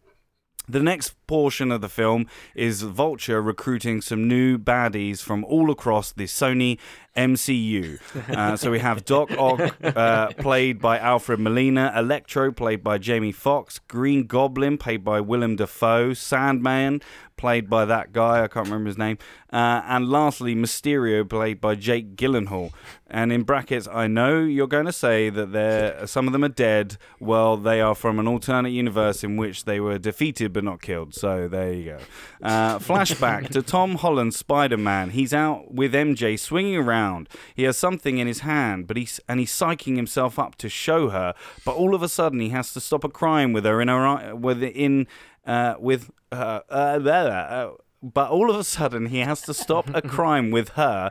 The 0.68 0.80
next 0.80 1.14
portion 1.26 1.72
of 1.72 1.80
the 1.80 1.88
film 1.88 2.26
is 2.54 2.82
Vulture 2.82 3.42
recruiting 3.42 4.00
some 4.00 4.28
new 4.28 4.56
baddies 4.56 5.20
from 5.20 5.44
all 5.44 5.68
across 5.68 6.12
the 6.12 6.24
Sony 6.24 6.78
MCU. 7.16 7.98
Uh, 8.30 8.56
so 8.56 8.70
we 8.70 8.78
have 8.78 9.04
Doc 9.04 9.32
Ock, 9.38 9.74
uh, 9.82 10.28
played 10.34 10.80
by 10.80 10.98
Alfred 10.98 11.40
Molina, 11.40 11.92
Electro, 11.96 12.52
played 12.52 12.84
by 12.84 12.98
Jamie 12.98 13.32
Foxx, 13.32 13.80
Green 13.88 14.26
Goblin, 14.28 14.78
played 14.78 15.02
by 15.02 15.20
Willem 15.20 15.56
Dafoe, 15.56 16.14
Sandman, 16.14 17.00
played 17.40 17.70
by 17.70 17.86
that 17.86 18.12
guy, 18.12 18.44
I 18.44 18.48
can't 18.48 18.66
remember 18.66 18.88
his 18.88 18.98
name, 18.98 19.16
uh, 19.52 19.82
and 19.86 20.08
lastly, 20.08 20.54
Mysterio, 20.54 21.28
played 21.28 21.60
by 21.60 21.74
Jake 21.74 22.14
Gyllenhaal. 22.14 22.72
And 23.12 23.32
in 23.32 23.42
brackets, 23.42 23.88
I 23.92 24.06
know 24.06 24.38
you're 24.38 24.68
going 24.68 24.86
to 24.86 24.92
say 24.92 25.30
that 25.30 25.50
they're, 25.50 26.06
some 26.06 26.28
of 26.28 26.32
them 26.32 26.44
are 26.44 26.48
dead. 26.48 26.96
Well, 27.18 27.56
they 27.56 27.80
are 27.80 27.96
from 27.96 28.20
an 28.20 28.28
alternate 28.28 28.70
universe 28.70 29.24
in 29.24 29.36
which 29.36 29.64
they 29.64 29.80
were 29.80 29.98
defeated 29.98 30.52
but 30.52 30.62
not 30.62 30.80
killed. 30.80 31.14
So 31.14 31.48
there 31.48 31.72
you 31.72 31.84
go. 31.86 31.98
Uh, 32.40 32.78
flashback 32.90 33.48
to 33.48 33.62
Tom 33.62 33.96
Holland's 33.96 34.36
Spider 34.36 34.76
Man. 34.76 35.10
He's 35.10 35.34
out 35.34 35.74
with 35.74 35.92
MJ 35.92 36.38
swinging 36.38 36.76
around. 36.76 37.28
He 37.56 37.64
has 37.64 37.76
something 37.76 38.18
in 38.18 38.28
his 38.28 38.40
hand, 38.40 38.86
but 38.86 38.96
he's 38.96 39.18
and 39.28 39.40
he's 39.40 39.50
psyching 39.52 39.96
himself 39.96 40.38
up 40.38 40.54
to 40.56 40.68
show 40.68 41.08
her. 41.08 41.34
But 41.64 41.74
all 41.74 41.96
of 41.96 42.02
a 42.04 42.08
sudden, 42.08 42.38
he 42.38 42.50
has 42.50 42.72
to 42.74 42.80
stop 42.80 43.02
a 43.02 43.08
crime 43.08 43.52
with 43.52 43.64
her 43.64 43.80
in 43.80 43.88
her 43.88 44.06
eye- 44.06 44.32
with 44.34 44.62
in 44.62 45.08
uh, 45.46 45.74
with 45.78 46.10
her. 46.32 46.62
Uh, 46.68 46.74
uh, 46.74 47.70
but 48.02 48.30
all 48.30 48.50
of 48.50 48.56
a 48.56 48.64
sudden, 48.64 49.06
he 49.06 49.18
has 49.18 49.42
to 49.42 49.54
stop 49.54 49.90
a 49.94 50.00
crime 50.16 50.50
with 50.50 50.70
her 50.70 51.10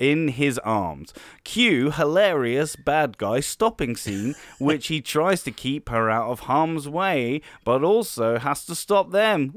in 0.00 0.28
his 0.28 0.58
arms. 0.60 1.12
Cue 1.44 1.90
hilarious 1.90 2.74
bad 2.74 3.18
guy 3.18 3.38
stopping 3.38 3.94
scene, 3.94 4.34
which 4.58 4.88
he 4.88 5.00
tries 5.00 5.42
to 5.44 5.52
keep 5.52 5.90
her 5.90 6.10
out 6.10 6.30
of 6.30 6.40
harm's 6.40 6.88
way, 6.88 7.42
but 7.64 7.84
also 7.84 8.38
has 8.38 8.64
to 8.64 8.74
stop 8.74 9.12
them. 9.12 9.52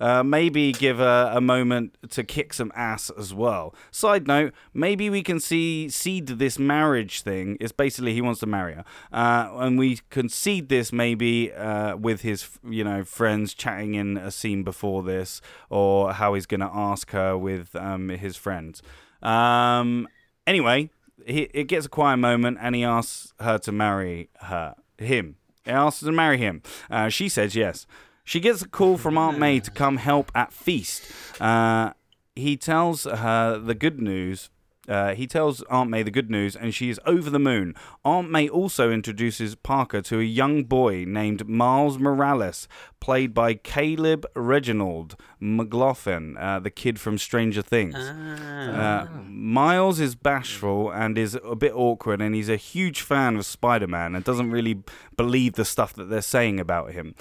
Uh, 0.00 0.22
maybe 0.22 0.72
give 0.72 0.98
her 0.98 1.30
a 1.32 1.40
moment 1.40 1.96
to 2.10 2.24
kick 2.24 2.52
some 2.52 2.72
ass 2.74 3.10
as 3.16 3.32
well. 3.32 3.74
Side 3.90 4.26
note: 4.26 4.52
maybe 4.74 5.08
we 5.08 5.22
can 5.22 5.40
see 5.40 5.88
seed 5.88 6.26
this 6.26 6.58
marriage 6.58 7.22
thing. 7.22 7.56
It's 7.60 7.72
basically 7.72 8.12
he 8.12 8.20
wants 8.20 8.40
to 8.40 8.46
marry 8.46 8.74
her, 8.74 8.84
uh, 9.12 9.50
and 9.54 9.78
we 9.78 10.00
can 10.10 10.28
seed 10.28 10.68
this 10.68 10.92
maybe 10.92 11.52
uh, 11.52 11.96
with 11.96 12.22
his 12.22 12.48
you 12.68 12.82
know 12.82 13.04
friends 13.04 13.54
chatting 13.54 13.94
in 13.94 14.16
a 14.16 14.30
scene 14.30 14.64
before 14.64 15.02
this, 15.04 15.40
or 15.70 16.12
how 16.14 16.34
he's 16.34 16.46
going 16.46 16.60
to 16.60 16.70
ask 16.72 17.12
her 17.12 17.38
with 17.38 17.76
um, 17.76 18.08
his 18.08 18.36
friends. 18.36 18.82
Um, 19.24 20.08
anyway, 20.46 20.90
he, 21.26 21.42
it 21.54 21.64
gets 21.64 21.86
a 21.86 21.88
quiet 21.88 22.18
moment, 22.18 22.58
and 22.60 22.74
he 22.74 22.84
asks 22.84 23.32
her 23.40 23.58
to 23.58 23.72
marry 23.72 24.28
her, 24.40 24.74
him. 24.98 25.36
He 25.64 25.70
asks 25.70 26.02
her 26.02 26.06
to 26.06 26.12
marry 26.12 26.38
him. 26.38 26.62
Uh, 26.90 27.08
she 27.08 27.28
says 27.28 27.54
yes. 27.54 27.86
She 28.24 28.40
gets 28.40 28.62
a 28.62 28.68
call 28.68 28.96
from 28.96 29.18
Aunt 29.18 29.38
May 29.38 29.60
to 29.60 29.70
come 29.70 29.98
help 29.98 30.32
at 30.34 30.52
feast. 30.52 31.10
Uh, 31.40 31.92
he 32.34 32.56
tells 32.56 33.04
her 33.04 33.58
the 33.58 33.74
good 33.74 34.00
news. 34.00 34.50
Uh, 34.88 35.14
he 35.14 35.26
tells 35.26 35.62
Aunt 35.64 35.90
May 35.90 36.02
the 36.02 36.10
good 36.10 36.30
news, 36.30 36.54
and 36.54 36.74
she 36.74 36.90
is 36.90 37.00
over 37.06 37.30
the 37.30 37.38
moon. 37.38 37.74
Aunt 38.04 38.30
May 38.30 38.48
also 38.48 38.90
introduces 38.90 39.54
Parker 39.54 40.02
to 40.02 40.20
a 40.20 40.24
young 40.24 40.64
boy 40.64 41.04
named 41.06 41.48
Miles 41.48 41.98
Morales, 41.98 42.68
played 43.00 43.32
by 43.34 43.54
Caleb 43.54 44.26
Reginald 44.34 45.16
McLaughlin, 45.40 46.36
uh, 46.36 46.58
the 46.60 46.70
kid 46.70 46.98
from 47.00 47.18
Stranger 47.18 47.62
Things. 47.62 47.94
Uh, 47.94 49.06
Miles 49.26 50.00
is 50.00 50.14
bashful 50.14 50.90
and 50.90 51.16
is 51.18 51.38
a 51.44 51.56
bit 51.56 51.74
awkward, 51.74 52.20
and 52.20 52.34
he's 52.34 52.48
a 52.48 52.56
huge 52.56 53.00
fan 53.00 53.36
of 53.36 53.46
Spider 53.46 53.86
Man 53.86 54.14
and 54.14 54.24
doesn't 54.24 54.50
really 54.50 54.82
believe 55.16 55.54
the 55.54 55.64
stuff 55.64 55.92
that 55.94 56.04
they're 56.04 56.22
saying 56.22 56.60
about 56.60 56.92
him. 56.92 57.14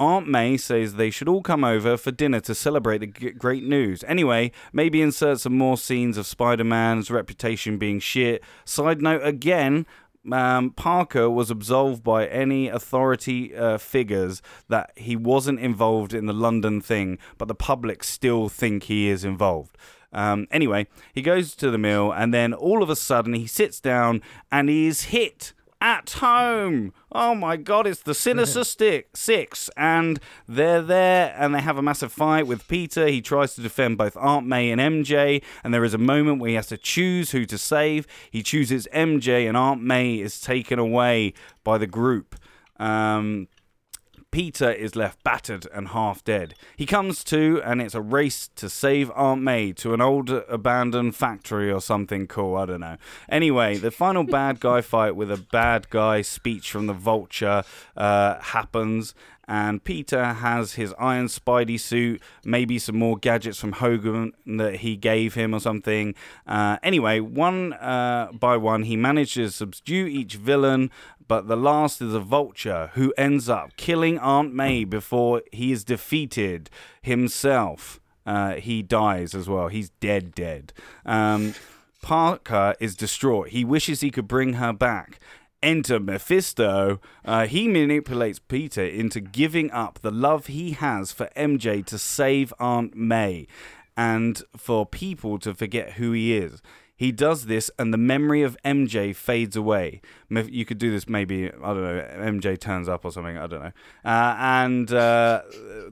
Aunt 0.00 0.28
May 0.28 0.56
says 0.56 0.94
they 0.94 1.10
should 1.10 1.28
all 1.28 1.42
come 1.42 1.64
over 1.64 1.96
for 1.96 2.10
dinner 2.10 2.40
to 2.40 2.54
celebrate 2.54 2.98
the 2.98 3.06
g- 3.06 3.30
great 3.30 3.64
news. 3.64 4.04
Anyway, 4.06 4.52
maybe 4.72 5.02
insert 5.02 5.40
some 5.40 5.58
more 5.58 5.76
scenes 5.76 6.16
of 6.16 6.26
Spider 6.26 6.64
Man's 6.64 7.10
reputation 7.10 7.78
being 7.78 7.98
shit. 7.98 8.42
Side 8.64 9.02
note 9.02 9.22
again. 9.24 9.86
Um, 10.30 10.70
Parker 10.70 11.30
was 11.30 11.50
absolved 11.50 12.04
by 12.04 12.26
any 12.26 12.68
authority 12.68 13.56
uh, 13.56 13.78
figures 13.78 14.42
that 14.68 14.92
he 14.94 15.16
wasn't 15.16 15.60
involved 15.60 16.12
in 16.12 16.26
the 16.26 16.32
London 16.34 16.80
thing, 16.80 17.18
but 17.38 17.48
the 17.48 17.54
public 17.54 18.04
still 18.04 18.48
think 18.48 18.84
he 18.84 19.08
is 19.08 19.24
involved. 19.24 19.76
Um, 20.12 20.46
anyway, 20.50 20.86
he 21.14 21.22
goes 21.22 21.54
to 21.56 21.70
the 21.70 21.78
mill, 21.78 22.12
and 22.12 22.34
then 22.34 22.52
all 22.52 22.82
of 22.82 22.90
a 22.90 22.96
sudden 22.96 23.34
he 23.34 23.46
sits 23.46 23.80
down 23.80 24.22
and 24.50 24.68
he 24.68 24.86
is 24.86 25.04
hit 25.04 25.52
at 25.80 26.10
home. 26.10 26.92
Oh 27.12 27.34
my 27.34 27.56
god, 27.56 27.86
it's 27.86 28.02
the 28.02 28.14
Sinister 28.14 28.64
Stick 28.64 29.16
Six, 29.16 29.70
and 29.76 30.20
they're 30.46 30.82
there 30.82 31.34
and 31.38 31.54
they 31.54 31.60
have 31.60 31.78
a 31.78 31.82
massive 31.82 32.12
fight 32.12 32.46
with 32.46 32.66
Peter. 32.68 33.06
He 33.06 33.20
tries 33.20 33.54
to 33.54 33.60
defend 33.60 33.98
both 33.98 34.16
Aunt 34.16 34.46
May 34.46 34.70
and 34.70 34.80
MJ, 34.80 35.42
and 35.62 35.72
there 35.72 35.84
is 35.84 35.94
a 35.94 35.98
moment 35.98 36.40
where 36.40 36.50
he 36.50 36.56
has 36.56 36.66
to 36.68 36.76
choose 36.76 37.30
who 37.30 37.44
to 37.46 37.58
save. 37.58 38.06
He 38.30 38.42
chooses 38.42 38.88
MJ, 38.92 39.48
and 39.48 39.56
Aunt 39.56 39.82
May 39.82 40.18
is 40.18 40.40
taken 40.40 40.78
away 40.78 41.34
by 41.64 41.78
the 41.78 41.86
group. 41.86 42.36
Um, 42.78 43.48
Peter 44.30 44.70
is 44.70 44.94
left 44.94 45.22
battered 45.24 45.66
and 45.72 45.88
half 45.88 46.22
dead. 46.22 46.54
He 46.76 46.84
comes 46.84 47.24
to, 47.24 47.62
and 47.64 47.80
it's 47.80 47.94
a 47.94 48.00
race 48.00 48.48
to 48.56 48.68
save 48.68 49.10
Aunt 49.14 49.42
May 49.42 49.72
to 49.74 49.94
an 49.94 50.00
old 50.00 50.30
abandoned 50.30 51.16
factory 51.16 51.70
or 51.72 51.80
something 51.80 52.26
cool. 52.26 52.56
I 52.56 52.66
don't 52.66 52.80
know. 52.80 52.98
Anyway, 53.28 53.78
the 53.78 53.90
final 53.90 54.24
bad 54.24 54.60
guy 54.60 54.82
fight 54.82 55.16
with 55.16 55.30
a 55.30 55.38
bad 55.38 55.88
guy 55.88 56.20
speech 56.22 56.70
from 56.70 56.86
the 56.86 56.92
vulture 56.92 57.64
uh, 57.96 58.38
happens. 58.40 59.14
And 59.48 59.82
Peter 59.82 60.34
has 60.34 60.74
his 60.74 60.94
iron 60.98 61.26
Spidey 61.26 61.80
suit, 61.80 62.20
maybe 62.44 62.78
some 62.78 62.98
more 62.98 63.16
gadgets 63.16 63.58
from 63.58 63.72
Hogan 63.72 64.34
that 64.44 64.76
he 64.76 64.94
gave 64.94 65.34
him 65.34 65.54
or 65.54 65.60
something. 65.60 66.14
Uh, 66.46 66.76
anyway, 66.82 67.20
one 67.20 67.72
uh, 67.72 68.28
by 68.38 68.58
one, 68.58 68.82
he 68.82 68.94
manages 68.94 69.52
to 69.52 69.58
subdue 69.58 70.06
each 70.06 70.34
villain, 70.34 70.90
but 71.26 71.48
the 71.48 71.56
last 71.56 72.02
is 72.02 72.12
a 72.12 72.20
vulture 72.20 72.90
who 72.92 73.14
ends 73.16 73.48
up 73.48 73.74
killing 73.78 74.18
Aunt 74.18 74.52
May 74.54 74.84
before 74.84 75.42
he 75.50 75.72
is 75.72 75.82
defeated 75.82 76.68
himself. 77.00 78.00
Uh, 78.26 78.56
he 78.56 78.82
dies 78.82 79.34
as 79.34 79.48
well. 79.48 79.68
He's 79.68 79.88
dead, 79.88 80.34
dead. 80.34 80.74
Um, 81.06 81.54
Parker 82.02 82.74
is 82.78 82.94
distraught. 82.94 83.48
He 83.48 83.64
wishes 83.64 84.00
he 84.00 84.10
could 84.10 84.28
bring 84.28 84.54
her 84.54 84.72
back. 84.72 85.18
Enter 85.62 85.98
Mephisto. 85.98 87.00
Uh, 87.24 87.46
he 87.46 87.68
manipulates 87.68 88.38
Peter 88.38 88.84
into 88.84 89.20
giving 89.20 89.70
up 89.70 90.00
the 90.00 90.10
love 90.10 90.46
he 90.46 90.72
has 90.72 91.12
for 91.12 91.30
MJ 91.36 91.84
to 91.86 91.98
save 91.98 92.52
Aunt 92.58 92.96
May 92.96 93.46
and 93.96 94.42
for 94.56 94.86
people 94.86 95.38
to 95.40 95.54
forget 95.54 95.94
who 95.94 96.12
he 96.12 96.36
is. 96.36 96.62
He 96.98 97.12
does 97.12 97.46
this, 97.46 97.70
and 97.78 97.94
the 97.94 97.98
memory 97.98 98.42
of 98.42 98.56
MJ 98.64 99.14
fades 99.14 99.54
away. 99.54 100.00
You 100.28 100.64
could 100.64 100.78
do 100.78 100.90
this 100.90 101.08
maybe, 101.08 101.46
I 101.46 101.50
don't 101.50 101.80
know, 101.80 102.08
MJ 102.18 102.58
turns 102.58 102.88
up 102.88 103.04
or 103.04 103.12
something, 103.12 103.38
I 103.38 103.46
don't 103.46 103.62
know. 103.62 103.72
Uh, 104.04 104.34
and 104.36 104.92
uh, 104.92 105.42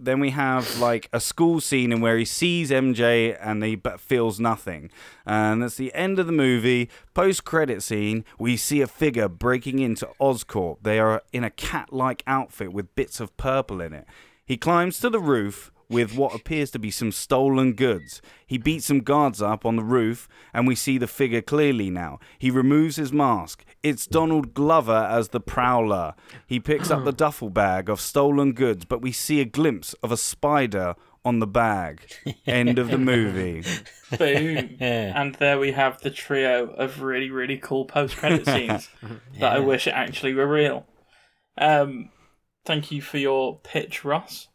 then 0.01 0.19
we 0.19 0.31
have 0.31 0.81
like 0.81 1.09
a 1.13 1.21
school 1.21 1.61
scene 1.61 1.93
in 1.93 2.01
where 2.01 2.19
he 2.19 2.25
sees 2.25 2.73
MJ 2.73 3.39
and 3.41 3.63
he 3.63 3.77
but 3.77 4.01
feels 4.01 4.41
nothing. 4.41 4.91
And 5.25 5.63
that's 5.63 5.77
the 5.77 5.95
end 5.95 6.19
of 6.19 6.27
the 6.27 6.33
movie. 6.33 6.91
Post 7.15 7.45
credit 7.45 7.85
scene, 7.85 8.25
we 8.37 8.57
see 8.57 8.81
a 8.81 8.89
figure 8.89 9.29
breaking 9.29 9.79
into 9.79 10.09
Oscorp. 10.21 10.79
They 10.83 10.99
are 10.99 11.23
in 11.33 11.45
a 11.45 11.51
cat 11.51 11.93
like 11.93 12.25
outfit 12.27 12.73
with 12.73 12.97
bits 12.97 13.21
of 13.21 13.37
purple 13.37 13.81
in 13.81 13.93
it. 13.93 14.07
He 14.45 14.57
climbs 14.57 14.99
to 15.01 15.09
the 15.09 15.21
roof 15.21 15.71
with 15.89 16.17
what 16.17 16.35
appears 16.35 16.71
to 16.73 16.79
be 16.79 16.91
some 16.91 17.13
stolen 17.13 17.73
goods. 17.75 18.21
He 18.47 18.59
beats 18.59 18.87
some 18.87 19.01
guards 19.01 19.41
up 19.41 19.65
on 19.65 19.77
the 19.77 19.85
roof, 19.85 20.29
and 20.53 20.67
we 20.67 20.75
see 20.75 20.99
the 20.99 21.07
figure 21.07 21.43
clearly 21.43 21.91
now. 21.91 22.19
He 22.39 22.51
removes 22.51 22.97
his 22.97 23.13
mask. 23.13 23.65
It's 23.83 24.07
Donald 24.07 24.55
Glover 24.55 25.09
as 25.11 25.29
the 25.29 25.41
Prowler. 25.41 26.15
He 26.47 26.59
picks 26.61 26.91
up 26.91 27.05
the 27.05 27.13
duffel 27.25 27.51
bag 27.51 27.89
of 27.89 28.01
stolen 28.01 28.53
goods, 28.53 28.85
but 28.85 29.01
we 29.01 29.13
see 29.13 29.41
a 29.41 29.45
glimpse 29.45 29.95
of 30.03 30.11
a 30.11 30.17
spider 30.17 30.95
on 31.25 31.41
the 31.41 31.47
bag. 31.47 32.01
End 32.47 32.79
of 32.79 32.89
the 32.89 32.99
movie. 32.99 33.65
Boom. 34.19 34.77
And 34.81 35.35
there 35.37 35.59
we 35.59 35.73
have 35.73 36.01
the 36.01 36.11
trio 36.11 36.69
of 36.71 37.03
really, 37.03 37.31
really 37.31 37.59
cool 37.59 37.85
post 37.85 38.17
credit 38.17 38.47
scenes 38.47 38.89
that 39.41 39.53
I 39.53 39.59
wish 39.59 39.89
actually 39.89 40.35
were 40.35 40.47
real. 40.47 40.87
Um, 41.59 42.11
thank 42.65 42.93
you 42.93 43.03
for 43.03 43.19
your 43.19 43.59
pitch, 43.59 44.05
Ross. 44.05 44.49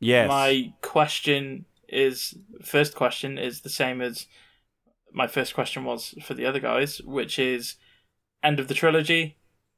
Yes. 0.00 0.28
My 0.28 0.72
question 0.82 1.64
is 1.88 2.36
first 2.62 2.94
question 2.94 3.38
is 3.38 3.60
the 3.60 3.70
same 3.70 4.00
as 4.00 4.26
my 5.12 5.26
first 5.26 5.54
question 5.54 5.84
was 5.84 6.14
for 6.22 6.34
the 6.34 6.44
other 6.44 6.60
guys, 6.60 7.00
which 7.02 7.38
is 7.38 7.76
end 8.42 8.60
of 8.60 8.68
the 8.68 8.74
trilogy, 8.74 9.36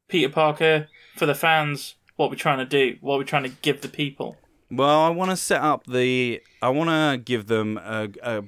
Peter 0.09 0.28
Parker, 0.28 0.89
for 1.16 1.27
the 1.27 1.35
fans, 1.35 1.95
what 2.16 2.31
we're 2.31 2.36
trying 2.36 2.59
to 2.59 2.65
do, 2.65 2.97
what 3.01 3.19
we're 3.19 3.24
trying 3.24 3.45
to 3.45 3.57
give 3.62 3.81
the 3.81 3.89
people. 3.89 4.36
Well, 4.70 5.01
I 5.01 5.09
want 5.11 5.31
to 5.31 5.36
set 5.36 5.62
up 5.62 5.86
the. 5.86 6.43
I 6.61 6.69
want 6.69 6.90
to 6.90 7.23
give 7.23 7.47
them 7.47 7.78
a, 7.78 8.09
a, 8.23 8.45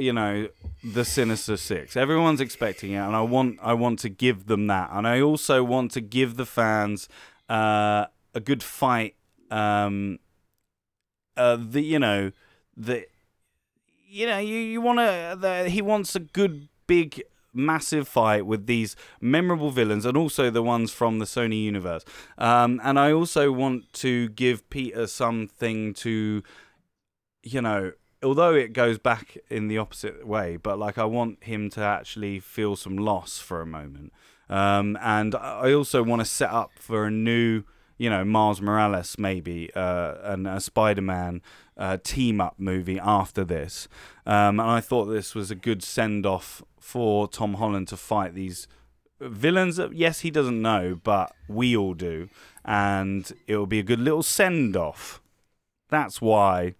you 0.00 0.12
know, 0.12 0.48
the 0.84 1.04
Sinister 1.04 1.56
Six. 1.56 1.96
Everyone's 1.96 2.40
expecting 2.40 2.92
it, 2.92 2.98
and 2.98 3.16
I 3.16 3.22
want. 3.22 3.58
I 3.60 3.74
want 3.74 3.98
to 4.00 4.08
give 4.08 4.46
them 4.46 4.68
that, 4.68 4.90
and 4.92 5.08
I 5.08 5.20
also 5.20 5.64
want 5.64 5.90
to 5.92 6.00
give 6.00 6.36
the 6.36 6.46
fans 6.46 7.08
uh, 7.48 8.06
a 8.34 8.40
good 8.40 8.62
fight. 8.62 9.16
Um, 9.50 10.18
uh, 11.36 11.56
the 11.60 11.82
you 11.82 11.98
know 11.98 12.32
the, 12.76 13.06
you 14.06 14.26
know 14.26 14.38
you 14.38 14.56
you 14.56 14.80
want 14.80 14.98
to. 14.98 15.68
He 15.68 15.82
wants 15.82 16.14
a 16.14 16.20
good 16.20 16.68
big 16.86 17.22
massive 17.54 18.08
fight 18.08 18.44
with 18.44 18.66
these 18.66 18.96
memorable 19.20 19.70
villains 19.70 20.04
and 20.04 20.16
also 20.16 20.50
the 20.50 20.62
ones 20.62 20.90
from 20.92 21.18
the 21.20 21.24
Sony 21.24 21.62
universe. 21.62 22.04
Um, 22.36 22.80
and 22.82 22.98
I 22.98 23.12
also 23.12 23.52
want 23.52 23.92
to 23.94 24.28
give 24.30 24.68
Peter 24.70 25.06
something 25.06 25.94
to, 25.94 26.42
you 27.42 27.62
know, 27.62 27.92
although 28.22 28.54
it 28.54 28.72
goes 28.72 28.98
back 28.98 29.38
in 29.48 29.68
the 29.68 29.78
opposite 29.78 30.26
way, 30.26 30.56
but 30.56 30.78
like 30.78 30.98
I 30.98 31.04
want 31.04 31.44
him 31.44 31.70
to 31.70 31.80
actually 31.80 32.40
feel 32.40 32.74
some 32.74 32.96
loss 32.96 33.38
for 33.38 33.60
a 33.60 33.66
moment. 33.66 34.12
Um, 34.48 34.98
and 35.00 35.34
I 35.34 35.72
also 35.72 36.02
want 36.02 36.20
to 36.20 36.26
set 36.26 36.50
up 36.50 36.72
for 36.78 37.06
a 37.06 37.10
new, 37.10 37.62
you 37.96 38.10
know, 38.10 38.24
Miles 38.24 38.60
Morales 38.60 39.16
maybe, 39.18 39.70
uh, 39.74 40.14
and 40.22 40.46
a 40.46 40.60
Spider-Man 40.60 41.42
uh, 41.76 41.98
team-up 42.02 42.54
movie 42.58 42.98
after 42.98 43.44
this. 43.44 43.88
Um, 44.26 44.60
and 44.60 44.70
I 44.70 44.80
thought 44.80 45.06
this 45.06 45.34
was 45.34 45.50
a 45.50 45.54
good 45.54 45.82
send-off 45.82 46.62
for 46.78 47.28
Tom 47.28 47.54
Holland 47.54 47.88
to 47.88 47.96
fight 47.96 48.34
these 48.34 48.66
villains 49.20 49.76
that 49.76 49.94
yes 49.94 50.20
he 50.20 50.30
doesn't 50.30 50.60
know, 50.60 50.98
but 51.02 51.32
we 51.48 51.76
all 51.76 51.94
do, 51.94 52.28
and 52.64 53.32
it'll 53.46 53.66
be 53.66 53.78
a 53.78 53.84
good 53.84 54.00
little 54.00 54.22
send-off. 54.22 55.22
That's 55.88 56.20
why. 56.20 56.74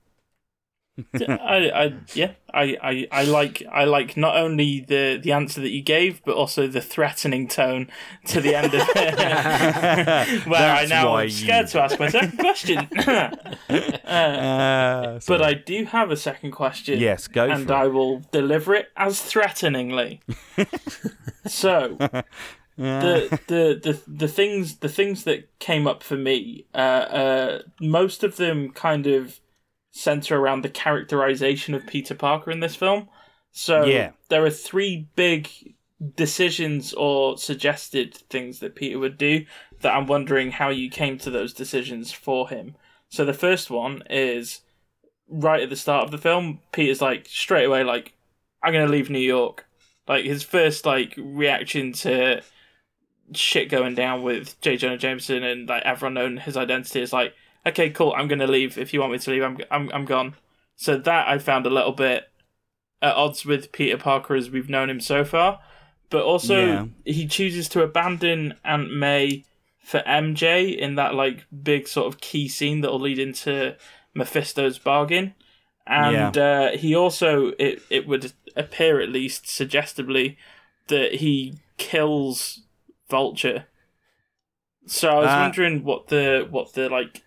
I, 1.15 1.71
I 1.75 1.95
yeah, 2.15 2.33
I, 2.53 2.77
I, 2.81 3.09
I 3.11 3.25
like 3.25 3.62
I 3.71 3.85
like 3.85 4.16
not 4.16 4.37
only 4.37 4.81
the, 4.81 5.19
the 5.21 5.33
answer 5.33 5.61
that 5.61 5.71
you 5.71 5.83
gave, 5.83 6.23
but 6.25 6.37
also 6.37 6.69
the 6.69 6.81
threatening 6.81 7.49
tone 7.49 7.91
to 8.27 8.41
the 8.41 8.55
end 8.55 8.75
of 8.75 8.83
it. 8.95 10.47
Where 10.47 10.73
I 10.77 10.87
now 10.87 11.19
am 11.19 11.31
scared 11.31 11.66
you- 11.66 11.73
to 11.73 11.83
ask 11.83 11.99
my 11.99 12.09
second 12.09 12.39
question. 12.39 12.89
Uh, 14.05 15.19
but 15.27 15.43
I 15.43 15.55
do 15.55 15.85
have 15.87 16.11
a 16.11 16.16
second 16.16 16.53
question. 16.53 17.01
yes, 17.01 17.27
go 17.27 17.47
and 17.47 17.71
I 17.71 17.87
it. 17.87 17.93
will 17.93 18.21
deliver 18.31 18.75
it 18.75 18.89
as 18.97 19.21
threateningly. 19.21 20.21
so 21.47 21.97
the, 22.77 23.39
the 23.47 23.81
the 23.83 24.01
the 24.07 24.29
things 24.29 24.77
the 24.79 24.89
things 24.89 25.25
that 25.25 25.49
came 25.59 25.87
up 25.87 26.03
for 26.03 26.16
me, 26.16 26.66
uh, 26.75 26.79
uh, 26.79 27.62
most 27.81 28.23
of 28.25 28.37
them 28.37 28.71
kind 28.71 29.07
of 29.07 29.41
center 29.97 30.37
around 30.37 30.62
the 30.62 30.69
characterization 30.69 31.73
of 31.73 31.87
Peter 31.87 32.16
Parker 32.16 32.51
in 32.51 32.59
this 32.59 32.75
film. 32.75 33.09
So 33.53 33.85
Yeah. 33.85 34.11
there 34.29 34.45
are 34.45 34.51
three 34.51 35.07
big 35.15 35.49
decisions 36.16 36.93
or 36.95 37.39
suggested 37.39 38.12
things 38.29 38.59
that 38.59 38.75
Peter 38.75 38.99
would 38.99 39.16
do 39.16 39.47
that 39.83 39.95
I'm 39.95 40.09
wondering 40.09 40.51
how 40.51 40.69
you 40.71 40.91
came 40.91 41.16
to 41.19 41.31
those 41.31 41.53
decisions 41.55 42.11
for 42.11 42.49
him. 42.49 42.75
So 43.09 43.25
the 43.25 43.33
first 43.33 43.71
one 43.71 44.03
is 44.11 44.62
right 45.29 45.62
at 45.62 45.71
the 45.71 45.77
start 45.77 46.05
of 46.05 46.11
the 46.11 46.19
film, 46.19 46.61
Peter's 46.73 47.01
like 47.01 47.27
straight 47.29 47.65
away 47.65 47.85
like, 47.85 48.15
I'm 48.65 48.73
gonna 48.73 48.89
leave 48.91 49.11
New 49.11 49.19
York. 49.21 49.65
Like 50.09 50.25
his 50.25 50.43
first 50.43 50.85
like 50.85 51.15
reaction 51.16 51.93
to 51.93 52.43
shit 53.33 53.71
going 53.71 53.95
down 53.95 54.23
with 54.25 54.61
J. 54.61 54.77
Jonah 54.77 54.99
Jameson 54.99 55.45
and 55.45 55.69
like 55.69 55.85
everyone 55.85 56.15
knowing 56.15 56.37
his 56.39 56.57
identity 56.57 57.01
is 57.01 57.12
like, 57.12 57.33
okay, 57.66 57.91
cool, 57.91 58.15
I'm 58.16 58.28
gonna 58.28 58.47
leave. 58.47 58.78
If 58.78 58.93
you 58.93 59.01
want 59.01 59.12
me 59.12 59.19
to 59.19 59.31
leave, 59.31 59.43
I'm 59.43 59.59
I'm 59.70 59.91
I'm 59.93 60.05
gone. 60.05 60.36
So 60.77 60.97
that 60.99 61.28
I 61.28 61.39
found 61.39 61.66
a 61.66 61.70
little 61.70 61.93
bit 61.93 62.24
at 63.03 63.15
odds 63.16 63.45
with 63.47 63.73
Peter 63.73 63.99
Parker 63.99 64.35
as 64.35 64.51
we've 64.51 64.69
known 64.70 64.91
him 64.91 65.01
so 65.01 65.24
far. 65.24 65.61
But 66.11 66.24
also 66.24 66.78
Yeah. 66.78 66.86
he 67.05 67.27
chooses 67.27 67.69
to 67.70 67.82
abandon 67.82 68.55
Aunt 68.65 68.93
May 68.95 69.45
for 69.81 70.03
MJ 70.07 70.77
in 70.77 70.95
that 70.97 71.15
like 71.15 71.47
big 71.65 71.89
sort 71.89 72.07
of 72.07 72.20
key 72.20 72.49
scene 72.49 72.81
that'll 72.82 73.01
lead 73.01 73.19
into 73.19 73.77
Mephisto's 74.15 74.78
bargain. 74.78 75.35
And 75.86 76.36
uh, 76.39 76.73
he 76.73 76.95
also 76.97 77.53
it 77.59 77.82
it 77.91 78.07
would 78.07 78.32
appear 78.57 79.01
at 79.01 79.11
least 79.11 79.49
suggestively 79.49 80.39
that 80.89 81.16
he 81.16 81.59
kills 81.78 82.62
Vulture. 83.11 83.66
So 84.86 85.11
I 85.11 85.20
was 85.20 85.36
Uh, 85.36 85.36
wondering 85.36 85.85
what 85.85 86.09
the 86.09 86.47
what 86.51 86.73
the 86.74 86.89
like 86.89 87.23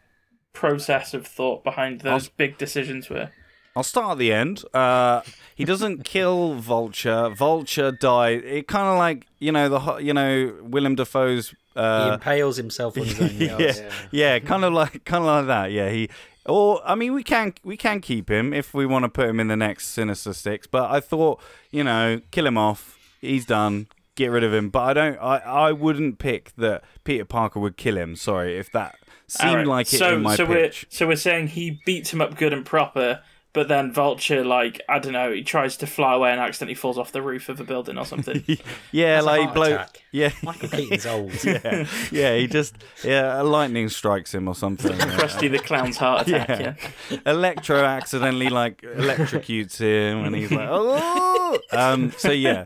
process 0.61 1.13
of 1.13 1.25
thought 1.27 1.63
behind 1.63 2.01
those 2.01 2.27
big 2.29 2.57
decisions 2.57 3.09
were. 3.09 3.29
I'll 3.75 3.83
start 3.83 4.13
at 4.13 4.17
the 4.17 4.33
end. 4.33 4.63
Uh, 4.73 5.21
he 5.55 5.63
doesn't 5.63 6.03
kill 6.15 6.55
Vulture. 6.55 7.29
Vulture 7.29 7.91
died. 7.91 8.43
It 8.43 8.67
kind 8.67 8.87
of 8.87 8.97
like 8.97 9.27
you 9.39 9.51
know 9.51 9.69
the 9.69 9.79
ho- 9.85 9.97
you 10.07 10.13
know 10.13 10.55
Willem 10.63 10.95
Dafoe's. 10.95 11.49
he 11.49 11.55
Uh, 11.79 12.13
impales 12.15 12.57
himself 12.57 12.97
on 12.97 13.03
his 13.05 13.21
own 13.21 13.29
yeah, 13.37 13.57
nails. 13.57 13.81
yeah, 14.11 14.39
kind 14.39 14.63
of 14.65 14.73
like 14.73 15.03
kind 15.05 15.23
of 15.23 15.27
like 15.35 15.45
that. 15.47 15.71
Yeah, 15.71 15.89
he. 15.91 16.09
Or 16.47 16.81
I 16.85 16.95
mean, 16.95 17.13
we 17.13 17.23
can 17.23 17.53
we 17.63 17.77
can 17.77 17.99
keep 18.01 18.29
him 18.31 18.53
if 18.53 18.73
we 18.73 18.85
want 18.85 19.03
to 19.03 19.09
put 19.09 19.29
him 19.29 19.39
in 19.39 19.47
the 19.47 19.57
next 19.57 19.87
Sinister 19.89 20.33
Six. 20.33 20.65
But 20.65 20.89
I 20.89 20.99
thought, 20.99 21.39
you 21.71 21.83
know, 21.83 22.19
kill 22.31 22.47
him 22.47 22.57
off. 22.57 22.97
He's 23.21 23.45
done. 23.45 23.87
Get 24.15 24.31
rid 24.31 24.43
of 24.43 24.53
him. 24.53 24.69
But 24.69 24.83
I 24.89 24.93
don't. 24.99 25.17
I 25.33 25.37
I 25.67 25.71
wouldn't 25.83 26.17
pick 26.17 26.43
that 26.57 26.83
Peter 27.03 27.25
Parker 27.25 27.59
would 27.59 27.77
kill 27.77 27.97
him. 27.97 28.15
Sorry, 28.15 28.57
if 28.57 28.71
that 28.71 28.95
seemed 29.27 29.49
Alright, 29.51 29.67
like 29.67 29.93
it 29.93 29.97
so, 29.97 30.15
in 30.15 30.21
my 30.23 30.35
so 30.35 30.45
pitch. 30.45 30.85
We're, 30.89 30.95
so 30.95 31.07
we're 31.07 31.15
saying 31.15 31.47
he 31.49 31.79
beats 31.85 32.11
him 32.13 32.21
up 32.21 32.37
good 32.37 32.53
and 32.53 32.65
proper, 32.65 33.21
but 33.53 33.67
then 33.67 33.91
Vulture, 33.91 34.43
like, 34.45 34.81
I 34.87 34.99
don't 34.99 35.13
know, 35.13 35.31
he 35.31 35.43
tries 35.43 35.77
to 35.77 35.87
fly 35.87 36.13
away 36.13 36.31
and 36.31 36.39
accidentally 36.39 36.75
falls 36.75 36.97
off 36.97 37.11
the 37.11 37.21
roof 37.23 37.49
of 37.49 37.59
a 37.59 37.63
building 37.63 37.97
or 37.97 38.05
something. 38.05 38.43
Yeah, 38.91 39.15
That's 39.15 39.25
like 39.25 39.41
heart 39.41 39.53
blow. 39.55 39.73
attack. 39.73 40.03
Yeah, 40.11 40.31
Michael 40.43 40.69
Keaton's 40.69 41.05
old. 41.05 41.43
yeah, 41.43 41.87
yeah. 42.11 42.35
He 42.37 42.47
just 42.47 42.75
yeah, 43.03 43.41
a 43.41 43.43
lightning 43.43 43.89
strikes 43.89 44.33
him 44.33 44.47
or 44.47 44.55
something. 44.55 44.91
Krusty 44.97 45.51
the 45.51 45.59
Clown's 45.59 45.97
heart 45.97 46.27
attack, 46.27 46.49
yeah. 46.49 46.75
yeah. 47.09 47.19
Electro 47.25 47.83
accidentally 47.83 48.49
like 48.49 48.81
electrocutes 48.81 49.77
him, 49.77 50.23
and 50.23 50.35
he's 50.35 50.51
like, 50.51 50.67
oh. 50.71 51.59
Um. 51.71 52.11
So 52.17 52.31
yeah. 52.31 52.65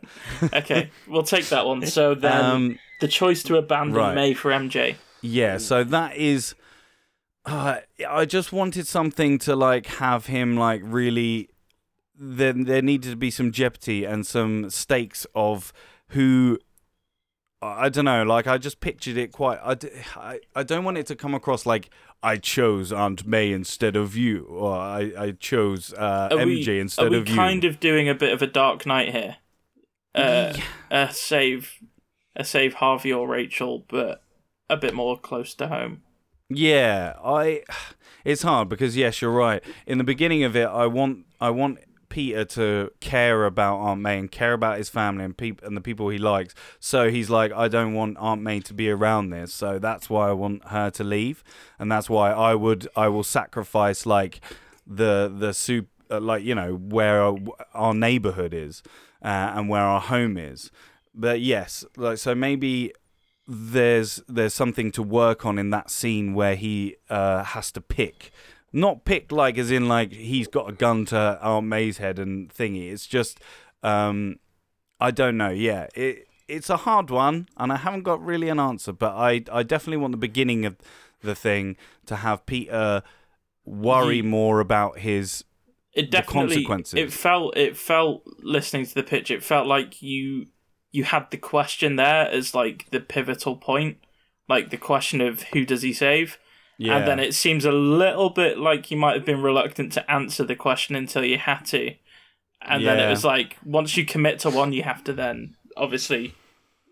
Okay, 0.53 0.91
we'll 1.07 1.23
take 1.23 1.47
that 1.49 1.65
one. 1.65 1.85
So 1.87 2.13
then 2.15 2.45
Um. 2.45 2.79
the 2.99 3.07
choice 3.07 3.43
to 3.43 3.57
abandon 3.57 3.95
right. 3.95 4.15
May 4.15 4.33
for 4.33 4.51
MJ. 4.51 4.95
Yeah. 5.21 5.57
So 5.57 5.83
that 5.83 6.15
is. 6.17 6.55
Uh, 7.45 7.77
I 8.07 8.25
just 8.25 8.51
wanted 8.51 8.85
something 8.87 9.39
to 9.39 9.55
like 9.55 9.85
have 9.87 10.27
him 10.27 10.55
like 10.57 10.81
really. 10.83 11.49
Then 12.23 12.65
there 12.65 12.81
needed 12.83 13.09
to 13.11 13.15
be 13.15 13.31
some 13.31 13.51
jeopardy 13.51 14.05
and 14.05 14.25
some 14.25 14.69
stakes 14.69 15.25
of 15.33 15.73
who. 16.09 16.59
I 17.63 17.89
don't 17.89 18.05
know. 18.05 18.23
Like 18.23 18.47
I 18.47 18.57
just 18.57 18.79
pictured 18.79 19.17
it 19.17 19.31
quite. 19.31 19.59
I, 19.63 19.77
I, 20.15 20.39
I 20.55 20.63
don't 20.63 20.83
want 20.83 20.97
it 20.97 21.05
to 21.07 21.15
come 21.15 21.35
across 21.35 21.65
like 21.65 21.91
I 22.23 22.37
chose 22.37 22.91
Aunt 22.91 23.25
May 23.25 23.51
instead 23.51 23.95
of 23.95 24.15
you, 24.15 24.45
or 24.45 24.75
I, 24.75 25.11
I 25.17 25.31
chose 25.31 25.93
uh, 25.93 26.29
Are 26.31 26.37
MJ 26.37 26.67
we, 26.67 26.79
instead 26.79 27.07
are 27.07 27.09
we 27.11 27.17
of 27.17 27.29
you. 27.29 27.35
kind 27.35 27.63
of 27.63 27.79
doing 27.79 28.09
a 28.09 28.15
bit 28.15 28.33
of 28.33 28.41
a 28.41 28.47
Dark 28.47 28.85
Knight 28.87 29.09
here? 29.11 29.37
Uh, 30.13 30.53
a 30.89 31.13
save, 31.13 31.73
a 32.35 32.43
save 32.43 32.75
Harvey 32.75 33.13
or 33.13 33.27
Rachel, 33.27 33.85
but 33.87 34.23
a 34.71 34.77
bit 34.77 34.95
more 34.95 35.19
close 35.19 35.53
to 35.55 35.67
home. 35.67 36.01
Yeah, 36.49 37.13
I. 37.23 37.63
It's 38.23 38.43
hard 38.43 38.69
because 38.69 38.95
yes, 38.95 39.19
you're 39.19 39.31
right. 39.31 39.63
In 39.87 39.97
the 39.97 40.03
beginning 40.03 40.43
of 40.43 40.55
it, 40.55 40.67
I 40.67 40.85
want 40.85 41.25
I 41.39 41.49
want 41.49 41.79
Peter 42.09 42.45
to 42.45 42.91
care 42.99 43.45
about 43.45 43.77
Aunt 43.79 44.01
May 44.01 44.19
and 44.19 44.31
care 44.31 44.53
about 44.53 44.77
his 44.77 44.89
family 44.89 45.23
and 45.25 45.35
peop- 45.35 45.63
and 45.63 45.75
the 45.75 45.81
people 45.81 46.09
he 46.09 46.19
likes. 46.19 46.53
So 46.79 47.09
he's 47.09 47.31
like, 47.31 47.51
I 47.51 47.67
don't 47.67 47.95
want 47.95 48.17
Aunt 48.19 48.43
May 48.43 48.59
to 48.59 48.75
be 48.75 48.91
around 48.91 49.31
this. 49.31 49.53
So 49.53 49.79
that's 49.79 50.07
why 50.07 50.29
I 50.29 50.33
want 50.33 50.67
her 50.67 50.91
to 50.91 51.03
leave, 51.03 51.43
and 51.79 51.91
that's 51.91 52.09
why 52.09 52.31
I 52.31 52.53
would 52.53 52.87
I 52.95 53.07
will 53.07 53.23
sacrifice 53.23 54.05
like 54.05 54.39
the 54.85 55.33
the 55.35 55.53
soup 55.53 55.87
uh, 56.11 56.19
like 56.19 56.43
you 56.43 56.53
know 56.53 56.75
where 56.75 57.21
our, 57.21 57.37
our 57.73 57.93
neighborhood 57.95 58.53
is 58.53 58.83
uh, 59.23 59.53
and 59.55 59.67
where 59.69 59.81
our 59.81 60.01
home 60.01 60.37
is. 60.37 60.69
But 61.15 61.41
yes, 61.41 61.85
like 61.97 62.19
so 62.19 62.35
maybe 62.35 62.93
there's 63.47 64.21
there's 64.27 64.53
something 64.53 64.91
to 64.93 65.03
work 65.03 65.45
on 65.45 65.57
in 65.59 65.69
that 65.71 65.89
scene 65.89 66.33
where 66.33 66.55
he 66.55 66.95
uh, 67.09 67.43
has 67.43 67.71
to 67.73 67.81
pick 67.81 68.31
not 68.73 69.03
pick 69.03 69.31
like 69.31 69.57
as 69.57 69.69
in 69.71 69.87
like 69.89 70.13
he's 70.13 70.47
got 70.47 70.69
a 70.69 70.71
gun 70.71 71.05
to 71.05 71.37
Aunt 71.41 71.67
May's 71.67 71.97
head 71.97 72.17
and 72.19 72.49
thingy. 72.49 72.89
It's 72.89 73.05
just, 73.05 73.37
um, 73.83 74.39
I 74.97 75.11
don't 75.11 75.35
know. 75.35 75.49
Yeah, 75.49 75.87
it 75.93 76.25
it's 76.47 76.69
a 76.69 76.77
hard 76.77 77.09
one, 77.09 77.49
and 77.57 77.71
I 77.73 77.75
haven't 77.77 78.03
got 78.03 78.23
really 78.23 78.47
an 78.47 78.59
answer. 78.61 78.93
But 78.93 79.13
I 79.15 79.43
I 79.51 79.63
definitely 79.63 79.97
want 79.97 80.11
the 80.13 80.17
beginning 80.17 80.65
of 80.65 80.77
the 81.21 81.35
thing 81.35 81.75
to 82.05 82.17
have 82.17 82.45
Peter 82.45 83.03
worry 83.65 84.17
You- 84.17 84.23
more 84.23 84.61
about 84.61 84.99
his 84.99 85.43
it 85.93 86.09
definitely 86.09 86.55
consequences. 86.55 86.93
it 86.97 87.11
felt 87.11 87.57
it 87.57 87.75
felt 87.75 88.23
listening 88.39 88.85
to 88.85 88.93
the 88.95 89.03
pitch 89.03 89.29
it 89.29 89.43
felt 89.43 89.67
like 89.67 90.01
you 90.01 90.45
you 90.91 91.03
had 91.03 91.29
the 91.31 91.37
question 91.37 91.95
there 91.95 92.27
as 92.29 92.53
like 92.53 92.87
the 92.91 92.99
pivotal 92.99 93.55
point 93.55 93.97
like 94.49 94.69
the 94.69 94.77
question 94.77 95.21
of 95.21 95.43
who 95.53 95.65
does 95.65 95.81
he 95.81 95.93
save 95.93 96.37
yeah. 96.77 96.97
and 96.97 97.07
then 97.07 97.19
it 97.19 97.33
seems 97.33 97.65
a 97.65 97.71
little 97.71 98.29
bit 98.29 98.57
like 98.57 98.91
you 98.91 98.97
might 98.97 99.15
have 99.15 99.25
been 99.25 99.41
reluctant 99.41 99.91
to 99.93 100.11
answer 100.11 100.43
the 100.43 100.55
question 100.55 100.95
until 100.95 101.23
you 101.23 101.37
had 101.37 101.61
to 101.63 101.93
and 102.63 102.85
then 102.85 102.99
it 102.99 103.09
was 103.09 103.23
like 103.23 103.57
once 103.65 103.97
you 103.97 104.05
commit 104.05 104.39
to 104.39 104.49
one 104.49 104.73
you 104.73 104.83
have 104.83 105.03
to 105.03 105.13
then 105.13 105.55
obviously 105.77 106.35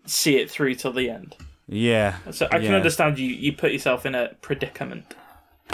see 0.06 0.36
it 0.36 0.50
through 0.50 0.74
till 0.74 0.92
the 0.92 1.08
end 1.10 1.36
yeah. 1.66 2.16
so 2.30 2.46
i 2.46 2.58
can 2.58 2.70
Yeah. 2.70 2.76
understand 2.76 3.18
you 3.18 3.28
you 3.28 3.52
put 3.52 3.72
yourself 3.72 4.04
in 4.06 4.14
a 4.14 4.34
predicament 4.40 5.14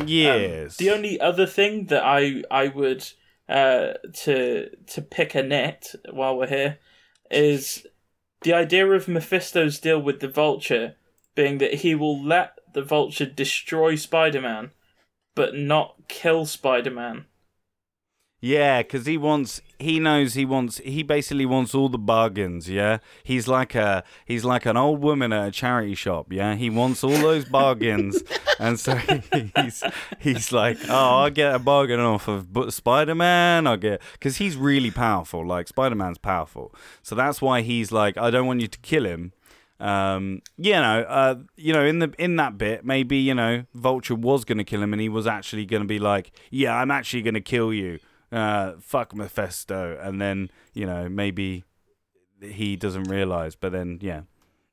Yes. 0.04 0.72
Um, 0.72 0.84
the 0.84 0.90
only 0.90 1.20
other 1.20 1.46
thing 1.46 1.86
that 1.86 2.02
I 2.04 2.42
I 2.50 2.68
would 2.68 3.08
uh 3.48 3.94
to 4.24 4.68
to 4.88 5.02
pick 5.02 5.34
a 5.34 5.42
net 5.42 5.94
while 6.10 6.36
we're 6.36 6.48
here 6.48 6.78
is 7.30 7.86
the 8.46 8.52
idea 8.52 8.86
of 8.86 9.08
Mephisto's 9.08 9.80
deal 9.80 9.98
with 9.98 10.20
the 10.20 10.28
Vulture 10.28 10.94
being 11.34 11.58
that 11.58 11.74
he 11.74 11.96
will 11.96 12.24
let 12.24 12.52
the 12.72 12.80
Vulture 12.80 13.26
destroy 13.26 13.96
Spider-Man, 13.96 14.70
but 15.34 15.56
not 15.56 16.06
kill 16.06 16.46
Spider-Man. 16.46 17.24
Yeah, 18.40 18.82
because 18.82 19.06
he 19.06 19.16
wants, 19.16 19.62
he 19.78 19.98
knows 19.98 20.34
he 20.34 20.44
wants, 20.44 20.76
he 20.78 21.02
basically 21.02 21.46
wants 21.46 21.74
all 21.74 21.88
the 21.88 21.98
bargains. 21.98 22.68
Yeah, 22.68 22.98
he's 23.24 23.48
like 23.48 23.74
a, 23.74 24.04
he's 24.26 24.44
like 24.44 24.66
an 24.66 24.76
old 24.76 25.00
woman 25.00 25.32
at 25.32 25.48
a 25.48 25.50
charity 25.50 25.94
shop. 25.94 26.30
Yeah, 26.30 26.54
he 26.54 26.68
wants 26.68 27.02
all 27.02 27.16
those 27.16 27.46
bargains, 27.46 28.22
and 28.58 28.78
so 28.78 28.94
he's, 28.94 29.82
he's 30.20 30.52
like, 30.52 30.76
oh, 30.88 31.16
I 31.16 31.30
get 31.30 31.54
a 31.54 31.58
bargain 31.58 31.98
off 31.98 32.28
of 32.28 32.46
Spider 32.74 33.14
Man. 33.14 33.66
I 33.66 33.76
get, 33.76 34.02
because 34.12 34.36
he's 34.36 34.56
really 34.56 34.90
powerful. 34.90 35.44
Like 35.46 35.66
Spider 35.66 35.94
Man's 35.94 36.18
powerful, 36.18 36.74
so 37.02 37.14
that's 37.14 37.40
why 37.40 37.62
he's 37.62 37.90
like, 37.90 38.18
I 38.18 38.30
don't 38.30 38.46
want 38.46 38.60
you 38.60 38.68
to 38.68 38.78
kill 38.80 39.06
him. 39.06 39.32
Um, 39.80 40.42
you 40.58 40.72
know, 40.72 41.00
uh, 41.08 41.36
you 41.56 41.72
know, 41.72 41.84
in 41.86 42.00
the 42.00 42.12
in 42.18 42.36
that 42.36 42.58
bit, 42.58 42.84
maybe 42.84 43.16
you 43.16 43.34
know, 43.34 43.64
Vulture 43.72 44.14
was 44.14 44.44
gonna 44.44 44.62
kill 44.64 44.82
him, 44.82 44.92
and 44.92 45.00
he 45.00 45.08
was 45.08 45.26
actually 45.26 45.64
gonna 45.64 45.86
be 45.86 45.98
like, 45.98 46.32
yeah, 46.50 46.76
I'm 46.76 46.90
actually 46.90 47.22
gonna 47.22 47.40
kill 47.40 47.72
you 47.72 47.98
uh, 48.36 48.74
fuck 48.80 49.14
Mephisto, 49.14 49.98
and 50.00 50.20
then 50.20 50.50
you 50.74 50.86
know 50.86 51.08
maybe 51.08 51.64
he 52.40 52.76
doesn't 52.76 53.04
realize, 53.04 53.54
but 53.56 53.72
then 53.72 53.98
yeah, 54.02 54.22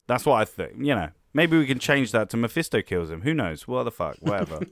that's 0.08 0.26
what 0.26 0.42
I 0.42 0.46
think. 0.46 0.74
You 0.80 0.96
know, 0.96 1.10
maybe 1.34 1.58
we 1.58 1.66
can 1.66 1.80
change 1.80 2.12
that 2.12 2.30
to 2.32 2.38
Mephisto 2.38 2.82
kills 2.82 3.10
him. 3.10 3.22
Who 3.22 3.34
knows? 3.34 3.68
What 3.68 3.84
the 3.84 3.92
fuck? 3.92 4.18
Whatever. 4.20 4.60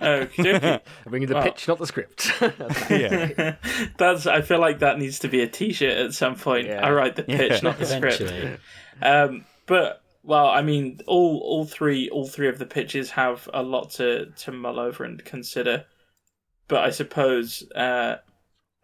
Okay, 0.00 0.54
I 0.64 0.80
bring 1.10 1.26
the 1.26 1.34
Well- 1.34 1.42
pitch, 1.42 1.66
not 1.66 1.78
the 1.80 1.86
script. 1.86 2.30
yeah, 2.88 3.56
that's. 3.98 4.28
I 4.28 4.42
feel 4.42 4.60
like 4.60 4.78
that 4.78 4.96
needs 4.96 5.18
to 5.18 5.28
be 5.28 5.40
a 5.42 5.48
T-shirt 5.48 5.96
at 5.96 6.14
some 6.14 6.36
point. 6.36 6.68
Yeah. 6.68 6.86
I 6.86 6.92
write 6.92 7.16
the 7.16 7.24
pitch, 7.24 7.50
Yeah. 7.54 7.60
not 7.64 7.78
the 7.80 7.86
script. 7.86 8.60
Um, 9.02 9.44
but 9.66 10.00
well, 10.22 10.46
I 10.46 10.62
mean, 10.62 11.00
all 11.08 11.38
all 11.44 11.64
three 11.64 12.08
all 12.10 12.28
three 12.28 12.48
of 12.48 12.60
the 12.60 12.64
pitches 12.66 13.10
have 13.10 13.48
a 13.52 13.64
lot 13.64 13.90
to 13.94 14.26
to 14.26 14.52
mull 14.52 14.78
over 14.78 15.02
and 15.02 15.22
consider. 15.24 15.84
But 16.68 16.84
I 16.84 16.90
suppose 16.90 17.68
uh, 17.74 18.18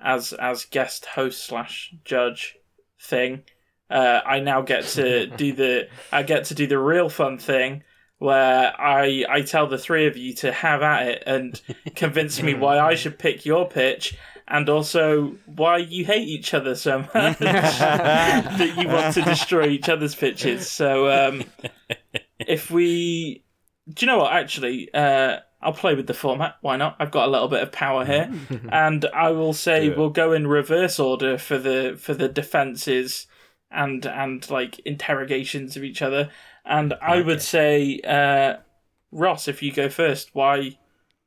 as 0.00 0.32
as 0.32 0.64
guest 0.66 1.06
host 1.06 1.44
slash 1.44 1.94
judge 2.04 2.56
thing, 3.00 3.42
uh, 3.90 4.20
I 4.24 4.40
now 4.40 4.62
get 4.62 4.84
to 4.88 5.26
do 5.36 5.52
the 5.52 5.88
I 6.12 6.22
get 6.22 6.46
to 6.46 6.54
do 6.54 6.66
the 6.66 6.78
real 6.78 7.08
fun 7.08 7.38
thing 7.38 7.82
where 8.18 8.72
I 8.80 9.24
I 9.28 9.42
tell 9.42 9.66
the 9.66 9.78
three 9.78 10.06
of 10.06 10.16
you 10.16 10.34
to 10.36 10.52
have 10.52 10.82
at 10.82 11.08
it 11.08 11.22
and 11.26 11.60
convince 11.94 12.42
me 12.42 12.54
why 12.54 12.78
I 12.78 12.94
should 12.94 13.18
pick 13.18 13.46
your 13.46 13.68
pitch. 13.68 14.16
And 14.46 14.68
also, 14.68 15.36
why 15.46 15.78
you 15.78 16.04
hate 16.04 16.28
each 16.28 16.52
other 16.52 16.74
so 16.74 16.98
much 17.14 17.38
that 17.38 18.74
you 18.76 18.88
want 18.88 19.14
to 19.14 19.22
destroy 19.22 19.68
each 19.68 19.88
other's 19.88 20.14
pitches. 20.14 20.70
So, 20.70 21.08
um, 21.08 21.44
if 22.38 22.70
we, 22.70 23.42
do 23.88 24.04
you 24.04 24.12
know 24.12 24.18
what? 24.18 24.34
Actually, 24.34 24.92
uh, 24.92 25.38
I'll 25.65 25.73
play 25.73 25.95
with 25.95 26.07
the 26.07 26.15
format. 26.15 26.57
Why 26.61 26.77
not? 26.77 26.97
I've 27.01 27.11
got 27.11 27.27
a 27.28 27.31
little 27.31 27.49
bit 27.49 27.62
of 27.62 27.73
power 27.73 28.05
here, 28.05 28.31
and 28.70 29.05
I 29.15 29.31
will 29.31 29.53
say 29.53 29.89
we'll 29.89 30.11
go 30.11 30.32
in 30.32 30.47
reverse 30.47 30.99
order 31.01 31.39
for 31.39 31.59
the 31.59 31.97
for 31.99 32.15
the 32.15 32.28
defenses 32.28 33.27
and 33.70 34.07
and 34.07 34.49
like 34.51 34.78
interrogations 34.81 35.77
of 35.77 35.85
each 35.85 36.03
other. 36.03 36.31
And 36.65 36.95
I 37.03 37.20
would 37.20 37.43
say, 37.43 38.01
uh, 38.07 38.57
Ross, 39.12 39.49
if 39.49 39.62
you 39.62 39.73
go 39.73 39.89
first, 39.89 40.31
why 40.35 40.78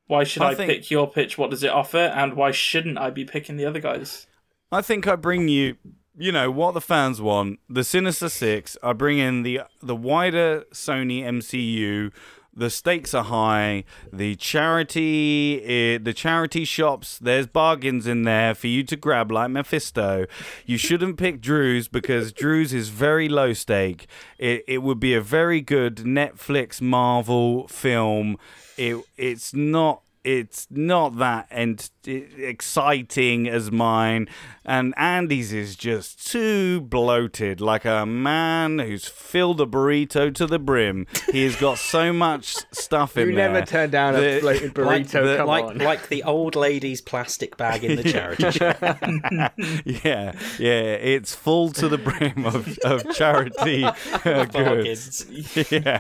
why 0.08 0.24
should 0.24 0.42
I 0.44 0.50
I, 0.52 0.56
think- 0.56 0.72
pick 0.72 0.92
your 0.92 1.10
pitch? 1.10 1.38
What 1.38 1.50
does 1.52 1.64
it 1.64 1.70
offer? 1.72 1.98
And 1.98 2.34
why 2.36 2.52
shouldn't 2.52 2.98
I 2.98 3.10
be 3.10 3.26
picking 3.26 3.58
the 3.58 3.66
other 3.66 3.80
guys? 3.80 4.28
I 4.72 4.82
think 4.82 5.08
I 5.08 5.16
bring 5.16 5.48
you, 5.48 5.76
you 6.18 6.32
know, 6.32 6.50
what 6.52 6.74
the 6.74 6.82
fans 6.82 7.22
want. 7.22 7.60
The 7.70 7.84
Sinister 7.84 8.30
Six. 8.30 8.78
I 8.84 8.94
bring 8.94 9.18
in 9.18 9.44
the 9.44 9.62
the 9.82 9.96
wider 9.96 10.66
Sony 10.74 11.24
MCU. 11.24 12.12
The 12.58 12.72
stakes 12.72 13.14
are 13.14 13.24
high. 13.24 13.84
The 14.12 14.36
charity, 14.36 15.62
eh, 15.64 16.00
the 16.02 16.12
charity 16.12 16.66
shops. 16.66 17.20
There's 17.20 17.46
bargains 17.46 18.08
in 18.08 18.24
there 18.24 18.56
for 18.56 18.66
you 18.66 18.84
to 18.86 18.96
grab, 18.96 19.32
like 19.32 19.52
Mephisto. 19.52 20.26
You 20.66 20.80
shouldn't 20.80 21.18
pick 21.18 21.40
Drew's 21.40 21.88
because 21.88 22.34
Drew's 22.34 22.74
is 22.74 22.90
very 22.90 23.30
low 23.30 23.54
stake. 23.54 24.08
It 24.40 24.64
it 24.68 24.80
would 24.80 25.00
be 25.00 25.14
a 25.14 25.22
very 25.22 25.62
good 25.62 25.98
Netflix 25.98 26.82
Marvel 26.82 27.68
film. 27.68 28.38
It 28.76 29.06
it's 29.18 29.54
not 29.54 30.02
it's 30.28 30.68
not 30.70 31.18
that 31.18 31.48
and 31.50 31.90
exciting 32.36 33.48
as 33.48 33.72
mine 33.72 34.28
and 34.66 34.94
andy's 34.98 35.54
is 35.54 35.76
just 35.76 36.28
too 36.30 36.82
bloated 36.82 37.62
like 37.62 37.86
a 37.86 38.06
man 38.06 38.78
who's 38.80 39.08
filled 39.08 39.62
a 39.62 39.66
burrito 39.66 40.34
to 40.34 40.46
the 40.46 40.60
brim 40.60 41.08
he 41.32 41.44
has 41.44 41.56
got 41.56 41.78
so 41.78 42.12
much 42.12 42.56
stuff 42.74 43.16
in 43.18 43.30
you 43.30 43.36
there 43.36 43.52
never 43.52 43.66
turn 43.66 43.90
down 43.90 44.16
a 44.16 44.40
bloated 44.42 44.74
floated 44.74 44.78
Like, 44.86 45.06
burrito. 45.08 45.24
the- 45.26 45.38
come 45.38 45.48
like, 45.48 45.64
on. 45.66 45.78
like 45.78 46.10
the 46.10 46.24
old 46.24 46.56
lady's 46.56 47.00
plastic 47.02 47.56
bag 47.56 47.84
in 47.86 47.96
the 47.96 48.04
charity 48.04 48.52
shop. 48.52 48.78
yeah 49.86 50.34
yeah 50.60 50.94
it's 51.14 51.34
full 51.34 51.70
to 51.72 51.88
the 51.88 51.98
brim 51.98 52.46
of, 52.46 52.78
of 52.80 53.16
charity 53.16 53.84
uh, 54.26 54.46
goods 54.46 55.26
yeah. 55.72 56.00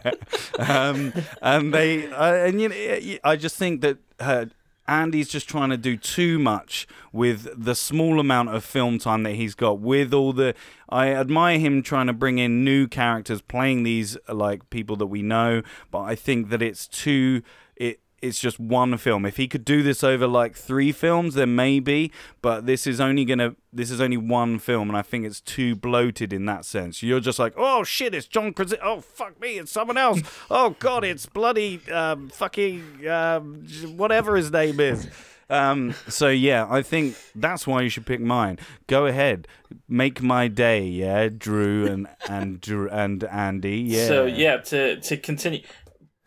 Um, 0.60 1.14
and 1.41 1.74
they, 1.74 2.12
uh, 2.12 2.34
and 2.34 2.60
you 2.62 2.70
know, 2.70 3.18
I 3.24 3.36
just 3.36 3.56
think 3.56 3.82
that 3.82 3.98
uh, 4.19 4.45
Andy's 4.88 5.27
just 5.27 5.49
trying 5.49 5.69
to 5.69 5.77
do 5.77 5.98
too 5.98 6.39
much 6.39 6.88
with 7.11 7.48
the 7.56 7.76
small 7.76 8.19
amount 8.19 8.49
of 8.49 8.64
film 8.64 8.99
time 8.99 9.23
that 9.23 9.35
he's 9.35 9.53
got. 9.53 9.80
With 9.80 10.14
all 10.14 10.31
the, 10.31 10.56
I 10.88 11.10
admire 11.10 11.60
him 11.60 11.84
trying 11.84 12.07
to 12.07 12.14
bring 12.14 12.38
in 12.38 12.64
new 12.64 12.88
characters, 12.88 13.41
playing 13.41 13.84
these 13.84 14.18
like 14.30 14.69
people 14.69 14.95
that 14.98 15.07
we 15.07 15.22
know, 15.22 15.61
but 15.91 16.03
I 16.03 16.15
think 16.15 16.49
that 16.49 16.61
it's 16.61 16.88
too. 16.88 17.41
It 17.76 17.99
it's 18.22 18.39
just 18.39 18.60
one 18.60 18.98
film. 18.98 19.26
If 19.26 19.38
he 19.38 19.48
could 19.48 19.64
do 19.64 19.84
this 19.84 20.03
over 20.03 20.27
like 20.27 20.56
three 20.56 20.91
films, 20.91 21.35
then 21.35 21.56
maybe. 21.56 22.11
But 22.41 22.65
this 22.65 22.88
is 22.88 22.99
only 22.99 23.26
gonna. 23.26 23.56
This 23.72 23.91
is 23.91 24.02
only 24.02 24.18
one 24.18 24.60
film, 24.60 24.89
and 24.89 24.98
I 24.98 25.02
think 25.02 25.26
it's 25.26 25.41
too 25.41 25.76
bloated 25.76 26.34
in 26.34 26.45
that 26.45 26.65
sense. 26.65 27.03
You're 27.03 27.19
just 27.19 27.39
like, 27.39 27.53
oh 27.57 27.84
shit, 27.84 28.15
it's 28.15 28.27
John 28.27 28.53
Krasinski. 28.53 28.84
Oh 28.84 29.02
fuck 29.02 29.39
me, 29.39 29.60
it's 29.60 29.72
someone 29.72 29.98
else. 29.98 30.22
oh 30.49 30.72
god, 30.80 31.03
it's 31.03 31.26
bloody 31.26 31.81
um, 31.91 32.30
fucking 32.30 33.07
um, 33.07 33.68
whatever 33.95 34.35
his 34.35 34.52
name 34.52 34.80
is. 34.80 35.07
Um, 35.49 35.94
so 36.10 36.27
yeah, 36.27 36.68
I 36.69 36.81
think 36.81 37.15
that's 37.34 37.65
why 37.65 37.81
you 37.81 37.89
should 37.89 38.06
pick 38.06 38.19
mine. 38.19 38.60
Go 38.88 39.06
ahead, 39.06 39.48
make 39.88 40.22
my 40.22 40.48
day. 40.48 40.85
Yeah, 40.85 41.30
Drew 41.30 41.88
and 41.88 42.07
and 42.27 42.60
Drew 42.60 42.89
and 42.89 43.23
Andy. 43.23 43.77
Yeah. 43.77 44.07
So 44.07 44.26
yeah, 44.26 44.57
to 44.57 44.99
to 44.99 45.18
continue 45.18 45.61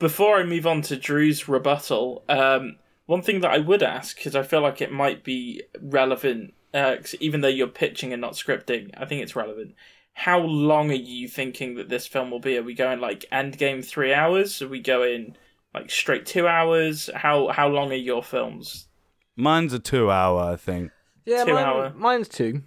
before 0.01 0.39
I 0.39 0.43
move 0.43 0.66
on 0.66 0.82
to 0.82 0.97
Drew's 0.97 1.48
rebuttal, 1.48 2.24
um, 2.28 2.77
one 3.06 3.22
thing 3.22 3.40
that 3.40 3.52
I 3.52 3.59
would 3.59 3.82
ask 3.85 4.16
because 4.16 4.35
I 4.35 4.43
feel 4.43 4.60
like 4.62 4.81
it 4.81 4.90
might 4.90 5.22
be 5.22 5.62
relevant, 5.81 6.55
uh, 6.74 6.97
'cause 6.97 7.14
even 7.20 7.40
though 7.43 7.48
you're 7.48 7.68
pitching 7.68 8.12
and 8.12 8.20
not 8.20 8.32
scripting, 8.32 8.90
I 8.97 9.05
think 9.05 9.22
it's 9.22 9.36
relevant. 9.36 9.74
How 10.14 10.40
long 10.40 10.90
are 10.90 10.94
you 10.94 11.28
thinking 11.28 11.77
that 11.77 11.89
this 11.89 12.06
film 12.06 12.31
will 12.32 12.40
be? 12.40 12.56
Are 12.59 12.62
we 12.62 12.74
going 12.74 12.98
like 13.01 13.24
Endgame 13.32 13.85
three 13.85 14.12
hours? 14.12 14.60
Are 14.60 14.68
we 14.68 14.81
going 14.81 15.36
like 15.72 15.90
straight 15.90 16.27
two 16.27 16.48
hours? 16.48 17.09
How 17.14 17.48
how 17.48 17.68
long 17.68 17.93
are 17.93 17.94
your 17.94 18.22
films? 18.22 18.89
Mine's 19.36 19.72
a 19.72 19.78
two-hour, 19.78 20.52
I 20.52 20.56
think. 20.56 20.90
yeah, 21.24 21.44
two 21.44 21.55
mine- 21.55 21.64
hour. 21.64 21.93
mine's 21.97 22.28
two. 22.28 22.62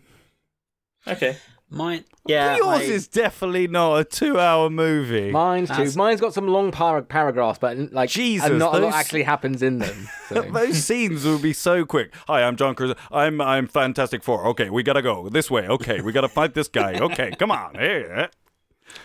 Okay, 1.07 1.35
Mine, 1.73 2.05
yeah, 2.27 2.55
Yours 2.57 2.81
I- 2.81 2.83
is 2.83 3.07
definitely 3.07 3.67
not 3.67 3.95
a 3.99 4.03
two-hour 4.03 4.69
movie. 4.69 5.31
Mine's 5.31 5.69
That's- 5.69 5.93
too. 5.93 5.97
Mine's 5.97 6.21
got 6.21 6.33
some 6.33 6.47
long 6.47 6.71
par- 6.71 7.01
paragraphs, 7.01 7.57
but 7.57 7.91
like 7.91 8.11
Jesus, 8.11 8.47
and 8.47 8.59
not 8.59 8.75
a 8.75 8.79
those- 8.79 8.91
lot 8.91 8.99
actually 8.99 9.23
happens 9.23 9.63
in 9.63 9.79
them. 9.79 10.07
So. 10.29 10.41
Those 10.43 10.83
scenes 10.83 11.25
will 11.25 11.39
be 11.39 11.51
so 11.53 11.85
quick. 11.85 12.13
Hi, 12.27 12.43
I'm 12.43 12.55
John 12.55 12.75
Cruz. 12.75 12.93
I'm 13.11 13.41
I'm 13.41 13.67
Fantastic 13.67 14.23
Four. 14.23 14.47
Okay, 14.49 14.69
we 14.69 14.81
gotta 14.83 15.01
go 15.01 15.29
this 15.29 15.49
way. 15.51 15.67
Okay, 15.67 16.01
we 16.01 16.11
gotta 16.11 16.29
fight 16.29 16.53
this 16.53 16.67
guy. 16.67 16.93
Okay, 16.99 17.31
come 17.37 17.51
on. 17.51 17.75
Hey. 17.75 18.27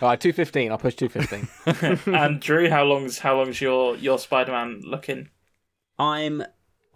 All 0.01 0.09
right, 0.09 0.19
two 0.19 0.31
fifteen. 0.33 0.71
I'll 0.71 0.77
push 0.77 0.95
two 0.95 1.09
fifteen. 1.09 1.47
and 2.15 2.39
Drew, 2.39 2.69
how 2.69 2.83
long's 2.83 3.19
how 3.19 3.37
long's 3.37 3.59
your 3.61 3.95
your 3.97 4.17
Spider-Man 4.19 4.81
looking? 4.85 5.29
I'm 5.99 6.43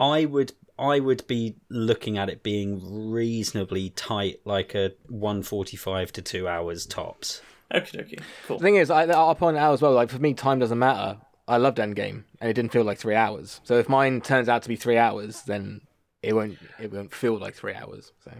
I 0.00 0.24
would 0.24 0.52
I 0.78 1.00
would 1.00 1.26
be 1.26 1.56
looking 1.68 2.18
at 2.18 2.28
it 2.28 2.42
being 2.42 3.10
reasonably 3.12 3.90
tight, 3.90 4.40
like 4.44 4.74
a 4.74 4.92
one 5.08 5.42
forty 5.42 5.76
five 5.76 6.12
to 6.12 6.22
two 6.22 6.48
hours 6.48 6.86
tops. 6.86 7.42
Okay, 7.74 8.00
okay, 8.00 8.18
cool. 8.46 8.58
the 8.58 8.62
thing 8.64 8.76
is, 8.76 8.90
I, 8.90 9.04
I'll 9.04 9.34
point 9.34 9.56
out 9.56 9.72
as 9.72 9.82
well. 9.82 9.92
Like 9.92 10.10
for 10.10 10.18
me, 10.18 10.34
time 10.34 10.58
doesn't 10.58 10.78
matter. 10.78 11.18
I 11.46 11.56
loved 11.58 11.78
Endgame, 11.78 12.24
and 12.40 12.50
it 12.50 12.54
didn't 12.54 12.72
feel 12.72 12.84
like 12.84 12.98
three 12.98 13.14
hours. 13.14 13.60
So 13.64 13.78
if 13.78 13.88
mine 13.88 14.20
turns 14.20 14.48
out 14.48 14.62
to 14.62 14.68
be 14.68 14.76
three 14.76 14.96
hours, 14.98 15.42
then 15.42 15.80
it 16.22 16.34
won't. 16.34 16.58
It 16.80 16.92
won't 16.92 17.14
feel 17.14 17.36
like 17.38 17.54
three 17.54 17.74
hours. 17.74 18.12
So 18.24 18.32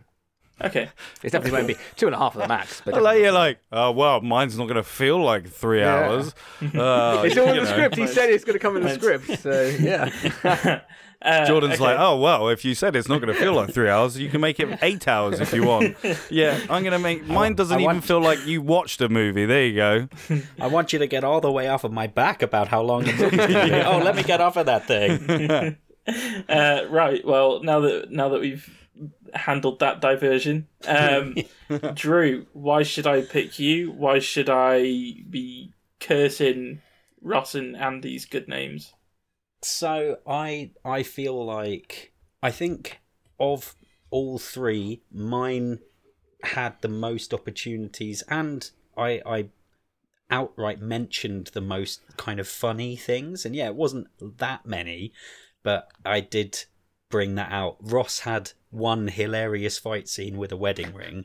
Okay, 0.62 0.89
it 1.23 1.31
definitely 1.32 1.51
won't 1.52 1.66
be 1.66 1.77
two 1.97 2.06
and 2.06 2.15
a 2.15 2.19
half 2.19 2.36
at 2.36 2.43
the 2.43 2.48
max. 2.48 2.81
But 2.85 2.94
I 2.94 2.98
like 2.98 3.05
definitely 3.05 3.23
you're 3.24 3.32
like, 3.32 3.59
oh 3.73 3.90
well, 3.90 4.20
mine's 4.20 4.56
not 4.56 4.69
gonna 4.69 4.82
feel 4.85 5.19
like 5.23 5.48
three 5.48 5.81
Yeah. 5.81 6.06
hours. 6.09 6.35
Uh, 6.62 7.23
It's 7.27 7.36
all 7.36 7.48
in 7.51 7.56
the 7.56 7.62
know. 7.62 7.70
script. 7.70 7.97
He 7.97 8.06
said 8.06 8.31
it's 8.31 8.44
going 8.44 8.55
to 8.55 8.59
come 8.61 8.77
in 8.77 8.82
the 8.85 8.90
script. 8.94 9.40
So 9.40 9.62
yeah. 9.81 10.11
uh, 11.25 11.47
Jordan's 11.47 11.75
okay. 11.75 11.85
like, 11.85 11.99
oh 11.99 12.19
well, 12.19 12.49
if 12.49 12.65
you 12.65 12.75
said 12.75 12.95
it's 12.95 13.09
not 13.09 13.21
going 13.21 13.33
to 13.33 13.41
feel 13.41 13.55
like 13.55 13.73
three 13.73 13.89
hours, 13.89 14.19
you 14.19 14.29
can 14.29 14.43
make 14.43 14.61
it 14.61 14.79
eight 14.83 15.09
hours 15.09 15.41
if 15.41 15.53
you 15.53 15.65
want. 15.65 15.97
Yeah, 16.31 16.59
I'm 16.71 16.83
gonna 16.85 16.99
make 16.99 17.27
mine. 17.27 17.55
Doesn't 17.55 17.79
I 17.79 17.83
even 17.83 18.01
feel 18.01 18.21
like 18.21 18.45
you 18.47 18.61
watched 18.63 19.01
a 19.01 19.09
movie. 19.09 19.47
There 19.47 19.65
you 19.65 19.77
go. 19.77 20.09
I 20.61 20.67
want 20.67 20.93
you 20.93 20.99
to 20.99 21.07
get 21.07 21.23
all 21.25 21.41
the 21.41 21.51
way 21.51 21.69
off 21.69 21.85
of 21.85 21.93
my 21.93 22.07
back 22.07 22.43
about 22.43 22.69
how 22.69 22.83
long 22.83 23.05
the 23.05 23.13
movie's 23.13 23.47
gonna. 23.47 23.85
Oh, 23.87 23.99
let 23.99 24.17
me 24.17 24.23
get 24.23 24.41
off 24.41 24.57
of 24.57 24.67
that 24.67 24.87
thing. 24.87 25.77
Uh, 26.49 26.87
right. 26.91 27.25
Well, 27.25 27.63
now 27.63 27.81
that 27.81 28.11
now 28.11 28.29
that 28.31 28.41
we've 28.41 28.69
handled 29.33 29.81
that 29.81 30.01
diversion, 30.01 30.69
um, 30.87 31.37
Drew, 31.95 32.47
why 32.53 32.83
should 32.83 33.07
I 33.07 33.23
pick 33.23 33.59
you? 33.59 33.91
Why 33.93 34.19
should 34.19 34.51
I 34.51 34.83
be 35.29 35.73
cursing 36.01 36.81
Ross 37.21 37.55
and 37.55 37.77
Andy's 37.77 38.27
good 38.27 38.49
names? 38.49 38.93
So 39.65 40.19
I 40.27 40.73
I 40.85 41.03
feel 41.03 41.45
like 41.45 42.12
I 42.43 42.51
think 42.51 43.01
of 43.41 43.74
all 44.11 44.39
three, 44.39 45.03
mine 45.11 45.81
had 46.43 46.81
the 46.82 46.89
most 46.89 47.32
opportunities, 47.32 48.23
and 48.28 48.70
I 48.97 49.23
I 49.24 49.49
outright 50.31 50.81
mentioned 50.81 51.51
the 51.55 51.61
most 51.62 52.03
kind 52.16 52.39
of 52.41 52.47
funny 52.47 52.97
things. 52.97 53.47
And 53.47 53.57
yeah, 53.57 53.66
it 53.66 53.74
wasn't 53.74 54.09
that 54.39 54.66
many, 54.66 55.12
but 55.62 55.89
I 56.05 56.20
did 56.20 56.65
bring 57.09 57.35
that 57.36 57.51
out. 57.51 57.77
Ross 57.81 58.20
had 58.20 58.53
one 58.70 59.09
hilarious 59.09 59.78
fight 59.78 60.09
scene 60.09 60.36
with 60.36 60.53
a 60.53 60.59
wedding 60.59 60.93
ring. 60.93 61.24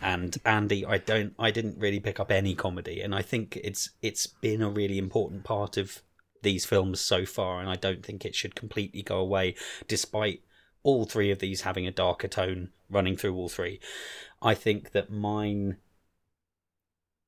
And 0.00 0.38
Andy, 0.44 0.84
I 0.84 0.98
don't, 0.98 1.34
I 1.38 1.50
didn't 1.50 1.78
really 1.78 2.00
pick 2.00 2.20
up 2.20 2.30
any 2.30 2.54
comedy, 2.54 3.00
and 3.00 3.14
I 3.14 3.22
think 3.22 3.58
it's 3.64 3.90
it's 4.02 4.26
been 4.26 4.62
a 4.62 4.70
really 4.70 4.98
important 4.98 5.42
part 5.42 5.76
of 5.76 6.02
these 6.42 6.64
films 6.64 7.00
so 7.00 7.24
far, 7.24 7.60
and 7.60 7.68
I 7.68 7.76
don't 7.76 8.04
think 8.04 8.24
it 8.24 8.34
should 8.34 8.54
completely 8.54 9.02
go 9.02 9.18
away, 9.18 9.54
despite 9.88 10.42
all 10.82 11.04
three 11.04 11.30
of 11.30 11.38
these 11.38 11.62
having 11.62 11.86
a 11.86 11.92
darker 11.92 12.28
tone 12.28 12.70
running 12.90 13.16
through 13.16 13.34
all 13.34 13.48
three. 13.48 13.80
I 14.40 14.54
think 14.54 14.92
that 14.92 15.10
mine 15.10 15.76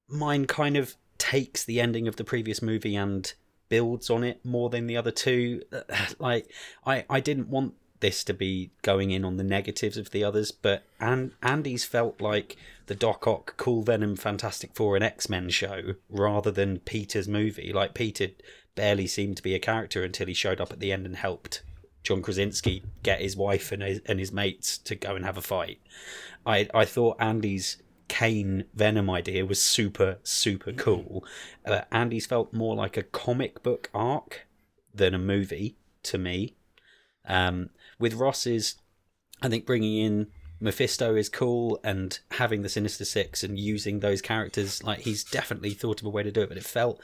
mine 0.09 0.47
kind 0.47 0.77
of 0.77 0.97
takes 1.17 1.65
the 1.65 1.81
ending 1.81 2.07
of 2.07 2.17
the 2.17 2.25
previous 2.25 2.61
movie 2.61 2.97
and 2.97 3.33
builds 3.69 4.11
on 4.11 4.23
it 4.23 4.45
more 4.45 4.69
than 4.71 4.87
the 4.87 4.97
other 4.97 5.11
two. 5.11 5.63
Like 6.19 6.51
I, 6.87 7.05
I 7.09 7.21
didn't 7.21 7.49
want 7.49 7.75
this 8.01 8.25
to 8.25 8.35
be 8.35 8.71
going 8.83 9.11
in 9.11 9.25
on 9.25 9.37
the 9.37 9.45
negatives 9.45 9.97
of 9.97 10.11
the 10.11 10.23
others, 10.23 10.51
but 10.51 10.85
and 11.01 11.33
Andy's 11.43 11.85
felt 11.85 12.21
like 12.21 12.57
the 12.87 12.95
Doc 12.95 13.27
Ock, 13.27 13.55
Cool 13.57 13.83
Venom, 13.83 14.17
Fantastic 14.17 14.75
Four, 14.75 14.95
and 14.95 15.05
X 15.05 15.29
Men 15.29 15.49
show 15.49 15.95
rather 16.11 16.51
than 16.51 16.81
Peter's 16.81 17.29
movie. 17.29 17.73
Like 17.73 17.95
Peter 17.95 18.29
barely 18.75 19.07
seemed 19.07 19.37
to 19.37 19.43
be 19.43 19.55
a 19.55 19.59
character 19.59 20.03
until 20.03 20.27
he 20.27 20.35
showed 20.35 20.61
up 20.61 20.73
at 20.73 20.81
the 20.81 20.93
end 20.93 21.07
and 21.07 21.17
helped 21.17 21.63
John 22.03 22.23
Krasinski 22.23 22.83
get 23.03 23.21
his 23.21 23.37
wife 23.37 23.73
and 23.73 23.83
his, 23.83 24.01
and 24.07 24.19
his 24.19 24.33
mates 24.33 24.79
to 24.79 24.95
go 24.95 25.17
and 25.17 25.25
have 25.25 25.39
a 25.39 25.43
fight. 25.43 25.81
I 26.47 26.69
I 26.75 26.85
thought 26.85 27.17
Andy's 27.21 27.83
Kane 28.09 28.65
Venom 28.75 29.09
idea 29.09 29.47
was 29.47 29.61
super 29.61 30.19
super 30.23 30.73
cool. 30.73 31.25
Uh, 31.65 31.83
Andy's 31.91 32.27
felt 32.27 32.53
more 32.53 32.75
like 32.77 32.97
a 32.97 33.03
comic 33.03 33.63
book 33.63 33.91
arc 33.95 34.47
than 34.95 35.15
a 35.15 35.19
movie 35.19 35.77
to 36.05 36.19
me. 36.19 36.57
Um, 37.27 37.71
with 37.99 38.15
Ross's, 38.15 38.77
I 39.41 39.49
think 39.49 39.65
bringing 39.65 39.97
in 39.99 40.27
Mephisto 40.61 41.17
is 41.17 41.29
cool, 41.29 41.81
and 41.83 42.19
having 42.33 42.63
the 42.63 42.69
Sinister 42.69 43.05
Six 43.05 43.43
and 43.43 43.59
using 43.59 44.01
those 44.01 44.21
characters, 44.21 44.83
like 44.83 45.01
he's 45.01 45.25
definitely 45.25 45.71
thought 45.71 46.01
of 46.01 46.07
a 46.07 46.11
way 46.11 46.23
to 46.23 46.31
do 46.31 46.43
it, 46.43 46.49
but 46.49 46.59
it 46.59 46.65
felt 46.65 47.01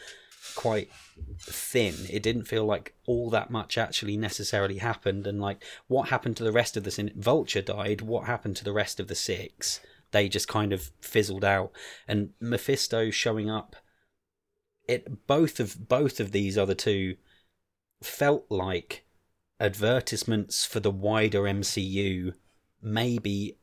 quite 0.55 0.91
thin. 1.39 1.95
It 2.11 2.23
didn't 2.23 2.45
feel 2.45 2.65
like 2.65 2.95
all 3.07 3.31
that 3.31 3.51
much 3.51 3.77
actually 3.79 4.17
necessarily 4.17 4.79
happened, 4.79 5.27
and 5.27 5.41
like 5.41 5.63
what 5.89 6.09
happened 6.09 6.37
to 6.39 6.45
the 6.45 6.53
rest 6.53 6.77
of 6.77 6.85
the 6.85 6.91
Sin- 6.91 7.13
Vulture 7.17 7.63
died. 7.63 8.01
What 8.01 8.27
happened 8.27 8.57
to 8.57 8.65
the 8.65 8.73
rest 8.73 9.01
of 9.01 9.09
the 9.09 9.15
six? 9.15 9.81
They 10.13 10.29
just 10.29 10.49
kind 10.49 10.73
of 10.73 10.91
fizzled 11.01 11.45
out, 11.45 11.73
and 12.09 12.31
Mephisto 12.41 13.11
showing 13.11 13.51
up. 13.51 13.77
It 14.89 15.27
both 15.27 15.61
of 15.61 15.89
both 15.89 16.19
of 16.19 16.33
these 16.33 16.59
other 16.59 16.75
two 16.75 17.17
felt 18.03 18.47
like 18.49 19.05
advertisements 19.61 20.65
for 20.65 20.81
the 20.81 20.91
wider 20.91 21.43
MCU, 21.43 22.35
maybe 22.83 23.59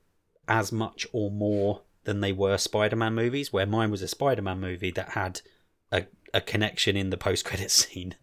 as 0.47 0.71
much 0.71 1.05
or 1.11 1.31
more 1.31 1.81
than 2.05 2.21
they 2.21 2.31
were 2.31 2.57
Spider-Man 2.57 3.13
movies. 3.13 3.51
Where 3.51 3.65
mine 3.65 3.91
was 3.91 4.01
a 4.01 4.07
Spider-Man 4.07 4.59
movie 4.59 4.91
that 4.91 5.09
had 5.09 5.41
a 5.91 6.05
a 6.33 6.41
connection 6.41 6.95
in 6.97 7.09
the 7.09 7.17
post-credit 7.17 7.71
scene, 7.79 8.15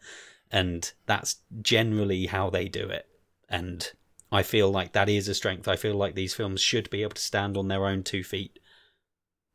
and 0.50 0.92
that's 1.06 1.36
generally 1.62 2.26
how 2.26 2.50
they 2.50 2.68
do 2.68 2.88
it. 2.88 3.06
And 3.48 3.90
I 4.32 4.42
feel 4.42 4.70
like 4.70 4.92
that 4.92 5.08
is 5.08 5.28
a 5.28 5.34
strength. 5.34 5.68
I 5.68 5.76
feel 5.76 5.94
like 5.94 6.14
these 6.14 6.34
films 6.34 6.60
should 6.60 6.90
be 6.90 7.02
able 7.02 7.14
to 7.14 7.22
stand 7.22 7.56
on 7.56 7.68
their 7.68 7.86
own 7.86 8.02
two 8.02 8.24
feet. 8.24 8.58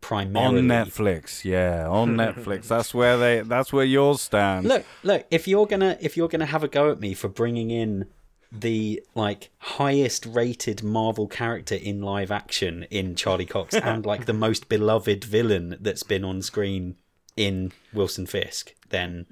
Primarily 0.02 0.60
On 0.60 0.66
Netflix, 0.66 1.44
yeah, 1.44 1.86
on 1.86 2.16
Netflix. 2.16 2.70
That's 2.70 2.94
where 2.94 3.18
they. 3.18 3.42
That's 3.42 3.74
where 3.74 3.84
yours 3.84 4.22
stands. 4.22 4.66
Look, 4.66 4.86
look. 5.04 5.26
If 5.30 5.46
you're 5.46 5.66
gonna 5.66 5.98
if 6.00 6.16
you're 6.16 6.30
gonna 6.30 6.46
have 6.46 6.64
a 6.64 6.70
go 6.70 6.90
at 6.90 7.02
me 7.02 7.14
for 7.14 7.28
bringing 7.28 7.70
in 7.70 8.06
the 8.52 9.04
like 9.14 9.52
highest 9.58 10.26
rated 10.26 10.84
Marvel 10.84 11.28
character 11.28 11.76
in 11.76 12.02
live 12.02 12.32
action 12.32 12.84
in 12.90 13.16
Charlie 13.16 13.46
Cox 13.46 13.76
and 13.76 14.06
like 14.06 14.26
the 14.26 14.34
most 14.34 14.70
beloved 14.70 15.24
villain 15.24 15.78
that's 15.80 16.04
been 16.04 16.24
on 16.24 16.42
screen 16.42 16.96
in 17.40 17.72
Wilson 17.94 18.26
Fisk, 18.26 18.74
then 18.90 19.26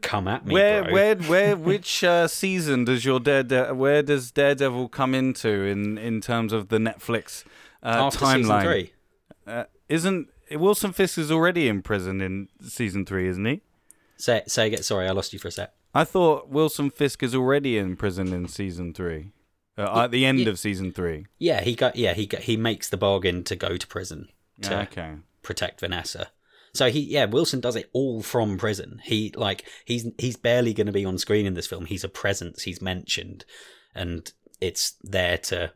come 0.00 0.26
at 0.26 0.44
me, 0.44 0.52
Where, 0.54 0.82
bro. 0.82 0.92
where, 0.92 1.16
where, 1.16 1.56
which 1.70 2.02
uh, 2.02 2.26
season 2.26 2.84
does 2.84 3.04
your 3.04 3.20
Darede- 3.20 3.76
Where 3.76 4.02
does 4.02 4.32
Daredevil 4.32 4.88
come 4.88 5.14
into 5.14 5.48
in 5.64 5.96
in 5.96 6.20
terms 6.20 6.52
of 6.52 6.68
the 6.68 6.78
Netflix 6.78 7.44
uh, 7.82 8.06
After 8.06 8.18
timeline? 8.18 8.36
season 8.42 8.60
three. 8.62 8.92
Uh, 9.46 9.64
isn't 9.88 10.28
Wilson 10.50 10.92
Fisk 10.92 11.18
is 11.18 11.30
already 11.30 11.68
in 11.68 11.82
prison 11.82 12.20
in 12.20 12.48
season 12.60 13.06
three, 13.06 13.28
isn't 13.28 13.44
he? 13.44 13.60
Say 14.16 14.42
say 14.46 14.66
again. 14.66 14.82
Sorry, 14.82 15.06
I 15.08 15.12
lost 15.12 15.32
you 15.32 15.38
for 15.38 15.48
a 15.48 15.52
sec. 15.52 15.72
I 15.94 16.04
thought 16.04 16.48
Wilson 16.48 16.90
Fisk 16.90 17.22
is 17.22 17.34
already 17.34 17.76
in 17.78 17.96
prison 17.96 18.32
in 18.32 18.48
season 18.48 18.92
three, 18.94 19.32
uh, 19.76 20.04
at 20.04 20.10
the 20.10 20.24
end 20.26 20.48
of 20.48 20.58
season 20.58 20.90
three. 20.92 21.26
Yeah, 21.38 21.60
he 21.62 21.74
got 21.74 21.96
yeah 21.96 22.14
he 22.14 22.26
got, 22.26 22.42
he 22.42 22.56
makes 22.56 22.88
the 22.88 22.96
bargain 22.96 23.44
to 23.44 23.54
go 23.56 23.76
to 23.76 23.86
prison 23.86 24.28
to 24.62 24.80
Okay. 24.82 25.14
protect 25.42 25.80
Vanessa. 25.80 26.30
So 26.74 26.90
he 26.90 27.00
yeah 27.00 27.26
Wilson 27.26 27.60
does 27.60 27.76
it 27.76 27.90
all 27.92 28.22
from 28.22 28.56
prison. 28.56 29.00
He 29.04 29.32
like 29.36 29.64
he's 29.84 30.06
he's 30.18 30.36
barely 30.36 30.72
going 30.72 30.86
to 30.86 30.92
be 30.92 31.04
on 31.04 31.18
screen 31.18 31.46
in 31.46 31.54
this 31.54 31.66
film. 31.66 31.86
He's 31.86 32.04
a 32.04 32.08
presence. 32.08 32.62
He's 32.62 32.80
mentioned, 32.80 33.44
and 33.94 34.32
it's 34.60 34.94
there 35.02 35.36
to 35.38 35.72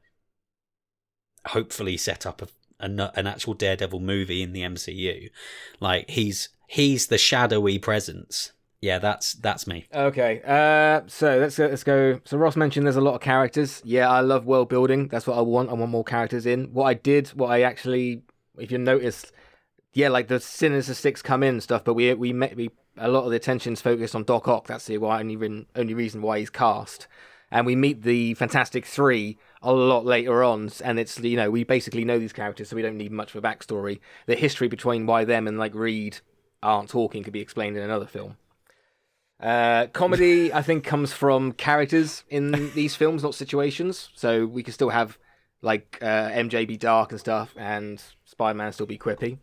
hopefully 1.46 1.96
set 1.96 2.26
up 2.26 2.42
a, 2.42 2.48
an, 2.80 2.98
an 3.00 3.26
actual 3.26 3.54
Daredevil 3.54 4.00
movie 4.00 4.42
in 4.42 4.52
the 4.52 4.62
MCU. 4.62 5.30
Like 5.80 6.08
he's 6.10 6.48
he's 6.66 7.08
the 7.08 7.18
shadowy 7.18 7.78
presence. 7.78 8.52
Yeah, 8.80 8.98
that's 8.98 9.32
that's 9.34 9.66
me. 9.66 9.86
Okay, 9.94 10.42
uh, 10.46 11.02
so 11.08 11.38
let's 11.38 11.56
go, 11.56 11.66
let's 11.66 11.84
go. 11.84 12.20
So 12.24 12.36
Ross 12.36 12.56
mentioned 12.56 12.86
there's 12.86 12.96
a 12.96 13.00
lot 13.00 13.14
of 13.14 13.20
characters. 13.20 13.82
Yeah, 13.84 14.08
I 14.08 14.20
love 14.20 14.44
world 14.46 14.68
building. 14.68 15.08
That's 15.08 15.26
what 15.26 15.36
I 15.36 15.40
want. 15.40 15.70
I 15.70 15.72
want 15.72 15.90
more 15.90 16.04
characters 16.04 16.46
in. 16.46 16.72
What 16.72 16.84
I 16.84 16.94
did, 16.94 17.28
what 17.28 17.50
I 17.50 17.62
actually, 17.62 18.22
if 18.58 18.70
you 18.70 18.78
noticed, 18.78 19.32
yeah, 19.96 20.10
like 20.10 20.28
the 20.28 20.38
Sinister 20.40 20.92
Six 20.92 21.22
come 21.22 21.42
in 21.42 21.54
and 21.54 21.62
stuff, 21.62 21.82
but 21.82 21.94
we 21.94 22.12
we 22.12 22.30
met 22.30 22.54
we 22.54 22.70
a 22.98 23.08
lot 23.08 23.24
of 23.24 23.30
the 23.30 23.36
attention's 23.36 23.80
focused 23.80 24.14
on 24.14 24.24
Doc 24.24 24.46
Ock. 24.46 24.66
That's 24.66 24.84
the 24.84 24.98
only 24.98 25.36
reason 25.36 25.64
only 25.74 25.94
reason 25.94 26.20
why 26.20 26.38
he's 26.38 26.50
cast. 26.50 27.08
and 27.50 27.64
we 27.64 27.74
meet 27.74 28.02
the 28.02 28.34
Fantastic 28.34 28.84
Three 28.84 29.38
a 29.62 29.72
lot 29.72 30.04
later 30.04 30.44
on, 30.44 30.70
and 30.84 30.98
it's 30.98 31.18
you 31.20 31.38
know 31.38 31.50
we 31.50 31.64
basically 31.64 32.04
know 32.04 32.18
these 32.18 32.34
characters, 32.34 32.68
so 32.68 32.76
we 32.76 32.82
don't 32.82 32.98
need 32.98 33.10
much 33.10 33.34
of 33.34 33.42
a 33.42 33.48
backstory. 33.48 34.00
The 34.26 34.34
history 34.34 34.68
between 34.68 35.06
why 35.06 35.24
them 35.24 35.48
and 35.48 35.58
like 35.58 35.74
Reed 35.74 36.18
aren't 36.62 36.90
talking 36.90 37.22
could 37.22 37.32
be 37.32 37.40
explained 37.40 37.78
in 37.78 37.82
another 37.82 38.06
film. 38.06 38.36
Uh, 39.40 39.86
comedy, 39.94 40.52
I 40.52 40.60
think, 40.60 40.84
comes 40.84 41.14
from 41.14 41.52
characters 41.52 42.22
in 42.28 42.70
these 42.74 42.94
films, 42.94 43.22
not 43.22 43.34
situations. 43.34 44.10
So 44.14 44.44
we 44.44 44.62
can 44.62 44.74
still 44.74 44.90
have 44.90 45.16
like 45.62 45.98
uh, 46.02 46.28
MJ 46.28 46.68
be 46.68 46.76
dark 46.76 47.12
and 47.12 47.20
stuff, 47.20 47.54
and 47.56 48.02
Spider 48.26 48.58
Man 48.58 48.72
still 48.74 48.84
be 48.84 48.98
quippy. 48.98 49.38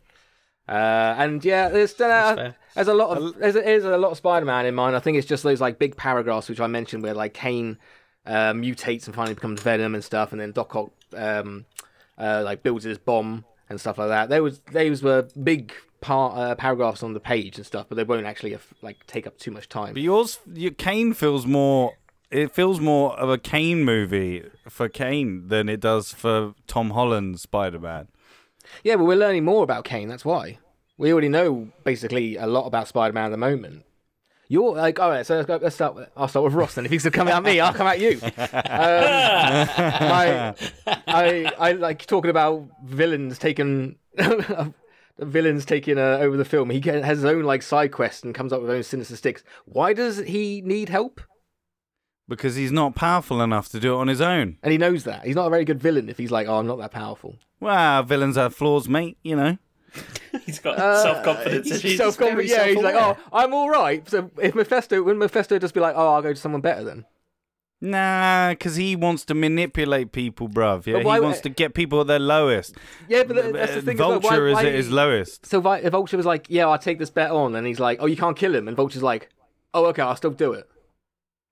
Uh, 0.68 1.16
and 1.18 1.44
yeah, 1.44 1.68
there's 1.70 2.00
uh, 2.00 2.54
there's 2.74 2.88
a 2.88 2.94
lot 2.94 3.18
of 3.18 3.38
there's, 3.38 3.56
there's 3.56 3.84
a 3.84 3.98
lot 3.98 4.12
of 4.12 4.18
Spider 4.18 4.46
Man 4.46 4.66
in 4.66 4.76
mine. 4.76 4.96
I 4.96 5.00
think 5.00 5.18
it's 5.18 5.28
just 5.28 5.44
those 5.44 5.60
like 5.60 5.78
big 5.78 5.98
paragraphs 5.98 6.48
which 6.48 6.62
I 6.62 6.68
mentioned 6.68 7.04
where 7.04 7.14
like 7.14 7.34
Kane 7.34 7.78
uh, 8.26 8.54
mutates 8.54 9.06
and 9.06 9.14
finally 9.14 9.34
becomes 9.34 9.62
Venom 9.62 9.94
and 9.94 10.04
stuff, 10.04 10.32
and 10.32 10.40
then 10.40 10.54
Doc 10.54 10.76
Ock 10.76 10.92
um, 11.16 11.66
uh, 12.18 12.42
like 12.46 12.64
builds 12.64 12.86
his 12.86 12.98
bomb 12.98 13.44
and 13.70 13.80
stuff 13.80 13.98
like 13.98 14.08
that. 14.08 14.30
They 14.30 14.40
was 14.40 14.62
those 14.72 15.04
were 15.04 15.28
big 15.42 15.74
par- 16.00 16.34
uh, 16.36 16.56
paragraphs 16.56 17.04
on 17.04 17.14
the 17.14 17.20
page 17.20 17.58
and 17.58 17.66
stuff, 17.66 17.88
but 17.90 17.96
they 17.96 18.04
won't 18.04 18.26
actually 18.26 18.52
have, 18.52 18.66
like 18.82 19.06
take 19.08 19.28
up 19.28 19.38
too 19.38 19.52
much 19.52 19.68
time. 19.68 19.94
But 19.94 20.04
yours, 20.04 20.40
your 20.54 20.72
Kane 20.72 21.14
feels 21.14 21.46
more. 21.46 21.94
It 22.32 22.52
feels 22.52 22.80
more 22.80 23.14
of 23.20 23.30
a 23.30 23.38
Kane 23.38 23.84
movie 23.84 24.44
for 24.68 24.90
Kane 24.90 25.50
than 25.50 25.70
it 25.70 25.80
does 25.80 26.14
for 26.14 26.56
Tom 26.66 26.92
Holland's 26.92 27.44
Spider 27.44 27.80
Man. 27.80 28.08
Yeah, 28.84 28.96
but 28.96 29.06
we're 29.06 29.18
learning 29.18 29.46
more 29.46 29.64
about 29.64 29.84
Kane. 29.84 30.08
That's 30.08 30.26
why 30.26 30.60
we 30.98 31.12
already 31.12 31.30
know 31.30 31.70
basically 31.84 32.38
a 32.38 32.48
lot 32.48 32.66
about 32.66 32.88
Spider-Man 32.88 33.26
at 33.26 33.32
the 33.32 33.38
moment. 33.38 33.86
You're 34.48 34.76
like, 34.76 35.00
all 35.00 35.10
right. 35.10 35.26
So 35.26 35.36
let's, 35.36 35.48
go, 35.48 35.58
let's 35.62 35.76
start. 35.76 35.96
With, 35.96 36.10
I'll 36.16 36.28
start 36.28 36.44
with 36.44 36.54
Ross. 36.54 36.76
Then 36.76 36.86
if 36.86 36.92
he's 36.92 37.04
coming 37.10 37.34
at 37.34 37.42
me, 37.44 37.60
I'll 37.60 37.74
come 37.74 37.88
at 37.88 38.00
you. 38.00 38.20
Um, 38.34 39.76
I, 39.86 40.56
I, 41.08 41.52
I 41.58 41.72
like 41.74 42.06
talking 42.06 42.30
about 42.30 42.68
villains 42.86 43.38
taking. 43.40 43.96
villains 45.20 45.66
taking 45.66 45.98
uh, 45.98 46.18
over 46.22 46.38
the 46.38 46.46
film. 46.46 46.70
He 46.70 46.82
has 46.82 47.18
his 47.20 47.26
own 47.26 47.44
like 47.44 47.62
side 47.62 47.92
quest 47.92 48.24
and 48.24 48.34
comes 48.36 48.52
up 48.52 48.62
with 48.62 48.70
his 48.70 48.78
own 48.78 48.84
Sinister 48.84 49.16
Six. 49.16 49.44
Why 49.66 49.94
does 49.94 50.18
he 50.18 50.62
need 50.62 50.90
help? 50.90 51.22
Because 52.28 52.56
he's 52.56 52.72
not 52.72 52.96
powerful 52.96 53.42
enough 53.42 53.68
to 53.70 53.80
do 53.80 53.96
it 53.96 53.98
on 53.98 54.08
his 54.08 54.22
own. 54.22 54.58
And 54.64 54.72
he 54.72 54.78
knows 54.78 55.04
that 55.04 55.26
he's 55.26 55.36
not 55.36 55.48
a 55.48 55.50
very 55.50 55.66
good 55.66 55.82
villain 55.82 56.08
if 56.08 56.18
he's 56.18 56.32
like, 56.32 56.48
oh, 56.48 56.58
I'm 56.60 56.68
not 56.68 56.78
that 56.80 56.92
powerful. 56.92 57.36
Well, 57.60 58.04
villains 58.04 58.38
have 58.38 58.56
flaws, 58.56 58.88
mate. 58.88 59.18
You 59.24 59.36
know. 59.36 59.58
He's 60.46 60.60
got 60.60 60.80
uh, 60.80 61.04
self 61.04 61.24
confidence 61.24 61.70
issues. 61.70 61.98
self-confident. 61.98 62.50
very 62.50 62.50
Yeah, 62.50 62.74
he's 62.74 62.84
like, 62.84 62.96
oh. 62.96 63.16
I'm 63.32 63.54
all 63.54 63.70
right. 63.70 64.08
So 64.10 64.32
if 64.42 64.56
Mephisto, 64.56 65.04
when 65.04 65.20
Mephisto 65.20 65.60
just 65.60 65.76
be 65.76 65.80
like, 65.80 65.94
oh, 65.96 66.16
I'll 66.16 66.22
go 66.22 66.34
to 66.34 66.40
someone 66.40 66.62
better 66.62 66.84
then. 66.84 67.06
Nah, 67.80 68.52
because 68.52 68.78
he 68.78 68.96
wants 68.96 69.26
to 69.26 69.34
manipulate 69.34 70.14
people, 70.14 70.48
bruv. 70.48 70.86
Yeah, 70.86 71.04
why- 71.04 71.18
he 71.18 71.22
wants 71.22 71.42
to 71.42 71.50
get 71.50 71.74
people 71.74 72.00
at 72.02 72.08
their 72.08 72.18
lowest. 72.18 72.76
Yeah, 73.10 73.24
but 73.24 73.54
that's 73.54 73.76
the 73.76 73.82
thing. 73.82 73.96
as 73.96 74.00
well. 74.00 74.20
Vulture 74.20 74.46
Why- 74.46 74.50
is 74.50 74.56
why- 74.56 74.66
at 74.66 74.74
his 74.74 74.90
lowest. 74.90 75.46
So 75.46 75.72
if 75.74 75.92
Vulture 75.92 76.18
was 76.18 76.26
like, 76.26 76.48
yeah, 76.50 76.66
I'll 76.68 76.80
take 76.80 76.98
this 76.98 77.10
bet 77.10 77.30
on, 77.30 77.56
and 77.56 77.68
he's 77.68 77.82
like, 77.82 77.98
oh, 78.02 78.06
you 78.06 78.16
can't 78.16 78.38
kill 78.38 78.56
him, 78.56 78.68
and 78.70 78.78
Vulture's 78.78 79.04
like, 79.04 79.30
oh, 79.74 79.86
okay, 79.88 80.02
I'll 80.02 80.16
still 80.16 80.32
do 80.32 80.54
it. 80.54 80.70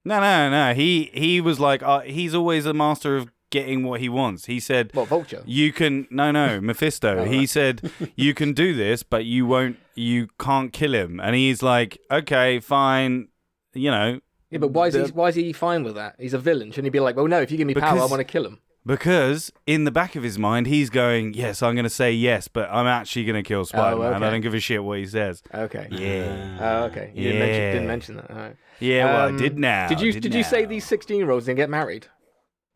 No, 0.03 0.19
no, 0.19 0.49
no. 0.49 0.73
He 0.73 1.11
he 1.13 1.41
was 1.41 1.59
like, 1.59 1.83
uh, 1.83 2.01
he's 2.01 2.33
always 2.33 2.65
a 2.65 2.73
master 2.73 3.17
of 3.17 3.31
getting 3.51 3.83
what 3.83 3.99
he 3.99 4.09
wants. 4.09 4.45
He 4.45 4.59
said, 4.59 4.89
What 4.93 5.07
Vulture? 5.07 5.43
You 5.45 5.71
can 5.71 6.07
no 6.09 6.31
no 6.31 6.59
Mephisto. 6.69 7.19
Oh, 7.19 7.23
he 7.25 7.45
said 7.45 7.91
you 8.15 8.33
can 8.33 8.53
do 8.53 8.73
this, 8.73 9.03
but 9.03 9.25
you 9.25 9.45
won't. 9.45 9.77
You 9.93 10.29
can't 10.39 10.73
kill 10.73 10.95
him. 10.95 11.19
And 11.19 11.35
he's 11.35 11.61
like, 11.61 11.99
okay, 12.09 12.59
fine. 12.59 13.27
You 13.73 13.91
know, 13.91 14.19
Yeah, 14.49 14.59
but 14.59 14.69
why 14.69 14.87
is 14.87 14.95
he 14.95 15.01
why 15.11 15.29
is 15.29 15.35
he 15.35 15.53
fine 15.53 15.83
with 15.83 15.95
that? 15.95 16.15
He's 16.17 16.33
a 16.33 16.39
villain. 16.39 16.71
Shouldn't 16.71 16.85
he 16.85 16.89
be 16.89 16.99
like, 16.99 17.15
well, 17.15 17.27
no, 17.27 17.41
if 17.41 17.51
you 17.51 17.57
give 17.57 17.67
me 17.67 17.73
power, 17.75 17.99
I 17.99 18.05
want 18.05 18.19
to 18.19 18.23
kill 18.23 18.45
him. 18.45 18.59
Because 18.85 19.51
in 19.67 19.83
the 19.83 19.91
back 19.91 20.15
of 20.15 20.23
his 20.23 20.37
mind, 20.39 20.67
he's 20.67 20.89
going, 20.89 21.33
yes, 21.33 21.61
I'm 21.61 21.75
going 21.75 21.83
to 21.83 21.89
say 21.89 22.11
yes, 22.11 22.47
but 22.47 22.69
I'm 22.71 22.87
actually 22.87 23.25
going 23.25 23.41
to 23.41 23.47
kill 23.47 23.65
Spider-Man. 23.65 24.13
Oh, 24.13 24.15
okay. 24.15 24.25
I 24.25 24.29
don't 24.29 24.41
give 24.41 24.53
a 24.53 24.59
shit 24.59 24.83
what 24.83 24.99
he 24.99 25.05
says. 25.05 25.43
Okay. 25.53 25.87
Yeah, 25.91 26.57
Oh, 26.59 26.83
okay. 26.85 27.11
You 27.13 27.23
didn't, 27.31 27.39
mention, 27.39 27.61
Yeah. 27.61 27.71
didn't 27.73 27.87
mention 27.87 28.15
that. 28.17 28.29
Right. 28.35 28.55
yeah. 28.79 29.05
Well, 29.05 29.27
Um, 29.29 29.35
I 29.35 29.39
did 29.39 29.59
now. 29.59 29.87
Did 29.87 30.01
you 30.01 30.13
did, 30.19 30.33
you 30.33 30.43
say 30.43 30.65
these 30.65 30.85
sixteen 30.85 31.17
year 31.17 31.29
olds 31.31 31.47
are 31.47 31.51
gonna 31.51 31.57
get 31.61 31.69
married? 31.69 32.07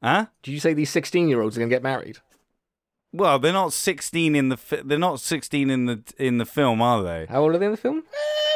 Huh? 0.03 0.27
Did 0.43 0.51
you 0.51 0.59
say 0.59 0.73
these 0.73 0.89
sixteen 0.91 1.27
year 1.27 1.41
olds 1.41 1.57
are 1.57 1.59
gonna 1.61 1.69
get 1.69 1.81
married? 1.83 2.19
Well, 3.17 3.39
they're 3.39 3.53
not 3.53 3.71
16 3.73 4.35
in 4.35 4.49
the 4.49 4.57
fi- 4.57 4.81
they're 4.83 4.99
not 4.99 5.19
16 5.19 5.69
in 5.69 5.85
the 5.85 6.03
in 6.17 6.37
the 6.37 6.45
film, 6.45 6.81
are 6.81 7.01
they? 7.03 7.25
How 7.29 7.43
old 7.43 7.55
are 7.55 7.57
they 7.57 7.65
in 7.65 7.71
the 7.71 7.77
film? 7.77 8.03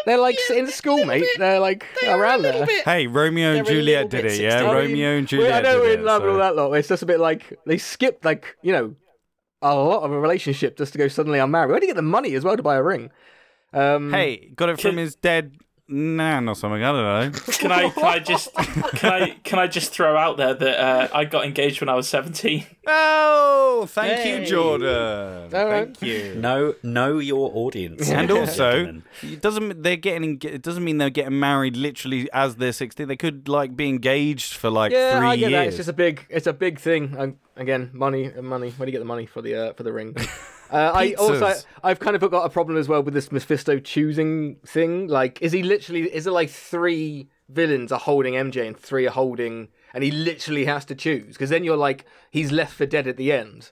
They're 0.05 0.17
like 0.17 0.37
in 0.49 0.67
school, 0.67 1.05
mate. 1.05 1.25
They're 1.37 1.59
like 1.59 1.85
around 2.07 2.41
there. 2.41 2.65
Hey, 2.85 3.07
Romeo 3.07 3.55
and 3.55 3.65
Juliet 3.67 4.09
did 4.09 4.25
it, 4.25 4.39
yeah. 4.39 4.59
16. 4.59 4.69
I 4.69 4.73
mean, 4.81 4.89
Romeo 4.89 5.09
and 5.09 5.21
well, 5.21 5.27
Juliet. 5.27 5.53
I 5.53 5.61
know 5.61 5.73
did 5.75 5.81
we're 5.81 5.93
it, 5.93 5.99
in 5.99 6.05
love 6.05 6.21
and 6.23 6.31
all 6.31 6.37
that 6.37 6.55
lot. 6.55 6.73
It's 6.73 6.87
just 6.87 7.03
a 7.03 7.05
bit 7.05 7.19
like 7.19 7.57
they 7.65 7.77
skipped 7.77 8.25
like 8.25 8.57
you 8.61 8.71
know 8.71 8.95
a 9.61 9.75
lot 9.75 10.03
of 10.03 10.11
a 10.11 10.19
relationship 10.19 10.77
just 10.77 10.93
to 10.93 10.97
go 10.97 11.07
suddenly 11.07 11.39
unmarried. 11.39 11.69
Where 11.69 11.79
did 11.79 11.85
he 11.85 11.89
get 11.89 11.95
the 11.95 12.01
money 12.01 12.33
as 12.35 12.43
well 12.43 12.55
to 12.57 12.63
buy 12.63 12.75
a 12.75 12.83
ring? 12.83 13.11
Um, 13.73 14.11
Hey, 14.11 14.51
got 14.55 14.69
it 14.69 14.79
from 14.79 14.97
his 14.97 15.15
dead 15.15 15.55
nan 15.89 16.47
or 16.47 16.55
something. 16.55 16.83
I 16.83 16.91
don't 16.91 17.33
know. 17.33 17.39
Can 17.59 17.71
I 17.71 17.89
can 17.89 18.03
I 18.03 18.19
just 18.19 18.53
can 18.55 19.11
I 19.11 19.29
can 19.43 19.59
I 19.59 19.67
just 19.67 19.91
throw 19.91 20.15
out 20.15 20.37
there 20.37 20.53
that 20.53 20.79
uh, 20.79 21.07
I 21.13 21.25
got 21.25 21.45
engaged 21.45 21.81
when 21.81 21.89
I 21.89 21.95
was 21.95 22.07
seventeen. 22.07 22.65
Oh, 22.87 23.85
thank 23.87 24.25
you, 24.25 24.45
Jordan. 24.45 25.53
All 25.53 25.65
right. 25.67 25.85
Thank 25.97 26.01
you. 26.01 26.35
Know 26.35 26.75
know 26.83 27.17
your 27.19 27.51
audience. 27.53 28.09
And 28.09 28.31
also, 28.31 29.01
it 29.21 29.41
doesn't 29.41 29.83
they're 29.83 29.95
getting 29.95 30.39
it 30.43 30.61
doesn't 30.61 30.83
mean 30.83 30.97
they're 30.97 31.09
getting 31.09 31.39
married 31.39 31.75
literally 31.75 32.29
as 32.31 32.55
they're 32.55 32.71
16. 32.71 33.07
They 33.07 33.17
could 33.17 33.47
like 33.47 33.75
be 33.75 33.89
engaged 33.89 34.53
for 34.55 34.69
like 34.69 34.91
yeah, 34.91 35.17
three 35.19 35.27
I 35.27 35.35
get 35.35 35.51
years. 35.51 35.51
that. 35.51 35.67
It's 35.67 35.77
just 35.77 35.89
a 35.89 35.93
big, 35.93 36.25
it's 36.29 36.47
a 36.47 36.53
big 36.53 36.79
thing. 36.79 37.15
Um, 37.17 37.37
again, 37.55 37.89
money, 37.93 38.31
uh, 38.33 38.41
money. 38.41 38.71
Where 38.71 38.85
do 38.85 38.91
you 38.91 38.93
get 38.93 38.99
the 38.99 39.05
money 39.05 39.25
for 39.25 39.41
the 39.41 39.55
uh, 39.55 39.73
for 39.73 39.83
the 39.83 39.93
ring? 39.93 40.15
Uh, 40.71 40.91
I 40.93 41.13
also 41.13 41.53
I've 41.83 41.99
kind 41.99 42.15
of 42.15 42.21
got 42.31 42.45
a 42.45 42.49
problem 42.49 42.77
as 42.77 42.87
well 42.87 43.01
with 43.03 43.13
this 43.13 43.31
Mephisto 43.31 43.79
choosing 43.79 44.57
thing. 44.65 45.07
Like, 45.07 45.41
is 45.41 45.51
he 45.51 45.63
literally? 45.63 46.03
Is 46.13 46.27
it 46.27 46.31
like 46.31 46.49
three 46.49 47.29
villains 47.49 47.91
are 47.91 47.99
holding 47.99 48.33
MJ 48.35 48.67
and 48.67 48.77
three 48.77 49.07
are 49.07 49.11
holding, 49.11 49.69
and 49.93 50.03
he 50.03 50.11
literally 50.11 50.65
has 50.65 50.85
to 50.85 50.95
choose? 50.95 51.33
Because 51.35 51.49
then 51.49 51.63
you're 51.63 51.77
like, 51.77 52.05
he's 52.31 52.51
left 52.51 52.73
for 52.73 52.85
dead 52.85 53.07
at 53.07 53.17
the 53.17 53.31
end. 53.31 53.71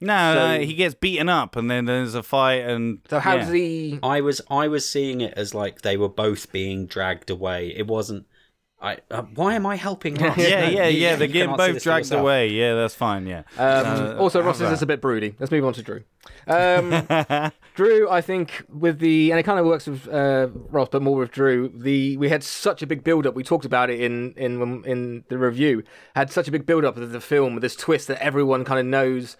no, 0.00 0.34
So- 0.34 0.56
no, 0.56 0.60
he 0.64 0.74
gets 0.74 0.94
beaten 0.94 1.28
up 1.28 1.56
and 1.56 1.70
then 1.70 1.84
there's 1.84 2.14
a 2.14 2.22
fight 2.22 2.64
and 2.64 2.98
So 3.08 3.18
how 3.20 3.34
yeah. 3.34 3.40
does 3.44 3.52
he? 3.52 3.98
I 4.02 4.20
was 4.20 4.40
I 4.50 4.68
was 4.68 4.88
seeing 4.88 5.20
it 5.20 5.34
as 5.36 5.54
like 5.54 5.82
they 5.82 5.96
were 5.96 6.08
both 6.08 6.50
being 6.52 6.86
dragged 6.86 7.30
away. 7.30 7.68
It 7.76 7.86
wasn't. 7.86 8.26
I 8.84 8.98
uh, 9.10 9.22
why 9.34 9.54
am 9.54 9.64
I 9.66 9.76
helping? 9.76 10.14
Ross? 10.14 10.36
Yeah, 10.36 10.60
No, 10.60 10.68
yeah, 10.68 10.86
you- 10.88 10.98
yeah. 11.00 11.10
you 11.12 11.16
They're 11.16 11.28
getting 11.28 11.56
both 11.56 11.74
this 11.74 11.82
for 11.84 11.88
dragged 11.88 12.12
away. 12.12 12.48
Yeah, 12.48 12.74
that's 12.74 12.94
fine. 12.94 13.26
Yeah. 13.26 13.42
Um, 13.58 13.86
Uh, 13.86 14.16
also, 14.18 14.42
Ross 14.42 14.60
is 14.60 14.68
just 14.70 14.82
a 14.82 14.86
bit 14.86 15.00
broody. 15.00 15.34
Let's 15.38 15.50
move 15.50 15.64
on 15.64 15.72
to 15.72 15.82
Drew. 15.82 16.02
Um, 16.46 17.50
Drew, 17.74 18.08
I 18.08 18.20
think 18.20 18.62
with 18.68 18.98
the 18.98 19.30
and 19.30 19.40
it 19.40 19.42
kind 19.44 19.58
of 19.58 19.66
works 19.66 19.86
with 19.86 20.06
uh, 20.08 20.48
Ross, 20.70 20.88
but 20.92 21.02
more 21.02 21.16
with 21.16 21.30
Drew. 21.32 21.68
The 21.74 22.16
we 22.18 22.28
had 22.28 22.42
such 22.44 22.82
a 22.82 22.86
big 22.86 23.02
build 23.02 23.26
up. 23.26 23.34
We 23.34 23.42
talked 23.42 23.64
about 23.64 23.90
it 23.90 24.00
in 24.00 24.32
in 24.36 24.84
in 24.84 25.24
the 25.28 25.38
review. 25.38 25.82
Had 26.14 26.30
such 26.30 26.46
a 26.46 26.52
big 26.52 26.66
build 26.66 26.84
up 26.84 26.96
of 26.96 27.10
the 27.10 27.20
film 27.20 27.54
with 27.54 27.62
this 27.62 27.74
twist 27.76 28.08
that 28.08 28.22
everyone 28.22 28.64
kind 28.64 28.78
of 28.78 28.86
knows 28.86 29.36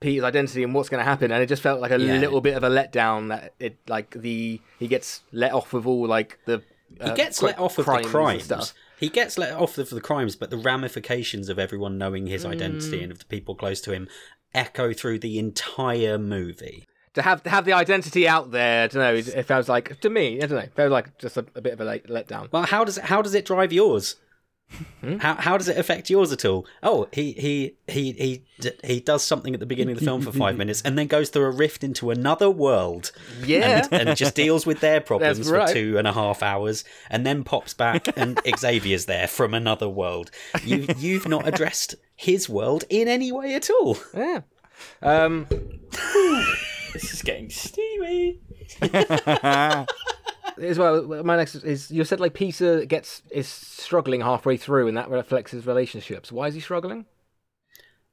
Peter's 0.00 0.24
identity 0.24 0.62
and 0.62 0.74
what's 0.74 0.88
going 0.88 1.00
to 1.00 1.04
happen, 1.04 1.30
and 1.30 1.42
it 1.42 1.46
just 1.46 1.62
felt 1.62 1.80
like 1.80 1.90
a 1.90 1.98
Yeah. 2.00 2.16
little 2.18 2.40
bit 2.40 2.56
of 2.56 2.62
a 2.64 2.68
letdown 2.70 3.28
that 3.28 3.52
it 3.60 3.76
like 3.88 4.10
the 4.12 4.60
he 4.78 4.88
gets 4.88 5.22
let 5.32 5.52
off 5.52 5.72
with 5.72 5.86
all 5.86 6.06
like 6.06 6.38
the 6.46 6.62
He 7.02 7.10
uh, 7.10 7.14
gets 7.14 7.38
cri- 7.38 7.48
let 7.48 7.58
off 7.58 7.78
of 7.78 7.84
crimes 7.84 8.02
the 8.02 8.06
and 8.08 8.12
crimes. 8.26 8.44
stuff. 8.44 8.74
He 8.98 9.08
gets 9.08 9.38
let 9.38 9.52
off 9.52 9.78
of 9.78 9.90
the 9.90 10.00
crimes, 10.00 10.34
but 10.36 10.50
the 10.50 10.56
ramifications 10.56 11.48
of 11.48 11.58
everyone 11.58 11.98
knowing 11.98 12.26
his 12.26 12.44
Mm. 12.44 12.50
identity 12.52 13.02
and 13.02 13.12
of 13.12 13.18
the 13.20 13.24
people 13.26 13.54
close 13.54 13.80
to 13.82 13.92
him 13.92 14.08
echo 14.54 14.92
through 14.92 15.18
the 15.20 15.38
entire 15.38 16.18
movie. 16.18 16.84
to 17.14 17.22
have 17.22 17.42
to 17.42 17.50
have 17.50 17.64
the 17.64 17.72
identity 17.72 18.28
out 18.28 18.50
there. 18.52 18.84
I 18.84 18.86
don't 18.86 19.02
know. 19.02 19.14
It, 19.14 19.28
it 19.28 19.42
feels 19.44 19.68
like 19.68 19.98
to 20.00 20.10
me. 20.10 20.36
I 20.36 20.46
don't 20.46 20.50
know. 20.58 20.58
It 20.58 20.74
felt 20.74 20.90
like 20.92 21.18
just 21.18 21.36
a, 21.36 21.44
a 21.54 21.60
bit 21.60 21.72
of 21.72 21.80
a 21.80 21.84
like, 21.84 22.06
letdown. 22.06 22.50
Well, 22.52 22.62
how 22.64 22.84
does 22.84 22.98
it, 22.98 23.04
how 23.04 23.22
does 23.22 23.34
it 23.34 23.44
drive 23.44 23.72
yours? 23.72 24.16
Hmm? 25.00 25.16
How 25.16 25.34
how 25.34 25.56
does 25.56 25.68
it 25.68 25.78
affect 25.78 26.10
yours 26.10 26.30
at 26.30 26.44
all? 26.44 26.66
Oh, 26.82 27.08
he 27.12 27.32
he 27.32 27.74
he 27.86 28.12
he 28.12 28.42
d- 28.60 28.72
he 28.84 29.00
does 29.00 29.24
something 29.24 29.54
at 29.54 29.60
the 29.60 29.66
beginning 29.66 29.94
of 29.94 29.98
the 30.00 30.04
film 30.04 30.20
for 30.20 30.30
five 30.32 30.56
minutes, 30.62 30.82
and 30.82 30.98
then 30.98 31.06
goes 31.06 31.30
through 31.30 31.44
a 31.46 31.50
rift 31.50 31.82
into 31.82 32.10
another 32.10 32.50
world, 32.50 33.10
Yeah. 33.42 33.86
and, 33.90 34.08
and 34.08 34.16
just 34.18 34.34
deals 34.34 34.66
with 34.66 34.80
their 34.80 35.00
problems 35.10 35.48
for 35.48 35.66
two 35.68 35.96
and 35.96 36.06
a 36.06 36.12
half 36.12 36.42
hours, 36.42 36.84
and 37.08 37.24
then 37.24 37.44
pops 37.44 37.72
back, 37.72 38.08
and 38.16 38.38
Xavier's 38.58 39.06
there 39.06 39.26
from 39.26 39.54
another 39.54 39.88
world. 39.88 40.30
You 40.64 40.86
you've 40.98 41.26
not 41.26 41.48
addressed 41.48 41.94
his 42.14 42.48
world 42.48 42.84
in 42.90 43.08
any 43.08 43.32
way 43.32 43.54
at 43.54 43.70
all. 43.70 43.96
Yeah. 44.14 44.40
Um, 45.02 45.46
This 46.92 47.14
is 47.14 47.22
getting 47.22 47.48
steamy. 47.50 48.40
As 50.60 50.78
well, 50.78 51.22
my 51.22 51.36
next 51.36 51.54
is 51.56 51.90
you 51.90 52.04
said 52.04 52.20
like 52.20 52.34
Peter 52.34 52.84
gets 52.84 53.22
is 53.30 53.48
struggling 53.48 54.20
halfway 54.20 54.56
through, 54.56 54.88
and 54.88 54.96
that 54.96 55.10
reflects 55.10 55.52
his 55.52 55.66
relationships. 55.66 56.32
Why 56.32 56.48
is 56.48 56.54
he 56.54 56.60
struggling? 56.60 57.06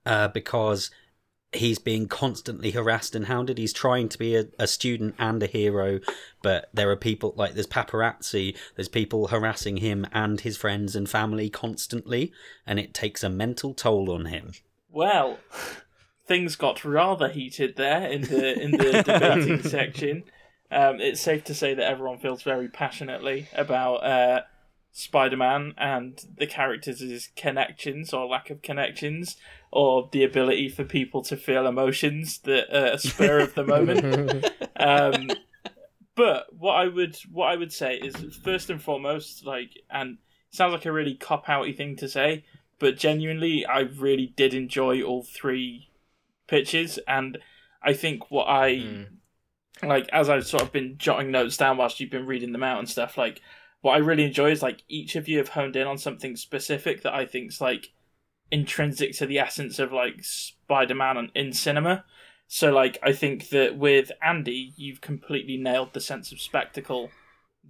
uh, 0.05 0.27
because 0.29 0.91
he's 1.51 1.79
being 1.79 2.07
constantly 2.07 2.71
harassed 2.71 3.15
and 3.15 3.25
hounded. 3.25 3.57
He's 3.57 3.73
trying 3.73 4.09
to 4.09 4.17
be 4.17 4.35
a, 4.35 4.45
a 4.59 4.67
student 4.67 5.15
and 5.17 5.41
a 5.41 5.47
hero, 5.47 5.99
but 6.41 6.69
there 6.73 6.89
are 6.91 6.97
people 6.97 7.33
like 7.35 7.53
there's 7.53 7.67
paparazzi, 7.67 8.57
there's 8.75 8.89
people 8.89 9.27
harassing 9.27 9.77
him 9.77 10.05
and 10.11 10.41
his 10.41 10.57
friends 10.57 10.95
and 10.95 11.09
family 11.09 11.49
constantly, 11.49 12.31
and 12.67 12.79
it 12.79 12.93
takes 12.93 13.23
a 13.23 13.29
mental 13.29 13.73
toll 13.73 14.11
on 14.11 14.25
him. 14.25 14.51
Well, 14.91 15.39
things 16.25 16.55
got 16.55 16.83
rather 16.85 17.29
heated 17.29 17.75
there 17.75 18.07
in 18.07 18.21
the 18.21 18.61
in 18.61 18.71
the 18.71 19.03
debating 19.05 19.61
section. 19.63 20.23
Um, 20.71 20.99
it's 20.99 21.21
safe 21.21 21.43
to 21.45 21.53
say 21.53 21.73
that 21.73 21.89
everyone 21.89 22.17
feels 22.17 22.41
very 22.41 22.67
passionately 22.67 23.47
about 23.53 23.97
uh, 23.97 24.41
Spider-Man 24.91 25.73
and 25.77 26.23
the 26.37 26.47
characters' 26.47 27.29
connections 27.35 28.13
or 28.13 28.25
lack 28.25 28.49
of 28.49 28.61
connections, 28.61 29.37
or 29.71 30.09
the 30.11 30.23
ability 30.23 30.69
for 30.69 30.83
people 30.83 31.21
to 31.23 31.37
feel 31.37 31.67
emotions 31.67 32.39
that 32.39 32.75
are 32.75 32.93
a 32.93 32.97
spur 32.97 33.39
of 33.39 33.53
the 33.55 33.63
moment. 33.75 34.45
um, 34.77 35.31
but 36.15 36.47
what 36.57 36.73
I 36.73 36.87
would 36.87 37.17
what 37.31 37.47
I 37.51 37.57
would 37.57 37.73
say 37.73 37.95
is 37.95 38.15
first 38.43 38.69
and 38.69 38.81
foremost, 38.81 39.45
like, 39.45 39.71
and 39.89 40.17
sounds 40.49 40.71
like 40.71 40.85
a 40.85 40.91
really 40.91 41.15
cop 41.15 41.45
outy 41.47 41.75
thing 41.75 41.95
to 41.97 42.07
say, 42.07 42.45
but 42.79 42.97
genuinely, 42.97 43.65
I 43.65 43.81
really 43.81 44.33
did 44.35 44.53
enjoy 44.53 45.01
all 45.01 45.23
three 45.23 45.89
pitches, 46.47 46.99
and 47.07 47.37
I 47.83 47.93
think 47.93 48.31
what 48.31 48.47
I 48.47 48.71
Mm. 48.71 49.07
Like 49.87 50.09
as 50.11 50.29
I've 50.29 50.47
sort 50.47 50.63
of 50.63 50.71
been 50.71 50.97
jotting 50.97 51.31
notes 51.31 51.57
down 51.57 51.77
whilst 51.77 51.99
you've 51.99 52.11
been 52.11 52.25
reading 52.25 52.51
them 52.51 52.63
out 52.63 52.79
and 52.79 52.89
stuff. 52.89 53.17
Like, 53.17 53.41
what 53.81 53.93
I 53.93 53.97
really 53.97 54.23
enjoy 54.23 54.51
is 54.51 54.63
like 54.63 54.83
each 54.87 55.15
of 55.15 55.27
you 55.27 55.37
have 55.37 55.49
honed 55.49 55.75
in 55.75 55.87
on 55.87 55.97
something 55.97 56.35
specific 56.35 57.03
that 57.03 57.13
I 57.13 57.25
think's 57.25 57.61
like 57.61 57.93
intrinsic 58.51 59.13
to 59.17 59.25
the 59.25 59.39
essence 59.39 59.79
of 59.79 59.91
like 59.91 60.23
Spider-Man 60.23 61.31
in 61.35 61.53
cinema. 61.53 62.05
So 62.47 62.71
like 62.71 62.97
I 63.03 63.11
think 63.13 63.49
that 63.49 63.77
with 63.77 64.11
Andy, 64.23 64.73
you've 64.75 65.01
completely 65.01 65.57
nailed 65.57 65.93
the 65.93 66.01
sense 66.01 66.31
of 66.31 66.39
spectacle 66.39 67.09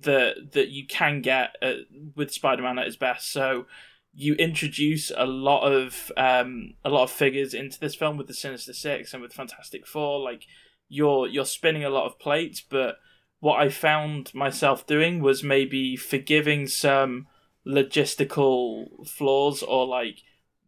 that 0.01 0.53
that 0.53 0.69
you 0.69 0.85
can 0.85 1.21
get 1.21 1.55
uh, 1.61 1.73
with 2.15 2.31
Spider-Man 2.31 2.79
at 2.79 2.85
his 2.85 2.97
best. 2.97 3.31
So 3.31 3.65
you 4.13 4.35
introduce 4.35 5.11
a 5.15 5.25
lot 5.25 5.63
of 5.65 6.11
um, 6.15 6.75
a 6.83 6.89
lot 6.89 7.03
of 7.03 7.11
figures 7.11 7.53
into 7.53 7.79
this 7.79 7.95
film 7.95 8.17
with 8.17 8.27
the 8.27 8.33
Sinister 8.33 8.73
Six 8.73 9.13
and 9.13 9.21
with 9.21 9.33
Fantastic 9.33 9.85
Four. 9.85 10.19
Like 10.19 10.43
you're 10.88 11.28
you're 11.28 11.45
spinning 11.45 11.84
a 11.84 11.90
lot 11.90 12.06
of 12.06 12.20
plates, 12.20 12.62
but 12.62 12.98
what 13.40 13.60
I 13.60 13.70
found 13.70 14.34
myself 14.34 14.88
doing 14.88 15.22
was 15.22 15.44
maybe 15.44 15.95
forgiving 15.95 16.68
some 16.68 17.28
logistical 17.66 19.07
flaws 19.07 19.64
or 19.64 19.86
like 19.86 20.20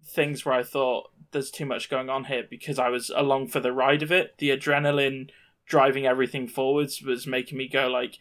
things 0.06 0.46
where 0.46 0.56
I 0.56 0.64
thought 0.64 1.10
there's 1.32 1.52
too 1.52 1.66
much 1.66 1.90
going 1.90 2.10
on 2.10 2.26
here 2.26 2.44
because 2.50 2.80
I 2.80 2.90
was 2.90 3.12
along 3.16 3.48
for 3.48 3.60
the 3.60 3.72
ride 3.72 4.04
of 4.04 4.12
it. 4.12 4.36
The 4.38 4.50
adrenaline 4.50 5.30
driving 5.66 6.06
everything 6.06 6.48
forwards 6.48 7.02
was 7.02 7.28
making 7.28 7.58
me 7.58 7.68
go 7.68 7.88
like 7.88 8.18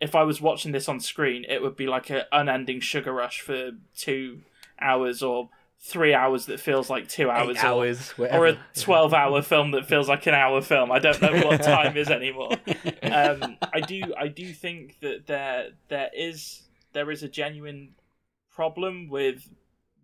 if 0.00 0.16
I 0.16 0.24
was 0.24 0.40
watching 0.40 0.72
this 0.72 0.88
on 0.88 0.98
screen, 0.98 1.44
it 1.48 1.62
would 1.62 1.76
be 1.76 1.86
like 1.86 2.10
an 2.10 2.22
unending 2.32 2.80
sugar 2.80 3.12
rush 3.12 3.40
for 3.40 3.70
two 3.96 4.42
hours 4.80 5.22
or 5.22 5.50
three 5.84 6.14
hours 6.14 6.46
that 6.46 6.60
feels 6.60 6.88
like 6.88 7.08
two 7.08 7.28
hours, 7.30 7.56
Eight 7.56 7.64
or- 7.64 7.66
hours, 7.66 8.10
or, 8.16 8.22
whatever. 8.22 8.46
a 8.46 8.58
12 8.80 9.12
hour 9.14 9.42
film 9.42 9.72
that 9.72 9.86
feels 9.86 10.08
like 10.08 10.26
an 10.26 10.34
hour 10.34 10.62
film. 10.62 10.92
I 10.92 10.98
don't 11.00 11.20
know 11.20 11.44
what 11.46 11.62
time 11.62 11.96
is 11.96 12.08
anymore. 12.08 12.52
Um, 13.04 13.58
I 13.74 13.80
do 13.80 14.14
I 14.18 14.28
do 14.28 14.52
think 14.54 14.98
that 15.00 15.26
there 15.26 15.70
there 15.88 16.08
is 16.16 16.62
there 16.94 17.10
is 17.10 17.22
a 17.22 17.28
genuine 17.28 17.94
problem 18.50 19.08
with 19.10 19.46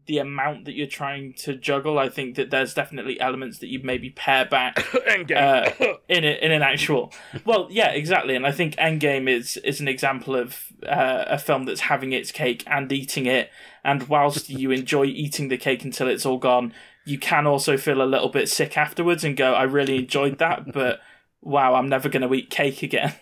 the 0.09 0.19
amount 0.19 0.65
that 0.65 0.75
you're 0.75 0.87
trying 0.87 1.35
to 1.35 1.55
juggle. 1.55 1.99
I 1.99 2.09
think 2.09 2.35
that 2.37 2.51
there's 2.51 2.73
definitely 2.73 3.21
elements 3.21 3.59
that 3.59 3.69
you 3.69 3.81
maybe 3.85 4.09
pare 4.11 4.47
back 4.47 4.79
uh, 4.95 5.71
in 6.09 6.25
a, 6.25 6.45
in 6.45 6.51
an 6.51 6.63
actual. 6.63 7.13
Well, 7.45 7.69
yeah, 7.71 7.91
exactly. 7.91 8.35
And 8.35 8.47
I 8.47 8.51
think 8.51 8.75
Endgame 8.77 9.29
is 9.29 9.59
is 9.59 9.81
an 9.81 9.87
example 9.87 10.35
of 10.35 10.73
uh, 10.85 11.25
a 11.29 11.39
film 11.39 11.67
that's 11.67 11.83
having 11.83 12.13
its 12.13 12.33
cake 12.33 12.65
and 12.67 12.91
eating 12.91 13.27
it. 13.27 13.51
And 13.85 14.09
whilst 14.09 14.49
you 14.49 14.71
enjoy 14.71 15.05
eating 15.05 15.49
the 15.49 15.59
cake 15.59 15.85
until 15.85 16.09
it's 16.09 16.27
all 16.27 16.39
gone, 16.39 16.73
you 17.05 17.19
can 17.19 17.47
also 17.47 17.77
feel 17.77 18.03
a 18.03 18.05
little 18.05 18.31
bit 18.31 18.49
sick 18.49 18.79
afterwards 18.79 19.25
and 19.25 19.37
go, 19.37 19.53
"I 19.53 19.65
really 19.65 19.99
enjoyed 19.99 20.39
that, 20.39 20.73
but 20.73 21.01
wow, 21.43 21.75
I'm 21.75 21.89
never 21.89 22.09
going 22.09 22.27
to 22.27 22.35
eat 22.35 22.51
cake 22.51 22.83
again." 22.83 23.15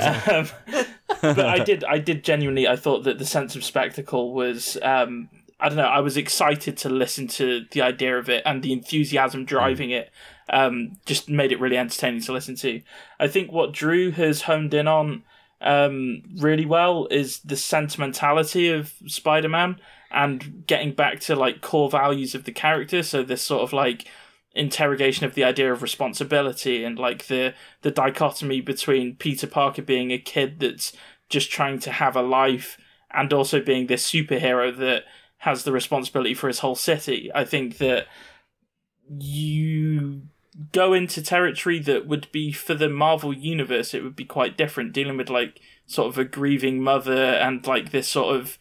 um, 0.00 0.48
but 1.20 1.40
I 1.40 1.58
did, 1.62 1.84
I 1.84 1.98
did 1.98 2.24
genuinely. 2.24 2.66
I 2.66 2.76
thought 2.76 3.04
that 3.04 3.18
the 3.18 3.26
sense 3.26 3.54
of 3.54 3.64
spectacle 3.64 4.32
was. 4.32 4.78
Um, 4.80 5.28
I 5.60 5.68
don't 5.68 5.76
know. 5.76 5.84
I 5.84 6.00
was 6.00 6.16
excited 6.16 6.76
to 6.78 6.88
listen 6.88 7.28
to 7.28 7.66
the 7.70 7.82
idea 7.82 8.18
of 8.18 8.28
it 8.28 8.42
and 8.46 8.62
the 8.62 8.72
enthusiasm 8.72 9.44
driving 9.44 9.90
it. 9.90 10.10
Um, 10.48 10.96
just 11.06 11.28
made 11.28 11.52
it 11.52 11.60
really 11.60 11.76
entertaining 11.76 12.22
to 12.22 12.32
listen 12.32 12.56
to. 12.56 12.80
I 13.20 13.28
think 13.28 13.52
what 13.52 13.72
Drew 13.72 14.10
has 14.10 14.42
honed 14.42 14.74
in 14.74 14.88
on 14.88 15.22
um, 15.60 16.22
really 16.38 16.66
well 16.66 17.06
is 17.10 17.40
the 17.40 17.56
sentimentality 17.56 18.68
of 18.68 18.92
Spider-Man 19.06 19.80
and 20.10 20.64
getting 20.66 20.92
back 20.92 21.20
to 21.20 21.36
like 21.36 21.60
core 21.60 21.90
values 21.90 22.34
of 22.34 22.44
the 22.44 22.52
character. 22.52 23.02
So 23.02 23.22
this 23.22 23.42
sort 23.42 23.62
of 23.62 23.72
like 23.72 24.06
interrogation 24.54 25.24
of 25.24 25.34
the 25.34 25.44
idea 25.44 25.72
of 25.72 25.82
responsibility 25.82 26.82
and 26.82 26.98
like 26.98 27.28
the 27.28 27.54
the 27.82 27.90
dichotomy 27.90 28.60
between 28.60 29.14
Peter 29.14 29.46
Parker 29.46 29.82
being 29.82 30.10
a 30.10 30.18
kid 30.18 30.58
that's 30.58 30.92
just 31.28 31.50
trying 31.52 31.78
to 31.78 31.92
have 31.92 32.16
a 32.16 32.22
life 32.22 32.76
and 33.12 33.32
also 33.32 33.60
being 33.60 33.86
this 33.86 34.10
superhero 34.10 34.76
that 34.76 35.04
has 35.40 35.64
the 35.64 35.72
responsibility 35.72 36.34
for 36.34 36.48
his 36.48 36.60
whole 36.60 36.74
city. 36.74 37.30
I 37.34 37.44
think 37.44 37.78
that 37.78 38.06
you 39.08 40.22
go 40.72 40.92
into 40.92 41.22
territory 41.22 41.78
that 41.78 42.06
would 42.06 42.30
be 42.32 42.52
for 42.52 42.74
the 42.74 42.88
Marvel 42.88 43.32
universe, 43.32 43.94
it 43.94 44.02
would 44.02 44.16
be 44.16 44.24
quite 44.24 44.58
different, 44.58 44.92
dealing 44.92 45.16
with 45.16 45.30
like 45.30 45.60
sort 45.86 46.08
of 46.08 46.18
a 46.18 46.24
grieving 46.24 46.82
mother 46.82 47.12
and 47.14 47.66
like 47.66 47.90
this 47.90 48.08
sort 48.08 48.36
of 48.36 48.58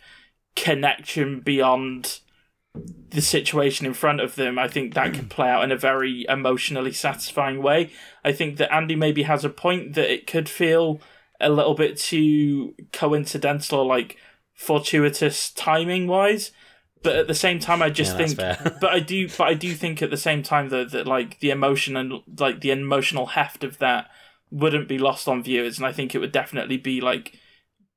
connection 0.56 1.42
beyond 1.42 2.20
the 3.10 3.22
situation 3.22 3.86
in 3.86 3.94
front 3.94 4.22
of 4.22 4.36
them. 4.36 4.58
I 4.58 4.68
think 4.68 4.94
that 4.94 5.14
could 5.14 5.30
play 5.30 5.50
out 5.50 5.64
in 5.64 5.72
a 5.72 5.78
very 5.78 6.26
emotionally 6.30 6.94
satisfying 6.94 7.62
way. 7.62 7.92
I 8.24 8.32
think 8.32 8.58
that 8.58 8.74
Andy 8.74 8.96
maybe 8.96 9.24
has 9.24 9.44
a 9.44 9.50
point 9.50 9.96
that 9.96 10.12
it 10.12 10.28
could 10.28 10.48
feel 10.48 11.02
a 11.42 11.50
little 11.50 11.74
bit 11.74 11.98
too 11.98 12.76
coincidental 12.94 13.80
or 13.80 13.86
like 13.86 14.18
fortuitous 14.54 15.52
timing 15.52 16.08
wise. 16.08 16.52
But 17.02 17.16
at 17.16 17.28
the 17.28 17.36
same 17.36 17.60
time, 17.60 17.82
I 17.82 17.90
just 17.90 18.14
Yeah, 18.14 18.18
that's 18.18 18.34
think, 18.34 18.60
fair. 18.60 18.78
but 18.82 18.92
I 18.92 19.00
do, 19.00 19.30
but 19.30 19.48
I 19.48 19.54
do 19.54 19.74
think 19.74 20.02
at 20.02 20.10
the 20.10 20.18
same 20.18 20.44
time 20.44 20.70
though 20.70 20.86
that 20.86 21.08
like 21.08 21.40
the 21.40 21.50
emotion 21.50 21.96
and 21.96 22.14
like 22.38 22.62
the 22.62 22.72
emotional 22.72 23.28
heft 23.28 23.64
of 23.64 23.78
that 23.78 24.10
wouldn't 24.52 24.88
be 24.88 24.98
lost 24.98 25.28
on 25.28 25.44
viewers, 25.44 25.78
and 25.78 25.86
I 25.86 25.92
think 25.92 26.14
it 26.14 26.20
would 26.20 26.32
definitely 26.32 26.78
be 26.78 27.00
like 27.00 27.38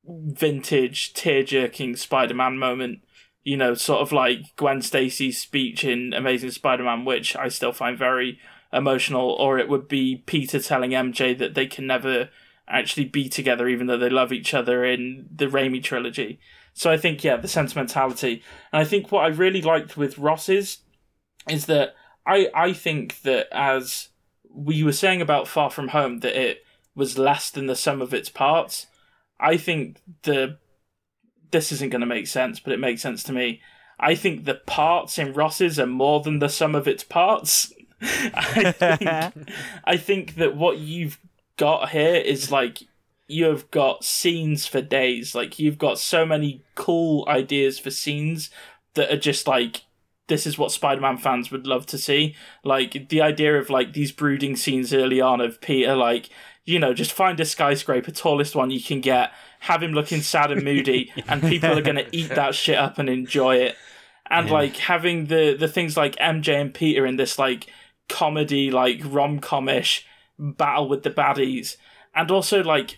vintage 0.05 1.15
tear 1.15 1.43
jerking 1.43 1.97
Spider 1.97 2.35
Man 2.35 2.59
moment. 2.59 3.01
You 3.45 3.57
know, 3.57 3.75
sort 3.75 4.03
of 4.03 4.13
like 4.13 4.55
Gwen 4.57 4.83
Stacy's 4.83 5.41
speech 5.41 5.83
in 5.83 6.13
Amazing 6.13 6.53
Spider 6.53 6.85
Man, 6.85 7.05
which 7.05 7.35
I 7.35 7.49
still 7.49 7.73
find 7.73 7.99
very 7.99 8.39
emotional, 8.73 9.31
or 9.31 9.59
it 9.59 9.69
would 9.69 9.89
be 9.89 10.23
Peter 10.27 10.61
telling 10.61 10.93
MJ 10.93 11.37
that 11.39 11.55
they 11.55 11.67
can 11.67 11.87
never 11.87 12.31
actually 12.69 13.05
be 13.05 13.29
together, 13.29 13.69
even 13.69 13.87
though 13.87 13.99
they 13.99 14.09
love 14.09 14.33
each 14.33 14.55
other 14.55 14.85
in 14.85 15.29
the 15.35 15.47
Raimi 15.47 15.83
trilogy. 15.83 16.39
So 16.75 16.91
I 16.91 16.97
think, 16.97 17.23
yeah, 17.23 17.37
the 17.37 17.49
sentimentality. 17.49 18.43
And 18.73 18.81
I 18.81 18.85
think 18.85 19.13
what 19.13 19.25
I 19.25 19.29
really 19.29 19.63
liked 19.63 19.97
with 19.97 20.19
Ross's 20.19 20.79
is 21.49 21.67
that 21.67 21.95
I, 22.27 22.49
I 22.55 22.73
think 22.73 23.23
that 23.23 23.49
as 23.53 24.09
we 24.51 24.83
were 24.83 24.93
saying 24.93 25.21
about 25.21 25.49
Far 25.49 25.71
From 25.71 25.89
Home, 25.89 26.19
that 26.19 26.41
it 26.41 26.65
was 26.95 27.19
less 27.19 27.51
than 27.51 27.67
the 27.67 27.77
sum 27.77 28.01
of 28.03 28.15
its 28.15 28.29
parts. 28.29 28.87
I 29.41 29.57
think 29.57 30.01
the 30.23 30.59
this 31.51 31.71
isn't 31.71 31.91
going 31.91 32.01
to 32.01 32.07
make 32.07 32.27
sense, 32.27 32.61
but 32.61 32.73
it 32.73 32.81
makes 32.81 33.03
sense 33.03 33.23
to 33.25 33.33
me. 33.33 33.61
I 34.01 34.15
think 34.15 34.45
the 34.45 34.55
parts 34.55 35.19
in 35.19 35.35
Ross's 35.35 35.79
are 35.79 35.87
more 35.87 36.21
than 36.21 36.39
the 36.39 36.49
sum 36.49 36.75
of 36.75 36.89
its 36.89 37.05
parts. 37.05 37.73
I 38.01 38.73
think, 38.73 39.49
I 39.85 39.97
think 39.97 40.37
that 40.37 40.57
what 40.57 40.79
you've 40.79 41.19
got 41.57 41.91
here 41.91 42.15
is 42.15 42.51
like 42.51 42.83
you've 43.29 43.71
got 43.71 44.05
scenes 44.05 44.67
for 44.67 44.81
days. 44.81 45.35
Like 45.35 45.59
you've 45.59 45.79
got 45.79 45.99
so 45.99 46.27
many 46.27 46.63
cool 46.75 47.25
ideas 47.29 47.79
for 47.79 47.91
scenes 47.91 48.51
that 48.95 49.11
are 49.13 49.19
just 49.19 49.47
like 49.47 49.83
this 50.29 50.47
is 50.47 50.57
what 50.57 50.73
Spider-Man 50.73 51.19
fans 51.19 51.51
would 51.51 51.67
love 51.67 51.85
to 51.87 51.99
see. 51.99 52.35
Like 52.65 53.09
the 53.09 53.21
idea 53.21 53.59
of 53.59 53.71
like 53.71 53.93
these 53.93 54.13
brooding 54.13 54.57
scenes 54.57 54.95
early 54.95 55.21
on 55.21 55.41
of 55.41 55.61
Peter 55.61 55.95
like 55.95 56.31
you 56.65 56.79
know, 56.79 56.95
just 56.95 57.13
find 57.13 57.39
a 57.41 57.45
skyscraper, 57.45 58.13
tallest 58.13 58.55
one 58.55 58.71
you 58.71 58.81
can 58.81 59.01
get, 59.01 59.33
have 59.61 59.83
him 59.83 59.93
looking 59.93 60.21
sad 60.21 60.53
and 60.53 60.63
moody, 60.63 61.13
and 61.29 61.43
people 61.43 61.77
are 61.77 61.83
going 61.83 61.97
to 61.97 62.17
eat 62.17 62.29
that 62.29 62.55
shit 62.55 62.79
up 62.79 62.99
and 62.99 63.09
enjoy 63.09 63.57
it. 63.57 63.77
And 64.31 64.49
like 64.51 64.77
having 64.77 65.27
the 65.27 65.55
the 65.59 65.69
things 65.69 65.97
like 65.97 66.17
MJ 66.17 66.59
and 66.59 66.73
Peter 66.73 67.05
in 67.05 67.17
this 67.17 67.39
like 67.39 67.67
comedy, 68.09 68.71
like 68.71 69.03
rom 69.05 69.41
comish 69.41 70.05
battle 70.39 70.89
with 70.89 71.03
the 71.03 71.11
baddies, 71.11 71.77
and 72.15 72.31
also 72.31 72.63
like 72.63 72.97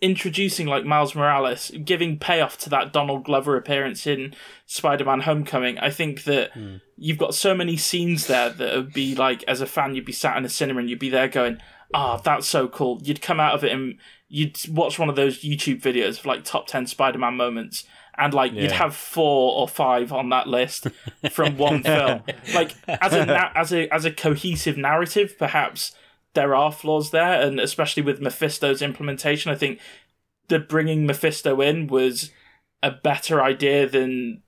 introducing 0.00 0.66
like 0.66 0.84
Miles 0.84 1.14
Morales, 1.14 1.72
giving 1.84 2.18
payoff 2.18 2.56
to 2.58 2.70
that 2.70 2.92
Donald 2.92 3.24
Glover 3.24 3.56
appearance 3.56 4.06
in 4.06 4.34
Spider-Man: 4.66 5.20
Homecoming. 5.20 5.78
I 5.78 5.90
think 5.90 6.24
that 6.24 6.50
you've 6.96 7.18
got 7.18 7.34
so 7.34 7.54
many 7.54 7.76
scenes 7.76 8.26
there 8.26 8.50
that 8.50 8.76
would 8.76 8.92
be 8.92 9.14
like, 9.14 9.42
as 9.44 9.60
a 9.60 9.66
fan, 9.66 9.94
you'd 9.94 10.04
be 10.04 10.12
sat 10.12 10.36
in 10.36 10.44
a 10.44 10.48
cinema 10.48 10.80
and 10.80 10.90
you'd 10.90 10.98
be 10.98 11.10
there 11.10 11.28
going, 11.28 11.58
"Ah, 11.94 12.16
that's 12.18 12.46
so 12.46 12.68
cool." 12.68 13.00
You'd 13.02 13.22
come 13.22 13.40
out 13.40 13.54
of 13.54 13.64
it 13.64 13.72
and 13.72 13.98
you'd 14.28 14.56
watch 14.68 14.98
one 14.98 15.08
of 15.08 15.16
those 15.16 15.42
YouTube 15.42 15.80
videos 15.80 16.18
of 16.20 16.26
like 16.26 16.44
top 16.44 16.66
ten 16.66 16.86
Spider-Man 16.86 17.34
moments. 17.34 17.84
And 18.20 18.34
like 18.34 18.52
you'd 18.52 18.72
have 18.72 18.96
four 18.96 19.60
or 19.60 19.68
five 19.68 20.12
on 20.12 20.30
that 20.30 20.48
list 20.48 20.88
from 21.30 21.56
one 21.56 21.82
film. 21.84 22.22
Like 22.52 22.74
as 22.88 23.12
a 23.12 23.24
na- 23.26 23.50
as 23.54 23.72
a 23.72 23.88
as 23.94 24.04
a 24.04 24.10
cohesive 24.10 24.76
narrative, 24.76 25.36
perhaps 25.38 25.92
there 26.38 26.54
are 26.54 26.70
flaws 26.70 27.10
there, 27.10 27.42
and 27.42 27.58
especially 27.58 28.00
with 28.04 28.20
Mephisto's 28.20 28.80
implementation, 28.80 29.50
I 29.50 29.56
think 29.56 29.80
the 30.46 30.60
bringing 30.60 31.04
Mephisto 31.04 31.60
in 31.60 31.88
was 31.88 32.30
a 32.80 32.92
better 32.92 33.42
idea 33.42 33.88
than 33.88 34.42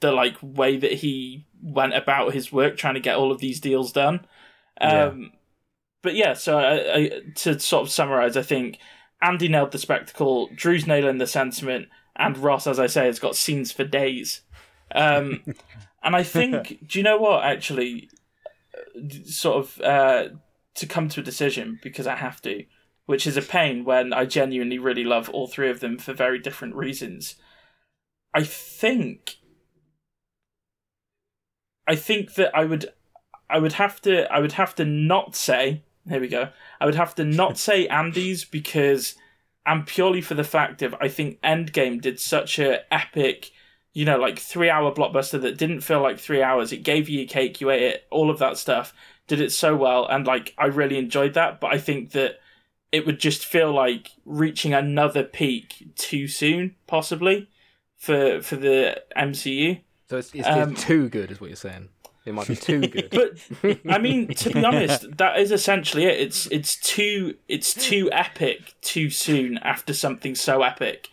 the 0.00 0.12
like 0.12 0.36
way 0.42 0.76
that 0.76 0.92
he 0.92 1.46
went 1.62 1.94
about 1.94 2.34
his 2.34 2.52
work 2.52 2.76
trying 2.76 2.92
to 2.92 3.00
get 3.00 3.16
all 3.16 3.32
of 3.32 3.40
these 3.40 3.58
deals 3.58 3.90
done. 3.90 4.26
Um, 4.82 5.32
But 6.02 6.14
yeah, 6.14 6.34
so 6.34 6.58
I, 6.58 6.94
I, 6.94 7.10
to 7.36 7.58
sort 7.58 7.84
of 7.84 7.90
summarize, 7.90 8.36
I 8.36 8.42
think 8.42 8.76
Andy 9.22 9.48
nailed 9.48 9.72
the 9.72 9.78
spectacle, 9.78 10.50
Drew's 10.54 10.86
nailing 10.86 11.16
the 11.16 11.26
sentiment, 11.26 11.88
and 12.16 12.36
Ross, 12.36 12.66
as 12.66 12.78
I 12.78 12.86
say, 12.86 13.06
has 13.06 13.18
got 13.18 13.34
scenes 13.34 13.72
for 13.72 13.84
days. 13.84 14.42
Um, 14.94 15.42
and 16.02 16.14
I 16.14 16.22
think, 16.22 16.86
do 16.86 16.98
you 16.98 17.02
know 17.02 17.16
what? 17.16 17.44
Actually, 17.44 18.10
sort 19.24 19.56
of 19.56 19.80
uh, 19.80 20.28
to 20.80 20.86
come 20.86 21.08
to 21.10 21.20
a 21.20 21.24
decision 21.24 21.78
because 21.82 22.06
I 22.06 22.16
have 22.16 22.42
to, 22.42 22.64
which 23.06 23.26
is 23.26 23.36
a 23.36 23.42
pain 23.42 23.84
when 23.84 24.12
I 24.12 24.24
genuinely 24.24 24.78
really 24.78 25.04
love 25.04 25.28
all 25.28 25.46
three 25.46 25.70
of 25.70 25.80
them 25.80 25.98
for 25.98 26.12
very 26.12 26.38
different 26.38 26.74
reasons. 26.74 27.36
I 28.34 28.42
think 28.42 29.36
I 31.86 31.96
think 31.96 32.34
that 32.34 32.54
I 32.56 32.64
would 32.64 32.92
I 33.48 33.58
would 33.58 33.74
have 33.74 34.00
to 34.02 34.30
I 34.32 34.40
would 34.40 34.52
have 34.52 34.74
to 34.76 34.84
not 34.84 35.34
say 35.34 35.82
here 36.08 36.20
we 36.20 36.28
go. 36.28 36.50
I 36.80 36.86
would 36.86 36.94
have 36.94 37.14
to 37.16 37.24
not 37.24 37.58
say 37.66 37.86
Andy's 37.86 38.44
because 38.44 39.16
and 39.66 39.86
purely 39.86 40.20
for 40.20 40.34
the 40.34 40.44
fact 40.44 40.82
of 40.82 40.94
I 41.00 41.08
think 41.08 41.40
Endgame 41.42 42.00
did 42.00 42.18
such 42.18 42.58
a 42.58 42.92
epic 42.92 43.52
you 43.92 44.04
know, 44.04 44.18
like 44.18 44.38
three 44.38 44.70
hour 44.70 44.92
blockbuster 44.92 45.40
that 45.42 45.58
didn't 45.58 45.80
feel 45.80 46.00
like 46.00 46.18
three 46.18 46.42
hours. 46.42 46.72
It 46.72 46.84
gave 46.84 47.08
you 47.08 47.20
your 47.20 47.28
cake, 47.28 47.60
you 47.60 47.70
ate 47.70 47.82
it, 47.82 48.06
all 48.10 48.30
of 48.30 48.38
that 48.38 48.56
stuff. 48.56 48.94
Did 49.30 49.40
it 49.40 49.52
so 49.52 49.76
well, 49.76 50.08
and 50.08 50.26
like 50.26 50.54
I 50.58 50.66
really 50.66 50.98
enjoyed 50.98 51.34
that. 51.34 51.60
But 51.60 51.72
I 51.72 51.78
think 51.78 52.10
that 52.10 52.40
it 52.90 53.06
would 53.06 53.20
just 53.20 53.46
feel 53.46 53.72
like 53.72 54.10
reaching 54.24 54.74
another 54.74 55.22
peak 55.22 55.86
too 55.94 56.26
soon, 56.26 56.74
possibly 56.88 57.48
for 57.96 58.42
for 58.42 58.56
the 58.56 59.00
MCU. 59.16 59.82
So 60.08 60.16
it's, 60.16 60.34
it's, 60.34 60.48
Um, 60.48 60.72
it's 60.72 60.82
too 60.82 61.08
good, 61.08 61.30
is 61.30 61.40
what 61.40 61.48
you're 61.48 61.54
saying. 61.54 61.90
It 62.26 62.34
might 62.34 62.48
be 62.48 62.56
too 62.56 62.80
good. 62.88 63.10
But 63.10 63.78
I 63.88 63.98
mean, 63.98 64.26
to 64.34 64.50
be 64.50 64.64
honest, 64.64 65.16
that 65.18 65.38
is 65.38 65.52
essentially 65.52 66.06
it. 66.06 66.18
It's 66.18 66.46
it's 66.48 66.74
too 66.74 67.36
it's 67.46 67.72
too 67.72 68.10
epic 68.10 68.74
too 68.82 69.10
soon 69.10 69.58
after 69.58 69.94
something 69.94 70.34
so 70.34 70.64
epic, 70.64 71.06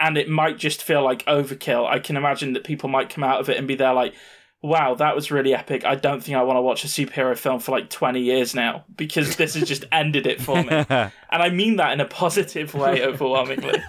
and 0.00 0.16
it 0.16 0.30
might 0.30 0.56
just 0.56 0.82
feel 0.82 1.04
like 1.04 1.26
overkill. 1.26 1.86
I 1.86 1.98
can 1.98 2.16
imagine 2.16 2.54
that 2.54 2.64
people 2.64 2.88
might 2.88 3.10
come 3.10 3.22
out 3.22 3.38
of 3.38 3.50
it 3.50 3.58
and 3.58 3.68
be 3.68 3.74
there 3.74 3.92
like, 3.92 4.14
"Wow, 4.62 4.94
that 4.94 5.14
was 5.14 5.30
really 5.30 5.54
epic." 5.54 5.84
I 5.84 5.94
don't 5.94 6.22
think 6.22 6.36
I 6.36 6.42
want 6.42 6.56
to 6.56 6.62
watch 6.62 6.84
a 6.84 6.88
superhero 6.88 7.36
film 7.36 7.60
for 7.60 7.72
like 7.72 7.90
twenty 7.90 8.20
years 8.20 8.54
now 8.54 8.84
because 8.96 9.36
this 9.36 9.54
has 9.54 9.68
just 9.68 9.84
ended 9.92 10.26
it 10.26 10.40
for 10.40 10.62
me, 10.62 10.68
and 10.88 11.12
I 11.30 11.50
mean 11.50 11.76
that 11.76 11.92
in 11.92 12.00
a 12.00 12.06
positive 12.06 12.74
way 12.74 13.02
overwhelmingly. 13.06 13.82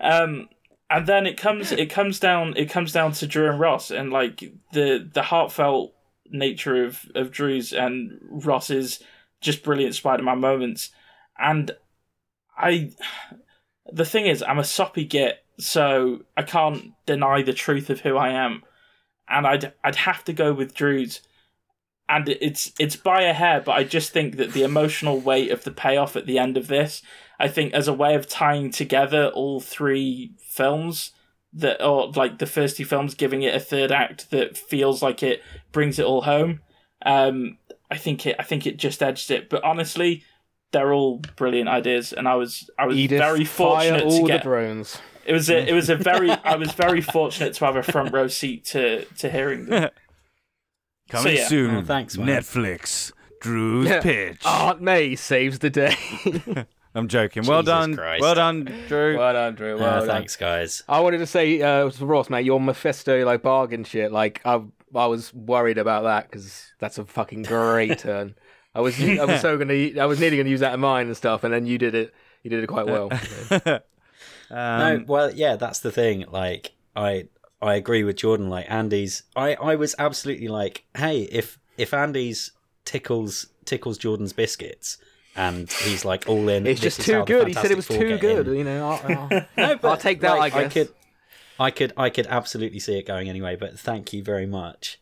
Um, 0.00 0.48
and 0.90 1.06
then 1.06 1.26
it 1.26 1.36
comes 1.36 1.72
it 1.72 1.90
comes 1.90 2.18
down 2.18 2.54
it 2.56 2.70
comes 2.70 2.92
down 2.92 3.12
to 3.12 3.26
Drew 3.26 3.48
and 3.50 3.60
Ross 3.60 3.90
and 3.90 4.10
like 4.10 4.40
the 4.72 5.08
the 5.12 5.22
heartfelt 5.22 5.94
nature 6.30 6.84
of 6.84 7.04
of 7.14 7.30
Drew's 7.30 7.72
and 7.72 8.18
Ross's 8.22 9.02
just 9.40 9.62
brilliant 9.62 9.94
Spider-Man 9.94 10.40
moments. 10.40 10.90
And 11.38 11.70
I 12.56 12.92
the 13.92 14.04
thing 14.04 14.26
is 14.26 14.42
I'm 14.42 14.58
a 14.58 14.64
soppy 14.64 15.04
git, 15.04 15.44
so 15.58 16.22
I 16.36 16.42
can't 16.42 16.92
deny 17.06 17.42
the 17.42 17.52
truth 17.52 17.90
of 17.90 18.00
who 18.00 18.16
I 18.16 18.30
am. 18.30 18.62
And 19.28 19.46
I'd 19.46 19.72
I'd 19.84 19.96
have 19.96 20.24
to 20.24 20.32
go 20.32 20.52
with 20.52 20.74
Drew's. 20.74 21.20
And 22.08 22.28
it's 22.28 22.72
it's 22.78 22.96
by 22.96 23.22
a 23.22 23.34
hair, 23.34 23.60
but 23.60 23.72
I 23.72 23.84
just 23.84 24.12
think 24.12 24.36
that 24.36 24.52
the 24.54 24.62
emotional 24.62 25.20
weight 25.20 25.50
of 25.50 25.64
the 25.64 25.70
payoff 25.70 26.16
at 26.16 26.24
the 26.24 26.38
end 26.38 26.56
of 26.56 26.66
this, 26.68 27.02
I 27.38 27.48
think 27.48 27.74
as 27.74 27.86
a 27.86 27.92
way 27.92 28.14
of 28.14 28.26
tying 28.26 28.70
together 28.70 29.26
all 29.28 29.60
three 29.60 30.32
films 30.38 31.12
that 31.52 31.84
or 31.84 32.10
like 32.12 32.38
the 32.38 32.46
first 32.46 32.76
two 32.76 32.84
films 32.84 33.14
giving 33.14 33.42
it 33.42 33.54
a 33.54 33.60
third 33.60 33.92
act 33.92 34.30
that 34.30 34.56
feels 34.56 35.02
like 35.02 35.22
it 35.22 35.42
brings 35.72 35.98
it 35.98 36.06
all 36.06 36.22
home. 36.22 36.60
Um, 37.04 37.58
I 37.90 37.96
think 37.96 38.26
it. 38.26 38.36
I 38.38 38.42
think 38.42 38.66
it 38.66 38.76
just 38.78 39.02
edged 39.02 39.30
it. 39.30 39.48
But 39.48 39.64
honestly, 39.64 40.24
they're 40.72 40.92
all 40.92 41.18
brilliant 41.36 41.68
ideas, 41.68 42.12
and 42.12 42.28
I 42.28 42.34
was 42.34 42.68
I 42.78 42.86
was 42.86 42.96
Edith, 42.96 43.18
very 43.18 43.44
fire 43.44 43.90
fortunate 43.98 44.04
all 44.04 44.20
to 44.20 44.26
get. 44.26 44.38
the 44.42 44.48
drones. 44.50 44.98
It 45.26 45.32
was 45.32 45.50
a. 45.50 45.68
It 45.68 45.72
was 45.74 45.90
a 45.90 45.96
very. 45.96 46.30
I 46.44 46.56
was 46.56 46.72
very 46.72 47.00
fortunate 47.00 47.54
to 47.54 47.64
have 47.66 47.76
a 47.76 47.82
front 47.82 48.12
row 48.12 48.28
seat 48.28 48.64
to 48.66 49.04
to 49.04 49.30
hearing 49.30 49.66
them. 49.66 49.90
Coming 51.10 51.36
yeah. 51.36 51.46
soon. 51.46 51.74
Oh, 51.76 51.82
thanks, 51.82 52.18
man. 52.18 52.26
Netflix. 52.28 53.12
Drew's 53.40 53.88
Yeah. 53.88 54.00
pitch. 54.02 54.42
Aunt 54.44 54.80
May 54.82 55.14
saves 55.16 55.60
the 55.60 55.70
day. 55.70 55.94
I'm 56.94 57.08
joking. 57.08 57.44
Well 57.46 57.62
Jesus 57.62 57.72
done. 57.72 57.96
Christ. 57.96 58.20
Well 58.22 58.34
done, 58.34 58.64
Drew. 58.88 59.16
well 59.16 59.32
done, 59.32 59.54
Drew. 59.54 59.76
Uh, 59.76 59.80
Well 59.80 59.98
done. 60.00 60.08
thanks, 60.08 60.36
guys. 60.36 60.82
I 60.88 61.00
wanted 61.00 61.18
to 61.18 61.26
say 61.26 61.62
uh, 61.62 61.88
to 61.88 62.06
Ross, 62.06 62.28
mate, 62.28 62.44
your 62.44 62.60
Mephisto 62.60 63.24
like 63.24 63.42
bargain 63.42 63.84
shit. 63.84 64.10
Like 64.12 64.40
I, 64.44 64.60
I 64.94 65.06
was 65.06 65.32
worried 65.32 65.78
about 65.78 66.02
that 66.04 66.30
because 66.30 66.72
that's 66.78 66.98
a 66.98 67.04
fucking 67.04 67.44
great 67.44 67.98
turn. 68.00 68.34
I 68.74 68.80
was, 68.80 69.00
I 69.00 69.24
was 69.24 69.40
so 69.42 69.56
gonna, 69.58 70.00
I 70.00 70.06
was 70.06 70.20
nearly 70.20 70.36
gonna 70.36 70.48
use 70.48 70.60
that 70.60 70.74
in 70.74 70.80
mine 70.80 71.06
and 71.06 71.16
stuff, 71.16 71.44
and 71.44 71.52
then 71.52 71.66
you 71.66 71.78
did 71.78 71.94
it. 71.94 72.14
You 72.42 72.50
did 72.50 72.62
it 72.62 72.66
quite 72.66 72.86
well. 72.86 73.10
Um, 74.50 74.56
no, 74.78 75.04
well, 75.06 75.30
yeah, 75.34 75.56
that's 75.56 75.80
the 75.80 75.92
thing. 75.92 76.24
Like, 76.30 76.72
I 76.96 77.28
I 77.60 77.74
agree 77.74 78.02
with 78.02 78.16
Jordan. 78.16 78.48
Like, 78.48 78.64
Andy's, 78.70 79.24
I 79.36 79.54
I 79.56 79.74
was 79.74 79.94
absolutely 79.98 80.48
like, 80.48 80.84
hey, 80.96 81.24
if 81.30 81.58
if 81.76 81.92
Andy's 81.92 82.52
tickles 82.86 83.48
tickles 83.66 83.98
Jordan's 83.98 84.32
biscuits. 84.32 84.98
And 85.36 85.70
he's 85.70 86.04
like 86.04 86.24
all 86.26 86.48
in. 86.48 86.66
It's 86.66 86.80
just 86.80 87.00
too 87.02 87.24
good. 87.24 87.46
He 87.46 87.52
said 87.54 87.70
it 87.70 87.76
was 87.76 87.86
too 87.86 88.18
good. 88.18 88.48
in. 88.48 88.54
You 88.56 88.64
know, 88.64 88.88
I'll, 88.88 89.12
I'll, 89.12 89.28
No, 89.56 89.76
but 89.76 89.84
I'll 89.84 89.96
take 89.96 90.20
that. 90.22 90.36
like, 90.36 90.54
I 90.54 90.64
guess. 90.64 90.72
could, 90.72 90.88
I 91.60 91.70
could, 91.70 91.92
I 91.96 92.10
could 92.10 92.26
absolutely 92.26 92.80
see 92.80 92.98
it 92.98 93.06
going 93.06 93.28
anyway. 93.28 93.54
But 93.54 93.78
thank 93.78 94.12
you 94.12 94.24
very 94.24 94.46
much. 94.46 94.98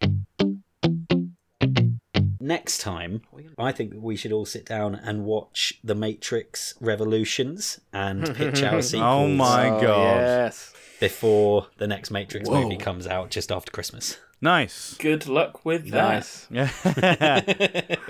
Next 2.47 2.79
time, 2.81 3.23
I 3.59 3.73
think 3.73 3.95
we 3.97 4.15
should 4.15 4.31
all 4.31 4.45
sit 4.47 4.65
down 4.65 4.95
and 4.95 5.25
watch 5.25 5.81
The 5.83 5.97
Matrix 5.97 6.75
Revolutions 6.81 7.81
and 7.93 8.35
pitch 8.37 8.63
our 8.63 8.81
sequels 8.83 9.03
Oh 9.03 9.27
my 9.27 9.69
Oh, 9.69 9.81
God. 9.81 10.17
Yes. 10.21 10.73
before 11.01 11.67
the 11.79 11.89
next 11.89 12.13
Matrix 12.13 12.49
Whoa. 12.49 12.63
movie 12.63 12.77
comes 12.77 13.09
out 13.09 13.31
just 13.31 13.51
after 13.51 13.73
Christmas. 13.73 14.19
nice. 14.41 14.95
Good 14.99 15.27
luck 15.27 15.65
with 15.65 15.91
that. 15.91 16.13
Nice. 16.15 16.47
Yeah. 16.51 17.41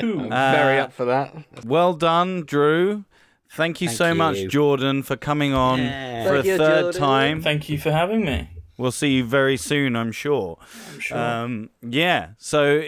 Ooh. 0.02 0.20
I'm 0.24 0.28
very 0.30 0.78
Uh, 0.80 0.84
up 0.84 0.92
for 0.92 1.06
that. 1.06 1.34
well 1.64 1.94
done, 1.94 2.44
Drew. 2.44 3.04
Thank 3.52 3.80
you 3.80 3.88
Thank 3.88 3.96
so 3.98 4.14
much, 4.14 4.36
you. 4.36 4.48
Jordan, 4.48 5.02
for 5.02 5.16
coming 5.16 5.54
on 5.54 5.78
Yeah. 5.78 6.24
for 6.24 6.32
Thank 6.34 6.44
a 6.44 6.48
you, 6.48 6.56
third 6.58 6.82
Jordan. 6.82 7.00
time. 7.00 7.42
Thank 7.42 7.68
you 7.70 7.78
for 7.78 7.90
having 7.90 8.24
me. 8.26 8.50
We'll 8.76 8.90
see 8.92 9.12
you 9.12 9.24
very 9.24 9.56
soon, 9.56 9.96
I'm 9.96 10.12
sure. 10.12 10.58
I'm 10.92 11.00
sure. 11.00 11.16
Um, 11.16 11.70
yeah. 11.80 12.30
So 12.36 12.82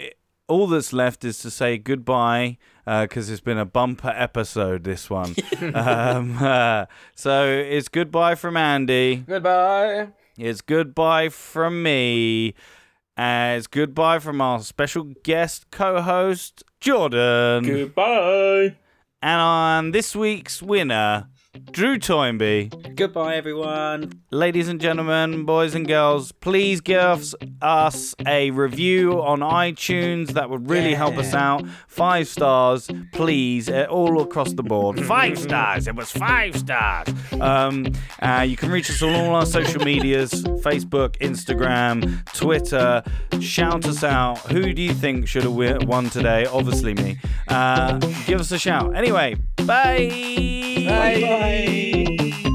all 0.49 0.67
that's 0.67 0.91
left 0.91 1.23
is 1.23 1.39
to 1.39 1.51
say 1.51 1.77
goodbye 1.77 2.57
because 2.85 3.29
it's 3.29 3.39
been 3.39 3.57
a 3.57 3.65
bumper 3.65 4.13
episode. 4.15 4.83
This 4.83 5.09
one. 5.09 5.35
um, 5.75 6.37
uh, 6.41 6.85
so 7.15 7.45
it's 7.47 7.87
goodbye 7.87 8.35
from 8.35 8.57
Andy. 8.57 9.17
Goodbye. 9.27 10.09
It's 10.37 10.61
goodbye 10.61 11.29
from 11.29 11.83
me. 11.83 12.55
And 13.15 13.57
it's 13.57 13.67
goodbye 13.67 14.19
from 14.19 14.41
our 14.41 14.61
special 14.61 15.11
guest 15.23 15.69
co-host 15.71 16.63
Jordan. 16.79 17.65
Goodbye. 17.65 18.77
And 19.21 19.41
on 19.41 19.91
this 19.91 20.15
week's 20.15 20.61
winner, 20.61 21.27
Drew 21.71 21.97
Toynbee. 21.97 22.95
Goodbye, 22.95 23.35
everyone. 23.35 24.11
Ladies 24.31 24.67
and 24.67 24.81
gentlemen, 24.81 25.45
boys 25.45 25.75
and 25.75 25.87
girls, 25.87 26.31
please 26.31 26.81
give 26.81 26.99
us, 26.99 27.35
us 27.61 28.15
a 28.27 28.51
review 28.51 29.21
on 29.21 29.39
iTunes. 29.39 30.33
That 30.33 30.49
would 30.49 30.69
really 30.69 30.93
help 30.93 31.17
us 31.17 31.33
out. 31.33 31.65
Five 31.87 32.27
stars, 32.27 32.89
please, 33.13 33.69
uh, 33.69 33.87
all 33.89 34.21
across 34.21 34.53
the 34.53 34.63
board. 34.63 35.03
Five 35.05 35.39
stars. 35.39 35.87
It 35.87 35.95
was 35.95 36.11
five 36.11 36.57
stars. 36.57 37.07
Um, 37.39 37.87
uh, 38.21 38.45
you 38.47 38.57
can 38.57 38.69
reach 38.69 38.89
us 38.89 39.01
on 39.01 39.15
all 39.15 39.35
our 39.35 39.45
social 39.45 39.83
medias 39.83 40.43
Facebook, 40.61 41.17
Instagram, 41.19 42.25
Twitter. 42.33 43.03
Shout 43.39 43.85
us 43.85 44.03
out. 44.03 44.39
Who 44.51 44.73
do 44.73 44.81
you 44.81 44.93
think 44.93 45.27
should 45.27 45.43
have 45.43 45.53
won 45.87 46.09
today? 46.09 46.45
Obviously, 46.45 46.93
me. 46.93 47.19
Uh, 47.47 47.97
give 48.25 48.39
us 48.39 48.51
a 48.51 48.59
shout. 48.59 48.95
Anyway, 48.95 49.35
bye. 49.65 50.09
Bye. 50.87 51.48
Bye. 51.49 52.48